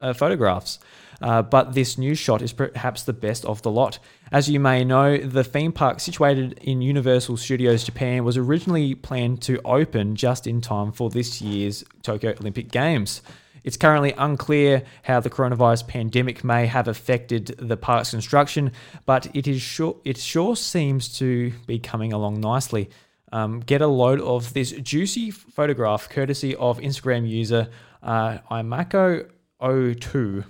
uh, 0.00 0.12
photographs. 0.12 0.78
Uh, 1.22 1.40
but 1.40 1.72
this 1.72 1.96
new 1.96 2.14
shot 2.14 2.42
is 2.42 2.52
perhaps 2.52 3.04
the 3.04 3.12
best 3.12 3.44
of 3.46 3.62
the 3.62 3.70
lot. 3.70 3.98
As 4.30 4.50
you 4.50 4.60
may 4.60 4.84
know, 4.84 5.16
the 5.16 5.44
theme 5.44 5.72
park 5.72 6.00
situated 6.00 6.58
in 6.60 6.82
Universal 6.82 7.38
Studios 7.38 7.84
Japan 7.84 8.22
was 8.22 8.36
originally 8.36 8.94
planned 8.94 9.40
to 9.42 9.58
open 9.64 10.14
just 10.14 10.46
in 10.46 10.60
time 10.60 10.92
for 10.92 11.08
this 11.08 11.40
year's 11.40 11.84
Tokyo 12.02 12.34
Olympic 12.38 12.70
Games. 12.70 13.22
It's 13.66 13.76
currently 13.76 14.14
unclear 14.16 14.84
how 15.02 15.18
the 15.18 15.28
coronavirus 15.28 15.88
pandemic 15.88 16.44
may 16.44 16.66
have 16.66 16.86
affected 16.86 17.46
the 17.58 17.76
park's 17.76 18.10
construction, 18.10 18.70
but 19.06 19.26
it 19.34 19.48
is 19.48 19.60
sure 19.60 19.96
it 20.04 20.18
sure 20.18 20.54
seems 20.54 21.18
to 21.18 21.52
be 21.66 21.80
coming 21.80 22.12
along 22.12 22.40
nicely. 22.40 22.90
Um, 23.32 23.58
get 23.58 23.82
a 23.82 23.88
load 23.88 24.20
of 24.20 24.52
this 24.52 24.70
juicy 24.70 25.32
photograph 25.32 26.08
courtesy 26.08 26.54
of 26.54 26.78
Instagram 26.78 27.28
user 27.28 27.68
uh, 28.04 28.38
Imako02. 28.52 30.44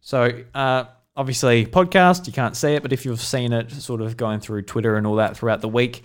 So, 0.00 0.42
uh, 0.52 0.84
obviously, 1.16 1.64
podcast, 1.64 2.26
you 2.26 2.32
can't 2.32 2.56
see 2.56 2.74
it, 2.74 2.82
but 2.82 2.92
if 2.92 3.04
you've 3.04 3.20
seen 3.20 3.52
it 3.52 3.70
sort 3.70 4.00
of 4.00 4.16
going 4.16 4.40
through 4.40 4.62
Twitter 4.62 4.96
and 4.96 5.06
all 5.06 5.14
that 5.14 5.36
throughout 5.36 5.60
the 5.60 5.68
week, 5.68 6.02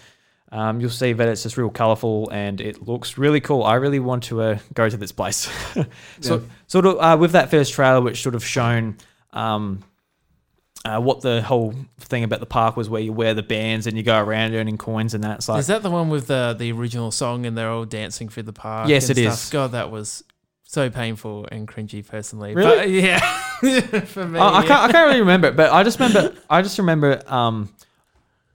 um, 0.55 0.79
you'll 0.79 0.89
see 0.89 1.11
that 1.11 1.27
it's 1.27 1.43
just 1.43 1.57
real 1.57 1.69
colorful 1.69 2.29
and 2.29 2.61
it 2.61 2.87
looks 2.87 3.17
really 3.17 3.41
cool. 3.41 3.63
I 3.63 3.73
really 3.73 3.99
want 3.99 4.23
to 4.23 4.41
uh, 4.41 4.59
go 4.73 4.87
to 4.87 4.95
this 4.95 5.11
place. 5.11 5.49
so, 6.21 6.43
sort 6.67 6.85
of 6.85 6.97
uh, 6.97 7.17
with 7.19 7.33
that 7.33 7.51
first 7.51 7.73
trailer, 7.73 7.99
which 7.99 8.23
sort 8.23 8.35
of 8.35 8.45
shown 8.45 8.95
um, 9.33 9.83
uh, 10.85 11.01
what 11.01 11.19
the 11.19 11.41
whole 11.41 11.75
thing 11.99 12.23
about 12.23 12.39
the 12.39 12.45
park 12.45 12.77
was, 12.77 12.89
where 12.89 13.01
you 13.01 13.11
wear 13.11 13.33
the 13.33 13.43
bands 13.43 13.85
and 13.85 13.97
you 13.97 14.03
go 14.03 14.17
around 14.17 14.53
earning 14.53 14.77
coins 14.77 15.13
and 15.13 15.25
that. 15.25 15.39
It's 15.39 15.49
like, 15.49 15.59
Is 15.59 15.67
that 15.67 15.83
the 15.83 15.91
one 15.91 16.09
with 16.09 16.27
the 16.27 16.55
the 16.57 16.71
original 16.71 17.11
song 17.11 17.45
and 17.45 17.57
they're 17.57 17.69
all 17.69 17.83
dancing 17.83 18.29
through 18.29 18.43
the 18.43 18.53
park? 18.53 18.87
Yes, 18.87 19.09
it 19.09 19.17
stuff? 19.17 19.33
is. 19.33 19.49
God, 19.49 19.73
that 19.73 19.91
was 19.91 20.23
so 20.63 20.89
painful 20.89 21.49
and 21.51 21.67
cringy, 21.67 22.07
personally. 22.07 22.55
Really? 22.55 22.77
But, 22.77 22.89
yeah, 22.89 23.19
for 24.05 24.25
me. 24.25 24.39
I, 24.39 24.47
I 24.47 24.61
yeah. 24.61 24.67
can't. 24.67 24.81
I 24.83 24.91
can't 24.93 25.07
really 25.07 25.19
remember 25.19 25.49
it, 25.49 25.57
but 25.57 25.73
I 25.73 25.83
just 25.83 25.99
remember. 25.99 26.33
I 26.49 26.61
just 26.61 26.77
remember, 26.77 27.21
um, 27.27 27.73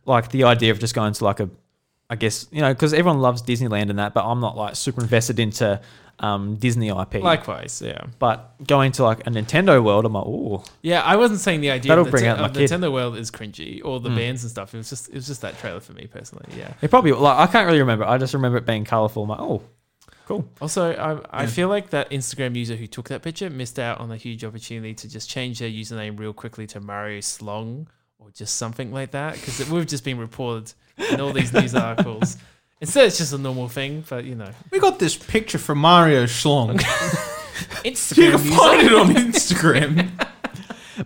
like 0.07 0.30
the 0.30 0.44
idea 0.44 0.70
of 0.70 0.78
just 0.78 0.94
going 0.94 1.12
to 1.12 1.24
like 1.24 1.40
a, 1.40 1.51
I 2.11 2.17
guess 2.17 2.47
you 2.51 2.61
know, 2.61 2.75
because 2.75 2.93
everyone 2.93 3.21
loves 3.21 3.41
Disneyland 3.43 3.89
and 3.89 3.99
that, 4.01 4.13
but 4.15 4.25
I'm 4.27 4.41
not 4.41 4.57
like 4.57 4.75
super 4.77 5.01
invested 5.01 5.39
into, 5.39 5.81
um, 6.19 6.57
Disney 6.57 6.89
IP. 6.89 7.15
Likewise, 7.23 7.81
yeah. 7.81 8.05
but 8.19 8.53
going 8.67 8.93
to 8.93 9.05
like 9.05 9.27
a 9.27 9.31
Nintendo 9.31 9.83
world, 9.83 10.05
I'm 10.05 10.13
like, 10.13 10.27
oh, 10.27 10.63
Yeah, 10.83 11.01
I 11.03 11.17
wasn't 11.17 11.41
saying 11.41 11.63
the 11.63 11.71
idea 11.71 11.89
That'll 11.91 12.05
of, 12.05 12.11
bring 12.11 12.27
out 12.27 12.39
my 12.39 12.47
of 12.47 12.53
kid. 12.53 12.69
Nintendo 12.69 12.93
World 12.93 13.17
is 13.17 13.31
cringy 13.31 13.81
or 13.83 14.01
the 14.01 14.11
Mm. 14.11 14.17
bands 14.17 14.43
and 14.43 14.51
stuff. 14.51 14.75
It 14.75 14.79
was 14.79 14.91
just 14.91 15.09
it 15.09 15.15
was 15.15 15.27
just 15.29 15.41
that 15.43 15.57
trailer 15.61 15.81
for 15.81 15.93
me 15.95 16.09
personally. 16.09 16.45
Yeah. 16.59 16.75
it 16.83 16.91
probably 16.91 17.13
like 17.13 17.39
I 17.39 17.51
can't 17.51 17.67
really 17.67 17.79
remember. 17.79 18.05
I 18.05 18.19
just 18.19 18.35
remember 18.35 18.59
it 18.59 18.67
being 18.67 18.85
colorful. 18.85 19.23
I'm 19.23 19.29
like, 19.31 19.41
oh, 19.41 19.63
cool. 20.27 20.47
Also, 20.61 20.93
I, 20.93 21.39
I 21.39 21.43
Yeah. 21.45 21.49
feel 21.49 21.69
like 21.69 21.89
that 21.91 22.11
Instagram 22.11 22.55
user 22.55 22.77
who 22.77 22.87
took 22.87 23.09
that 23.09 23.23
picture 23.23 23.49
missed 23.49 23.79
out 23.79 23.99
on 24.01 24.11
a 24.13 24.17
huge 24.17 24.45
opportunity 24.45 24.93
to 24.95 25.09
just 25.09 25.31
change 25.31 25.61
their 25.61 25.71
username 25.71 26.19
real 26.19 26.33
quickly 26.35 26.67
to 26.67 26.81
Mario 26.81 27.21
Slong 27.21 27.89
or 28.21 28.31
just 28.31 28.57
something 28.57 28.93
like 28.93 29.12
that 29.12 29.35
because 29.35 29.68
we've 29.71 29.87
just 29.87 30.05
been 30.05 30.18
reported 30.18 30.73
in 31.11 31.21
all 31.21 31.33
these 31.33 31.53
news 31.53 31.75
articles. 31.75 32.37
Instead, 32.81 33.07
it's 33.07 33.18
just 33.18 33.33
a 33.33 33.39
normal 33.39 33.68
thing, 33.68 34.05
but 34.09 34.25
you 34.25 34.35
know, 34.35 34.51
We 34.71 34.79
got 34.79 34.99
this 34.99 35.16
picture 35.16 35.59
from 35.59 35.79
Mario 35.79 36.25
Schlong. 36.25 36.79
Instagram 37.85 38.16
you 38.16 38.31
can 38.33 38.45
user- 38.45 38.57
find 38.57 38.83
it 38.87 38.95
on 38.95 39.09
Instagram. 39.14 40.27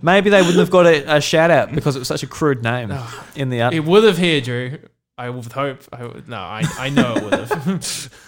Maybe 0.03 0.31
they 0.31 0.41
wouldn't 0.41 0.59
have 0.59 0.71
got 0.71 0.87
a, 0.87 1.17
a 1.17 1.21
shout 1.21 1.51
out 1.51 1.73
because 1.73 1.97
it 1.97 2.01
was 2.01 2.09
such 2.09 2.23
a 2.23 2.27
crude 2.27 2.63
name 2.63 2.93
in 3.37 3.49
the. 3.51 3.61
App. 3.61 3.73
It 3.73 3.81
would 3.85 4.05
have 4.05 4.19
here, 4.19 4.41
Drew. 4.41 4.79
I 5.17 5.31
would 5.31 5.53
hope. 5.53 5.83
I 5.93 6.05
would, 6.05 6.29
no, 6.29 6.37
I, 6.37 6.65
I 6.79 6.89
know 6.91 7.15
it 7.17 7.23
would 7.23 7.33
have. 7.35 8.24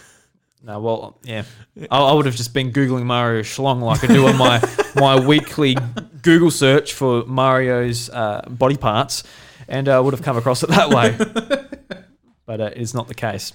No, 0.66 0.80
well, 0.80 1.18
yeah, 1.22 1.44
I, 1.92 1.98
I 1.98 2.12
would 2.12 2.26
have 2.26 2.34
just 2.34 2.52
been 2.52 2.72
googling 2.72 3.04
Mario 3.04 3.42
Schlong 3.42 3.80
like 3.82 4.02
I 4.02 4.08
do 4.08 4.26
on 4.26 4.36
my 4.36 4.60
my 4.96 5.24
weekly 5.24 5.76
Google 6.22 6.50
search 6.50 6.92
for 6.92 7.24
Mario's 7.24 8.10
uh, 8.10 8.44
body 8.50 8.76
parts, 8.76 9.22
and 9.68 9.88
I 9.88 10.00
would 10.00 10.12
have 10.12 10.24
come 10.24 10.36
across 10.36 10.64
it 10.64 10.70
that 10.70 10.90
way. 10.90 11.16
but 12.46 12.60
uh, 12.60 12.70
it's 12.74 12.94
not 12.94 13.06
the 13.06 13.14
case. 13.14 13.52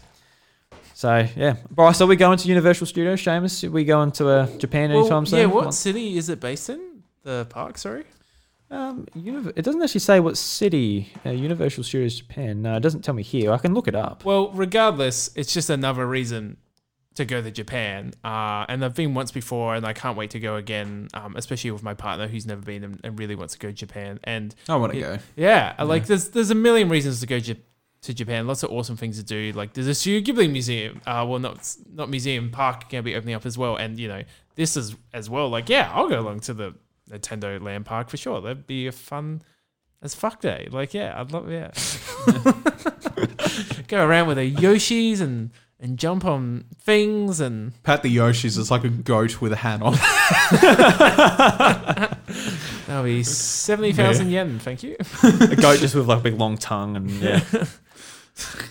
So 0.94 1.28
yeah, 1.36 1.58
Bryce, 1.70 2.00
are 2.00 2.08
we 2.08 2.16
going 2.16 2.38
to 2.38 2.48
Universal 2.48 2.88
Studios? 2.88 3.22
Seamus, 3.22 3.62
are 3.68 3.72
we 3.72 3.84
going 3.84 4.14
to 4.14 4.30
uh, 4.30 4.58
Japan 4.58 4.92
anytime 4.92 5.26
soon? 5.26 5.40
yeah, 5.40 5.46
what 5.48 5.74
city 5.74 6.16
is 6.16 6.30
it 6.30 6.40
based 6.40 6.70
in? 6.70 7.04
The 7.24 7.46
park, 7.50 7.78
sorry. 7.78 8.06
Um, 8.70 9.06
it 9.14 9.66
doesn't 9.66 9.84
actually 9.84 10.00
say 10.00 10.22
what 10.22 10.38
city. 10.38 11.12
Uh, 11.26 11.32
Universal 11.32 11.84
Studios 11.84 12.20
Japan. 12.20 12.62
No, 12.62 12.78
it 12.78 12.80
doesn't 12.80 13.02
tell 13.02 13.14
me 13.14 13.24
here. 13.24 13.52
I 13.52 13.58
can 13.58 13.74
look 13.74 13.90
it 13.90 13.96
up. 13.96 14.24
Well, 14.24 14.50
regardless, 14.52 15.30
it's 15.36 15.54
just 15.54 15.70
another 15.70 16.08
reason 16.08 16.56
to 17.16 17.26
go 17.26 17.42
to 17.42 17.52
Japan. 17.52 18.14
Uh, 18.24 18.66
and 18.70 18.84
I've 18.84 18.96
been 18.96 19.14
once 19.14 19.32
before, 19.32 19.76
and 19.76 19.86
I 19.86 19.94
can't 19.94 20.18
wait 20.18 20.32
to 20.32 20.40
go 20.40 20.56
again. 20.56 21.10
Um, 21.14 21.36
especially 21.36 21.72
with 21.72 21.84
my 21.84 21.94
partner 21.94 22.28
who's 22.28 22.46
never 22.46 22.62
been 22.62 22.84
and, 22.84 23.00
and 23.04 23.20
really 23.20 23.36
wants 23.36 23.54
to 23.54 23.60
go 23.60 23.70
to 23.70 23.74
Japan. 23.74 24.20
And 24.24 24.56
I 24.70 24.76
want 24.76 24.94
to 24.94 25.00
go. 25.00 25.18
yeah, 25.36 25.76
like 25.84 26.06
there's 26.08 26.30
there's 26.30 26.52
a 26.52 26.56
million 26.56 26.90
reasons 26.90 27.20
to 27.22 27.28
go 27.28 27.40
J- 27.40 27.60
to 28.04 28.14
Japan. 28.14 28.48
Lots 28.48 28.64
of 28.64 28.72
awesome 28.72 28.98
things 28.98 29.18
to 29.18 29.24
do. 29.24 29.52
Like 29.54 29.74
there's 29.74 29.88
a 29.88 29.96
Studio 29.96 30.34
Ghibli 30.34 30.52
museum. 30.52 31.02
Uh, 31.06 31.26
well, 31.28 31.40
not 31.40 31.76
not 31.94 32.10
museum 32.10 32.50
park 32.50 32.90
going 32.90 33.04
to 33.04 33.06
be 33.06 33.16
opening 33.16 33.36
up 33.36 33.46
as 33.46 33.58
well. 33.58 33.76
And 33.76 34.00
you 34.00 34.08
know 34.08 34.24
this 34.56 34.78
is 34.78 34.96
as 35.14 35.30
well. 35.30 35.50
Like 35.50 35.70
yeah, 35.70 35.92
I'll 35.94 36.10
go 36.10 36.20
along 36.20 36.42
to 36.42 36.54
the 36.54 36.76
Nintendo 37.10 37.62
Land 37.62 37.86
Park 37.86 38.10
for 38.10 38.18
sure. 38.18 38.42
That'd 38.42 38.68
be 38.68 38.88
a 38.88 38.92
fun 38.92 39.42
as 40.02 40.16
fuck 40.16 40.40
day. 40.42 40.68
Like 40.72 40.94
yeah, 40.94 41.20
I'd 41.20 41.32
love 41.32 41.52
yeah. 41.52 41.72
go 43.88 44.06
around 44.06 44.28
with 44.28 44.38
the 44.38 44.52
Yoshis 44.56 45.22
and 45.22 45.52
and 45.82 45.98
jump 45.98 46.24
on 46.24 46.66
things 46.80 47.42
and 47.42 47.74
Pat 47.84 48.04
the 48.04 48.16
Yoshis 48.16 48.58
is 48.58 48.72
like 48.72 48.84
a 48.84 48.90
goat 48.90 49.42
with 49.42 49.52
a 49.52 49.56
hat 49.56 49.82
on. 49.82 49.94
that'll 52.88 53.04
be 53.04 53.24
seventy 53.24 53.92
thousand 53.92 54.30
yen. 54.30 54.60
Thank 54.60 54.84
you. 54.84 54.96
a 55.24 55.56
goat 55.56 55.80
just 55.80 55.96
with 55.96 56.08
like 56.08 56.20
a 56.20 56.22
big 56.22 56.36
long 56.36 56.58
tongue, 56.58 56.96
and 56.96 57.10
yeah. 57.10 57.44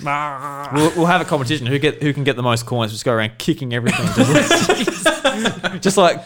We'll, 0.03 0.93
we'll 0.97 1.07
have 1.07 1.21
a 1.21 1.25
competition. 1.25 1.67
Who 1.67 1.79
get 1.79 2.03
who 2.03 2.13
can 2.13 2.25
get 2.25 2.35
the 2.35 2.43
most 2.43 2.67
coins? 2.67 2.93
Just 2.93 3.05
go 3.05 3.13
around 3.13 3.39
kicking 3.39 3.75
everything, 3.75 4.07
just, 4.17 5.05
just 5.83 5.97
like 5.97 6.25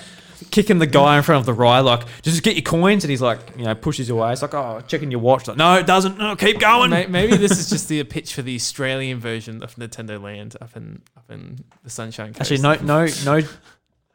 kicking 0.51 0.79
the 0.79 0.87
guy 0.87 1.17
in 1.17 1.23
front 1.23 1.41
of 1.41 1.47
the 1.47 1.53
ride. 1.53 1.81
Like, 1.81 2.03
just 2.23 2.43
get 2.43 2.55
your 2.57 2.63
coins, 2.63 3.05
and 3.05 3.11
he's 3.11 3.23
like, 3.23 3.39
you 3.57 3.65
know, 3.65 3.75
pushes 3.75 4.11
away. 4.11 4.33
It's 4.33 4.43
like, 4.43 4.55
oh, 4.55 4.83
checking 4.87 5.11
your 5.11 5.21
watch. 5.21 5.47
Like, 5.49 5.57
no, 5.57 5.75
it 5.77 5.87
doesn't. 5.87 6.19
No, 6.19 6.37
keep 6.37 6.59
going. 6.61 6.91
May- 6.91 7.07
Maybe 7.07 7.37
this 7.37 7.53
is 7.53 7.69
just 7.71 7.89
the 7.89 8.03
pitch 8.05 8.35
for 8.35 8.43
the 8.43 8.55
Australian 8.55 9.19
version 9.21 9.63
of 9.63 9.75
Nintendo 9.77 10.21
Land 10.23 10.57
up 10.61 10.77
in 10.77 11.03
up 11.17 11.31
in 11.31 11.65
the 11.83 11.91
Sunshine 11.91 12.33
Coast. 12.35 12.53
Actually, 12.53 12.63
no, 12.63 12.75
no, 13.07 13.09
no. 13.25 13.47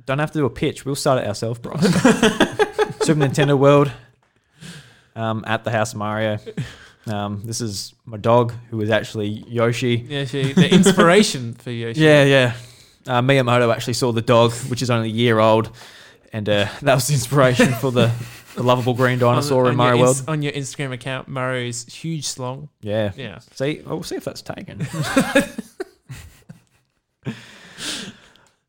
Don't 0.05 0.19
have 0.19 0.31
to 0.31 0.39
do 0.39 0.45
a 0.45 0.49
pitch. 0.49 0.85
We'll 0.85 0.95
start 0.95 1.21
it 1.23 1.27
ourselves, 1.27 1.59
Bryce. 1.59 1.83
Super 3.01 3.19
Nintendo 3.21 3.57
World 3.57 3.91
um, 5.15 5.43
at 5.47 5.63
the 5.63 5.71
House 5.71 5.93
of 5.93 5.99
Mario. 5.99 6.39
Um, 7.07 7.41
this 7.45 7.61
is 7.61 7.93
my 8.05 8.17
dog, 8.17 8.53
who 8.69 8.81
is 8.81 8.89
actually 8.89 9.27
Yoshi. 9.47 10.05
Yeah, 10.07 10.25
she, 10.25 10.53
the 10.53 10.71
inspiration 10.73 11.53
for 11.53 11.71
Yoshi. 11.71 12.01
Yeah, 12.01 12.23
yeah. 12.23 12.53
Uh, 13.07 13.21
Miyamoto 13.21 13.73
actually 13.73 13.93
saw 13.93 14.11
the 14.11 14.21
dog, 14.21 14.51
which 14.69 14.81
is 14.81 14.89
only 14.89 15.09
a 15.09 15.11
year 15.11 15.39
old, 15.39 15.71
and 16.33 16.47
uh, 16.47 16.67
that 16.81 16.95
was 16.95 17.07
the 17.07 17.13
inspiration 17.13 17.73
for 17.73 17.91
the, 17.91 18.11
the 18.55 18.63
lovable 18.63 18.93
green 18.93 19.19
dinosaur 19.25 19.65
on 19.65 19.71
in 19.71 19.77
Mario 19.77 20.01
World. 20.01 20.23
on 20.27 20.41
your 20.41 20.53
Instagram 20.53 20.93
account, 20.93 21.27
Mario's 21.27 21.85
huge 21.85 22.25
slong. 22.27 22.69
Yeah. 22.81 23.11
Yeah. 23.15 23.39
See, 23.53 23.81
we'll 23.85 24.03
see 24.03 24.15
if 24.15 24.25
that's 24.25 24.41
taken. 24.41 24.87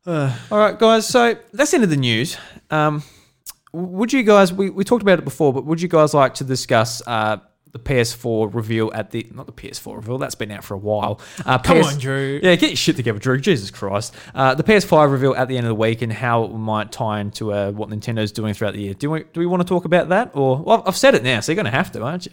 Uh, 0.07 0.35
all 0.51 0.59
right, 0.59 0.79
guys. 0.79 1.07
So 1.07 1.37
that's 1.53 1.71
the 1.71 1.77
end 1.77 1.85
of 1.85 1.91
the 1.91 1.97
news. 1.97 2.37
Um, 2.71 3.03
would 3.73 4.13
you 4.13 4.23
guys? 4.23 4.53
We, 4.53 4.71
we 4.71 4.85
talked 4.85 5.03
about 5.03 5.19
it 5.19 5.25
before, 5.25 5.53
but 5.53 5.65
would 5.67 5.81
you 5.81 5.89
guys 5.89 6.15
like 6.15 6.35
to 6.35 6.45
discuss 6.45 7.03
uh, 7.07 7.39
the 7.73 7.79
PS4 7.79 8.53
reveal 8.55 8.91
at 8.95 9.11
the 9.11 9.27
not 9.33 9.47
the 9.47 9.53
PS4 9.53 9.97
reveal? 9.97 10.19
That's 10.19 10.35
been 10.35 10.51
out 10.51 10.65
for 10.65 10.75
a 10.75 10.79
while. 10.79 11.21
Uh, 11.45 11.59
Come 11.59 11.81
PS 11.81 11.95
on, 11.95 11.99
Drew. 11.99 12.41
Yeah, 12.43 12.55
get 12.57 12.71
your 12.71 12.77
shit 12.77 12.97
together, 12.97 13.19
Drew. 13.19 13.41
Jesus 13.41 13.71
Christ. 13.71 14.15
Uh, 14.35 14.55
the 14.55 14.63
PS5 14.63 15.11
reveal 15.11 15.35
at 15.35 15.49
the 15.49 15.57
end 15.57 15.67
of 15.67 15.71
the 15.71 15.75
week 15.75 16.03
and 16.03 16.13
how 16.13 16.45
it 16.45 16.53
might 16.53 16.93
tie 16.93 17.21
into 17.21 17.53
uh, 17.53 17.71
what 17.73 17.89
Nintendo's 17.89 18.33
doing 18.33 18.55
throughout 18.55 18.75
the 18.75 18.83
year. 18.83 18.95
Do 18.95 19.11
we, 19.11 19.25
do 19.33 19.41
we 19.41 19.47
want 19.47 19.63
to 19.63 19.69
talk 19.69 19.85
about 19.85 20.09
that? 20.11 20.31
Or 20.35 20.59
well, 20.59 20.83
I've 20.87 20.97
said 20.97 21.15
it 21.15 21.23
now, 21.23 21.41
so 21.41 21.53
you're 21.53 21.63
going 21.63 21.71
to 21.71 21.77
have 21.77 21.93
to, 21.93 22.03
aren't 22.03 22.27
you? 22.27 22.33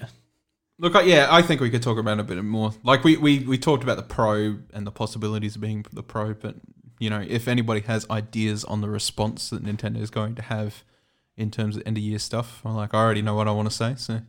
Look, 0.79 0.93
yeah, 1.05 1.27
I 1.29 1.41
think 1.41 1.59
we 1.59 1.71
could 1.71 1.81
talk 1.81 1.97
about 1.97 2.19
it 2.19 2.21
a 2.21 2.23
bit 2.23 2.43
more. 2.43 2.71
Like 2.83 3.03
we, 3.03 3.17
we, 3.17 3.39
we 3.39 3.57
talked 3.57 3.83
about 3.83 3.97
the 3.97 4.03
pro 4.03 4.57
and 4.73 4.85
the 4.85 4.91
possibilities 4.91 5.55
of 5.55 5.61
being 5.61 5.85
the 5.91 6.03
pro, 6.03 6.35
but 6.35 6.55
you 6.99 7.09
know, 7.09 7.23
if 7.27 7.47
anybody 7.47 7.81
has 7.81 8.09
ideas 8.09 8.63
on 8.63 8.81
the 8.81 8.89
response 8.89 9.49
that 9.49 9.63
Nintendo 9.63 10.01
is 10.01 10.09
going 10.09 10.35
to 10.35 10.41
have 10.43 10.83
in 11.35 11.51
terms 11.51 11.77
of 11.77 11.83
end 11.85 11.97
of 11.97 12.03
year 12.03 12.19
stuff, 12.19 12.61
I'm 12.65 12.75
like, 12.75 12.93
I 12.93 12.97
already 12.97 13.21
know 13.21 13.35
what 13.35 13.47
I 13.47 13.51
want 13.51 13.69
to 13.69 13.75
say. 13.75 13.95
So 13.97 14.21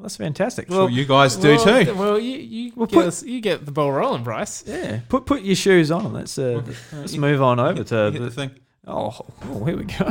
Well, 0.00 0.04
that's 0.04 0.16
fantastic. 0.16 0.68
sure 0.68 0.78
Well, 0.78 0.88
you 0.88 1.04
guys 1.04 1.36
do 1.36 1.56
well, 1.56 1.84
too. 1.84 1.94
Well, 1.94 2.18
you 2.18 2.38
you, 2.38 2.72
Well, 2.74 2.86
get 2.86 2.94
put- 2.96 3.06
us, 3.08 3.22
you 3.22 3.42
get 3.42 3.66
the 3.66 3.70
ball 3.70 3.92
rolling, 3.92 4.22
Bryce. 4.24 4.64
yeah, 4.66 5.00
put 5.10 5.26
put 5.26 5.42
your 5.42 5.54
shoes 5.54 5.90
on. 5.90 6.14
Let's 6.14 6.38
uh, 6.38 6.62
let's 6.94 7.14
move 7.18 7.42
on 7.42 7.60
over 7.60 7.84
to 7.84 7.94
Hit 8.10 8.14
the 8.14 8.18
the, 8.20 8.30
thing. 8.30 8.50
oh, 8.86 9.14
oh, 9.44 9.64
here 9.66 9.76
we 9.76 9.84
go. 9.84 10.06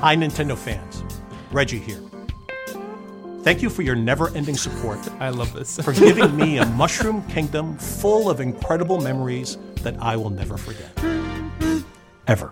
Hi, 0.00 0.16
Nintendo 0.16 0.56
fans. 0.56 1.04
Reggie 1.52 1.80
here. 1.80 2.00
Thank 3.42 3.60
you 3.60 3.68
for 3.68 3.82
your 3.82 3.94
never 3.94 4.34
ending 4.34 4.56
support, 4.56 4.98
I 5.20 5.28
love 5.28 5.52
this. 5.52 5.78
for 5.80 5.92
giving 5.92 6.34
me 6.34 6.56
a 6.56 6.64
mushroom 6.64 7.22
kingdom 7.28 7.76
full 7.76 8.30
of 8.30 8.40
incredible 8.40 9.02
memories 9.02 9.58
that 9.82 9.96
I 10.00 10.16
will 10.16 10.30
never 10.30 10.56
forget. 10.56 10.92
Ever. 12.26 12.50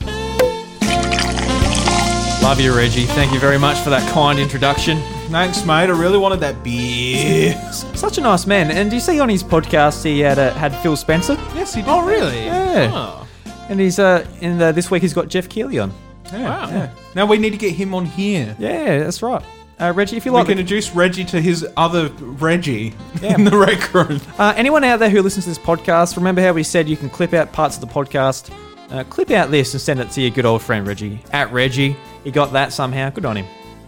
Love 2.49 2.61
you, 2.63 2.75
Reggie. 2.75 3.05
Thank 3.05 3.35
you 3.35 3.39
very 3.39 3.59
much 3.59 3.79
for 3.81 3.91
that 3.91 4.11
kind 4.11 4.39
introduction. 4.39 4.99
Thanks, 5.29 5.67
mate. 5.67 5.85
I 5.85 5.87
really 5.91 6.17
wanted 6.17 6.41
that 6.41 6.65
beer. 6.65 7.53
Such 7.95 8.17
a 8.17 8.23
nice 8.23 8.47
man. 8.47 8.71
And 8.71 8.89
do 8.89 8.97
you 8.97 9.01
see 9.03 9.21
on 9.21 9.29
his 9.29 9.45
podcast 9.45 10.03
he 10.03 10.21
had 10.21 10.39
uh, 10.39 10.55
had 10.55 10.75
Phil 10.83 10.97
Spencer? 10.97 11.35
yes, 11.55 11.75
he 11.75 11.83
did. 11.83 11.91
oh, 11.91 12.07
really? 12.07 12.47
Yeah. 12.47 12.91
Oh, 12.95 13.29
And 13.69 13.79
he's 13.79 13.99
uh 13.99 14.27
in 14.41 14.57
the, 14.57 14.73
this 14.73 14.91
week 14.91 15.03
he's 15.03 15.13
got 15.13 15.29
Geoff 15.29 15.51
Keighley 15.51 15.79
on. 15.79 15.91
wow. 16.33 16.71
Yeah. 16.71 16.91
Now 17.15 17.27
we 17.27 17.37
need 17.37 17.51
to 17.51 17.59
get 17.59 17.75
him 17.75 17.95
on 17.95 18.07
here. 18.07 18.57
Yeah, 18.59 19.01
that's 19.01 19.21
right. 19.21 19.45
Uh, 19.79 19.93
Reggie, 19.95 20.17
if 20.17 20.25
you 20.25 20.33
We 20.33 20.39
like, 20.39 20.47
can 20.47 20.57
the- 20.57 20.63
introduce 20.63 20.91
Reggie 20.95 21.27
to 21.27 21.43
his 21.43 21.67
other 21.77 22.09
Reggie 22.19 22.95
Yeah. 23.21 23.35
in 23.35 23.45
the 23.45 23.57
rec 23.59 23.93
room. 23.93 24.23
uh, 24.39 24.55
anyone 24.57 24.85
out 24.85 25.01
there 25.01 25.11
who 25.11 25.21
listens 25.21 25.45
to 25.45 25.51
this 25.51 25.59
podcast, 25.59 26.17
remember 26.17 26.41
how 26.41 26.55
we 26.55 26.63
said 26.63 26.89
you 26.89 26.97
can 26.97 27.11
clip 27.11 27.35
out 27.35 27.53
parts 27.53 27.77
of 27.77 27.83
the 27.83 27.89
podcast. 27.89 28.51
Uh, 28.91 29.05
clip 29.05 29.31
out 29.33 29.51
this 29.51 29.75
and 29.75 29.81
send 29.83 30.01
it 30.01 30.11
to 30.13 30.23
your 30.23 30.31
good 30.31 30.47
old 30.47 30.63
friend 30.63 30.87
Reggie 30.87 31.21
at 31.31 31.53
Reggie. 31.53 31.95
He 32.25 32.31
got 32.31 32.53
that 32.53 32.73
somehow. 32.73 33.11
Good 33.11 33.25
on 33.25 33.37
him. 33.37 33.47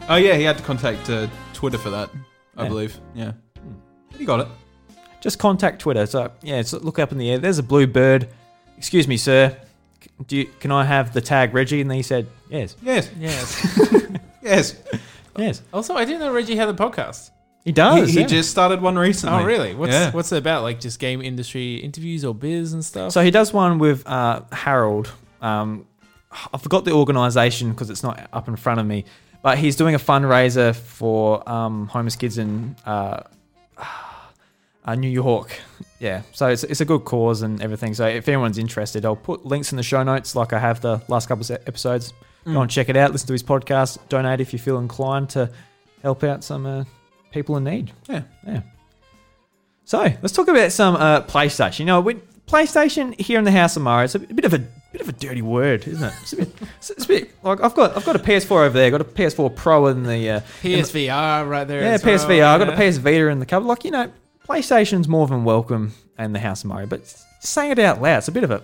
Oh 0.08 0.16
yeah, 0.16 0.34
he 0.34 0.42
had 0.44 0.56
to 0.58 0.64
contact 0.64 1.08
uh, 1.10 1.28
Twitter 1.52 1.78
for 1.78 1.90
that, 1.90 2.10
I 2.56 2.62
Yeah. 2.64 2.68
believe. 2.68 3.00
Yeah, 3.14 3.32
he 4.16 4.24
got 4.24 4.40
it. 4.40 4.48
Just 5.20 5.38
contact 5.38 5.80
Twitter. 5.80 6.06
So 6.06 6.30
yeah, 6.42 6.62
so 6.62 6.78
look 6.78 6.98
up 6.98 7.12
in 7.12 7.18
the 7.18 7.30
air. 7.30 7.38
There's 7.38 7.58
a 7.58 7.62
blue 7.62 7.86
bird. 7.86 8.28
Excuse 8.78 9.06
me, 9.06 9.16
sir. 9.16 9.56
C- 10.02 10.10
Do 10.26 10.36
you, 10.38 10.46
can 10.60 10.72
I 10.72 10.84
have 10.84 11.12
the 11.12 11.20
tag 11.20 11.52
Reggie? 11.54 11.80
And 11.82 11.92
he 11.92 12.02
said 12.02 12.26
yes, 12.48 12.74
Yes, 12.82 13.10
Yes. 13.18 13.78
yes. 14.42 14.74
yes. 15.36 15.62
also, 15.72 15.94
I 15.94 16.04
didn't 16.06 16.20
know 16.20 16.32
Reggie 16.32 16.56
had 16.56 16.68
a 16.70 16.72
podcast. 16.74 17.30
He 17.64 17.72
does. 17.72 18.08
he 18.08 18.14
he 18.14 18.20
yeah. 18.22 18.26
just 18.26 18.50
started 18.50 18.80
one 18.80 18.98
recently. 18.98 19.42
Oh, 19.42 19.44
really? 19.44 19.74
What's 19.74 19.92
Yeah. 19.92 20.10
what's 20.12 20.32
it 20.32 20.38
about? 20.38 20.62
Like 20.62 20.80
just 20.80 20.98
game 20.98 21.20
industry 21.20 21.74
interviews 21.76 22.24
or 22.24 22.34
biz 22.34 22.72
and 22.72 22.82
stuff? 22.82 23.12
So 23.12 23.22
he 23.22 23.30
does 23.30 23.52
one 23.52 23.78
with 23.78 24.06
uh, 24.06 24.40
Harold. 24.50 25.12
Um, 25.42 25.84
I 26.30 26.58
forgot 26.58 26.84
the 26.84 26.92
organisation 26.92 27.70
because 27.70 27.90
it's 27.90 28.02
not 28.02 28.28
up 28.32 28.48
in 28.48 28.56
front 28.56 28.80
of 28.80 28.86
me, 28.86 29.04
but 29.42 29.58
he's 29.58 29.76
doing 29.76 29.94
a 29.94 29.98
fundraiser 29.98 30.74
for 30.74 31.48
um, 31.48 31.88
homeless 31.88 32.16
kids 32.16 32.38
in 32.38 32.76
uh, 32.86 33.22
uh, 34.84 34.94
New 34.94 35.08
York. 35.08 35.58
Yeah, 35.98 36.22
so 36.32 36.48
it's, 36.48 36.64
it's 36.64 36.80
a 36.80 36.84
good 36.84 37.04
cause 37.04 37.42
and 37.42 37.60
everything. 37.62 37.94
So 37.94 38.06
if 38.06 38.28
anyone's 38.28 38.58
interested, 38.58 39.04
I'll 39.04 39.16
put 39.16 39.44
links 39.44 39.72
in 39.72 39.76
the 39.76 39.82
show 39.82 40.02
notes 40.02 40.36
like 40.36 40.52
I 40.52 40.58
have 40.58 40.80
the 40.80 41.02
last 41.08 41.28
couple 41.28 41.42
of 41.42 41.50
episodes. 41.66 42.12
Go 42.46 42.62
and 42.62 42.70
check 42.70 42.88
it 42.88 42.96
out. 42.96 43.12
Listen 43.12 43.26
to 43.28 43.32
his 43.34 43.42
podcast. 43.42 43.98
Donate 44.08 44.40
if 44.40 44.52
you 44.52 44.58
feel 44.58 44.78
inclined 44.78 45.28
to 45.30 45.50
help 46.02 46.24
out 46.24 46.42
some 46.42 46.64
uh, 46.64 46.84
people 47.32 47.56
in 47.58 47.64
need. 47.64 47.92
Yeah. 48.08 48.22
Yeah. 48.46 48.62
So 49.84 49.98
let's 50.00 50.32
talk 50.32 50.48
about 50.48 50.72
some 50.72 50.96
uh, 50.96 51.20
PlayStation. 51.22 51.80
You 51.80 51.84
know, 51.86 52.00
we, 52.00 52.14
PlayStation 52.46 53.18
here 53.20 53.38
in 53.38 53.44
the 53.44 53.52
House 53.52 53.76
of 53.76 53.82
Mario. 53.82 54.04
It's 54.04 54.14
a 54.14 54.20
bit 54.20 54.46
of 54.46 54.54
a 54.54 54.66
bit 54.92 55.00
of 55.00 55.08
a 55.08 55.12
dirty 55.12 55.42
word, 55.42 55.86
isn't 55.86 56.02
it? 56.02 56.14
It's 56.22 56.32
a 56.32 56.36
bit, 56.36 56.52
it's, 56.78 56.90
a 57.04 57.08
bit 57.08 57.30
like 57.44 57.60
I've 57.62 57.74
got 57.74 57.96
I've 57.96 58.04
got 58.04 58.16
a 58.16 58.18
PS4 58.18 58.50
over 58.50 58.70
there. 58.70 58.90
Got 58.90 59.00
a 59.00 59.04
PS4 59.04 59.54
Pro 59.54 59.86
in 59.86 60.02
the 60.02 60.30
uh, 60.30 60.40
in 60.62 60.72
the- 60.72 60.78
PSVR 60.80 61.48
right 61.48 61.64
there. 61.66 61.82
yeah, 61.82 61.90
as 61.90 62.04
well, 62.04 62.18
PSVR. 62.18 62.42
I've 62.44 62.60
got 62.60 62.80
a. 62.80 62.90
PS 62.90 62.96
Vita 62.98 63.28
in 63.28 63.38
the 63.38 63.46
cupboard. 63.46 63.66
Like, 63.66 63.84
you 63.84 63.90
know, 63.90 64.10
PlayStation's 64.48 65.08
more 65.08 65.26
than 65.26 65.44
welcome 65.44 65.92
in 66.18 66.32
the 66.32 66.40
House 66.40 66.64
of 66.64 66.68
Mario, 66.68 66.86
but 66.86 67.06
saying 67.40 67.72
it 67.72 67.78
out 67.78 68.02
loud, 68.02 68.18
it's 68.18 68.28
a 68.28 68.32
bit 68.32 68.44
of 68.44 68.50
a. 68.50 68.62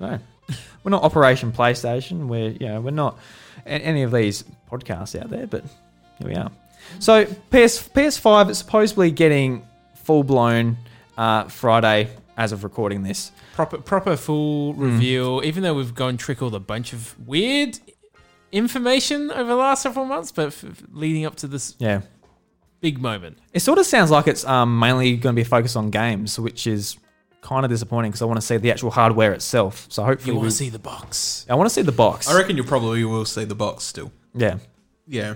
a. 0.00 0.20
We're 0.84 0.90
not 0.90 1.02
Operation 1.02 1.52
PlayStation. 1.52 2.28
We're, 2.28 2.50
you 2.50 2.68
know, 2.68 2.80
we're 2.80 2.90
not 2.92 3.18
any 3.66 4.02
of 4.02 4.12
these 4.12 4.44
podcasts 4.70 5.20
out 5.20 5.28
there, 5.28 5.46
but 5.46 5.64
here 6.18 6.28
we 6.28 6.34
are. 6.34 6.50
So, 6.98 7.26
PS, 7.26 7.88
PS5 7.88 8.50
is 8.50 8.58
supposedly 8.58 9.10
getting 9.10 9.66
full 9.96 10.22
blown 10.24 10.78
uh, 11.18 11.44
Friday 11.44 12.08
as 12.36 12.52
of 12.52 12.64
recording 12.64 13.02
this. 13.02 13.32
Proper 13.58 13.78
proper 13.78 14.16
full 14.16 14.72
Hmm. 14.74 14.82
reveal. 14.82 15.40
Even 15.44 15.64
though 15.64 15.74
we've 15.74 15.92
gone 15.94 16.16
trickled 16.16 16.54
a 16.54 16.60
bunch 16.60 16.92
of 16.92 17.16
weird 17.26 17.80
information 18.52 19.32
over 19.32 19.48
the 19.48 19.56
last 19.56 19.82
several 19.82 20.04
months, 20.04 20.30
but 20.30 20.46
f- 20.46 20.64
f- 20.64 20.82
leading 20.92 21.24
up 21.26 21.34
to 21.36 21.48
this 21.48 21.74
Yeah. 21.80 22.02
big 22.80 23.00
moment. 23.02 23.38
It 23.52 23.58
sort 23.60 23.78
of 23.80 23.86
sounds 23.86 24.12
like 24.12 24.28
it's 24.28 24.44
um, 24.46 24.78
mainly 24.78 25.16
going 25.16 25.34
to 25.34 25.40
be 25.40 25.42
focused 25.42 25.76
on 25.76 25.90
games, 25.90 26.38
which 26.38 26.68
is 26.68 26.96
kind 27.40 27.64
of 27.64 27.70
disappointing 27.70 28.12
because 28.12 28.22
I 28.22 28.26
want 28.26 28.40
to 28.40 28.46
see 28.46 28.58
the 28.58 28.70
actual 28.70 28.92
hardware 28.92 29.32
itself. 29.32 29.86
So 29.90 30.04
hopefully, 30.04 30.34
You 30.34 30.38
want 30.38 30.50
to 30.50 30.56
see 30.56 30.70
the 30.70 30.78
box? 30.78 31.44
I 31.50 31.56
want 31.56 31.68
to 31.68 31.74
see 31.74 31.82
the 31.82 31.90
box. 31.90 32.28
I 32.28 32.36
reckon 32.36 32.56
you 32.56 32.62
probably 32.62 33.02
will 33.04 33.24
see 33.24 33.44
the 33.44 33.56
box 33.56 33.82
still. 33.84 34.12
yeah, 34.34 34.58
Yeah. 35.08 35.34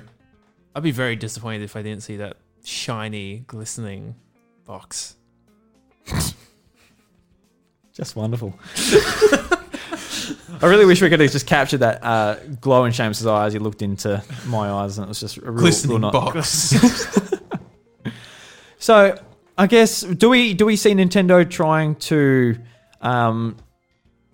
I'd 0.77 0.85
be 0.85 0.93
very 0.93 1.17
disappointed 1.17 1.63
if 1.63 1.75
I 1.75 1.83
didn't 1.83 2.05
see 2.05 2.17
that 2.19 2.37
shiny, 2.65 3.39
glistening 3.49 4.15
box. 4.65 5.17
just 7.95 8.17
wonderful. 8.17 8.59
I 10.63 10.67
really 10.67 10.85
wish 10.85 11.03
we 11.03 11.09
could 11.09 11.19
have 11.21 11.33
just 11.33 11.47
captured 11.47 11.79
that 11.79 12.05
uh, 12.05 12.37
glow 12.61 12.85
in 12.85 12.93
Seamus's 12.93 13.27
eye 13.27 13.47
as 13.47 13.53
he 13.53 13.59
looked 13.59 13.83
into 13.83 14.23
my 14.47 14.71
eyes, 14.71 14.97
and 14.99 15.05
it 15.07 15.09
was 15.09 15.19
just 15.19 15.37
a 15.39 15.41
real, 15.51 15.55
Glistening 15.63 16.01
real 16.01 16.13
nice- 16.13 16.73
box. 16.73 17.39
So 18.79 19.17
I 19.57 19.67
guess 19.69 20.01
do 20.01 20.29
we 20.29 20.55
do 20.55 20.67
we 20.67 20.75
see 20.75 20.93
Nintendo 20.93 21.49
trying 21.49 21.95
to 22.11 22.59
um, 23.01 23.57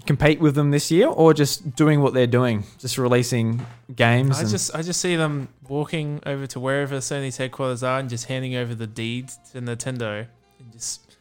compete 0.07 0.41
with 0.41 0.55
them 0.55 0.71
this 0.71 0.91
year, 0.91 1.07
or 1.07 1.35
just 1.35 1.77
doing 1.77 2.01
what 2.01 2.15
they're 2.15 2.27
doing, 2.27 2.65
just 2.79 2.97
releasing 2.97 3.61
games? 3.95 4.39
I 4.39 4.41
and- 4.43 4.49
just 4.51 4.75
I 4.75 4.81
just 4.81 5.03
see 5.03 5.17
them 5.17 5.49
walking 5.69 6.23
over 6.25 6.47
to 6.47 6.61
wherever 6.61 6.97
Sony's 6.97 7.37
headquarters 7.37 7.83
are 7.83 7.99
and 8.01 8.09
just 8.09 8.25
handing 8.25 8.55
over 8.57 8.75
the 8.75 8.87
deeds 8.87 9.39
to 9.53 9.61
Nintendo 9.61 10.27
and 10.59 10.73
just 10.73 11.15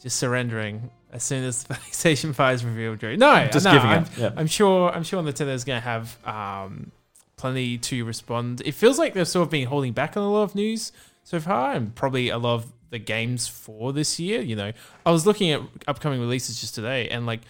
just 0.00 0.16
surrendering 0.16 0.90
as 1.12 1.22
soon 1.24 1.44
as 1.44 1.64
the 1.64 1.74
PlayStation 1.74 2.34
5 2.34 2.54
is 2.54 2.64
revealed. 2.64 2.98
Drew. 2.98 3.16
No, 3.16 3.46
Just 3.50 3.64
no, 3.64 3.72
giving 3.72 3.88
I'm, 3.90 4.02
up, 4.02 4.08
yeah. 4.16 4.32
I'm 4.36 4.46
sure 4.46 4.90
I'm 4.90 5.02
sure 5.02 5.22
Nintendo's 5.22 5.64
gonna 5.64 5.80
have 5.80 6.16
um, 6.26 6.92
plenty 7.36 7.78
to 7.78 8.04
respond. 8.04 8.62
It 8.64 8.72
feels 8.72 8.98
like 8.98 9.14
they've 9.14 9.26
sort 9.26 9.44
of 9.44 9.50
been 9.50 9.66
holding 9.66 9.92
back 9.92 10.16
on 10.16 10.22
a 10.22 10.30
lot 10.30 10.42
of 10.42 10.54
news 10.54 10.92
so 11.24 11.40
far, 11.40 11.72
and 11.72 11.94
probably 11.94 12.28
a 12.28 12.38
lot 12.38 12.54
of 12.54 12.72
the 12.90 12.98
games 12.98 13.48
for 13.48 13.92
this 13.92 14.18
year. 14.18 14.40
You 14.40 14.56
know, 14.56 14.72
I 15.04 15.10
was 15.10 15.26
looking 15.26 15.50
at 15.50 15.60
upcoming 15.86 16.20
releases 16.20 16.60
just 16.60 16.74
today, 16.74 17.08
and 17.08 17.26
like 17.26 17.40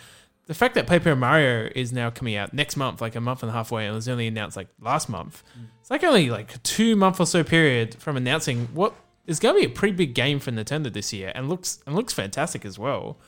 the 0.47 0.55
fact 0.55 0.75
that 0.77 0.87
Paper 0.87 1.15
Mario 1.15 1.71
is 1.75 1.93
now 1.93 2.11
coming 2.11 2.35
out 2.35 2.55
next 2.55 2.77
month, 2.77 3.01
like 3.01 3.15
a 3.17 3.21
month 3.21 3.43
and 3.43 3.51
a 3.51 3.53
half 3.53 3.71
away, 3.71 3.85
and 3.85 3.93
it 3.93 3.97
was 3.97 4.09
only 4.09 4.27
announced 4.27 4.57
like 4.57 4.69
last 4.81 5.09
month. 5.09 5.43
It's 5.81 5.91
like 5.91 6.03
only 6.05 6.31
like 6.31 6.55
a 6.55 6.59
two 6.59 6.97
month 6.97 7.21
or 7.21 7.27
so 7.27 7.45
period 7.45 7.97
from 7.97 8.17
announcing 8.17 8.69
what 8.73 8.95
is 9.27 9.39
going 9.39 9.55
to 9.55 9.61
be 9.61 9.67
a 9.67 9.75
pretty 9.75 9.95
big 9.95 10.15
game 10.15 10.39
for 10.39 10.51
Nintendo 10.51 10.93
this 10.93 11.13
year, 11.13 11.33
and 11.35 11.49
looks 11.49 11.81
and 11.87 11.95
looks 11.95 12.13
fantastic 12.13 12.65
as 12.65 12.79
well. 12.79 13.19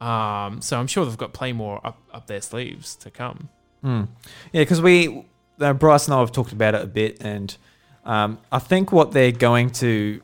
Um, 0.00 0.60
so 0.60 0.78
I'm 0.78 0.86
sure 0.86 1.04
they've 1.04 1.16
got 1.18 1.32
plenty 1.32 1.54
more 1.54 1.80
up 1.86 1.98
up 2.12 2.26
their 2.26 2.40
sleeves 2.40 2.94
to 2.96 3.10
come. 3.10 3.48
Yeah, 3.84 4.06
because 4.52 4.80
we, 4.80 5.24
uh, 5.60 5.72
Bryce 5.72 6.06
and 6.06 6.14
I 6.14 6.20
have 6.20 6.32
talked 6.32 6.52
about 6.52 6.74
it 6.74 6.82
a 6.82 6.86
bit, 6.86 7.18
and 7.22 7.56
um, 8.04 8.38
I 8.52 8.58
think 8.58 8.92
what 8.92 9.12
they're 9.12 9.32
going 9.32 9.70
to, 9.70 10.20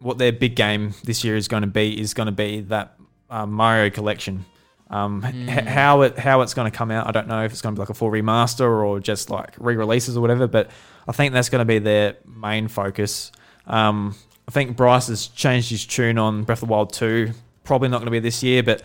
what 0.00 0.18
their 0.18 0.32
big 0.32 0.56
game 0.56 0.94
this 1.04 1.24
year 1.24 1.36
is 1.36 1.48
going 1.48 1.62
to 1.62 1.66
be, 1.68 1.98
is 2.00 2.14
going 2.14 2.26
to 2.26 2.32
be 2.32 2.60
that 2.62 2.94
um, 3.30 3.52
Mario 3.52 3.90
collection. 3.90 4.44
Um, 4.90 5.22
h- 5.22 5.64
how 5.66 6.00
it 6.02 6.18
how 6.18 6.40
it's 6.40 6.54
going 6.54 6.70
to 6.70 6.76
come 6.76 6.90
out, 6.90 7.06
I 7.06 7.10
don't 7.10 7.28
know 7.28 7.44
if 7.44 7.52
it's 7.52 7.60
going 7.60 7.74
to 7.74 7.78
be 7.78 7.80
like 7.82 7.90
a 7.90 7.94
full 7.94 8.10
remaster 8.10 8.82
or 8.86 9.00
just 9.00 9.28
like 9.28 9.54
re-releases 9.58 10.16
or 10.16 10.20
whatever. 10.22 10.46
But 10.46 10.70
I 11.06 11.12
think 11.12 11.34
that's 11.34 11.50
going 11.50 11.60
to 11.60 11.66
be 11.66 11.78
their 11.78 12.16
main 12.26 12.68
focus. 12.68 13.30
Um, 13.66 14.14
I 14.46 14.50
think 14.50 14.78
Bryce 14.78 15.08
has 15.08 15.26
changed 15.26 15.68
his 15.68 15.84
tune 15.84 16.16
on 16.16 16.44
Breath 16.44 16.62
of 16.62 16.68
the 16.68 16.72
Wild 16.72 16.94
two. 16.94 17.32
Probably 17.68 17.88
not 17.88 17.98
going 17.98 18.06
to 18.06 18.10
be 18.10 18.18
this 18.18 18.42
year, 18.42 18.62
but 18.62 18.82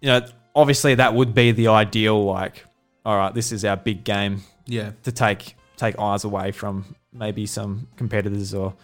you 0.00 0.06
know, 0.06 0.24
obviously 0.54 0.94
that 0.94 1.14
would 1.14 1.34
be 1.34 1.52
the 1.52 1.68
ideal. 1.68 2.24
Like, 2.24 2.64
all 3.04 3.16
right, 3.16 3.34
this 3.34 3.52
is 3.52 3.64
our 3.64 3.76
big 3.76 4.04
game 4.04 4.42
yeah. 4.66 4.92
to 5.02 5.12
take 5.12 5.56
take 5.76 5.98
eyes 5.98 6.24
away 6.24 6.52
from 6.52 6.94
maybe 7.12 7.46
some 7.46 7.88
competitors 7.96 8.54
or 8.54 8.74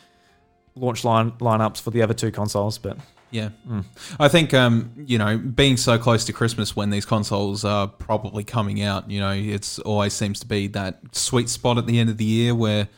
launch 0.74 1.04
line 1.04 1.30
lineups 1.32 1.80
for 1.80 1.90
the 1.90 2.02
other 2.02 2.14
two 2.14 2.32
consoles. 2.32 2.78
But 2.78 2.98
Yeah. 3.30 3.50
Mm. 3.68 3.84
I 4.18 4.28
think, 4.28 4.54
um, 4.54 4.92
you 4.96 5.18
know, 5.18 5.38
being 5.38 5.76
so 5.76 5.98
close 5.98 6.24
to 6.24 6.32
Christmas 6.32 6.74
when 6.74 6.90
these 6.90 7.04
consoles 7.04 7.64
are 7.64 7.86
probably 7.86 8.44
coming 8.44 8.82
out, 8.82 9.10
you 9.10 9.20
know, 9.20 9.32
it's 9.32 9.78
always 9.80 10.12
seems 10.12 10.40
to 10.40 10.46
be 10.46 10.68
that 10.68 11.00
sweet 11.12 11.48
spot 11.48 11.78
at 11.78 11.86
the 11.86 11.98
end 11.98 12.10
of 12.10 12.16
the 12.16 12.24
year 12.24 12.54
where, 12.54 12.88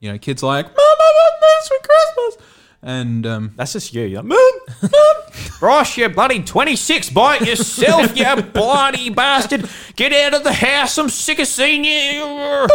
you 0.00 0.10
know, 0.10 0.18
kids 0.18 0.42
are 0.42 0.46
like, 0.46 0.66
Mom, 0.66 0.76
I 0.78 1.12
want 1.14 1.34
this 1.40 1.68
for 1.68 1.88
Christmas. 1.88 2.57
And, 2.82 3.26
um, 3.26 3.52
that's 3.56 3.72
just 3.72 3.92
you. 3.92 4.02
You're 4.02 4.22
like, 4.22 4.26
Mum, 4.26 4.50
Mum, 4.82 5.16
Bryce, 5.58 5.96
you 5.96 6.08
bloody 6.08 6.42
twenty 6.42 6.76
six 6.76 7.10
by 7.10 7.38
yourself, 7.38 8.16
you 8.16 8.42
bloody 8.52 9.10
bastard! 9.10 9.68
Get 9.96 10.12
out 10.12 10.34
of 10.34 10.44
the 10.44 10.52
house. 10.52 10.96
I'm 10.96 11.08
sick 11.08 11.38
of 11.40 11.48
seeing 11.48 11.84
you. 11.84 12.20
Mum, 12.24 12.68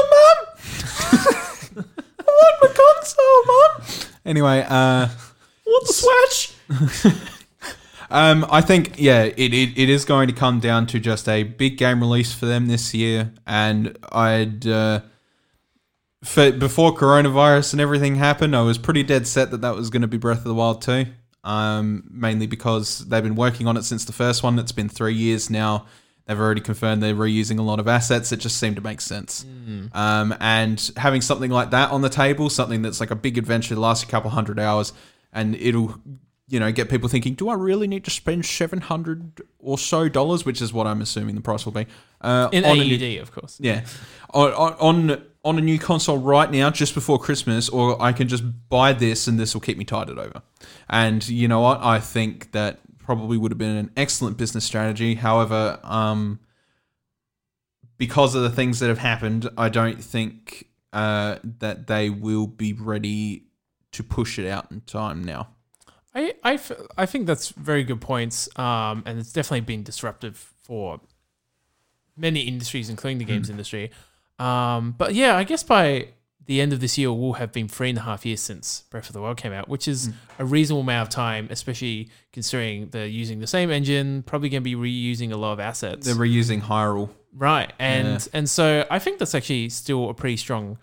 I 1.75 2.25
want 2.25 2.55
my 2.61 2.67
console, 2.67 3.45
Mum. 3.45 4.09
anyway, 4.25 4.65
uh, 4.67 5.07
Want 5.65 5.87
the 5.87 5.93
Switch? 5.93 7.13
Um, 8.09 8.45
I 8.47 8.61
think 8.61 8.93
yeah, 8.97 9.23
it, 9.23 9.55
it, 9.55 9.75
it 9.75 9.89
is 9.89 10.05
going 10.05 10.27
to 10.27 10.33
come 10.35 10.59
down 10.59 10.85
to 10.87 10.99
just 10.99 11.27
a 11.27 11.41
big 11.41 11.79
game 11.79 11.99
release 11.99 12.31
for 12.31 12.45
them 12.45 12.67
this 12.67 12.93
year, 12.93 13.33
and 13.47 13.97
I'd 14.11 14.67
uh, 14.67 15.01
for 16.23 16.51
before 16.51 16.95
coronavirus 16.95 17.73
and 17.73 17.81
everything 17.81 18.15
happened, 18.15 18.55
I 18.55 18.61
was 18.61 18.77
pretty 18.77 19.03
dead 19.03 19.27
set 19.27 19.51
that 19.51 19.61
that 19.61 19.75
was 19.75 19.89
going 19.89 20.01
to 20.03 20.07
be 20.07 20.17
Breath 20.17 20.39
of 20.39 20.43
the 20.45 20.53
Wild 20.53 20.81
two. 20.81 21.05
Um, 21.45 22.07
mainly 22.09 22.47
because 22.47 22.99
they've 22.99 23.21
been 23.21 23.35
working 23.35 23.67
on 23.67 23.75
it 23.75 23.83
since 23.83 24.05
the 24.05 24.13
first 24.13 24.43
one. 24.43 24.57
It's 24.59 24.71
been 24.71 24.87
three 24.87 25.13
years 25.13 25.49
now. 25.49 25.87
They've 26.25 26.39
already 26.39 26.61
confirmed 26.61 27.03
they're 27.03 27.13
reusing 27.13 27.59
a 27.59 27.61
lot 27.63 27.81
of 27.81 27.87
assets. 27.89 28.31
It 28.31 28.37
just 28.37 28.55
seemed 28.55 28.77
to 28.77 28.81
make 28.81 29.01
sense. 29.01 29.45
Um, 29.91 30.33
and 30.39 30.91
having 30.95 31.19
something 31.19 31.51
like 31.51 31.71
that 31.71 31.91
on 31.91 32.01
the 32.01 32.07
table, 32.07 32.49
something 32.49 32.81
that's 32.81 33.01
like 33.01 33.11
a 33.11 33.15
big 33.15 33.37
adventure, 33.37 33.75
lasts 33.75 34.05
a 34.05 34.07
couple 34.07 34.29
hundred 34.29 34.57
hours, 34.57 34.93
and 35.33 35.55
it'll 35.55 35.95
you 36.47 36.61
know, 36.61 36.71
get 36.71 36.89
people 36.89 37.09
thinking, 37.09 37.33
do 37.33 37.49
I 37.49 37.55
really 37.55 37.87
need 37.87 38.05
to 38.05 38.11
spend 38.11 38.45
seven 38.45 38.79
hundred 38.79 39.41
or 39.59 39.77
so 39.77 40.07
dollars, 40.07 40.45
which 40.45 40.61
is 40.61 40.71
what 40.71 40.87
I'm 40.87 41.01
assuming 41.01 41.35
the 41.35 41.41
price 41.41 41.65
will 41.65 41.73
be, 41.73 41.87
uh, 42.21 42.47
In 42.53 42.63
on 42.63 42.79
AUD, 42.79 42.87
new- 42.87 43.21
of 43.21 43.33
course. 43.33 43.57
yeah, 43.59 43.83
on, 44.33 44.51
on 44.79 45.23
on 45.43 45.57
a 45.57 45.61
new 45.61 45.77
console 45.77 46.17
right 46.17 46.49
now, 46.49 46.69
just 46.69 46.93
before 46.93 47.19
Christmas, 47.19 47.67
or 47.69 48.01
I 48.01 48.13
can 48.13 48.27
just 48.27 48.43
buy 48.69 48.93
this 48.93 49.27
and 49.27 49.37
this 49.37 49.53
will 49.53 49.61
keep 49.61 49.77
me 49.77 49.83
tided 49.83 50.17
over. 50.17 50.41
And 50.89 51.27
you 51.27 51.47
know 51.47 51.59
what? 51.59 51.81
I 51.81 51.99
think 51.99 52.53
that 52.53 52.79
probably 52.97 53.37
would 53.37 53.51
have 53.51 53.57
been 53.57 53.75
an 53.75 53.91
excellent 53.97 54.37
business 54.37 54.63
strategy. 54.63 55.15
However, 55.15 55.79
um, 55.83 56.39
because 57.97 58.35
of 58.35 58.43
the 58.43 58.49
things 58.49 58.79
that 58.79 58.87
have 58.87 58.99
happened, 58.99 59.49
I 59.57 59.69
don't 59.69 60.01
think 60.01 60.67
uh, 60.93 61.39
that 61.59 61.87
they 61.87 62.09
will 62.09 62.47
be 62.47 62.71
ready 62.73 63.47
to 63.91 64.03
push 64.03 64.39
it 64.39 64.49
out 64.49 64.71
in 64.71 64.81
time 64.81 65.23
now. 65.23 65.49
I, 66.15 66.33
I, 66.43 66.53
f- 66.53 66.71
I 66.97 67.05
think 67.05 67.27
that's 67.27 67.49
very 67.49 67.83
good 67.83 67.99
points, 67.99 68.47
um, 68.57 69.03
and 69.05 69.19
it's 69.19 69.33
definitely 69.33 69.61
been 69.61 69.83
disruptive 69.83 70.53
for 70.61 71.01
many 72.15 72.41
industries, 72.41 72.89
including 72.89 73.17
the 73.17 73.25
games 73.25 73.49
industry. 73.49 73.91
Um, 74.43 74.95
but 74.97 75.13
yeah, 75.15 75.35
I 75.37 75.43
guess 75.43 75.63
by 75.63 76.09
the 76.45 76.59
end 76.59 76.73
of 76.73 76.81
this 76.81 76.97
year, 76.97 77.11
we'll 77.13 77.33
have 77.33 77.51
been 77.53 77.67
three 77.69 77.89
and 77.89 77.97
a 77.97 78.01
half 78.01 78.25
years 78.25 78.41
since 78.41 78.83
Breath 78.89 79.07
of 79.07 79.13
the 79.13 79.21
Wild 79.21 79.37
came 79.37 79.53
out, 79.53 79.69
which 79.69 79.87
is 79.87 80.09
a 80.39 80.45
reasonable 80.45 80.81
amount 80.81 81.07
of 81.07 81.13
time, 81.13 81.47
especially 81.49 82.09
considering 82.33 82.89
they're 82.89 83.07
using 83.07 83.39
the 83.39 83.47
same 83.47 83.71
engine, 83.71 84.23
probably 84.23 84.49
going 84.49 84.61
to 84.63 84.69
be 84.69 84.75
reusing 84.75 85.31
a 85.31 85.37
lot 85.37 85.53
of 85.53 85.59
assets. 85.61 86.05
They're 86.05 86.15
reusing 86.15 86.61
Hyrule. 86.61 87.09
Right. 87.33 87.71
And 87.79 88.07
Yeah. 88.07 88.37
and 88.37 88.49
so 88.49 88.85
I 88.91 88.99
think 88.99 89.19
that's 89.19 89.33
actually 89.33 89.69
still 89.69 90.09
a 90.09 90.13
pretty 90.13 90.37
strong 90.37 90.77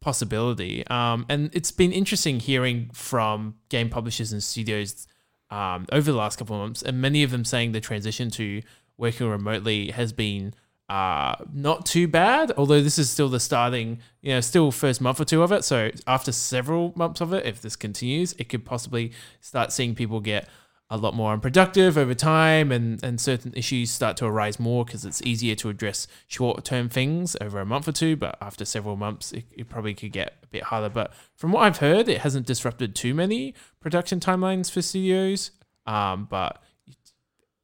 possibility. 0.00 0.86
Um, 0.86 1.26
and 1.28 1.50
it's 1.54 1.72
been 1.72 1.92
interesting 1.92 2.40
hearing 2.40 2.90
from 2.92 3.56
game 3.68 3.90
publishers 3.90 4.32
and 4.32 4.42
studios 4.42 5.06
um, 5.50 5.86
over 5.92 6.10
the 6.10 6.16
last 6.16 6.38
couple 6.38 6.56
of 6.56 6.62
months, 6.62 6.82
and 6.82 7.00
many 7.00 7.22
of 7.24 7.32
them 7.32 7.44
saying 7.44 7.72
the 7.72 7.80
transition 7.80 8.30
to 8.30 8.62
working 8.96 9.26
remotely 9.28 9.90
has 9.90 10.12
been 10.12 10.54
uh, 10.90 11.36
not 11.54 11.86
too 11.86 12.08
bad. 12.08 12.52
Although 12.56 12.82
this 12.82 12.98
is 12.98 13.08
still 13.08 13.28
the 13.28 13.38
starting, 13.38 14.00
you 14.22 14.34
know, 14.34 14.40
still 14.40 14.72
first 14.72 15.00
month 15.00 15.20
or 15.20 15.24
two 15.24 15.40
of 15.40 15.52
it. 15.52 15.64
So 15.64 15.92
after 16.08 16.32
several 16.32 16.92
months 16.96 17.20
of 17.20 17.32
it, 17.32 17.46
if 17.46 17.62
this 17.62 17.76
continues, 17.76 18.32
it 18.38 18.48
could 18.48 18.64
possibly 18.64 19.12
start 19.40 19.70
seeing 19.70 19.94
people 19.94 20.18
get 20.18 20.48
a 20.92 20.96
lot 20.96 21.14
more 21.14 21.32
unproductive 21.32 21.96
over 21.96 22.12
time 22.12 22.72
and, 22.72 23.02
and 23.04 23.20
certain 23.20 23.54
issues 23.54 23.92
start 23.92 24.16
to 24.16 24.26
arise 24.26 24.58
more 24.58 24.84
because 24.84 25.04
it's 25.04 25.22
easier 25.22 25.54
to 25.54 25.68
address 25.68 26.08
short 26.26 26.64
term 26.64 26.88
things 26.88 27.36
over 27.40 27.60
a 27.60 27.64
month 27.64 27.86
or 27.86 27.92
two. 27.92 28.16
But 28.16 28.36
after 28.42 28.64
several 28.64 28.96
months, 28.96 29.30
it, 29.30 29.44
it 29.56 29.68
probably 29.68 29.94
could 29.94 30.10
get 30.10 30.38
a 30.42 30.48
bit 30.48 30.64
harder. 30.64 30.88
But 30.88 31.12
from 31.36 31.52
what 31.52 31.62
I've 31.62 31.78
heard, 31.78 32.08
it 32.08 32.22
hasn't 32.22 32.46
disrupted 32.46 32.96
too 32.96 33.14
many 33.14 33.54
production 33.78 34.18
timelines 34.18 34.68
for 34.68 34.82
studios. 34.82 35.52
Um, 35.86 36.26
but 36.28 36.60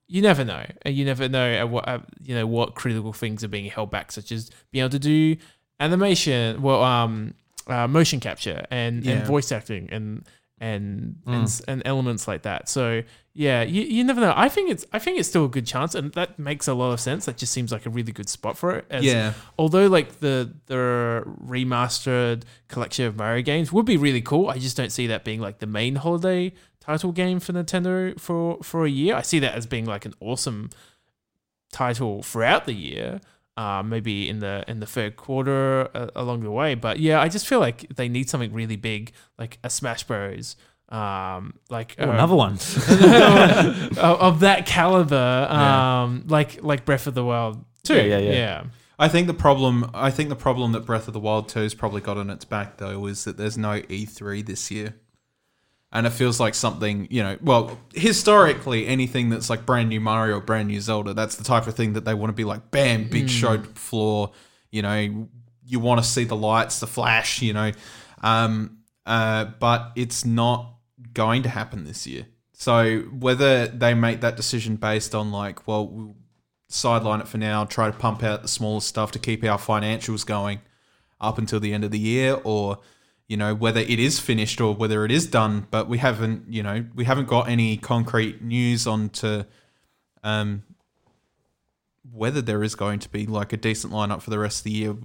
you 0.09 0.23
never 0.23 0.45
know. 0.45 0.65
And 0.83 0.95
You 0.95 1.05
never 1.05 1.29
know 1.29 1.67
what 1.67 1.89
uh, 1.89 1.99
you 2.23 2.35
know 2.35 2.47
what 2.47 2.75
critical 2.75 3.13
things 3.13 3.43
are 3.45 3.49
being 3.49 3.71
held 3.71 3.91
back, 3.91 4.13
such 4.13 4.31
as 4.33 4.51
being 4.71 4.83
able 4.85 4.91
to 4.91 4.99
do 4.99 5.37
animation, 5.81 6.63
well, 6.63 6.83
um, 6.83 7.35
uh, 7.67 7.87
motion 7.89 8.21
capture 8.21 8.65
and, 8.71 9.05
Yeah. 9.05 9.13
and 9.15 9.27
voice 9.27 9.51
acting 9.53 9.89
and 9.91 10.25
and 10.59 11.17
and, 11.27 11.61
and 11.69 11.83
elements 11.85 12.27
like 12.27 12.43
that. 12.43 12.67
So 12.69 13.03
yeah, 13.35 13.61
you, 13.63 13.83
you 13.83 14.03
never 14.05 14.23
know. 14.23 14.33
I 14.35 14.49
think 14.49 14.71
it's 14.71 14.87
I 14.93 14.99
think 14.99 15.19
it's 15.19 15.29
still 15.29 15.45
a 15.45 15.49
good 15.49 15.67
chance, 15.67 15.95
and 15.95 16.11
that 16.15 16.39
makes 16.39 16.67
a 16.67 16.73
lot 16.73 16.93
of 16.93 17.01
sense. 17.01 17.27
That 17.27 17.37
just 17.37 17.53
seems 17.53 17.71
like 17.73 17.85
a 17.85 17.91
really 17.91 18.13
good 18.13 18.31
spot 18.31 18.57
for 18.57 18.71
it. 18.77 18.87
As, 18.89 19.05
Yeah. 19.05 19.35
Although 19.59 19.89
like 19.89 20.21
the 20.21 20.55
the 20.67 21.25
remastered 21.45 22.45
collection 22.69 23.05
of 23.07 23.17
Mario 23.17 23.43
games 23.43 23.73
would 23.73 23.85
be 23.85 23.97
really 23.99 24.23
cool, 24.23 24.49
I 24.49 24.59
just 24.59 24.77
don't 24.77 24.91
see 24.93 25.07
that 25.09 25.25
being 25.25 25.41
like 25.41 25.59
the 25.59 25.67
main 25.67 25.97
holiday 25.97 26.53
title 26.87 27.13
game 27.13 27.41
for 27.41 27.53
Nintendo 27.53 28.19
for 28.19 28.59
for 28.63 28.85
a 28.87 28.91
year. 28.91 29.15
I 29.17 29.23
see 29.23 29.39
that 29.41 29.55
as 29.55 29.67
being 29.67 29.85
like 29.87 30.05
an 30.07 30.15
awesome 30.21 30.71
title 31.73 32.23
throughout 32.23 32.65
the 32.67 32.73
year. 32.75 33.21
Uh, 33.57 33.83
maybe 33.83 34.29
in 34.29 34.41
the 34.41 34.63
in 34.69 34.81
the 34.81 34.87
third 34.87 35.17
quarter 35.17 35.89
uh, 35.95 36.09
along 36.15 36.41
the 36.43 36.51
way, 36.51 36.75
but 36.75 36.99
yeah, 37.01 37.19
I 37.23 37.29
just 37.31 37.47
feel 37.49 37.59
like 37.59 37.87
they 37.97 38.07
need 38.07 38.29
something 38.29 38.53
really 38.53 38.77
big, 38.77 39.13
like 39.39 39.59
a 39.65 39.71
Smash 39.71 40.05
Bros. 40.05 40.57
Um, 40.91 41.55
like 41.71 41.97
uh, 41.99 42.03
another 42.11 42.35
one. 42.35 42.53
of, 42.89 43.99
of 43.99 44.41
that 44.41 44.67
caliber, 44.67 45.49
Yeah. 45.51 46.03
um, 46.03 46.25
like 46.29 46.63
like 46.63 46.85
Breath 46.85 47.07
of 47.07 47.15
the 47.15 47.25
Wild 47.25 47.65
too. 47.83 47.95
Yeah, 47.97 48.03
yeah, 48.03 48.19
yeah. 48.19 48.33
yeah. 48.33 48.65
I 48.99 49.09
think 49.09 49.27
the 49.27 49.35
problem 49.35 49.91
I 49.95 50.11
think 50.11 50.29
the 50.29 50.37
problem 50.37 50.73
that 50.73 50.85
Breath 50.85 51.09
of 51.09 51.15
the 51.15 51.21
Wild 51.21 51.49
2 51.49 51.61
has 51.61 51.75
probably 51.75 52.01
got 52.03 52.17
on 52.19 52.29
its 52.31 52.45
back 52.45 52.77
though 52.77 53.07
is 53.07 53.25
that 53.25 53.37
there's 53.39 53.57
no 53.59 53.81
E3 53.83 54.45
this 54.45 54.71
year. 54.71 54.95
And 55.93 56.07
it 56.07 56.11
feels 56.11 56.41
like 56.41 56.55
something, 56.55 57.07
you 57.11 57.23
know, 57.23 57.39
well, 57.41 57.79
historically 57.95 58.87
anything 58.87 59.31
that's 59.31 59.49
like 59.49 59.65
brand 59.65 59.89
new 59.89 60.01
Mario 60.01 60.39
or 60.39 60.41
brand 60.41 60.69
new 60.69 60.81
Zelda, 60.81 61.15
that's 61.15 61.37
the 61.37 61.45
type 61.45 61.67
of 61.67 61.75
thing 61.75 61.95
that 61.95 62.05
they 62.05 62.13
want 62.13 62.29
to 62.31 62.35
be 62.35 62.45
like 62.45 62.71
bam, 62.71 63.09
big 63.09 63.31
show 63.31 63.63
floor, 63.63 64.33
you 64.71 64.83
know, 64.83 65.29
you 65.65 65.81
want 65.81 66.03
to 66.03 66.07
see 66.07 66.25
the 66.25 66.37
lights, 66.37 66.81
the 66.81 66.87
flash, 66.87 67.41
you 67.41 67.53
know. 67.53 67.73
Um 68.23 68.79
uh 69.07 69.47
but 69.61 69.93
it's 69.95 70.25
not 70.25 70.75
going 71.15 71.45
to 71.45 71.49
happen 71.49 71.85
this 71.85 72.07
year. 72.07 72.27
So 72.53 73.01
whether 73.01 73.67
they 73.67 73.95
make 73.95 74.23
that 74.23 74.37
decision 74.37 74.77
based 74.77 75.15
on 75.15 75.31
like, 75.31 75.67
well, 75.69 75.87
we'll 75.87 76.17
sideline 76.69 77.21
it 77.21 77.29
for 77.29 77.39
now, 77.39 77.65
try 77.65 77.91
to 77.91 77.97
pump 77.97 78.23
out 78.23 78.43
the 78.43 78.49
smaller 78.49 78.81
stuff 78.81 79.13
to 79.13 79.19
keep 79.19 79.45
our 79.45 79.59
financials 79.59 80.27
going 80.27 80.61
up 81.21 81.39
until 81.39 81.61
the 81.61 81.73
end 81.73 81.85
of 81.85 81.91
the 81.91 81.99
year, 81.99 82.39
or 82.45 82.79
you 83.29 83.37
know 83.37 83.55
whether 83.55 83.81
it 83.81 83.99
is 83.99 84.21
finished 84.21 84.61
or 84.61 84.75
whether 84.75 85.05
it 85.05 85.11
is 85.11 85.27
done. 85.27 85.67
But 85.71 85.89
we 85.89 85.99
haven't, 85.99 86.45
you 86.49 86.63
know, 86.63 86.87
we 86.95 87.05
haven't 87.05 87.29
got 87.29 87.49
any 87.49 87.77
concrete 87.77 88.43
news 88.43 88.87
on 88.87 89.09
to 89.11 89.47
um, 90.23 90.63
whether 92.13 92.41
there 92.41 92.63
is 92.63 92.75
going 92.75 92.99
to 93.01 93.09
be 93.09 93.27
like 93.27 93.53
a 93.53 93.57
decent 93.57 93.93
lineup 93.93 94.23
for 94.23 94.31
the 94.31 94.39
rest 94.39 94.61
of 94.61 94.65
the 94.65 94.71
year 94.73 94.97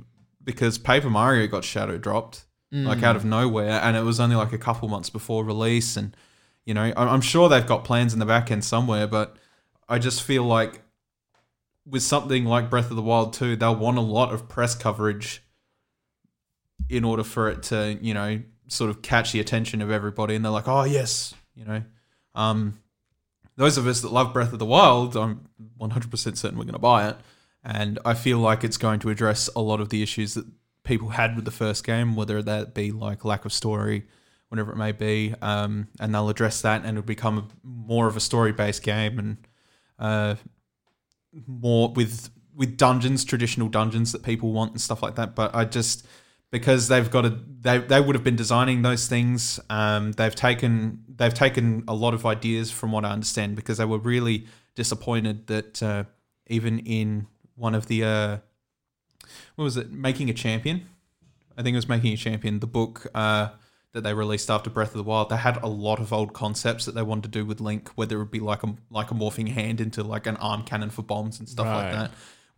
because 0.43 0.77
Paper 0.77 1.09
Mario 1.09 1.47
got 1.47 1.63
shadow 1.63 1.97
dropped 1.97 2.45
like 2.85 3.03
out 3.03 3.15
of 3.17 3.25
nowhere, 3.25 3.81
and 3.83 3.97
it 3.97 4.03
was 4.03 4.19
only 4.19 4.35
like 4.35 4.53
a 4.53 4.57
couple 4.57 4.87
months 4.87 5.09
before 5.09 5.43
release, 5.43 5.97
and 5.97 6.15
you 6.65 6.73
know, 6.73 6.93
I'm 6.95 7.21
sure 7.21 7.49
they've 7.49 7.65
got 7.65 7.83
plans 7.83 8.13
in 8.13 8.19
the 8.19 8.25
back 8.25 8.49
end 8.49 8.63
somewhere, 8.63 9.07
but 9.07 9.35
I 9.89 9.99
just 9.99 10.23
feel 10.23 10.43
like 10.43 10.81
with 11.85 12.01
something 12.01 12.45
like 12.45 12.69
Breath 12.69 12.89
of 12.89 12.95
the 12.95 13.01
Wild 13.01 13.33
2, 13.33 13.57
they'll 13.57 13.75
want 13.75 13.97
a 13.97 14.01
lot 14.01 14.33
of 14.33 14.47
press 14.47 14.73
coverage 14.75 15.43
in 16.89 17.03
order 17.03 17.23
for 17.23 17.49
it 17.49 17.63
to, 17.63 17.97
you 18.01 18.13
know, 18.13 18.41
sort 18.67 18.89
of 18.89 19.01
catch 19.01 19.31
the 19.31 19.39
attention 19.39 19.81
of 19.81 19.91
everybody. 19.91 20.35
And 20.35 20.43
they're 20.43 20.51
like, 20.51 20.67
oh, 20.67 20.83
yes, 20.83 21.33
you 21.55 21.65
know. 21.65 21.83
Um, 22.35 22.79
those 23.57 23.77
of 23.77 23.85
us 23.87 24.01
that 24.01 24.11
love 24.11 24.33
Breath 24.33 24.53
of 24.53 24.59
the 24.59 24.65
Wild, 24.65 25.15
I'm 25.17 25.47
100% 25.79 26.37
certain 26.37 26.57
we're 26.57 26.63
going 26.63 26.73
to 26.73 26.79
buy 26.79 27.09
it. 27.09 27.17
And 27.63 27.99
I 28.05 28.13
feel 28.13 28.39
like 28.39 28.63
it's 28.63 28.77
going 28.77 28.99
to 29.01 29.09
address 29.09 29.49
a 29.55 29.61
lot 29.61 29.81
of 29.81 29.89
the 29.89 30.01
issues 30.01 30.33
that 30.33 30.45
people 30.83 31.09
had 31.09 31.35
with 31.35 31.45
the 31.45 31.51
first 31.51 31.85
game, 31.85 32.15
whether 32.15 32.41
that 32.41 32.73
be 32.73 32.91
like 32.91 33.23
lack 33.23 33.45
of 33.45 33.53
story, 33.53 34.07
whatever 34.49 34.71
it 34.71 34.77
may 34.77 34.91
be. 34.91 35.35
Um, 35.41 35.87
and 35.99 36.13
they'll 36.13 36.29
address 36.29 36.61
that 36.61 36.81
and 36.81 36.97
it'll 36.97 37.03
become 37.03 37.49
more 37.63 38.07
of 38.07 38.17
a 38.17 38.19
story 38.19 38.51
based 38.51 38.83
game 38.83 39.19
and 39.19 39.37
uh, 39.99 40.35
more 41.45 41.91
with 41.93 42.29
with 42.53 42.77
dungeons, 42.77 43.23
traditional 43.23 43.69
dungeons 43.69 44.11
that 44.11 44.23
people 44.23 44.51
want 44.51 44.71
and 44.71 44.81
stuff 44.81 45.01
like 45.01 45.15
that. 45.15 45.35
But 45.35 45.55
I 45.55 45.65
just 45.65 46.05
because 46.51 46.89
they've 46.89 47.09
got 47.09 47.25
a 47.25 47.37
they 47.61 47.79
they 47.79 47.99
would 47.99 48.15
have 48.15 48.23
been 48.23 48.35
designing 48.35 48.81
those 48.81 49.07
things. 49.07 49.59
Um, 49.69 50.11
they've 50.11 50.35
taken 50.35 51.03
they've 51.07 51.33
taken 51.33 51.83
a 51.87 51.93
lot 51.95 52.13
of 52.13 52.25
ideas 52.25 52.69
from 52.69 52.91
what 52.91 53.05
I 53.05 53.11
understand 53.11 53.55
because 53.55 53.77
they 53.77 53.85
were 53.85 53.97
really 53.97 54.45
disappointed 54.75 55.47
that 55.47 55.81
uh, 55.81 56.03
even 56.47 56.79
in 56.79 57.27
one 57.55 57.73
of 57.73 57.87
the 57.87 58.03
uh, 58.03 58.37
what 59.55 59.63
was 59.63 59.77
it? 59.77 59.91
Making 59.91 60.29
a 60.29 60.33
champion. 60.33 60.87
I 61.57 61.63
think 61.63 61.73
it 61.73 61.77
was 61.77 61.89
making 61.89 62.13
a 62.13 62.17
champion 62.17 62.59
the 62.59 62.67
book 62.67 63.07
uh, 63.13 63.49
that 63.93 64.01
they 64.01 64.13
released 64.13 64.49
after 64.49 64.69
Breath 64.69 64.89
of 64.89 64.97
the 64.97 65.03
Wild. 65.03 65.29
They 65.29 65.37
had 65.37 65.57
a 65.57 65.67
lot 65.67 65.99
of 65.99 66.11
old 66.13 66.33
concepts 66.33 66.85
that 66.85 66.95
they 66.95 67.01
wanted 67.01 67.23
to 67.23 67.29
do 67.29 67.45
with 67.45 67.61
Link 67.61 67.89
whether 67.95 68.17
it 68.17 68.19
would 68.19 68.31
be 68.31 68.39
like 68.39 68.63
a 68.63 68.75
like 68.89 69.11
a 69.11 69.13
morphing 69.13 69.49
hand 69.49 69.79
into 69.79 70.03
like 70.03 70.27
an 70.27 70.35
arm 70.37 70.63
cannon 70.63 70.89
for 70.89 71.01
bombs 71.01 71.39
and 71.39 71.47
stuff 71.47 71.67
like 71.67 71.91
that 71.93 72.11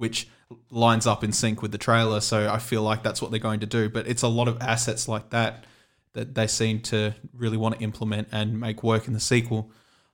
which 0.03 0.27
lines 0.69 1.07
up 1.07 1.23
in 1.23 1.31
sync 1.31 1.61
with 1.61 1.71
the 1.71 1.77
trailer 1.77 2.19
so 2.19 2.49
I 2.51 2.59
feel 2.59 2.81
like 2.81 3.03
that's 3.03 3.21
what 3.21 3.31
they're 3.31 3.39
going 3.39 3.61
to 3.61 3.65
do. 3.65 3.87
But 3.87 4.05
it's 4.05 4.21
a 4.21 4.27
lot 4.27 4.49
of 4.49 4.61
assets 4.61 5.07
like 5.07 5.29
that 5.29 5.63
that 6.11 6.35
they 6.35 6.45
seem 6.45 6.81
to 6.81 7.13
really 7.33 7.55
want 7.55 7.75
to 7.75 7.81
implement 7.81 8.27
and 8.33 8.59
make 8.59 8.83
work 8.83 9.07
in 9.07 9.13
the 9.13 9.21
sequel. 9.21 9.71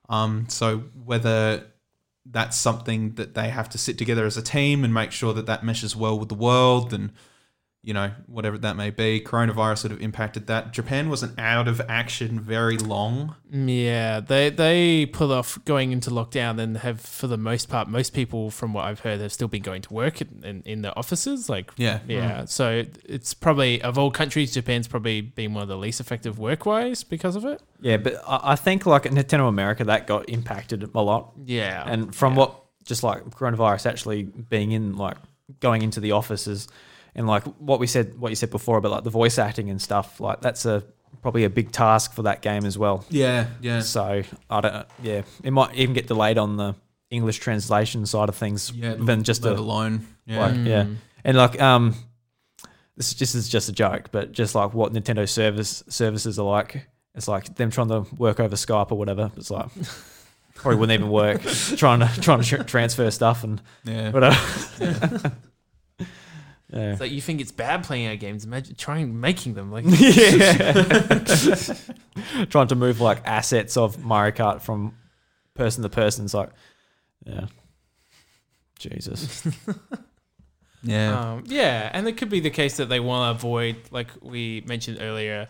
Um, 0.08 0.46
so 0.48 0.84
whether 1.04 1.66
that's 2.24 2.56
something 2.56 3.14
that 3.16 3.34
they 3.34 3.48
have 3.48 3.68
to 3.70 3.78
sit 3.78 3.98
together 3.98 4.24
as 4.26 4.36
a 4.36 4.42
team 4.42 4.84
and 4.84 4.94
make 4.94 5.10
sure 5.10 5.32
that 5.34 5.46
that 5.46 5.64
meshes 5.64 5.96
well 5.96 6.16
with 6.16 6.28
the 6.28 6.36
world 6.36 6.94
and 6.94 7.10
you 7.82 7.94
know 7.94 8.10
whatever 8.26 8.58
that 8.58 8.76
may 8.76 8.90
be 8.90 9.20
coronavirus 9.20 9.78
sort 9.78 9.92
of 9.92 10.02
impacted 10.02 10.46
that 10.46 10.70
japan 10.70 11.08
wasn't 11.08 11.36
out 11.38 11.66
of 11.66 11.80
action 11.88 12.38
very 12.38 12.76
long 12.76 13.34
mm, 13.50 13.84
Yeah, 13.84 14.20
they 14.20 14.50
they 14.50 15.06
put 15.06 15.30
off 15.30 15.58
going 15.64 15.90
into 15.92 16.10
lockdown 16.10 16.60
and 16.60 16.76
have, 16.78 17.00
for 17.00 17.26
the 17.26 17.36
most 17.38 17.68
part, 17.68 17.88
most 17.88 18.12
people, 18.12 18.50
from 18.50 18.72
what 18.72 18.84
I've 18.84 19.00
heard, 19.00 19.20
have 19.20 19.32
still 19.32 19.48
been 19.48 19.62
going 19.62 19.82
to 19.82 19.92
work 19.92 20.20
in, 20.20 20.42
in, 20.44 20.62
in 20.64 20.82
the 20.82 20.94
offices. 20.96 21.48
Like, 21.48 21.70
Yeah. 21.76 22.00
yeah. 22.06 22.42
Mm. 22.42 22.48
So 22.48 22.84
it's 23.04 23.32
probably 23.34 23.80
of 23.82 23.98
all 23.98 24.10
countries, 24.10 24.52
Japan's 24.52 24.86
probably 24.88 25.20
been 25.20 25.54
one 25.54 25.62
of 25.62 25.68
the 25.68 25.76
least 25.76 26.00
effective 26.00 26.38
work 26.38 26.66
wise 26.66 27.02
because 27.02 27.36
of 27.36 27.44
it. 27.44 27.62
Yeah, 27.80 27.96
but 27.96 28.14
I 28.26 28.52
I 28.52 28.56
think 28.56 28.86
like 28.86 29.06
in 29.06 29.14
Nintendo 29.14 29.48
America 29.48 29.84
that 29.84 30.06
got 30.06 30.28
impacted 30.28 30.82
a 30.94 31.00
lot. 31.00 31.32
Yeah, 31.44 31.84
And 31.86 32.14
from 32.14 32.34
what 32.36 32.62
just 32.84 33.02
like 33.02 33.24
coronavirus 33.30 33.86
actually 33.86 34.24
being 34.24 34.72
in 34.72 34.96
like 34.96 35.16
going 35.60 35.82
into 35.82 36.00
the 36.00 36.12
offices 36.12 36.68
and 37.14 37.26
like 37.26 37.44
what 37.58 37.80
we 37.80 37.86
said 37.86 38.18
what 38.18 38.30
you 38.30 38.36
said 38.36 38.50
before 38.50 38.78
about 38.78 38.92
like 38.92 39.04
the 39.04 39.10
voice 39.10 39.38
acting 39.38 39.70
and 39.70 39.80
stuff, 39.80 40.20
like 40.20 40.40
that's 40.40 40.64
a 40.66 40.82
probably 41.22 41.44
a 41.44 41.50
big 41.50 41.70
task 41.72 42.14
for 42.14 42.22
that 42.22 42.40
game 42.40 42.64
as 42.64 42.78
well. 42.78 43.04
yeah 43.10 43.48
yeah 43.60 43.80
So 43.80 44.22
I 44.48 44.60
don't 44.60 44.86
yeah, 45.02 45.22
it 45.42 45.50
might 45.50 45.74
even 45.74 45.94
get 45.94 46.06
delayed 46.06 46.38
on 46.38 46.56
the 46.56 46.74
English 47.10 47.38
translation 47.40 48.06
side 48.06 48.28
of 48.28 48.36
things 48.36 48.70
yeah 48.72 48.94
than 48.94 49.24
just 49.24 49.42
let 49.44 49.54
a 49.56 49.58
alone 49.58 50.06
yeah 50.26 50.40
like 50.46 50.54
yeah. 50.66 50.84
Mm. 50.84 50.96
And 51.24 51.36
like 51.36 51.60
um 51.60 51.94
this 52.96 53.08
is 53.08 53.14
just 53.14 53.34
is 53.34 53.48
just 53.48 53.68
a 53.68 53.72
joke, 53.72 54.10
but 54.12 54.32
just 54.32 54.54
like 54.54 54.74
what 54.74 54.92
Nintendo 54.92 55.28
service 55.28 55.82
services 55.88 56.38
are 56.38 56.46
like. 56.46 56.86
It's 57.14 57.26
like 57.26 57.56
them 57.56 57.70
trying 57.70 57.88
to 57.88 58.06
work 58.16 58.38
over 58.38 58.54
Skype 58.54 58.92
or 58.92 58.98
whatever. 58.98 59.32
It's 59.36 59.50
like 59.50 59.66
probably 60.54 60.78
wouldn't 60.78 61.00
even 61.00 61.10
work 61.10 61.42
trying 61.76 62.00
to 62.00 62.20
trying 62.20 62.40
to 62.42 62.46
tr- 62.46 62.62
transfer 62.62 63.10
stuff 63.10 63.42
and 63.42 63.60
yeah 63.84 64.10
whatever. 64.10 64.36
yeah. 64.80 65.30
It's 66.72 67.00
like 67.00 67.10
you 67.10 67.20
think 67.20 67.40
it's 67.40 67.52
bad 67.52 67.84
playing 67.84 68.08
our 68.08 68.16
games. 68.16 68.44
Imagine 68.44 68.76
trying 68.76 69.20
making 69.20 69.54
them. 69.54 69.72
Like, 69.72 69.84
yeah. 69.88 70.72
trying 72.48 72.68
to 72.68 72.76
move 72.76 73.00
like 73.00 73.26
assets 73.26 73.76
of 73.76 74.04
Mario 74.04 74.32
Kart 74.32 74.60
from 74.60 74.94
person 75.54 75.82
to 75.82 75.88
person. 75.88 76.24
It's 76.24 76.34
like, 76.34 76.50
yeah. 77.24 77.46
Jesus. 78.78 79.46
Yeah. 80.82 81.32
Um, 81.32 81.44
yeah, 81.46 81.90
and 81.92 82.08
it 82.08 82.16
could 82.16 82.30
be 82.30 82.40
the 82.40 82.50
case 82.50 82.78
that 82.78 82.88
they 82.88 83.00
want 83.00 83.26
to 83.26 83.38
avoid, 83.38 83.76
like 83.90 84.08
we 84.22 84.62
mentioned 84.66 84.98
earlier 85.00 85.48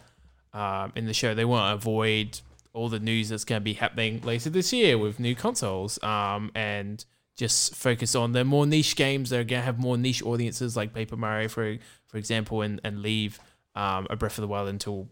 um, 0.53 0.93
in 0.97 1.07
the 1.07 1.15
show, 1.15 1.35
they 1.35 1.45
want 1.45 1.71
to 1.71 1.75
avoid 1.75 2.41
all 2.73 2.89
the 2.89 2.99
news 2.99 3.29
that's 3.29 3.45
going 3.45 3.61
to 3.61 3.65
be 3.65 3.75
happening 3.75 4.21
later 4.23 4.51
this 4.51 4.73
year 4.73 4.99
with 4.99 5.21
new 5.21 5.35
consoles, 5.35 6.03
um, 6.03 6.51
and 6.55 7.05
just 7.41 7.75
focus 7.75 8.15
on 8.15 8.33
the 8.33 8.45
more 8.45 8.67
niche 8.67 8.97
games 8.97 9.31
that 9.31 9.41
are 9.41 9.45
going 9.45 9.63
to 9.63 9.65
have 9.65 9.79
more 9.79 9.97
niche 9.97 10.23
audiences, 10.23 10.77
like 10.77 10.93
Paper 10.93 11.17
Mario, 11.17 11.49
for 11.49 11.79
for 12.07 12.19
example, 12.19 12.61
and 12.61 12.83
and 12.85 13.01
leave 13.01 13.41
um, 13.75 14.07
a 14.11 14.17
Breath 14.17 14.37
of 14.37 14.43
the 14.43 14.49
Wild 14.49 14.69
until 14.69 15.09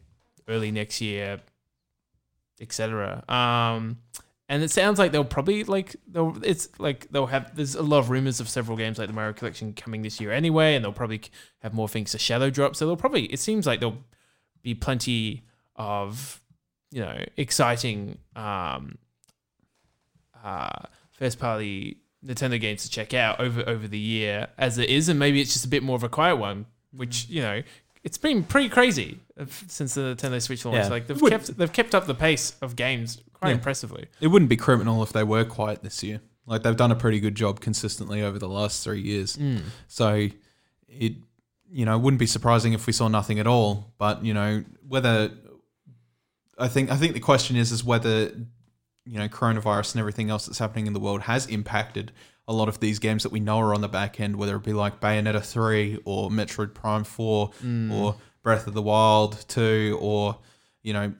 early 0.47 0.71
next 0.71 1.01
year, 1.01 1.41
etc. 2.61 3.25
Um, 3.31 3.97
and 4.47 4.63
it 4.63 4.71
sounds 4.71 4.99
like 4.99 5.11
they'll 5.11 5.25
probably 5.25 5.65
like 5.65 5.97
they'll 6.07 6.37
it's 6.43 6.69
like 6.79 7.11
they'll 7.11 7.27
have 7.27 7.57
there's 7.57 7.75
a 7.75 7.83
lot 7.83 8.01
of 8.01 8.11
rumors 8.11 8.41
of 8.41 8.49
several 8.51 8.77
games 8.77 8.99
like 8.99 9.07
the 9.07 9.15
Mario 9.15 9.33
Collection 9.33 9.73
coming 9.73 10.03
this 10.03 10.21
year 10.21 10.31
anyway, 10.31 10.75
and 10.75 10.85
they'll 10.85 10.93
probably 10.93 11.23
have 11.61 11.73
more 11.73 11.89
things 11.89 12.13
to 12.13 12.19
shadow 12.19 12.51
drop. 12.51 12.77
So 12.77 12.87
they'll 12.87 12.97
probably 12.97 13.25
it 13.25 13.41
seems 13.41 13.67
like 13.67 13.81
there'll 13.81 14.05
be 14.61 14.75
plenty 14.75 15.47
of 15.77 16.43
you 16.91 17.01
know 17.01 17.25
exciting 17.39 18.19
um 18.37 18.99
uh 20.45 20.85
first 21.13 21.39
party 21.39 22.03
Nintendo 22.29 22.61
games 22.61 22.83
to 22.83 22.91
check 22.91 23.15
out 23.15 23.41
over 23.41 23.67
over 23.67 23.89
the 23.89 23.99
year 23.99 24.49
as 24.59 24.79
it 24.79 24.91
is, 24.91 25.09
and 25.09 25.19
maybe 25.19 25.41
it's 25.41 25.53
just 25.53 25.65
a 25.65 25.69
bit 25.69 25.83
more 25.83 25.97
of 25.97 26.03
a 26.03 26.09
quiet 26.09 26.37
one, 26.37 26.67
which 26.93 27.27
mm. 27.27 27.31
you 27.31 27.43
know 27.43 27.63
it's 28.05 28.19
been 28.19 28.45
pretty 28.45 28.69
crazy 28.69 29.19
since 29.67 29.95
the 29.95 30.15
Nintendo 30.15 30.41
Switch 30.41 30.65
launch. 30.65 30.77
Yeah. 30.77 30.89
Like 30.89 31.07
they've 31.07 31.21
Would- 31.21 31.31
kept 31.31 31.57
they've 31.57 31.73
kept 31.73 31.95
up 31.95 32.07
the 32.07 32.15
pace 32.15 32.57
of 32.61 32.77
games 32.77 33.21
quite 33.33 33.51
Yeah. 33.51 33.57
impressively. 33.57 34.07
It 34.21 34.29
wouldn't 34.29 34.49
be 34.49 34.57
criminal 34.57 35.03
if 35.03 35.13
they 35.13 35.25
were 35.25 35.45
quiet 35.45 35.83
this 35.83 36.03
year. 36.03 36.21
Like 36.47 36.63
they've 36.63 36.77
done 36.77 36.93
a 36.93 36.97
pretty 36.97 37.21
good 37.21 37.35
job 37.35 37.61
consistently 37.61 38.23
over 38.23 38.39
the 38.39 38.49
last 38.49 38.83
three 38.83 39.03
years. 39.03 39.37
Mm. 39.37 39.63
So 39.87 40.29
it, 40.89 41.13
you 41.71 41.85
know, 41.85 41.99
wouldn't 41.99 42.19
be 42.19 42.27
surprising 42.27 42.73
if 42.73 42.87
we 42.87 42.93
saw 42.93 43.09
nothing 43.09 43.39
at 43.39 43.47
all. 43.47 43.93
But 43.99 44.25
you 44.25 44.33
know, 44.35 44.65
whether 44.87 45.31
I 46.59 46.69
think 46.69 46.91
I 46.91 46.97
think 46.97 47.15
the 47.15 47.21
question 47.21 47.57
is 47.57 47.73
is 47.73 47.85
whether 47.85 48.33
you 49.09 49.19
know 49.19 49.29
coronavirus 49.29 49.95
and 49.95 50.01
everything 50.01 50.31
else 50.31 50.47
that's 50.47 50.59
happening 50.59 50.87
in 50.87 50.93
the 50.93 51.01
world 51.01 51.23
has 51.23 51.47
impacted 51.47 52.13
a 52.47 52.53
lot 52.53 52.69
of 52.69 52.81
these 52.81 52.99
games 52.99 53.23
that 53.25 53.33
we 53.33 53.41
know 53.41 53.59
are 53.61 53.75
on 53.75 53.81
the 53.83 53.89
back 53.89 54.21
end, 54.21 54.37
whether 54.37 54.57
it 54.57 54.63
be 54.63 54.73
like 54.73 55.01
Bayonetta 55.01 55.45
three 55.45 55.99
or 56.05 56.31
Metroid 56.31 56.73
Prime 56.75 57.05
four 57.05 57.51
or 57.93 58.17
Breath 58.43 58.67
of 58.67 58.75
the 58.75 58.83
Wild 58.83 59.45
two 59.49 59.99
or 60.01 60.39
you 60.83 60.93
know. 60.93 61.13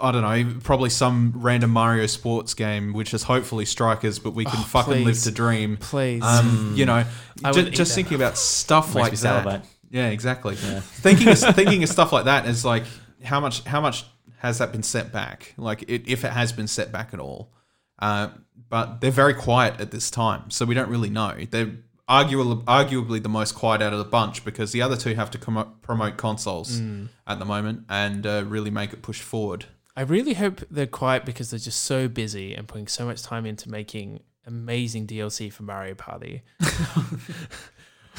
I 0.00 0.12
don't 0.12 0.22
know, 0.22 0.60
probably 0.62 0.88
some 0.88 1.32
random 1.34 1.70
Mario 1.70 2.06
sports 2.06 2.54
game, 2.54 2.92
which 2.92 3.12
is 3.12 3.24
hopefully 3.24 3.64
Strikers, 3.64 4.20
but 4.20 4.34
we 4.34 4.44
can 4.44 4.62
fucking 4.62 5.04
live 5.04 5.18
to 5.22 5.32
dream. 5.32 5.78
Please. 5.78 6.22
Um, 6.22 6.74
you 6.76 6.86
know, 6.86 7.04
I 7.42 7.50
ju- 7.50 7.70
just 7.70 7.92
thinking 7.96 8.14
about 8.14 8.38
stuff 8.38 8.94
like 8.94 9.10
that. 9.10 9.16
salivate. 9.16 9.62
Yeah, 9.90 10.10
exactly. 10.10 10.54
Thinking 10.54 11.26
of, 11.26 11.38
thinking 11.56 11.82
of 11.82 11.88
stuff 11.88 12.12
like 12.12 12.26
that 12.26 12.46
is 12.46 12.64
like 12.64 12.84
how 13.24 13.40
much 13.40 13.64
how 13.64 13.80
much 13.80 14.04
has 14.40 14.58
that 14.58 14.72
been 14.72 14.82
set 14.82 15.12
back? 15.12 15.54
Like 15.56 15.82
it, 15.88 16.02
if 16.06 16.24
it 16.24 16.32
has 16.32 16.52
been 16.52 16.66
set 16.66 16.92
back 16.92 17.14
at 17.14 17.20
all. 17.20 17.52
Uh, 17.98 18.28
but 18.68 19.00
they're 19.00 19.10
very 19.10 19.34
quiet 19.34 19.80
at 19.80 19.90
this 19.90 20.10
time, 20.10 20.50
so 20.50 20.64
we 20.64 20.74
don't 20.74 20.88
really 20.88 21.10
know. 21.10 21.34
They're 21.50 21.72
arguably 22.08 22.64
arguably 22.64 23.22
the 23.22 23.28
most 23.28 23.54
quiet 23.54 23.82
out 23.82 23.92
of 23.92 23.98
the 23.98 24.04
bunch 24.04 24.44
because 24.44 24.72
the 24.72 24.82
other 24.82 24.96
two 24.96 25.14
have 25.14 25.30
to 25.30 25.38
com- 25.38 25.74
promote 25.82 26.16
consoles 26.16 26.78
Hmm. 26.78 27.06
at 27.26 27.38
the 27.38 27.44
moment 27.44 27.84
and 27.88 28.26
uh, 28.26 28.44
really 28.46 28.70
make 28.70 28.92
it 28.92 29.02
push 29.02 29.20
forward. 29.20 29.66
I 29.96 30.02
really 30.02 30.34
hope 30.34 30.60
they're 30.70 30.86
quiet 30.86 31.24
because 31.24 31.50
they're 31.50 31.58
just 31.60 31.82
so 31.82 32.08
busy 32.08 32.54
and 32.54 32.66
putting 32.66 32.86
so 32.88 33.04
much 33.04 33.22
time 33.22 33.44
into 33.44 33.68
making 33.68 34.20
amazing 34.46 35.06
DLC 35.06 35.52
for 35.52 35.62
Mario 35.64 35.94
Party. 35.94 36.42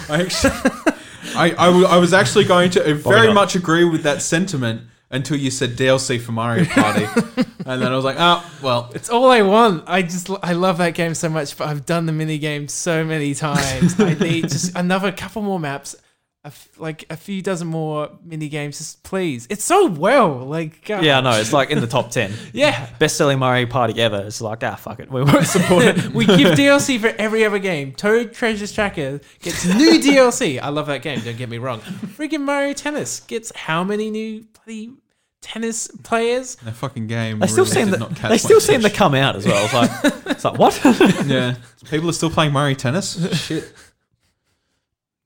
I 0.10 0.22
actually, 0.24 0.52
I, 1.36 1.46
I, 1.58 1.66
w- 1.68 1.86
I 1.86 1.98
was 1.98 2.14
actually 2.14 2.46
going 2.46 2.72
to 2.72 2.94
very 2.96 3.34
much 3.34 3.56
agree 3.56 3.84
with 3.84 4.04
that 4.04 4.22
sentiment 4.22 4.84
until 5.12 5.38
you 5.38 5.52
said 5.52 5.72
DLC 5.72 6.20
for 6.20 6.32
Mario 6.32 6.66
Party, 6.66 7.06
and 7.66 7.82
then 7.82 7.92
I 7.92 7.96
was 7.96 8.06
like, 8.06 8.18
oh 8.20 8.50
well, 8.62 8.90
It's 8.96 9.10
all 9.10 9.30
I 9.30 9.42
want. 9.42 9.84
I 9.88 10.02
just 10.02 10.30
I 10.42 10.54
love 10.54 10.78
that 10.80 10.94
game 10.94 11.14
so 11.14 11.30
much, 11.30 11.58
but 11.58 11.68
I've 11.68 11.86
done 11.86 12.06
the 12.06 12.14
mini 12.14 12.38
game 12.38 12.68
so 12.68 13.04
many 13.04 13.34
times. 13.34 14.00
I 14.00 14.14
need 14.16 14.44
just 14.44 14.76
another 14.76 15.12
couple 15.12 15.42
more 15.42 15.60
maps, 15.60 15.96
a 16.44 16.48
f- 16.48 16.70
like 16.80 17.06
a 17.12 17.16
few 17.16 17.42
dozen 17.42 17.68
more 17.68 18.10
mini 18.24 18.50
games, 18.50 18.80
just 18.80 19.04
please. 19.04 19.46
It's 19.50 19.64
so 19.64 19.88
well, 19.88 20.38
like 20.38 20.84
God. 20.86 21.04
Yeah, 21.04 21.20
I 21.20 21.22
know. 21.22 21.32
It's 21.40 21.54
like 21.54 21.70
in 21.70 21.80
the 21.82 21.88
top 21.88 22.10
10. 22.10 22.34
yeah. 22.54 22.90
Best 22.98 23.16
selling 23.16 23.38
Mario 23.38 23.68
Party 23.68 24.02
ever. 24.02 24.24
It's 24.26 24.42
like, 24.42 24.64
ah, 24.64 24.76
fuck 24.76 25.00
it. 25.00 25.12
We 25.12 25.22
won't 25.24 25.46
support 25.46 25.84
it. 25.86 26.10
we 26.14 26.26
give 26.26 26.58
DLC 26.58 27.00
for 27.00 27.10
every 27.10 27.46
other 27.46 27.60
game. 27.60 27.92
Toad 27.94 28.34
Treasures 28.34 28.72
Tracker 28.72 29.22
gets 29.42 29.66
new 29.66 30.00
DLC. 30.00 30.60
I 30.60 30.70
love 30.70 30.88
that 30.88 31.04
game. 31.04 31.20
Don't 31.20 31.38
get 31.38 31.48
me 31.50 31.60
wrong. 31.60 31.80
Freaking 31.82 32.42
Mario 32.42 32.74
Tennis 32.74 33.20
gets 33.20 33.56
how 33.56 33.84
many 33.84 34.10
new 34.10 34.44
bloody 34.66 34.94
tennis 35.42 35.90
players? 36.04 36.56
that 36.56 36.74
fucking 36.74 37.06
game. 37.06 37.38
They 37.38 37.48
still 37.48 37.66
really 37.66 37.76
seem 37.76 37.86
did 37.88 37.94
to, 37.94 38.00
not 38.00 38.16
catch 38.16 38.32
they 38.32 38.38
still 38.40 38.58
my 38.58 38.62
seem 38.62 38.82
to 38.82 38.88
attention. 38.88 38.98
come 38.98 39.14
out 39.16 39.36
as 39.36 39.46
well. 39.46 39.64
It's 39.64 39.74
like, 39.74 40.26
it's 40.32 40.44
like 40.46 40.58
what? 40.58 40.80
Yeah, 41.28 41.56
people 41.90 42.10
are 42.10 42.14
still 42.14 42.30
playing 42.32 42.52
Mario 42.52 42.74
Tennis. 42.76 43.46
Shit, 43.46 43.72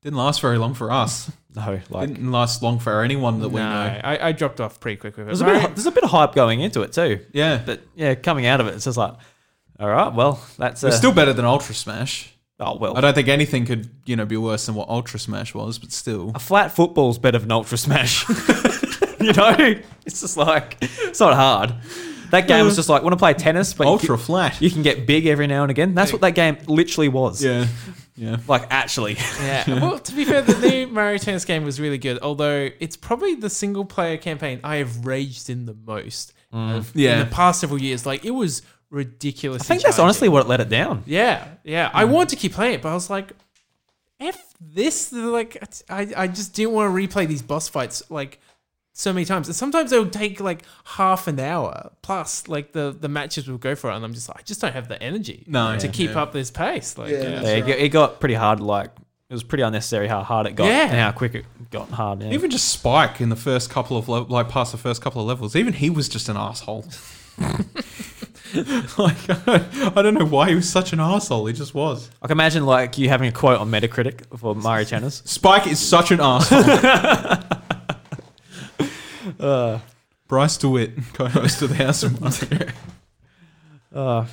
didn't 0.06 0.18
last 0.20 0.40
very 0.40 0.58
long 0.58 0.74
for 0.76 0.92
us. 0.92 1.30
no, 1.56 1.82
like 1.90 2.10
Didn't 2.10 2.32
last 2.32 2.62
long 2.64 2.80
for 2.80 3.02
anyone 3.02 3.40
that 3.40 3.50
we 3.50 3.60
No, 3.60 3.68
know. 3.70 4.02
I, 4.04 4.28
I 4.28 4.32
dropped 4.32 4.62
off 4.62 4.80
pretty 4.80 4.98
quick 4.98 5.18
with 5.18 5.26
it. 5.26 5.28
there's 5.28 5.42
a 5.42 5.46
bit 5.46 5.64
of, 5.66 5.76
there's 5.76 5.86
a 5.88 5.92
bit 5.92 6.04
of 6.04 6.12
hype 6.12 6.34
going 6.36 6.62
into 6.62 6.82
it 6.84 6.94
too. 6.94 7.26
Yeah, 7.34 7.62
But 7.66 7.82
yeah, 7.96 8.14
coming 8.16 8.46
out 8.46 8.62
of 8.62 8.68
it, 8.68 8.76
it's 8.76 8.86
just 8.86 8.98
like, 8.98 9.16
all 9.80 9.90
right, 9.90 10.14
well, 10.14 10.40
that's 10.58 10.84
uh, 10.84 10.88
it's 10.88 10.98
still 10.98 11.12
better 11.12 11.34
than 11.34 11.44
Ultra 11.44 11.74
Smash. 11.76 12.32
oh 12.60 12.78
well. 12.78 12.96
I 12.96 13.02
don't 13.02 13.14
think 13.16 13.28
anything 13.28 13.66
could 13.66 13.90
you 14.06 14.16
know 14.16 14.26
be 14.26 14.38
worse 14.38 14.68
than 14.68 14.76
what 14.76 14.88
Ultra 14.90 15.20
Smash 15.20 15.54
was, 15.56 15.80
but 15.80 15.92
still. 15.92 16.32
a 16.36 16.40
flat 16.40 16.72
football's 16.72 17.18
better 17.18 17.40
than 17.40 17.52
Ultra 17.52 17.78
Smash. 17.78 18.30
you 19.20 19.34
know, 19.34 19.76
it's 20.06 20.22
just 20.22 20.38
like 20.38 20.78
it's 20.82 21.20
not 21.20 21.34
hard. 21.34 21.74
That 22.30 22.48
game 22.48 22.64
was 22.66 22.76
just 22.76 22.90
like 22.90 23.02
want 23.02 23.14
to 23.14 23.18
play 23.18 23.34
tennis, 23.34 23.74
but 23.74 23.86
you 23.86 23.90
Ultra 23.92 24.16
can- 24.18 24.26
flat. 24.26 24.62
You 24.62 24.70
can 24.70 24.82
get 24.84 25.08
big 25.08 25.26
every 25.26 25.48
now 25.48 25.64
and 25.64 25.72
again. 25.72 25.94
That's 25.96 26.12
what 26.12 26.22
that 26.22 26.36
game 26.36 26.58
literally 26.68 27.10
was. 27.10 27.44
Yeah, 27.44 27.68
yeah. 28.16 28.38
Like 28.48 28.68
actually. 28.70 29.18
Yeah. 29.42 29.80
Well, 29.86 30.00
to 30.00 30.14
be 30.14 30.26
fair, 30.26 30.42
the 30.42 30.58
new 30.68 30.88
Mario 30.88 31.18
Tennis 31.18 31.46
game 31.46 31.64
was 31.64 31.80
really 31.80 31.98
good. 31.98 32.20
Although 32.22 32.70
it's 32.80 32.96
probably 32.96 33.36
the 33.36 33.50
single 33.50 33.86
player 33.86 34.18
campaign 34.18 34.60
I 34.64 34.78
have 34.78 35.06
raged 35.06 35.50
in 35.50 35.66
the 35.66 35.74
most 35.74 36.34
mm. 36.54 36.78
of, 36.78 36.96
Yeah. 36.96 37.20
in 37.22 37.30
the 37.30 37.36
past 37.36 37.60
several 37.60 37.82
years. 37.82 38.06
Like 38.06 38.24
it 38.24 38.32
was 38.32 38.62
ridiculous. 38.90 39.64
I 39.64 39.66
think 39.66 39.84
that's 39.84 40.00
honestly 40.00 40.30
what 40.30 40.48
let 40.48 40.62
it 40.62 40.70
down. 40.70 41.04
Yeah, 41.06 41.48
yeah. 41.64 41.92
I 41.94 42.06
mm. 42.06 42.10
wanted 42.10 42.30
to 42.30 42.36
keep 42.38 42.54
playing 42.54 42.76
it, 42.76 42.82
but 42.82 42.90
I 42.90 42.94
was 42.94 43.10
like, 43.10 43.34
"F 44.20 44.54
this!" 44.60 45.12
Like, 45.12 45.62
I, 45.90 46.08
I 46.16 46.28
just 46.28 46.54
didn't 46.54 46.74
want 46.74 46.96
to 46.96 47.08
replay 47.08 47.28
these 47.28 47.42
boss 47.42 47.68
fights 47.68 48.04
like 48.10 48.40
so 48.98 49.12
many 49.12 49.26
times. 49.26 49.48
And 49.50 49.56
sometimes 49.56 49.92
it 49.92 50.00
would 50.00 50.14
take 50.14 50.40
like 50.40 50.64
half 50.86 51.28
an 51.28 51.38
hour 51.40 51.92
plus. 52.02 52.48
Like 52.48 52.72
the 52.72 52.96
the 52.98 53.10
matches 53.10 53.48
would 53.50 53.60
go 53.60 53.76
for 53.76 53.92
it, 53.92 53.96
and 53.98 54.06
I'm 54.06 54.14
just 54.14 54.30
like, 54.30 54.40
I 54.40 54.42
just 54.44 54.62
don't 54.62 54.74
have 54.74 54.88
the 54.88 55.02
energy 55.04 55.44
No. 55.48 55.78
to 55.78 55.86
Yeah. 55.88 55.92
keep 55.92 56.12
Yeah. 56.12 56.22
up 56.24 56.32
this 56.32 56.50
pace. 56.50 56.98
Like, 56.98 57.12
yeah, 57.12 57.42
Yeah, 57.42 57.50
it, 57.50 57.62
got, 57.68 57.78
it 57.78 57.90
got 57.90 58.20
pretty 58.22 58.36
hard. 58.36 58.60
Like 58.62 58.92
it 59.30 59.34
was 59.34 59.44
pretty 59.44 59.64
unnecessary 59.64 60.08
how 60.08 60.24
hard 60.24 60.48
it 60.48 60.56
got 60.56 60.68
Yeah. 60.68 60.84
and 60.84 60.92
how 61.00 61.12
quick 61.12 61.36
it 61.36 61.46
got 61.72 61.90
hard. 61.90 62.22
Yeah. 62.24 62.30
Even 62.32 62.50
just 62.50 62.70
Spike 62.70 63.20
in 63.20 63.30
the 63.30 63.36
first 63.36 63.70
couple 63.70 63.98
of 63.98 64.08
le- 64.08 64.20
like 64.30 64.48
past 64.50 64.72
the 64.72 64.78
first 64.78 65.02
couple 65.02 65.20
of 65.22 65.28
levels, 65.28 65.56
even 65.56 65.74
he 65.74 65.90
was 65.90 66.08
just 66.08 66.30
an 66.30 66.38
asshole. 66.38 66.86
like 68.98 69.18
I 69.30 70.02
don't 70.02 70.14
know 70.14 70.26
why 70.26 70.48
he 70.50 70.56
was 70.56 70.70
such 70.70 70.94
an 70.94 71.00
asshole. 71.02 71.46
He 71.48 71.54
just 71.54 71.74
was. 71.74 72.10
I 72.22 72.28
can 72.28 72.36
imagine 72.38 72.66
like 72.66 72.98
you 72.98 73.10
having 73.10 73.28
a 73.28 73.32
quote 73.34 73.60
on 73.60 73.70
Metacritic 73.70 74.38
for 74.40 74.56
Mario 74.56 74.86
Tennis. 74.86 75.22
Spike 75.26 75.68
is 75.68 75.80
such 75.80 76.12
an 76.12 76.22
asshole. 76.22 76.64
Bryce 80.28 80.58
DeWitt, 80.58 80.92
co-host 81.14 81.62
of 81.62 81.70
the 81.70 81.76
House 81.76 82.04
of 82.04 82.20
Mario. 82.22 82.72
Uh, 83.94 84.26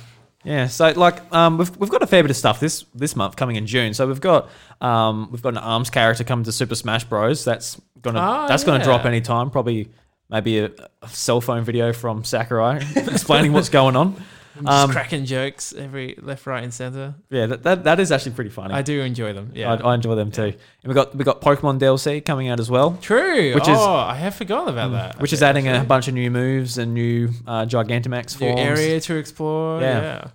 yeah, 0.43 0.67
so 0.67 0.89
like 0.91 1.21
um, 1.33 1.57
we've, 1.57 1.77
we've 1.77 1.89
got 1.89 2.03
a 2.03 2.07
fair 2.07 2.21
bit 2.21 2.29
of 2.29 2.35
stuff 2.35 2.59
this 2.59 2.83
this 2.93 3.15
month 3.15 3.37
coming 3.37 3.55
in 3.55 3.65
June. 3.65 3.93
So 3.93 4.05
we've 4.05 4.19
got 4.19 4.49
um, 4.81 5.29
we've 5.31 5.41
got 5.41 5.53
an 5.53 5.59
Arms 5.59 5.89
character 5.89 6.25
coming 6.25 6.43
to 6.43 6.51
Super 6.51 6.75
Smash 6.75 7.05
Bros. 7.05 7.45
That's 7.45 7.79
gonna 8.01 8.19
Ah, 8.19 8.47
that's 8.47 8.65
gonna 8.65 8.83
drop 8.83 9.05
any 9.05 9.21
time. 9.21 9.51
Probably 9.51 9.89
maybe 10.29 10.59
a, 10.59 10.71
a 11.01 11.07
cell 11.07 11.39
phone 11.39 11.63
video 11.63 11.93
from 11.93 12.25
Sakurai 12.25 12.81
explaining 12.95 13.53
what's 13.53 13.69
going 13.69 13.95
on. 13.95 14.21
Just 14.55 14.67
Um, 14.67 14.91
cracking 14.91 15.25
jokes 15.25 15.73
every 15.73 16.17
left, 16.21 16.45
right, 16.45 16.63
and 16.63 16.73
center. 16.73 17.15
yeah, 17.29 17.45
that, 17.47 17.63
that, 17.63 17.83
that 17.85 17.99
is 17.99 18.11
actually 18.11 18.33
pretty 18.33 18.49
funny. 18.49 18.73
I 18.73 18.81
do 18.81 19.01
enjoy 19.01 19.33
them. 19.33 19.51
Yeah, 19.55 19.73
I, 19.73 19.91
I 19.91 19.95
enjoy 19.95 20.15
them 20.15 20.31
too. 20.31 20.43
And 20.43 20.55
we 20.85 20.93
got 20.93 21.15
we 21.15 21.23
got 21.23 21.41
Pokemon 21.41 21.79
DLC 21.79 22.23
coming 22.23 22.49
out 22.49 22.59
as 22.59 22.69
well, 22.69 22.97
true. 23.01 23.53
Which 23.55 23.63
oh, 23.67 23.71
is- 23.73 23.79
I 23.79 24.15
have 24.15 24.35
forgotten 24.35 24.73
about 24.73 24.91
that. 24.91 25.19
which 25.19 25.33
is 25.33 25.41
Okay, 25.41 25.49
adding 25.49 25.67
a 25.67 25.71
actually. 25.71 25.87
bunch 25.87 26.07
of 26.07 26.13
new 26.13 26.29
moves 26.31 26.77
and 26.77 26.93
new 26.93 27.29
uh, 27.47 27.65
Gigantamax 27.65 28.39
new 28.39 28.47
forms. 28.53 28.59
area 28.79 28.99
to 28.99 29.15
explore. 29.15 29.81
Yeah. 29.81 30.01
Yeah, 30.01 30.27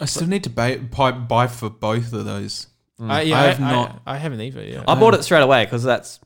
I 0.00 0.04
still 0.06 0.26
need 0.28 0.44
to 0.44 0.50
buy, 0.50 0.76
buy, 0.78 1.12
buy 1.12 1.46
for 1.46 1.68
both 1.70 2.12
of 2.12 2.24
those. 2.24 2.66
I, 3.00 3.22
yeah, 3.22 3.36
I 3.36 3.42
I 3.42 3.46
have 3.48 3.60
not- 3.60 4.02
I, 4.06 4.16
haven't 4.16 4.40
either. 4.40 4.62
Yeah, 4.62 4.84
I 4.86 4.94
bought 4.94 5.14
it 5.14 5.22
straight 5.24 5.42
away 5.42 5.64
because 5.64 5.82
that's 5.82 6.20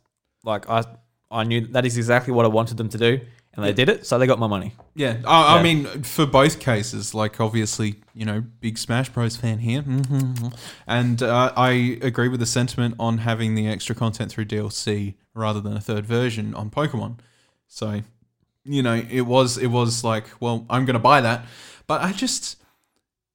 like 0.44 0.68
I 0.68 0.84
I 1.30 1.44
knew 1.44 1.62
that 1.68 1.84
is 1.86 1.96
exactly 1.96 2.32
what 2.32 2.44
I 2.44 2.48
wanted 2.48 2.76
them 2.76 2.88
to 2.90 2.98
do, 2.98 3.20
and 3.56 3.64
they 3.64 3.72
did 3.72 3.88
it, 3.88 4.06
so 4.06 4.18
they 4.18 4.26
got 4.26 4.38
my 4.38 4.46
money. 4.46 4.74
Yeah, 4.94 5.16
I, 5.26 5.54
I 5.54 5.56
Yeah. 5.56 5.62
mean, 5.62 6.02
for 6.02 6.26
both 6.26 6.60
cases, 6.60 7.14
like 7.14 7.40
obviously, 7.40 7.96
you 8.14 8.24
know, 8.24 8.42
big 8.60 8.76
Smash 8.78 9.08
Bros 9.08 9.36
fan 9.36 9.58
here, 9.60 9.82
Mhm. 9.82 10.54
and 10.86 11.22
uh, 11.22 11.52
I 11.56 11.98
agree 12.02 12.28
with 12.28 12.40
the 12.40 12.46
sentiment 12.46 12.94
on 12.98 13.18
having 13.18 13.54
the 13.54 13.66
extra 13.66 13.94
content 13.94 14.30
through 14.30 14.44
DLC 14.46 15.14
rather 15.34 15.60
than 15.60 15.74
a 15.76 15.80
third 15.80 16.04
version 16.06 16.54
on 16.54 16.70
Pokemon. 16.70 17.18
So, 17.68 18.02
you 18.64 18.82
know, 18.82 18.94
it 19.10 19.22
was 19.22 19.56
it 19.58 19.68
was 19.68 20.04
like, 20.04 20.26
well, 20.40 20.66
I'm 20.70 20.84
gonna 20.84 20.98
buy 20.98 21.20
that, 21.20 21.46
but 21.86 22.00
I 22.02 22.12
just, 22.12 22.56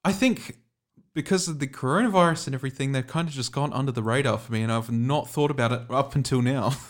I 0.05 0.11
think 0.11 0.57
because 1.13 1.47
of 1.49 1.59
the 1.59 1.67
coronavirus 1.67 2.47
and 2.47 2.55
everything, 2.55 2.93
they've 2.93 3.05
kind 3.05 3.27
of 3.27 3.33
just 3.33 3.51
gone 3.51 3.73
under 3.73 3.91
the 3.91 4.01
radar 4.03 4.37
for 4.37 4.53
me, 4.53 4.61
and 4.61 4.71
I've 4.71 4.89
not 4.91 5.29
thought 5.29 5.51
about 5.51 5.71
it 5.73 5.81
up 5.89 6.15
until 6.15 6.41
now. 6.41 6.73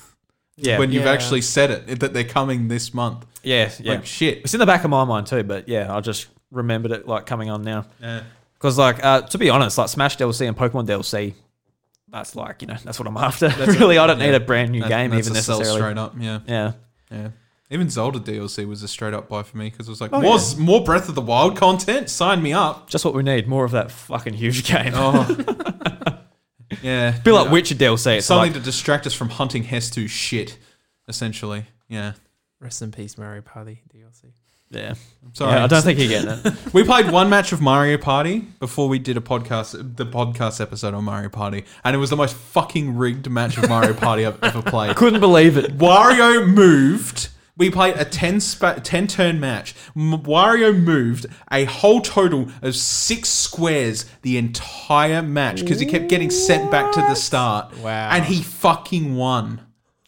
Yeah, 0.62 0.78
when 0.80 0.92
you've 0.92 1.06
Yeah. 1.06 1.12
actually 1.12 1.42
said 1.42 1.72
it 1.72 2.00
that 2.00 2.14
they're 2.14 2.24
coming 2.24 2.68
this 2.68 2.94
month, 2.94 3.26
yeah, 3.44 3.72
yeah. 3.80 3.94
like 3.94 4.06
shit. 4.06 4.40
It's 4.40 4.54
in 4.54 4.60
the 4.60 4.66
back 4.66 4.84
of 4.84 4.90
my 4.90 5.04
mind 5.06 5.28
too, 5.28 5.44
but 5.44 5.68
yeah, 5.68 5.94
I 5.94 6.00
just 6.02 6.28
remembered 6.52 6.92
it 6.92 7.08
like 7.08 7.26
coming 7.26 7.50
on 7.50 7.64
now. 7.64 7.86
Yeah. 8.02 8.22
Because 8.54 8.78
like 8.78 9.04
uh, 9.04 9.22
to 9.22 9.38
be 9.38 9.50
honest, 9.50 9.78
like 9.78 9.90
Smash 9.90 10.18
DLC 10.18 10.48
and 10.48 10.56
Pokemon 10.56 10.86
DLC, 10.88 11.34
that's 12.10 12.36
like 12.36 12.62
you 12.62 12.68
know 12.68 12.76
that's 12.84 13.00
what 13.00 13.08
I'm 13.08 13.18
after. 13.18 13.50
That's 13.50 13.76
really, 13.80 13.98
I 13.98 14.06
don't 14.06 14.20
need 14.20 14.34
a 14.36 14.40
brand 14.40 14.72
new 14.72 14.82
That- 14.82 14.90
game 14.90 15.10
that's 15.12 15.28
even 15.28 15.38
a 15.38 15.42
sell 15.42 15.60
necessarily. 15.60 15.94
straight 15.94 15.98
up. 15.98 16.14
Yeah, 16.20 16.40
Yeah, 16.48 16.72
yeah. 17.12 17.30
Even 17.74 17.90
Zelda 17.90 18.20
DLC 18.20 18.68
was 18.68 18.84
a 18.84 18.88
straight 18.90 19.14
up 19.14 19.30
buy 19.30 19.44
for 19.44 19.56
me 19.58 19.70
because 19.70 19.88
it 19.88 19.92
was 19.92 20.02
like, 20.02 20.12
Oh, 20.12 20.20
more, 20.22 20.38
yeah. 20.38 20.58
more 20.60 20.84
Breath 20.84 21.08
of 21.08 21.16
the 21.16 21.22
Wild 21.22 21.56
content. 21.56 22.10
Sign 22.10 22.44
me 22.44 22.52
up. 22.52 22.90
just 22.90 23.06
what 23.06 23.14
we 23.14 23.24
need. 23.24 23.48
More 23.48 23.64
of 23.64 23.72
that 23.72 23.90
fucking 23.92 24.34
huge 24.34 24.66
game. 24.66 24.92
Oh, 24.94 25.24
yeah. 26.82 27.18
Be 27.24 27.32
like 27.32 27.52
Witcher 27.52 27.76
DLC. 27.76 28.18
It's 28.18 28.28
something 28.28 28.54
like, 28.54 28.62
to 28.62 28.66
distract 28.66 29.08
us 29.08 29.14
from 29.14 29.30
hunting 29.30 29.64
Hestu 29.64 30.10
shit. 30.10 30.58
Essentially, 31.08 31.66
yeah. 31.90 32.14
Rest 32.60 32.82
in 32.82 32.92
peace, 32.92 33.18
Mario 33.18 33.42
Party 33.42 33.82
DLC. 33.94 34.32
yeah. 34.70 34.94
Sorry, 35.34 35.54
yeah, 35.54 35.64
I 35.64 35.68
don't 35.68 35.82
think 35.82 36.00
you're 36.00 36.08
getting 36.08 36.30
it. 36.30 36.54
we 36.74 36.84
played 36.84 37.12
one 37.12 37.30
match 37.30 37.52
of 37.52 37.60
Mario 37.60 37.98
Party 37.98 38.40
before 38.60 38.88
we 38.88 39.00
did 39.00 39.18
a 39.18 39.22
podcast, 39.22 39.98
the 39.98 40.06
podcast 40.06 40.62
episode 40.62 40.94
on 40.94 41.04
Mario 41.04 41.30
Party, 41.30 41.66
and 41.84 41.96
it 41.96 42.00
was 42.00 42.10
the 42.10 42.16
most 42.16 42.36
fucking 42.36 42.96
rigged 42.96 43.30
match 43.30 43.58
of 43.58 43.68
Mario 43.68 43.94
Party 43.94 44.26
I've 44.26 44.42
ever 44.44 44.62
played. 44.62 44.96
Couldn't 44.98 45.20
believe 45.20 45.58
it. 45.58 45.78
Wario 45.78 46.48
moved. 46.48 47.21
We 47.62 47.70
played 47.70 47.96
a 47.98 48.06
10, 48.06 48.40
spa- 48.40 48.80
10 48.82 49.06
turn 49.06 49.40
match. 49.40 49.76
M- 49.96 50.24
Wario 50.24 50.76
moved 50.76 51.28
a 51.52 51.66
whole 51.66 52.02
total 52.02 52.48
of 52.64 52.76
six 52.76 53.30
squares 53.30 54.08
the 54.24 54.40
entire 54.40 55.22
match 55.22 55.62
because 55.62 55.80
he 55.80 55.86
kept 55.86 56.10
getting 56.10 56.32
sent 56.32 56.72
back 56.72 56.92
to 56.94 57.02
the 57.02 57.14
start. 57.14 57.78
Wow. 57.78 58.10
And 58.10 58.26
he 58.26 58.42
fucking 58.42 59.16
won. 59.16 59.62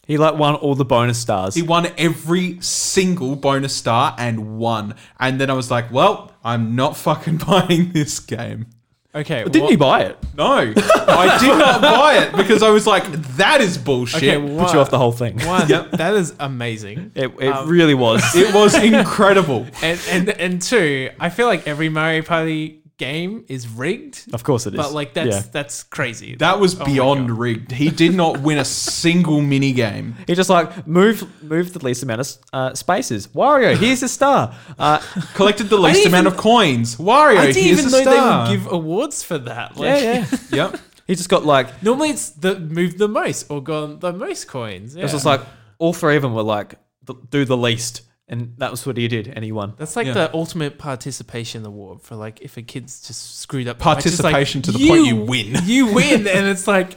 He 0.08 0.18
like 0.18 0.34
won 0.36 0.56
all 0.56 0.74
the 0.74 0.84
bonus 0.84 1.20
stars. 1.20 1.54
He 1.54 1.62
won 1.62 1.90
every 1.96 2.60
single 2.60 3.36
bonus 3.36 3.76
star 3.76 4.16
and 4.18 4.58
won. 4.58 4.96
And 5.20 5.40
then 5.40 5.52
I 5.52 5.54
was 5.54 5.70
like, 5.70 5.92
well, 5.92 6.32
I'm 6.44 6.76
not 6.76 6.98
fucking 6.98 7.38
buying 7.48 7.92
this 7.92 8.20
game. 8.20 8.66
Okay, 9.16 9.44
Didn't 9.44 9.62
what- 9.64 9.72
you 9.72 9.78
buy 9.78 10.02
it? 10.04 10.18
No, 10.36 10.46
I 10.54 11.38
did 11.40 11.58
not 11.60 11.82
buy 11.82 12.18
it 12.18 12.36
because 12.36 12.64
I 12.64 12.70
was 12.72 12.88
like, 12.88 13.04
that 13.38 13.62
is 13.62 13.78
bullshit. 13.78 14.24
Okay, 14.24 14.58
Put 14.58 14.74
you 14.74 14.80
off 14.80 14.90
the 14.90 14.98
whole 14.98 15.12
thing. 15.12 15.40
One, 15.46 15.68
that 15.68 16.14
is 16.16 16.34
amazing. 16.40 17.12
It, 17.14 17.32
it 17.40 17.50
Um, 17.50 17.70
really 17.70 17.94
was. 17.94 18.24
it 18.36 18.54
was 18.56 18.74
incredible. 18.76 19.68
And 19.84 20.00
and 20.10 20.30
and 20.30 20.62
two, 20.62 21.10
I 21.20 21.30
feel 21.30 21.46
like 21.46 21.68
every 21.68 21.90
Mario 21.90 22.24
Party 22.24 22.82
game 23.04 23.32
is 23.48 23.68
rigged, 23.68 24.18
of 24.34 24.42
course 24.44 24.64
it 24.68 24.74
is. 24.74 24.78
but 24.82 24.92
like 25.00 25.14
that's 25.14 25.36
Yeah. 25.36 25.52
that's 25.58 25.84
crazy. 25.98 26.36
That 26.38 26.58
was 26.64 26.72
Oh 26.76 26.80
my 26.80 26.86
beyond 26.86 27.28
God. 27.30 27.38
rigged. 27.46 27.72
He 27.84 27.90
did 28.04 28.14
not 28.16 28.34
win 28.48 28.58
a 28.58 28.66
single 29.02 29.42
mini 29.42 29.72
game. 29.74 30.16
He 30.28 30.34
just 30.36 30.50
like 30.58 30.88
move 30.88 31.18
move 31.44 31.68
the 31.74 31.84
least 31.88 32.04
amount 32.04 32.22
of 32.22 32.28
uh, 32.54 32.74
spaces. 32.76 33.28
Wario, 33.40 33.76
here's 33.84 34.04
a 34.04 34.08
star. 34.20 34.54
Uh, 34.80 35.00
Collected 35.40 35.68
the 35.70 35.78
least 35.88 36.06
amount 36.06 36.28
even- 36.28 36.34
of 36.34 36.44
coins. 36.52 36.96
Wario, 36.98 37.38
I 37.38 37.46
didn't 37.52 37.64
here's 37.64 37.80
even 37.80 37.94
a 37.94 37.98
know 37.98 38.02
star. 38.12 38.48
they 38.48 38.52
would 38.58 38.64
give 38.64 38.72
awards 38.72 39.24
for 39.24 39.38
that. 39.40 39.78
Like, 39.78 40.02
yeah, 40.04 40.26
yeah. 40.32 40.38
Yep. 40.72 40.80
He 41.08 41.16
just 41.16 41.30
got 41.30 41.44
like 41.46 41.68
Normally 41.84 42.10
it's 42.16 42.30
the 42.44 42.60
move 42.60 42.98
the 42.98 43.08
most 43.10 43.50
or 43.52 43.62
gone 43.62 44.00
the 44.00 44.14
most 44.14 44.48
coins. 44.48 44.96
Yeah. 44.96 45.02
it 45.02 45.04
was 45.04 45.12
just 45.12 45.26
like 45.26 45.42
all 45.78 45.94
three 45.94 46.16
of 46.16 46.22
them 46.22 46.34
were 46.34 46.44
like 46.58 46.76
th- 47.08 47.20
do 47.30 47.44
the 47.44 47.58
least, 47.58 48.02
and 48.28 48.54
that 48.58 48.72
was 48.72 48.86
what 48.86 48.98
he 48.98 49.08
did, 49.08 49.28
and 49.28 49.44
he 49.44 49.52
won. 49.52 49.74
That's 49.78 49.96
like 49.96 50.08
Yeah. 50.08 50.14
the 50.14 50.34
ultimate 50.34 50.78
participation 50.78 51.66
award 51.66 52.02
for 52.02 52.16
like 52.16 52.42
if 52.42 52.58
a 52.58 52.62
kid's 52.62 53.06
just 53.06 53.40
screwed 53.40 53.68
up. 53.68 53.80
the 53.80 53.86
match, 53.86 54.06
it's 54.06 54.22
Participation 54.22 54.60
like, 54.62 54.66
to 54.66 54.72
the 54.72 54.88
point 54.88 55.06
you 55.06 55.16
win. 55.18 55.56
You 55.66 55.94
win, 55.94 56.28
and 56.28 56.48
it's 56.48 56.68
like, 56.68 56.96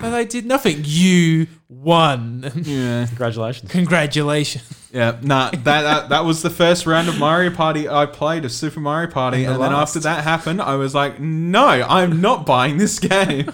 but 0.00 0.12
I 0.14 0.24
did 0.24 0.46
nothing. 0.46 0.82
You 0.84 1.46
won. 1.68 2.50
Yeah. 2.64 3.06
Congratulations. 3.06 3.70
Congratulations. 3.72 4.64
Yeah. 4.92 5.18
Nah, 5.22 5.50
that, 5.50 5.64
that 5.64 6.08
that 6.10 6.24
was 6.24 6.42
the 6.42 6.50
first 6.50 6.86
round 6.86 7.08
of 7.08 7.18
Mario 7.18 7.50
Party 7.50 7.88
I 7.88 8.06
played 8.06 8.44
of 8.44 8.52
Super 8.52 8.80
Mario 8.80 9.10
Party, 9.10 9.38
And 9.38 9.46
and, 9.46 9.54
the 9.56 9.64
then 9.64 9.72
last. 9.72 9.96
after 9.96 10.00
that 10.08 10.24
happened, 10.24 10.62
I 10.62 10.76
was 10.76 10.94
like, 10.94 11.18
no, 11.20 11.66
I'm 11.66 12.20
not 12.20 12.46
buying 12.46 12.76
this 12.78 12.98
game. 12.98 13.50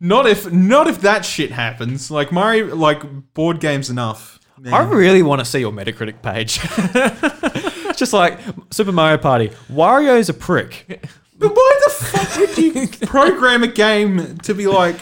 not 0.00 0.26
if 0.26 0.50
not 0.50 0.86
if 0.88 1.00
that 1.02 1.24
shit 1.24 1.50
happens. 1.52 2.10
Like 2.10 2.32
Mario, 2.32 2.74
like 2.74 3.02
board 3.34 3.60
games 3.60 3.90
enough. 3.90 4.38
I 4.66 4.82
really 4.82 5.22
want 5.22 5.40
to 5.40 5.44
see 5.44 5.60
your 5.60 5.72
Metacritic 5.72 6.22
page. 6.22 6.60
just 7.96 8.12
like 8.12 8.38
Super 8.70 8.92
Mario 8.92 9.18
Party. 9.18 9.50
Wario's 9.70 10.28
a 10.28 10.34
prick. 10.34 10.86
But 11.38 11.50
why 11.54 11.80
the 11.86 11.92
fuck 11.92 12.38
would 12.38 12.58
you 12.58 13.06
program 13.06 13.62
a 13.62 13.68
game 13.68 14.38
to 14.38 14.54
be 14.54 14.66
like 14.66 14.96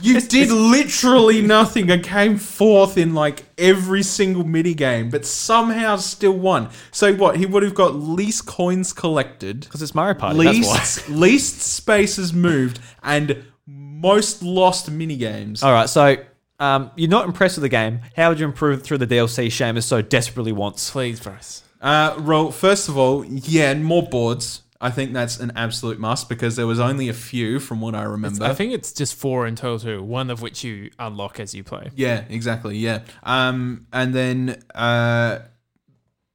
you 0.00 0.20
did 0.20 0.50
literally 0.50 1.42
nothing 1.42 1.90
and 1.90 2.02
came 2.02 2.36
fourth 2.36 2.96
in 2.96 3.14
like 3.14 3.44
every 3.58 4.02
single 4.02 4.44
mini 4.44 4.74
game, 4.74 5.10
but 5.10 5.26
somehow 5.26 5.96
still 5.96 6.38
won. 6.38 6.68
So 6.92 7.14
what? 7.14 7.36
He 7.36 7.46
would 7.46 7.62
have 7.62 7.74
got 7.74 7.94
least 7.94 8.46
coins 8.46 8.92
collected, 8.92 9.60
Because 9.60 9.82
it's 9.82 9.94
Mario 9.94 10.14
Party. 10.14 10.38
Least 10.38 11.08
least 11.08 11.60
spaces 11.62 12.32
moved, 12.32 12.78
and 13.02 13.44
most 13.66 14.42
lost 14.42 14.90
mini 14.90 15.16
games. 15.16 15.62
All 15.62 15.72
right, 15.72 15.88
so 15.88 16.16
um, 16.60 16.90
you're 16.96 17.10
not 17.10 17.26
impressed 17.26 17.56
with 17.56 17.62
the 17.62 17.68
game. 17.68 18.00
How 18.16 18.28
would 18.28 18.38
you 18.38 18.46
improve 18.46 18.80
it 18.80 18.82
through 18.82 18.98
the 18.98 19.06
DLC 19.06 19.46
Seamus 19.46 19.84
so 19.84 20.02
desperately 20.02 20.52
wants? 20.52 20.90
Please, 20.90 21.20
Bryce. 21.20 21.62
Uh, 21.80 22.18
well, 22.24 22.50
first 22.50 22.88
of 22.88 22.96
all, 22.96 23.24
yeah, 23.24 23.70
and 23.70 23.84
more 23.84 24.02
boards. 24.02 24.62
I 24.80 24.90
think 24.90 25.14
that's 25.14 25.38
an 25.40 25.52
absolute 25.56 25.98
must 25.98 26.28
because 26.28 26.56
there 26.56 26.66
was 26.66 26.78
only 26.78 27.08
a 27.08 27.14
few 27.14 27.58
from 27.58 27.80
what 27.80 27.94
I 27.94 28.02
remember. 28.02 28.44
I 28.44 28.52
think 28.52 28.72
it's 28.72 28.92
just 28.92 29.14
four 29.14 29.46
in 29.46 29.56
total, 29.56 30.02
one 30.02 30.30
of 30.30 30.42
which 30.42 30.62
you 30.62 30.90
unlock 30.98 31.40
as 31.40 31.54
you 31.54 31.64
play. 31.64 31.90
Yeah, 31.94 32.24
exactly. 32.28 32.76
Yeah. 32.76 33.00
Um, 33.22 33.86
and 33.92 34.14
then 34.14 34.62
uh, 34.74 35.38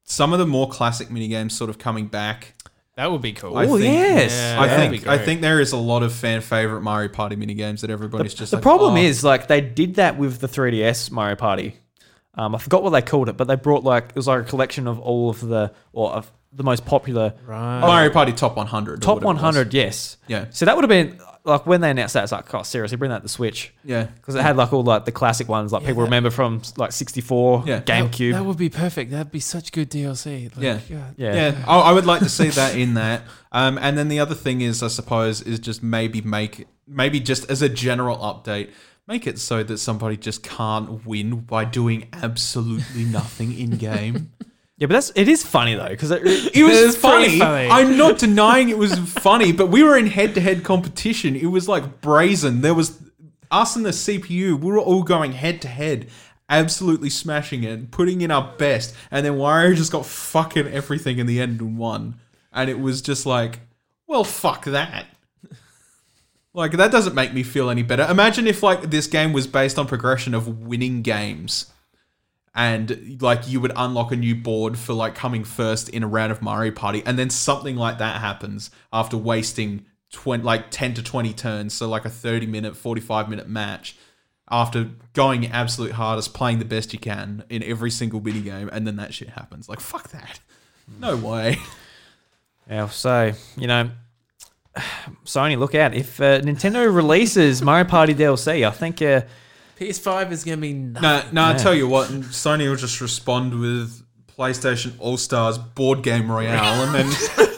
some 0.03 0.33
of 0.33 0.39
the 0.39 0.47
more 0.47 0.67
classic 0.67 1.11
mini 1.11 1.27
games 1.27 1.55
sort 1.55 1.69
of 1.69 1.77
coming 1.77 2.07
back. 2.07 2.55
That 2.99 3.13
would 3.13 3.21
be 3.21 3.31
cool. 3.31 3.57
Oh, 3.57 3.77
yes. 3.77 4.33
Yeah, 4.33 4.61
I 4.61 4.67
that'd 4.67 4.91
think 4.91 5.07
I 5.07 5.17
think 5.17 5.39
there 5.39 5.61
is 5.61 5.71
a 5.71 5.77
lot 5.77 6.03
of 6.03 6.11
fan 6.11 6.41
favorite 6.41 6.81
Mario 6.81 7.07
Party 7.07 7.37
mini 7.37 7.53
games 7.53 7.79
that 7.79 7.89
everybody's 7.89 8.33
just 8.33 8.51
the 8.51 8.57
like. 8.57 8.61
problem 8.61 8.95
"Oh." 8.95 8.97
is, 8.97 9.23
like, 9.23 9.47
they 9.47 9.61
did 9.61 9.95
that 9.95 10.17
with 10.17 10.41
the 10.41 10.49
3DS 10.49 11.09
Mario 11.09 11.37
Party. 11.37 11.77
Um, 12.33 12.55
I 12.55 12.57
forgot 12.57 12.83
what 12.83 12.89
they 12.89 13.01
called 13.01 13.29
it, 13.29 13.37
but 13.37 13.47
they 13.47 13.55
brought 13.55 13.85
like 13.85 14.09
it 14.09 14.15
was 14.17 14.27
like 14.27 14.41
a 14.41 14.43
collection 14.43 14.85
of 14.85 14.99
all 14.99 15.29
of 15.29 15.39
the 15.39 15.71
or 15.93 16.11
of 16.11 16.29
the 16.51 16.63
most 16.63 16.85
popular 16.85 17.35
right. 17.45 17.79
Mario 17.79 18.09
Party 18.09 18.33
Top 18.33 18.57
100. 18.57 19.01
top 19.01 19.21
whatever 19.23 19.31
it 19.31 19.33
was. 19.35 19.43
100. 19.55 19.73
Yes. 19.73 20.17
Yeah. 20.27 20.47
So 20.49 20.65
that 20.65 20.75
would 20.75 20.83
have 20.83 20.89
been 20.89 21.21
like 21.49 21.65
when 21.65 21.81
they 21.81 21.89
announced 21.91 22.13
that. 22.13 22.23
It's 22.23 22.31
like, 22.31 22.53
oh, 22.53 22.63
seriously, 22.63 22.97
bring 22.97 23.09
that 23.09 23.17
to 23.17 23.23
the 23.23 23.29
Switch 23.29 23.73
Yeah. 23.83 24.03
because 24.03 24.35
it 24.35 24.41
had 24.41 24.55
like 24.57 24.71
all 24.71 24.83
like 24.83 25.05
the 25.05 25.11
classic 25.11 25.47
ones, 25.49 25.71
like 25.73 25.81
people 25.83 25.95
that- 25.95 26.03
remember 26.05 26.29
from 26.29 26.61
like 26.77 26.91
64, 26.91 27.63
Yeah. 27.67 27.81
GameCube. 27.81 28.33
That 28.33 28.45
would 28.45 28.57
be 28.57 28.69
perfect. 28.69 29.11
That'd 29.11 29.31
be 29.31 29.39
such 29.39 29.71
good 29.71 29.89
DLC. 29.89 30.49
Like, 30.55 30.63
Yeah. 30.63 30.79
God. 30.89 31.13
yeah. 31.17 31.33
Yeah, 31.33 31.65
I, 31.67 31.79
I 31.79 31.91
would 31.91 32.05
like 32.05 32.19
to 32.21 32.29
see 32.29 32.49
that 32.49 32.75
in 32.75 32.93
that. 32.93 33.23
Um, 33.51 33.77
and 33.79 33.97
then 33.97 34.07
the 34.07 34.19
other 34.19 34.35
thing 34.35 34.61
is, 34.61 34.81
I 34.83 34.87
suppose, 34.87 35.41
is 35.41 35.59
just 35.59 35.81
maybe 35.83 36.21
make 36.21 36.67
maybe 36.87 37.19
just 37.19 37.49
as 37.51 37.61
a 37.61 37.69
general 37.69 38.17
update, 38.17 38.69
make 39.07 39.27
it 39.27 39.37
so 39.39 39.63
that 39.63 39.77
somebody 39.77 40.17
just 40.17 40.41
can't 40.43 41.05
win 41.05 41.41
by 41.41 41.65
doing 41.65 42.07
absolutely 42.13 43.03
nothing 43.05 43.57
in 43.57 43.71
game. 43.71 44.31
Yeah, 44.79 44.87
but 44.87 44.93
that's 44.93 45.11
it 45.15 45.27
is 45.27 45.45
funny 45.45 45.75
though 45.75 45.89
because 45.89 46.09
it, 46.09 46.21
It 46.25 46.63
was 46.63 46.77
It's 46.79 46.95
funny. 46.95 47.37
funny. 47.37 47.69
I'm 47.71 47.97
not 47.97 48.17
denying 48.17 48.69
it 48.69 48.77
was 48.77 48.97
funny, 48.97 49.51
but 49.51 49.67
we 49.67 49.83
were 49.83 49.97
in 49.97 50.07
head-to-head 50.07 50.63
competition. 50.63 51.35
It 51.35 51.47
was 51.47 51.67
like 51.67 51.99
brazen. 52.01 52.61
There 52.61 52.73
was 52.73 52.97
us 53.51 53.75
and 53.75 53.85
the 53.85 53.89
CPU. 53.89 54.57
We 54.59 54.71
were 54.71 54.79
all 54.79 55.03
going 55.03 55.33
head-to-head, 55.33 56.07
absolutely 56.49 57.09
smashing 57.09 57.63
it, 57.63 57.91
putting 57.91 58.21
in 58.21 58.31
our 58.31 58.53
best, 58.57 58.95
and 59.11 59.25
then 59.25 59.33
Wario 59.33 59.75
just 59.75 59.91
got 59.91 60.05
fucking 60.05 60.67
everything 60.67 61.19
in 61.19 61.27
the 61.27 61.41
end 61.41 61.59
and 61.59 61.77
won. 61.77 62.15
And 62.53 62.69
it 62.69 62.79
was 62.79 63.01
just 63.01 63.25
like, 63.25 63.59
well, 64.07 64.23
fuck 64.23 64.63
that. 64.65 65.07
Like 66.53 66.71
that 66.73 66.91
doesn't 66.91 67.13
make 67.13 67.33
me 67.33 67.43
feel 67.43 67.69
any 67.69 67.83
better. 67.83 68.07
Imagine 68.09 68.47
if 68.47 68.63
like 68.63 68.89
this 68.89 69.07
game 69.07 69.33
was 69.33 69.45
based 69.45 69.77
on 69.77 69.87
progression 69.87 70.33
of 70.33 70.47
winning 70.65 71.01
games 71.03 71.67
and 72.59 73.21
like 73.21 73.47
you 73.47 73.61
would 73.61 73.71
unlock 73.77 74.11
a 74.11 74.17
new 74.17 74.35
board 74.35 74.77
for 74.77 74.91
like 74.91 75.15
coming 75.15 75.45
first 75.45 75.87
in 75.87 76.03
a 76.03 76.07
round 76.07 76.29
of 76.29 76.41
Mario 76.41 76.73
Party, 76.73 77.01
and 77.05 77.17
then 77.17 77.29
something 77.29 77.77
like 77.77 77.99
that 77.99 78.19
happens 78.19 78.69
after 78.91 79.15
wasting 79.15 79.85
20, 80.11 80.43
like 80.43 80.69
10 80.69 80.95
to 80.95 81.01
20 81.03 81.31
turns, 81.33 81.73
so 81.73 81.87
like 81.87 82.03
a 82.03 82.09
30 82.09 82.47
minute, 82.47 82.75
45 82.75 83.29
minute 83.29 83.47
match. 83.47 83.95
after 84.51 84.89
going 85.13 85.47
absolute 85.47 85.93
hardest, 85.93 86.33
playing 86.33 86.59
the 86.59 86.65
best 86.65 86.91
you 86.91 86.99
can 86.99 87.45
in 87.49 87.63
every 87.63 87.91
single 87.91 88.19
mini 88.19 88.41
game, 88.41 88.69
and 88.73 88.85
then 88.85 88.97
that 88.97 89.13
shit 89.13 89.29
happens. 89.29 89.69
Like 89.69 89.79
fuck 89.79 90.09
that. 90.09 90.41
No 90.99 91.15
way. 91.15 91.57
Yeah, 92.69 92.89
so 92.89 93.31
you 93.55 93.67
know, 93.67 93.89
Sony, 95.23 95.57
look 95.57 95.75
out 95.75 95.93
if 95.93 96.19
uh, 96.19 96.41
Nintendo 96.41 96.93
releases 96.93 97.61
Mario 97.61 97.85
Party 97.85 98.13
DLC. 98.13 98.67
I 98.67 98.71
think 98.71 99.01
uh, 99.01 99.21
PS5 99.79 100.31
is 100.31 100.43
going 100.43 100.57
to 100.57 100.61
be 100.61 100.73
nothing. 100.73 101.33
No, 101.33 101.45
no. 101.45 101.53
I 101.53 101.57
tell 101.57 101.73
you 101.73 101.87
what, 101.87 102.09
Sony 102.09 102.67
will 102.69 102.75
just 102.75 102.99
respond 102.99 103.57
with 103.57 104.03
PlayStation 104.27 104.93
All 104.99 105.15
Stars 105.15 105.57
board 105.57 106.03
game 106.03 106.29
royale, 106.29 106.83
and 106.83 106.93
then 106.93 107.05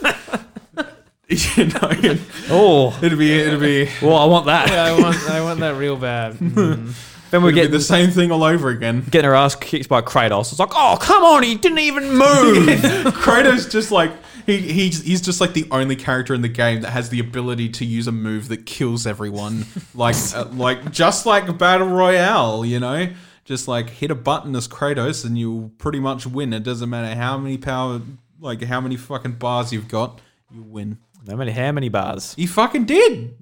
you 1.28 1.66
know, 1.66 2.20
oh, 2.50 3.00
it'll 3.02 3.18
be 3.18 3.32
it'll 3.34 3.60
be 3.60 3.90
well, 4.04 4.18
I 4.18 4.26
want 4.26 4.46
that. 4.46 4.70
I 4.70 5.00
want, 5.02 5.18
I 5.30 5.42
want 5.42 5.60
that 5.62 5.76
real 5.76 5.98
bad. 5.98 6.34
Mm. 6.34 6.94
Then 7.32 7.44
we 7.44 7.54
get 7.54 7.72
the 7.72 7.80
same 7.80 8.10
thing 8.10 8.30
all 8.30 8.44
over 8.44 8.68
again. 8.68 9.06
getting 9.10 9.30
her 9.30 9.34
ass 9.34 9.56
kicked 9.56 9.88
by 9.88 10.02
Kratos. 10.02 10.52
It's 10.52 10.60
like, 10.60 10.74
oh 10.74 10.98
come 11.00 11.24
on, 11.24 11.44
he 11.44 11.56
didn't 11.56 11.80
even 11.80 12.10
move. 12.10 12.68
Kratos 13.14 13.72
just 13.72 13.90
like 13.90 14.12
he 14.46 14.58
he's 14.58 15.04
he's 15.04 15.22
just 15.22 15.42
like 15.42 15.54
the 15.54 15.68
only 15.72 15.96
character 15.96 16.34
in 16.34 16.42
the 16.42 16.48
game 16.50 16.82
that 16.82 16.92
has 16.92 17.10
the 17.10 17.20
ability 17.20 17.70
to 17.70 17.86
use 17.86 18.08
a 18.08 18.12
move 18.12 18.48
that 18.50 18.66
kills 18.66 19.06
everyone, 19.08 19.66
like 19.96 20.16
uh, 20.36 20.46
like 20.54 20.92
just 20.92 21.26
like 21.26 21.58
battle 21.58 21.88
royale, 21.88 22.66
you 22.66 22.80
know. 22.80 23.10
Just 23.44 23.68
like 23.68 23.90
hit 23.90 24.12
a 24.12 24.16
button 24.16 24.56
as 24.56 24.68
Kratos 24.68 25.26
and 25.26 25.38
you'll 25.38 25.70
pretty 25.80 26.00
much 26.00 26.28
win. 26.28 26.54
It 26.54 26.64
doesn't 26.64 26.90
matter 26.90 27.16
how 27.20 27.38
many 27.40 27.58
power, 27.58 28.00
like 28.40 28.62
how 28.62 28.80
many 28.80 28.96
fucking 28.98 29.34
bars 29.34 29.74
you've 29.74 29.88
got, 29.88 30.22
you 30.54 30.62
win. 30.62 31.00
no 31.26 31.36
matter 31.36 31.52
how 31.52 31.72
many 31.72 31.90
bars. 31.90 32.36
You 32.38 32.48
fucking 32.48 32.86
did. 32.86 33.36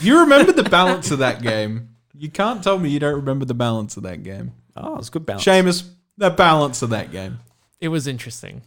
You 0.00 0.20
remember 0.20 0.52
the 0.52 0.62
balance 0.70 1.10
of 1.10 1.18
that 1.18 1.42
game. 1.42 1.88
You 2.16 2.30
can't 2.30 2.62
tell 2.62 2.78
me 2.78 2.88
you 2.90 3.00
don't 3.00 3.16
remember 3.16 3.44
the 3.44 3.52
balance 3.52 3.96
of 3.96 4.04
that 4.04 4.22
game. 4.22 4.52
Oh, 4.76 4.96
it's 4.96 5.10
good 5.10 5.26
balance. 5.26 5.44
Seamus, 5.44 5.88
the 6.16 6.30
balance 6.30 6.80
of 6.82 6.90
that 6.90 7.10
game. 7.10 7.40
It 7.80 7.88
was 7.88 8.06
interesting. 8.06 8.62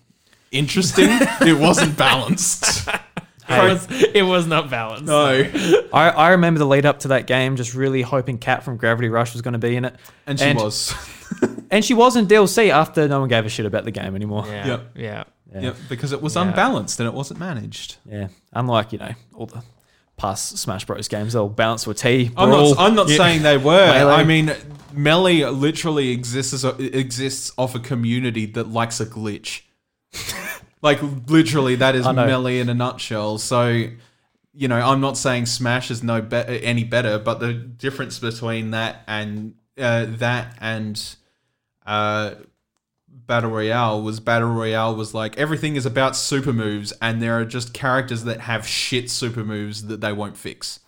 Interesting. 0.55 1.09
it 1.41 1.57
wasn't 1.59 1.97
balanced. 1.97 2.87
It 3.47 3.61
was, 3.71 3.87
it 3.91 4.23
was 4.23 4.47
not 4.47 4.71
balanced. 4.71 5.05
No. 5.05 5.43
I, 5.93 6.09
I 6.09 6.29
remember 6.31 6.57
the 6.57 6.65
lead 6.65 6.83
up 6.87 7.01
to 7.01 7.09
that 7.09 7.27
game, 7.27 7.57
just 7.57 7.75
really 7.75 8.01
hoping 8.01 8.39
Kat 8.39 8.63
from 8.63 8.77
Gravity 8.77 9.07
Rush 9.07 9.33
was 9.33 9.43
going 9.43 9.51
to 9.53 9.59
be 9.59 9.75
in 9.75 9.85
it, 9.85 9.95
And 10.25 10.39
she 10.39 10.51
was. 10.53 10.95
and 11.69 11.85
she 11.85 11.93
was 11.93 12.15
in 12.15 12.25
DLC 12.25 12.69
after 12.69 13.07
no 13.07 13.19
one 13.19 13.29
gave 13.29 13.45
a 13.45 13.49
shit 13.49 13.67
about 13.67 13.85
the 13.85 13.91
game 13.91 14.15
anymore. 14.15 14.45
Yeah. 14.47 14.65
Yep. 14.65 14.91
Yeah. 14.95 15.23
Yep, 15.61 15.75
because 15.89 16.11
it 16.11 16.23
was 16.23 16.35
Yeah. 16.35 16.41
unbalanced 16.41 16.99
and 16.99 17.05
it 17.07 17.13
wasn't 17.13 17.39
managed. 17.39 17.97
Yeah, 18.09 18.29
unlike 18.51 18.91
you 18.91 18.97
know 18.97 19.11
all 19.35 19.45
the 19.45 19.61
past 20.17 20.57
Smash 20.57 20.85
Bros 20.85 21.07
games, 21.07 21.33
they'll 21.33 21.47
bounce 21.47 21.83
to 21.83 21.91
a 21.91 21.93
T. 21.93 22.31
I'm 22.35 22.49
brawl. 22.49 22.73
not. 22.73 22.79
I'm 22.79 22.95
not 22.95 23.09
Yeah. 23.09 23.17
saying 23.17 23.43
they 23.43 23.57
were. 23.57 23.85
Melee. 23.93 24.11
I 24.13 24.23
mean, 24.23 24.53
Melee 24.91 25.45
literally 25.45 26.09
exists 26.09 26.51
as 26.51 26.63
a, 26.65 26.69
exists 26.97 27.51
off 27.59 27.75
a 27.75 27.79
community 27.79 28.47
that 28.47 28.69
likes 28.69 28.99
a 28.99 29.05
glitch. 29.05 29.61
Like 30.85 31.01
literally, 31.27 31.75
that 31.77 31.95
is. 31.95 32.05
Melee 32.27 32.59
in 32.59 32.69
a 32.69 32.73
nutshell. 32.75 33.39
So, 33.39 33.87
you 34.53 34.67
know, 34.67 34.79
I'm 34.79 35.01
not 35.01 35.17
saying 35.17 35.47
Smash 35.47 35.89
is 35.89 36.03
no 36.03 36.21
be- 36.21 36.35
any 36.35 36.83
better, 36.83 37.17
but 37.17 37.39
the 37.39 37.53
difference 37.53 38.19
between 38.19 38.71
that 38.71 39.01
and 39.07 39.55
uh, 39.79 40.05
that 40.07 40.55
and 40.61 41.15
uh, 41.87 42.35
Battle 43.07 43.49
Royale 43.49 44.01
was 44.03 44.19
Battle 44.19 44.49
Royale 44.49 44.95
was 44.95 45.15
like 45.15 45.37
everything 45.39 45.75
is 45.75 45.87
about 45.87 46.15
super 46.15 46.53
moves, 46.53 46.93
and 47.01 47.19
there 47.19 47.33
are 47.39 47.45
just 47.45 47.73
characters 47.73 48.23
that 48.25 48.41
have 48.41 48.67
shit 48.67 49.09
super 49.09 49.43
moves 49.43 49.87
that 49.87 50.01
they 50.01 50.13
won't 50.13 50.37
fix. 50.37 50.81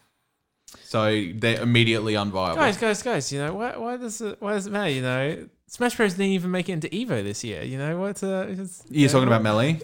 So 0.87 1.31
they're 1.35 1.61
immediately 1.61 2.13
unviable. 2.13 2.55
Guys, 2.55 2.77
guys, 2.77 3.03
guys, 3.03 3.31
you 3.33 3.39
know, 3.39 3.53
why, 3.53 3.75
why 3.75 3.97
does 3.97 4.21
it, 4.21 4.41
why 4.41 4.53
does 4.53 4.67
it 4.67 4.71
matter, 4.71 4.89
you 4.89 5.01
know? 5.01 5.49
Smash 5.67 5.97
Bros 5.97 6.13
didn't 6.13 6.31
even 6.31 6.49
make 6.49 6.69
it 6.69 6.73
into 6.73 6.87
Evo 6.87 7.21
this 7.21 7.43
year, 7.43 7.61
you 7.61 7.77
know? 7.77 7.99
What's, 7.99 8.23
uh, 8.23 8.47
it's, 8.49 8.85
You're 8.89 9.09
talking 9.09 9.27
about 9.27 9.43
Melee? 9.43 9.81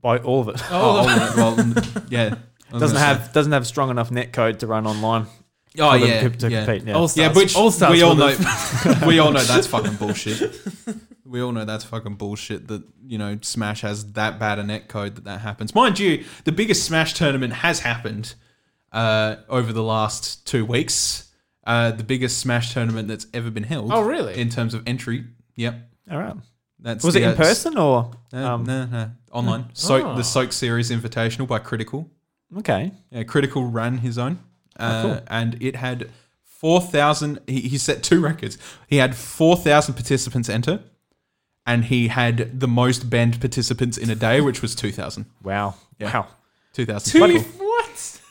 by 0.00 0.18
all 0.18 0.40
of 0.42 0.48
it. 0.48 0.62
Oh, 0.70 1.04
well, 1.36 1.56
mm, 1.56 2.06
yeah. 2.10 2.36
I 2.70 2.72
was 2.72 2.80
doesn't 2.80 2.96
gonna 2.96 3.06
have 3.06 3.32
doesn't 3.32 3.52
have 3.52 3.66
strong 3.66 3.90
enough 3.90 4.10
net 4.10 4.32
code 4.32 4.60
to 4.60 4.66
run 4.66 4.86
online. 4.86 5.26
Oh 5.78 5.94
yeah, 5.94 6.22
to, 6.22 6.30
to 6.30 6.50
yeah. 6.50 6.64
compete. 6.64 6.88
Yeah. 6.88 6.94
All 6.94 7.10
Yeah, 7.14 7.32
which 7.32 7.54
All 7.56 7.70
Stars 7.70 7.92
we 7.92 8.02
all 8.02 8.14
know. 8.14 8.34
we 9.06 9.18
all 9.18 9.32
know 9.32 9.42
that's 9.42 9.66
fucking 9.68 9.96
bullshit. 9.96 10.56
We 11.24 11.40
all 11.40 11.52
know 11.52 11.64
that's 11.64 11.84
fucking 11.84 12.14
bullshit. 12.14 12.68
That 12.68 12.82
you 13.04 13.18
know, 13.18 13.38
Smash 13.42 13.82
has 13.82 14.12
that 14.12 14.38
bad 14.38 14.58
a 14.58 14.64
net 14.64 14.88
code 14.88 15.16
that 15.16 15.24
that 15.24 15.40
happens. 15.40 15.74
Mind 15.74 15.98
you, 15.98 16.24
the 16.44 16.52
biggest 16.52 16.84
Smash 16.84 17.14
tournament 17.14 17.52
has 17.52 17.80
happened 17.80 18.34
uh, 18.92 19.36
over 19.48 19.72
the 19.72 19.82
last 19.82 20.46
two 20.46 20.64
weeks. 20.64 21.28
Uh, 21.66 21.90
the 21.92 22.02
biggest 22.04 22.38
Smash 22.38 22.72
tournament 22.72 23.06
that's 23.08 23.26
ever 23.34 23.50
been 23.50 23.64
held. 23.64 23.92
Oh, 23.92 24.00
really? 24.02 24.34
In 24.40 24.48
terms 24.48 24.74
of 24.74 24.82
entry, 24.86 25.24
yep. 25.56 25.74
all 26.10 26.18
right. 26.18 26.34
That's 26.80 27.04
Was 27.04 27.14
the, 27.14 27.20
it 27.20 27.24
in 27.24 27.30
uh, 27.30 27.36
person 27.36 27.76
or? 27.76 28.10
No, 28.32 28.54
Um, 28.54 28.64
no, 28.64 28.86
no, 28.86 29.10
online. 29.30 29.66
So 29.74 30.12
Oh. 30.12 30.16
the 30.16 30.24
Soak 30.24 30.52
Series 30.52 30.90
Invitational 30.90 31.46
by 31.46 31.58
Critical. 31.58 32.10
Okay. 32.56 32.92
Yeah, 33.10 33.22
Critical 33.24 33.64
ran 33.66 33.98
his 33.98 34.16
own, 34.18 34.38
uh, 34.78 35.02
cool. 35.02 35.20
and 35.28 35.62
it 35.62 35.76
had 35.76 36.10
four 36.42 36.80
thousand. 36.80 37.40
He, 37.46 37.60
he 37.60 37.78
set 37.78 38.02
two 38.02 38.20
records. 38.20 38.56
He 38.88 38.96
had 38.96 39.14
four 39.14 39.56
thousand 39.56 39.94
participants 39.94 40.48
enter, 40.48 40.82
and 41.66 41.84
he 41.84 42.08
had 42.08 42.58
the 42.58 42.66
most 42.66 43.10
banned 43.10 43.38
participants 43.40 43.98
in 43.98 44.08
a 44.10 44.14
day, 44.16 44.40
which 44.40 44.62
was 44.62 44.74
two 44.74 44.90
thousand. 44.90 45.26
Wow. 45.42 45.74
Yeah. 45.98 46.12
Wow. 46.12 46.28
Two 46.72 46.86
thousand. 46.86 47.12
Two, 47.12 47.20
what? 47.20 47.30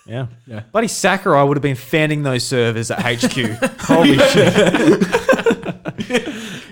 Yeah. 0.10 0.28
Yeah. 0.48 0.64
Buddy 0.72 0.88
Sakurai 0.88 1.44
would 1.44 1.58
have 1.58 1.62
been 1.62 1.76
fanning 1.76 2.24
those 2.24 2.44
servers 2.44 2.90
at 2.92 3.00
HQ. 3.00 3.34
Holy 3.82 4.18
shit. 4.18 5.04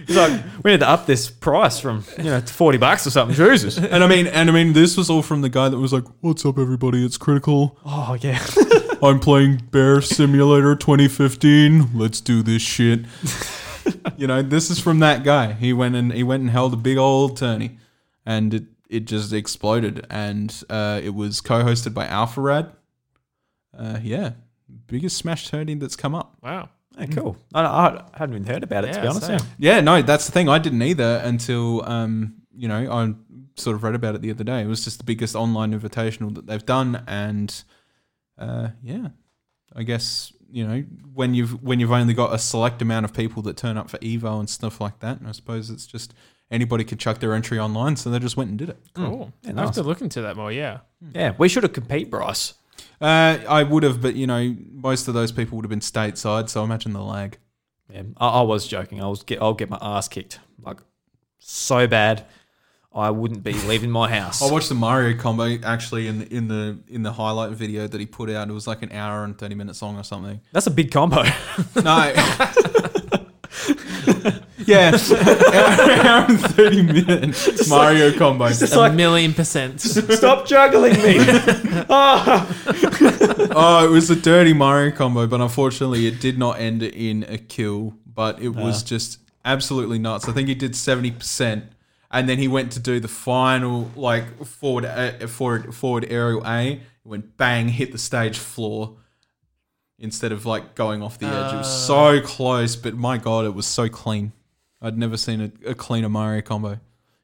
He's 0.08 0.16
like, 0.16 0.42
we 0.64 0.72
need 0.72 0.80
to 0.80 0.90
up 0.90 1.06
this 1.06 1.30
price 1.30 1.80
from, 1.80 2.04
you 2.18 2.24
know, 2.26 2.40
to 2.40 2.54
40 2.54 2.78
bucks 2.78 3.06
or 3.06 3.12
something. 3.12 3.36
Jesus. 3.36 3.78
And 3.88 4.04
I 4.04 4.08
mean, 4.08 4.28
and 4.28 4.50
I 4.50 4.54
mean, 4.54 4.74
this 4.74 4.98
was 4.98 5.10
all 5.10 5.22
from 5.22 5.42
the 5.42 5.50
guy 5.50 5.70
that 5.70 5.78
was 5.78 5.94
like, 5.94 6.04
"What's 6.22 6.46
up, 6.46 6.58
everybody? 6.58 7.06
It's 7.06 7.18
Critical. 7.18 7.78
Oh, 7.86 8.18
yeah. 8.20 8.44
I'm 9.02 9.20
playing 9.20 9.64
Bear 9.72 10.02
Simulator 10.02 10.76
2015. 10.76 11.92
Let's 11.94 12.20
do 12.20 12.42
this 12.44 12.62
shit." 12.62 13.02
you 14.18 14.28
know, 14.28 14.42
this 14.42 14.70
is 14.70 14.80
from 14.80 15.00
that 15.00 15.24
guy. 15.24 15.54
He 15.54 15.74
went 15.74 15.96
and 15.96 16.12
he 16.12 16.24
went 16.24 16.42
and 16.42 16.50
held 16.50 16.74
a 16.74 16.78
big 16.78 16.98
old 16.98 17.38
tourney, 17.38 17.78
and 18.26 18.54
it 18.54 18.64
it 18.90 19.06
just 19.06 19.32
exploded. 19.34 20.06
And 20.10 20.54
uh, 20.70 21.00
it 21.04 21.14
was 21.14 21.42
co-hosted 21.42 21.94
by 21.94 22.08
Alpharad. 22.08 22.72
Uh, 23.78 24.00
yeah, 24.02 24.32
biggest 24.88 25.18
Smash 25.18 25.50
tourney 25.50 25.76
that's 25.76 25.96
come 25.96 26.16
up. 26.16 26.38
Wow. 26.42 26.70
Hey, 26.98 27.08
cool. 27.08 27.38
I, 27.54 27.64
I 27.64 28.04
hadn't 28.14 28.36
even 28.36 28.52
heard 28.52 28.64
about 28.64 28.84
it, 28.84 28.94
to 28.94 29.02
be 29.02 29.08
honest. 29.08 29.28
same. 29.28 29.40
Yeah. 29.60 29.76
Yeah, 29.76 29.82
no, 29.82 30.02
that's 30.02 30.26
the 30.26 30.32
thing. 30.32 30.50
I 30.50 30.58
didn't 30.58 30.82
either 30.82 31.22
until 31.24 31.88
um, 31.88 32.42
you 32.56 32.68
know, 32.68 32.92
I 32.92 33.14
sort 33.56 33.76
of 33.76 33.84
read 33.84 33.94
about 33.94 34.16
it 34.16 34.22
the 34.22 34.32
other 34.32 34.44
day. 34.44 34.62
It 34.62 34.68
was 34.68 34.84
just 34.84 34.98
the 34.98 35.04
biggest 35.04 35.36
online 35.36 35.80
invitational 35.80 36.34
that 36.36 36.48
they've 36.48 36.66
done, 36.66 37.04
and 37.08 37.64
uh, 38.40 38.70
yeah, 38.82 39.10
I 39.76 39.84
guess 39.84 40.34
you 40.50 40.66
know 40.66 40.82
when 41.14 41.36
you've 41.36 41.62
when 41.62 41.80
you've 41.80 41.92
only 41.92 42.16
got 42.16 42.34
a 42.34 42.40
select 42.40 42.82
amount 42.82 43.06
of 43.06 43.14
people 43.14 43.44
that 43.44 43.58
turn 43.58 43.78
up 43.78 43.92
for 43.92 44.00
Evo 44.00 44.40
and 44.40 44.50
stuff 44.50 44.82
like 44.82 45.00
that. 45.00 45.20
I 45.26 45.32
suppose 45.34 45.70
it's 45.70 45.86
just 45.86 46.16
anybody 46.50 46.84
could 46.84 47.00
chuck 47.00 47.20
their 47.20 47.34
entry 47.34 47.60
online, 47.60 47.96
so 47.96 48.10
they 48.10 48.20
just 48.20 48.38
went 48.38 48.50
and 48.50 48.58
did 48.58 48.70
it. 48.70 48.78
Cool. 48.94 49.32
Yeah, 49.44 49.50
I 49.52 49.56
have 49.56 49.56
nice. 49.56 49.76
to 49.76 49.84
look 49.84 50.02
into 50.02 50.22
that 50.22 50.36
more, 50.36 50.52
yeah. 50.52 50.80
Yeah. 51.14 51.34
We 51.38 51.50
should 51.50 51.64
have 51.64 51.74
compete, 51.74 52.10
Bryce. 52.10 52.54
Uh, 53.00 53.38
I 53.48 53.64
would 53.64 53.84
have, 53.84 54.02
but 54.02 54.16
you 54.16 54.26
know, 54.28 54.56
most 54.72 55.08
of 55.08 55.14
those 55.14 55.32
people 55.32 55.56
would 55.58 55.66
have 55.66 55.70
been 55.70 55.80
stateside, 55.80 56.50
so 56.50 56.64
imagine 56.64 56.94
the 56.94 57.02
lag. 57.02 57.38
Yeah, 57.92 58.04
I, 58.18 58.28
I 58.28 58.42
was 58.42 58.68
joking. 58.68 59.02
I 59.02 59.08
was 59.08 59.24
get, 59.24 59.42
I'll 59.42 59.54
get 59.54 59.70
my 59.70 59.78
ass 59.82 60.08
kicked 60.08 60.40
like 60.64 60.78
so 61.40 61.88
bad. 61.88 62.26
I 62.94 63.12
wouldn't 63.12 63.44
be 63.44 63.54
leaving 63.54 63.92
my 63.92 64.10
house. 64.10 64.42
I 64.48 64.52
watched 64.52 64.70
the 64.70 64.76
Mario 64.76 65.16
combo 65.18 65.58
actually 65.64 66.08
in 66.08 66.24
in 66.24 66.48
the 66.48 66.80
in 66.88 67.04
the 67.04 67.12
highlight 67.12 67.52
video 67.52 67.88
that 67.88 68.00
he 68.00 68.08
put 68.08 68.30
out. 68.30 68.50
It 68.50 68.54
was 68.54 68.66
like 68.66 68.82
an 68.82 68.92
hour 68.92 69.24
and 69.24 69.38
thirty 69.38 69.54
minute 69.54 69.76
song 69.76 69.98
or 69.98 70.04
something. 70.04 70.42
That's 70.52 70.68
a 70.68 70.72
big 70.72 70.92
combo. 70.92 71.24
No. 71.76 72.14
yeah, 74.66 74.90
hour 76.06 76.26
and 76.30 76.40
thirty 76.40 76.82
minutes 76.82 77.70
Mario 77.70 78.12
combo. 78.18 78.46
a 78.48 78.94
million 78.94 79.34
percent. 79.34 79.82
Stop 79.82 80.48
juggling 80.48 80.94
me. 80.94 81.18
Oh, 83.60 83.86
it 83.86 83.90
was 83.90 84.10
a 84.10 84.16
dirty 84.16 84.54
Mario 84.54 84.96
combo, 84.96 85.26
but 85.26 85.42
unfortunately, 85.42 86.06
it 86.06 86.20
did 86.20 86.38
not 86.38 86.60
end 86.60 86.84
in 86.84 87.24
a 87.28 87.38
kill. 87.38 87.96
But 88.06 88.40
it 88.42 88.50
was 88.50 88.84
just 88.84 89.20
absolutely 89.46 90.00
nuts. 90.00 90.28
I 90.28 90.32
think 90.32 90.48
he 90.48 90.56
did 90.56 90.76
seventy 90.76 91.12
percent, 91.12 91.66
and 92.12 92.28
then 92.30 92.38
he 92.38 92.48
went 92.48 92.72
to 92.74 92.80
do 92.80 93.00
the 93.00 93.08
final 93.08 93.92
like 93.96 94.46
forward 94.46 94.86
uh, 94.86 95.28
forward 95.28 95.74
forward 95.74 96.06
aerial 96.10 96.46
A. 96.46 96.74
It 96.74 96.82
went 97.04 97.38
bang, 97.38 97.70
hit 97.70 97.92
the 97.92 97.98
stage 97.98 98.38
floor. 98.38 98.98
Instead 100.00 100.32
of 100.32 100.46
like 100.46 100.76
going 100.76 101.02
off 101.02 101.18
the 101.18 101.26
edge, 101.26 101.54
it 101.54 101.58
was 101.58 101.86
so 101.86 102.22
close, 102.22 102.76
but 102.76 102.94
my 102.96 103.18
god, 103.18 103.46
it 103.46 103.54
was 103.56 103.66
so 103.66 103.90
clean. 103.90 104.32
I'd 104.82 104.96
never 104.98 105.18
seen 105.18 105.42
a, 105.66 105.70
a 105.72 105.74
cleaner 105.76 106.08
Mario 106.10 106.42
combo. 106.42 106.80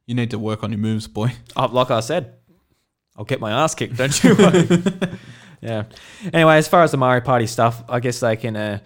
You 0.08 0.16
need 0.16 0.32
to 0.32 0.40
work 0.40 0.64
on 0.64 0.72
your 0.72 0.80
moves, 0.80 1.08
boy. 1.08 1.34
Oh, 1.56 1.68
like 1.68 1.92
I 1.92 2.00
said, 2.00 2.34
I'll 3.16 3.26
get 3.26 3.40
my 3.40 3.52
ass 3.52 3.76
kicked, 3.76 3.96
don't 3.96 4.24
you? 4.24 4.36
worry. 4.36 4.68
yeah. 5.62 5.84
Anyway, 6.34 6.58
as 6.58 6.68
far 6.68 6.82
as 6.82 6.90
the 6.92 6.98
Mario 6.98 7.22
Party 7.24 7.46
stuff, 7.46 7.84
I 7.88 8.00
guess 8.00 8.20
they 8.22 8.36
can 8.36 8.56
uh, 8.56 8.80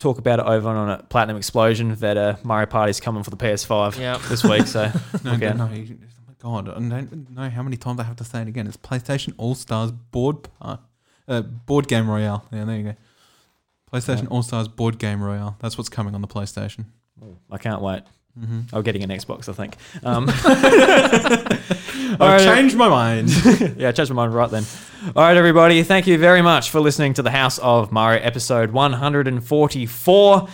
talk 0.00 0.18
about 0.18 0.40
it 0.40 0.46
over 0.46 0.68
on 0.68 0.90
a 0.90 1.02
Platinum 1.04 1.36
Explosion 1.36 1.94
that 1.96 2.16
uh, 2.16 2.34
Mario 2.42 2.66
Party's 2.66 2.98
coming 2.98 3.22
for 3.22 3.30
the 3.30 3.36
PS5 3.36 3.96
Yep. 3.96 4.20
this 4.22 4.42
week. 4.42 4.66
So 4.66 4.90
No, 5.24 5.30
look 5.30 5.40
no, 5.40 5.48
out. 5.50 5.56
no, 5.56 5.70
you- 5.72 5.98
oh 6.02 6.50
my 6.50 6.62
God, 6.62 6.68
I 6.68 6.72
don't 6.72 7.30
know 7.30 7.48
how 7.48 7.62
many 7.62 7.76
times 7.76 8.00
I 8.00 8.02
have 8.02 8.16
to 8.16 8.24
say 8.24 8.42
it 8.42 8.48
again. 8.48 8.66
It's 8.66 8.76
PlayStation 8.76 9.34
All 9.38 9.54
Stars 9.54 9.92
board 9.92 10.48
par- 10.58 10.80
uh, 11.28 11.42
board 11.42 11.86
game 11.86 12.10
royale. 12.10 12.44
Yeah, 12.52 12.64
there 12.64 12.76
you 12.76 12.82
go. 12.82 12.94
PlayStation 13.92 14.28
All 14.30 14.42
Stars 14.42 14.68
board 14.68 14.98
game 14.98 15.22
royale. 15.22 15.56
That's 15.60 15.76
what's 15.76 15.88
coming 15.88 16.14
on 16.14 16.20
the 16.20 16.28
PlayStation. 16.28 16.86
I 17.50 17.58
can't 17.58 17.82
wait. 17.82 18.02
Mm-hmm. 18.38 18.74
I'm 18.74 18.82
getting 18.82 19.02
an 19.02 19.10
Xbox, 19.10 19.48
I 19.48 19.52
think. 19.52 19.76
Um, 20.04 20.28
I've 22.20 22.20
right. 22.20 22.40
changed 22.40 22.76
my 22.76 22.88
mind. 22.88 23.28
yeah, 23.76 23.88
I 23.88 23.92
changed 23.92 24.12
my 24.12 24.22
mind 24.22 24.34
right 24.34 24.50
then. 24.50 24.64
All 25.16 25.22
right, 25.22 25.36
everybody. 25.36 25.82
Thank 25.82 26.06
you 26.06 26.16
very 26.16 26.40
much 26.40 26.70
for 26.70 26.80
listening 26.80 27.14
to 27.14 27.22
the 27.22 27.30
House 27.30 27.58
of 27.58 27.90
Mario 27.90 28.22
episode 28.22 28.70
144. 28.70 30.48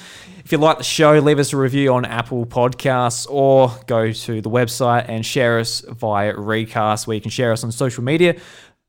If 0.45 0.53
you 0.53 0.59
like 0.59 0.79
the 0.79 0.85
show, 0.85 1.19
leave 1.19 1.39
us 1.39 1.53
a 1.53 1.57
review 1.57 1.93
on 1.93 2.05
Apple 2.05 2.47
Podcasts 2.47 3.27
or 3.29 3.73
go 3.87 4.13
to 4.13 4.41
the 4.41 4.51
website 4.51 5.07
and 5.09 5.27
share 5.27 5.59
us 5.59 5.81
via 5.81 6.35
Recast, 6.35 7.07
where 7.07 7.17
you 7.17 7.21
can 7.21 7.31
share 7.31 7.53
us 7.53 7.63
on 7.63 7.73
social 7.73 8.05
media 8.05 8.37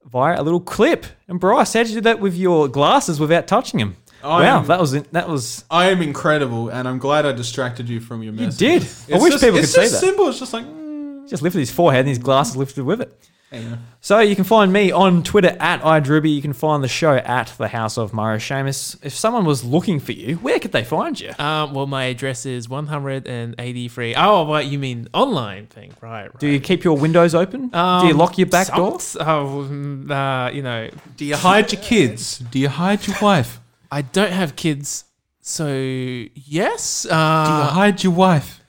via 0.06 0.40
a 0.40 0.44
little 0.44 0.62
clip. 0.62 1.06
And 1.28 1.40
Bryce, 1.40 1.74
how 1.74 1.84
did 1.84 1.90
you 1.90 1.96
do 1.96 2.02
that 2.02 2.20
with 2.20 2.36
your 2.36 2.68
glasses 2.68 3.20
without 3.20 3.48
touching 3.48 3.80
them? 3.80 3.98
Wow, 4.24 4.58
I'm- 4.58 4.66
that 4.68 4.80
was 4.80 4.92
that 4.92 5.30
was 5.30 5.64
I 5.70 5.90
am 5.90 6.02
incredible, 6.02 6.70
and 6.70 6.88
I'm 6.88 6.98
glad 7.00 7.26
I 7.26 7.32
distracted 7.32 7.88
you 7.90 8.00
from 8.00 8.24
your 8.24 8.34
message. 8.34 8.62
you 8.62 8.70
did. 8.80 8.82
It's 8.84 9.12
I 9.12 9.18
wish 9.18 9.32
just- 9.34 9.44
people 9.44 9.60
could 9.60 9.70
see 9.70 9.76
that. 9.82 9.84
it's 9.84 9.90
see 9.90 9.92
just 9.92 9.94
that. 10.02 10.08
simple. 10.08 10.28
It's 10.30 10.40
just 10.40 10.54
like, 10.54 10.66
mm, 10.66 11.30
Just 11.30 11.44
lifted 11.44 11.60
his 11.60 11.72
forehead 11.72 12.02
and 12.02 12.10
his 12.10 12.18
glasses 12.20 12.56
lifted 12.56 12.84
with 12.86 13.02
it. 13.02 13.14
hey, 13.52 13.62
you 13.62 13.70
know. 13.70 13.78
So 14.02 14.20
you 14.20 14.36
can 14.36 14.44
find 14.46 14.72
me 14.72 14.92
on 14.92 15.24
Twitter 15.24 15.56
at 15.60 15.82
iDrewby. 15.82 16.34
You 16.34 16.42
can 16.42 16.54
find 16.54 16.82
the 16.84 16.88
show 16.88 17.16
at 17.16 17.54
the 17.58 17.68
House 17.70 17.98
of 17.98 18.14
Mario 18.14 18.38
Seamus. 18.40 18.96
If 19.04 19.14
someone 19.14 19.44
was 19.46 19.64
looking 19.66 20.00
for 20.00 20.14
you, 20.14 20.36
where 20.38 20.60
could 20.60 20.72
they 20.72 20.84
find 20.86 21.20
you? 21.20 21.32
Um, 21.40 21.74
well, 21.74 21.86
my 21.88 22.06
address 22.06 22.46
is 22.46 22.68
183. 22.70 24.16
Oh, 24.16 24.44
what 24.44 24.66
you 24.68 24.80
mean 24.80 25.08
online 25.14 25.68
thing, 25.68 25.94
right? 26.02 26.24
right. 26.24 26.40
Do 26.40 26.48
you 26.48 26.60
keep 26.60 26.84
your 26.84 26.98
windows 26.98 27.36
open? 27.36 27.68
Do 27.70 27.78
you 27.78 28.12
Um, 28.12 28.18
lock 28.18 28.38
your 28.38 28.48
back 28.48 28.74
door? 28.74 29.00
some- 29.00 29.22
Oh, 29.28 29.68
mm, 29.70 30.10
uh, 30.12 30.52
you 30.52 30.62
know, 30.62 30.90
Do 31.18 31.26
you 31.26 31.36
hide 31.36 31.72
your 31.72 31.82
kids? 31.82 32.40
Do 32.40 32.60
you 32.60 32.70
hide 32.70 33.06
your 33.08 33.18
wife? 33.22 33.60
I 33.92 34.02
don't 34.02 34.32
have 34.32 34.56
kids, 34.56 35.06
so 35.42 35.68
yes. 35.72 37.04
Do 37.04 37.10
you 37.10 37.16
Uh, 37.16 37.68
hide 37.70 38.04
your 38.04 38.14
wife? 38.14 38.62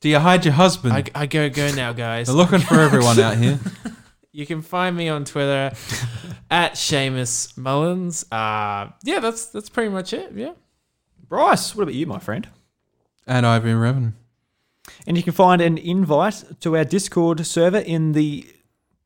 Do 0.00 0.08
you 0.08 0.18
hide 0.18 0.44
your 0.44 0.54
husband? 0.54 0.94
I, 0.94 1.04
I 1.14 1.26
go 1.26 1.48
go 1.50 1.70
now, 1.74 1.92
guys. 1.92 2.26
They're 2.26 2.36
looking 2.36 2.60
for 2.60 2.80
everyone 2.80 3.18
out 3.20 3.36
here. 3.36 3.58
You 4.32 4.46
can 4.46 4.62
find 4.62 4.96
me 4.96 5.08
on 5.08 5.24
Twitter 5.24 5.72
at 6.52 6.74
Seamus 6.74 7.58
Mullins. 7.58 8.24
Uh, 8.30 8.90
yeah, 9.02 9.18
that's 9.18 9.46
that's 9.46 9.68
pretty 9.68 9.90
much 9.90 10.12
it. 10.12 10.30
Yeah. 10.36 10.52
Bryce, 11.28 11.74
what 11.74 11.82
about 11.82 11.94
you, 11.94 12.06
my 12.06 12.20
friend? 12.20 12.48
And 13.26 13.44
I've 13.44 13.64
been 13.64 13.76
Revan. 13.76 14.12
And 15.04 15.16
you 15.16 15.24
can 15.24 15.32
find 15.32 15.60
an 15.60 15.78
invite 15.78 16.44
to 16.60 16.76
our 16.76 16.84
Discord 16.84 17.44
server 17.44 17.78
in 17.80 18.12
the 18.12 18.46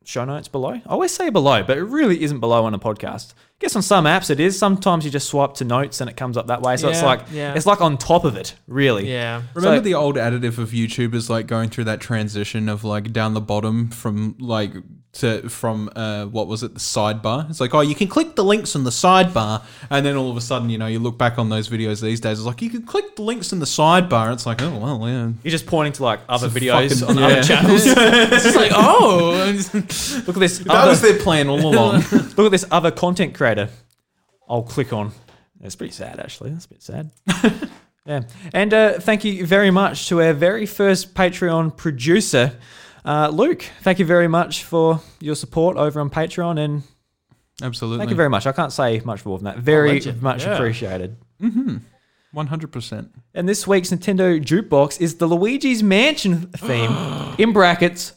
show 0.05 0.27
notes 0.27 0.49
below. 0.49 0.73
I 0.75 0.83
always 0.89 1.13
say 1.13 1.31
below, 1.31 1.63
but 1.63 1.79
it 1.79 1.85
really 1.85 2.23
isn't 2.23 2.41
below 2.41 2.67
on 2.67 2.75
a 2.75 2.79
podcast. 2.79 3.33
I 3.65 3.67
guess 3.67 3.77
on 3.77 3.83
some 3.83 4.05
apps 4.05 4.29
it 4.29 4.41
is. 4.41 4.59
Sometimes 4.59 5.07
you 5.07 5.11
just 5.11 5.27
swipe 5.27 5.55
to 5.55 5.65
notes 5.65 6.03
and 6.03 6.11
it 6.11 6.19
comes 6.19 6.37
up 6.37 6.49
that 6.49 6.61
way. 6.61 6.77
So 6.77 6.91
it's 6.91 7.01
Yeah, 7.01 7.07
like 7.07 7.21
yeah. 7.33 7.55
it's 7.55 7.65
like 7.65 7.81
on 7.81 7.97
top 7.97 8.27
of 8.27 8.37
it, 8.37 8.55
really. 8.67 9.11
Yeah. 9.11 9.41
Remember 9.55 9.79
So- 9.79 9.81
the 9.81 9.95
old 9.95 10.17
additive 10.17 10.59
of 10.59 10.71
YouTubers 10.73 11.31
like 11.31 11.47
going 11.47 11.71
through 11.71 11.85
that 11.85 12.01
transition 12.01 12.69
of 12.69 12.85
like 12.85 13.11
down 13.11 13.33
the 13.33 13.41
bottom 13.41 13.89
from 13.89 14.37
like 14.39 14.75
to 15.15 15.49
from 15.49 15.89
uh 15.95 16.25
what 16.25 16.49
was 16.49 16.65
it 16.65 16.75
the 16.75 16.81
sidebar? 16.81 17.49
It's 17.49 17.61
like 17.61 17.73
oh 17.73 17.81
you 17.83 17.95
can 17.95 18.09
click 18.09 18.35
the 18.35 18.43
links 18.45 18.75
in 18.75 18.83
the 18.83 18.91
sidebar 18.91 19.63
and 19.89 20.05
then 20.05 20.17
all 20.17 20.29
of 20.29 20.37
a 20.37 20.41
sudden 20.41 20.69
you 20.71 20.77
know 20.77 20.89
you 20.89 20.99
look 20.99 21.17
back 21.17 21.39
on 21.39 21.51
those 21.51 21.69
videos 21.69 22.03
these 22.03 22.19
days 22.19 22.39
it's 22.41 22.47
like 22.47 22.61
you 22.61 22.69
can 22.69 22.83
click 22.83 23.15
the 23.15 23.23
links 23.23 23.53
in 23.53 23.61
the 23.61 23.65
sidebar. 23.65 24.33
It's 24.33 24.45
like 24.45 24.61
oh 24.61 24.77
well 24.77 25.09
yeah. 25.09 25.31
You're 25.45 25.53
just 25.53 25.67
pointing 25.67 25.93
to 25.95 26.03
like 26.03 26.19
other 26.29 26.49
It's 26.49 26.57
videos 26.57 27.01
fucking- 27.01 27.17
on 27.17 27.23
yeah. 27.23 27.27
other 27.39 27.43
channels. 27.45 27.83
it's 27.87 28.43
just 28.43 28.57
like 28.57 28.73
oh, 28.75 29.53
Look 30.27 30.37
at 30.37 30.41
this. 30.41 30.59
That 30.59 30.69
other- 30.75 30.91
was 30.91 31.01
their 31.01 31.17
plan 31.21 31.49
all 31.49 31.61
along. 31.65 32.03
Look 32.37 32.47
at 32.47 32.51
this 32.51 32.65
other 32.73 32.91
content 32.91 33.35
creator. 33.55 33.73
I'll 34.49 34.63
click 34.63 34.93
on. 34.93 35.13
It's 35.61 35.77
pretty 35.77 35.93
sad, 35.93 36.21
actually. 36.21 36.51
That's 36.51 36.67
a 36.67 36.69
bit 36.69 36.83
sad. 36.83 37.11
yeah. 38.07 38.23
And 38.53 38.75
uh, 38.75 38.93
thank 39.01 39.25
you 39.25 39.47
very 39.47 39.71
much 39.71 40.09
to 40.09 40.21
our 40.23 40.33
very 40.33 40.67
first 40.67 41.15
Patreon 41.15 41.77
producer, 41.77 42.53
uh, 43.05 43.31
Luke. 43.33 43.65
Thank 43.83 43.99
you 43.99 44.05
very 44.05 44.29
much 44.29 44.65
for 44.65 45.01
your 45.21 45.35
support 45.35 45.77
over 45.77 46.01
on 46.01 46.11
Patreon. 46.11 46.59
And 46.59 46.83
Absolutely. 47.63 47.99
thank 47.99 48.11
you 48.11 48.17
very 48.17 48.29
much. 48.29 48.47
I 48.47 48.53
can't 48.53 48.73
say 48.73 49.01
much 49.05 49.25
more 49.25 49.39
than 49.39 49.47
that. 49.47 49.59
Very 49.59 50.01
much 50.21 50.45
Yeah. 50.45 50.55
appreciated. 50.55 51.17
Hundred 52.37 52.73
percent. 52.73 53.15
And 53.33 53.49
this 53.49 53.65
week's 53.65 53.91
Nintendo 53.91 54.43
Jukebox 54.43 55.01
is 55.01 55.17
the 55.19 55.29
Luigi's 55.29 55.85
Mansion 55.85 56.49
theme, 56.57 56.91
in 57.39 57.53
brackets, 57.53 58.13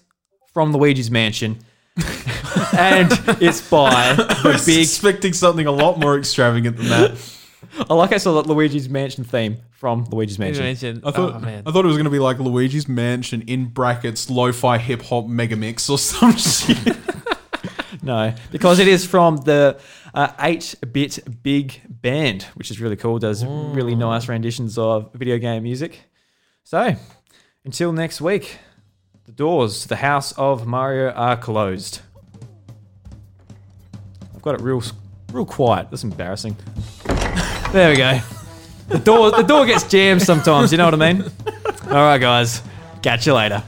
from 0.53 0.73
Luigi's 0.73 1.11
Mansion. 1.11 1.59
and 2.77 3.11
it's 3.41 3.67
by 3.69 4.13
the 4.13 4.61
big 4.65 4.81
expecting 4.81 5.33
something 5.33 5.65
a 5.65 5.71
lot 5.71 5.99
more 5.99 6.17
extravagant 6.17 6.77
than 6.77 6.89
that. 6.89 7.33
I 7.89 7.93
like 7.93 8.11
I 8.11 8.17
saw 8.17 8.41
that 8.41 8.47
Luigi's 8.47 8.87
Mansion 8.87 9.23
theme 9.23 9.57
from 9.71 10.05
Luigi's 10.05 10.37
you 10.37 10.43
Mansion. 10.43 11.01
I 11.03 11.11
thought 11.11 11.35
oh 11.35 11.39
man. 11.39 11.63
I 11.65 11.71
thought 11.71 11.85
it 11.85 11.87
was 11.87 11.97
gonna 11.97 12.09
be 12.09 12.19
like 12.19 12.39
Luigi's 12.39 12.87
Mansion 12.87 13.41
in 13.43 13.65
brackets 13.65 14.29
lo-fi 14.29 14.77
hip 14.77 15.01
hop 15.01 15.27
mega 15.27 15.55
mix 15.55 15.89
or 15.89 15.97
some 15.97 16.35
shit. 16.37 16.95
No, 18.03 18.33
because 18.51 18.79
it 18.79 18.87
is 18.87 19.05
from 19.05 19.37
the 19.37 19.77
uh, 20.13 20.29
8-bit 20.29 21.43
big 21.43 21.81
band, 21.89 22.43
which 22.53 22.71
is 22.71 22.79
really 22.79 22.95
cool. 22.95 23.19
Does 23.19 23.43
really 23.43 23.95
nice 23.95 24.29
renditions 24.29 24.77
of 24.77 25.11
video 25.13 25.37
game 25.37 25.63
music. 25.63 25.99
So, 26.63 26.95
until 27.65 27.91
next 27.91 28.21
week, 28.21 28.59
the 29.27 29.33
doors 29.33 29.81
to 29.81 29.89
the 29.89 29.97
house 29.97 30.31
of 30.37 30.65
Mario 30.65 31.11
are 31.11 31.35
closed. 31.35 31.99
I've 34.33 34.41
got 34.41 34.55
it 34.55 34.61
real, 34.61 34.81
real 35.33 35.45
quiet. 35.45 35.89
That's 35.91 36.03
embarrassing. 36.03 36.55
there 37.73 37.89
we 37.91 37.97
go. 37.97 38.19
The 38.87 38.99
door, 38.99 39.31
the 39.31 39.43
door 39.43 39.65
gets 39.65 39.83
jammed 39.83 40.21
sometimes. 40.21 40.71
You 40.71 40.77
know 40.77 40.85
what 40.85 40.93
I 40.93 41.13
mean? 41.13 41.23
All 41.87 42.05
right, 42.05 42.19
guys. 42.19 42.61
Catch 43.01 43.27
you 43.27 43.33
later. 43.33 43.61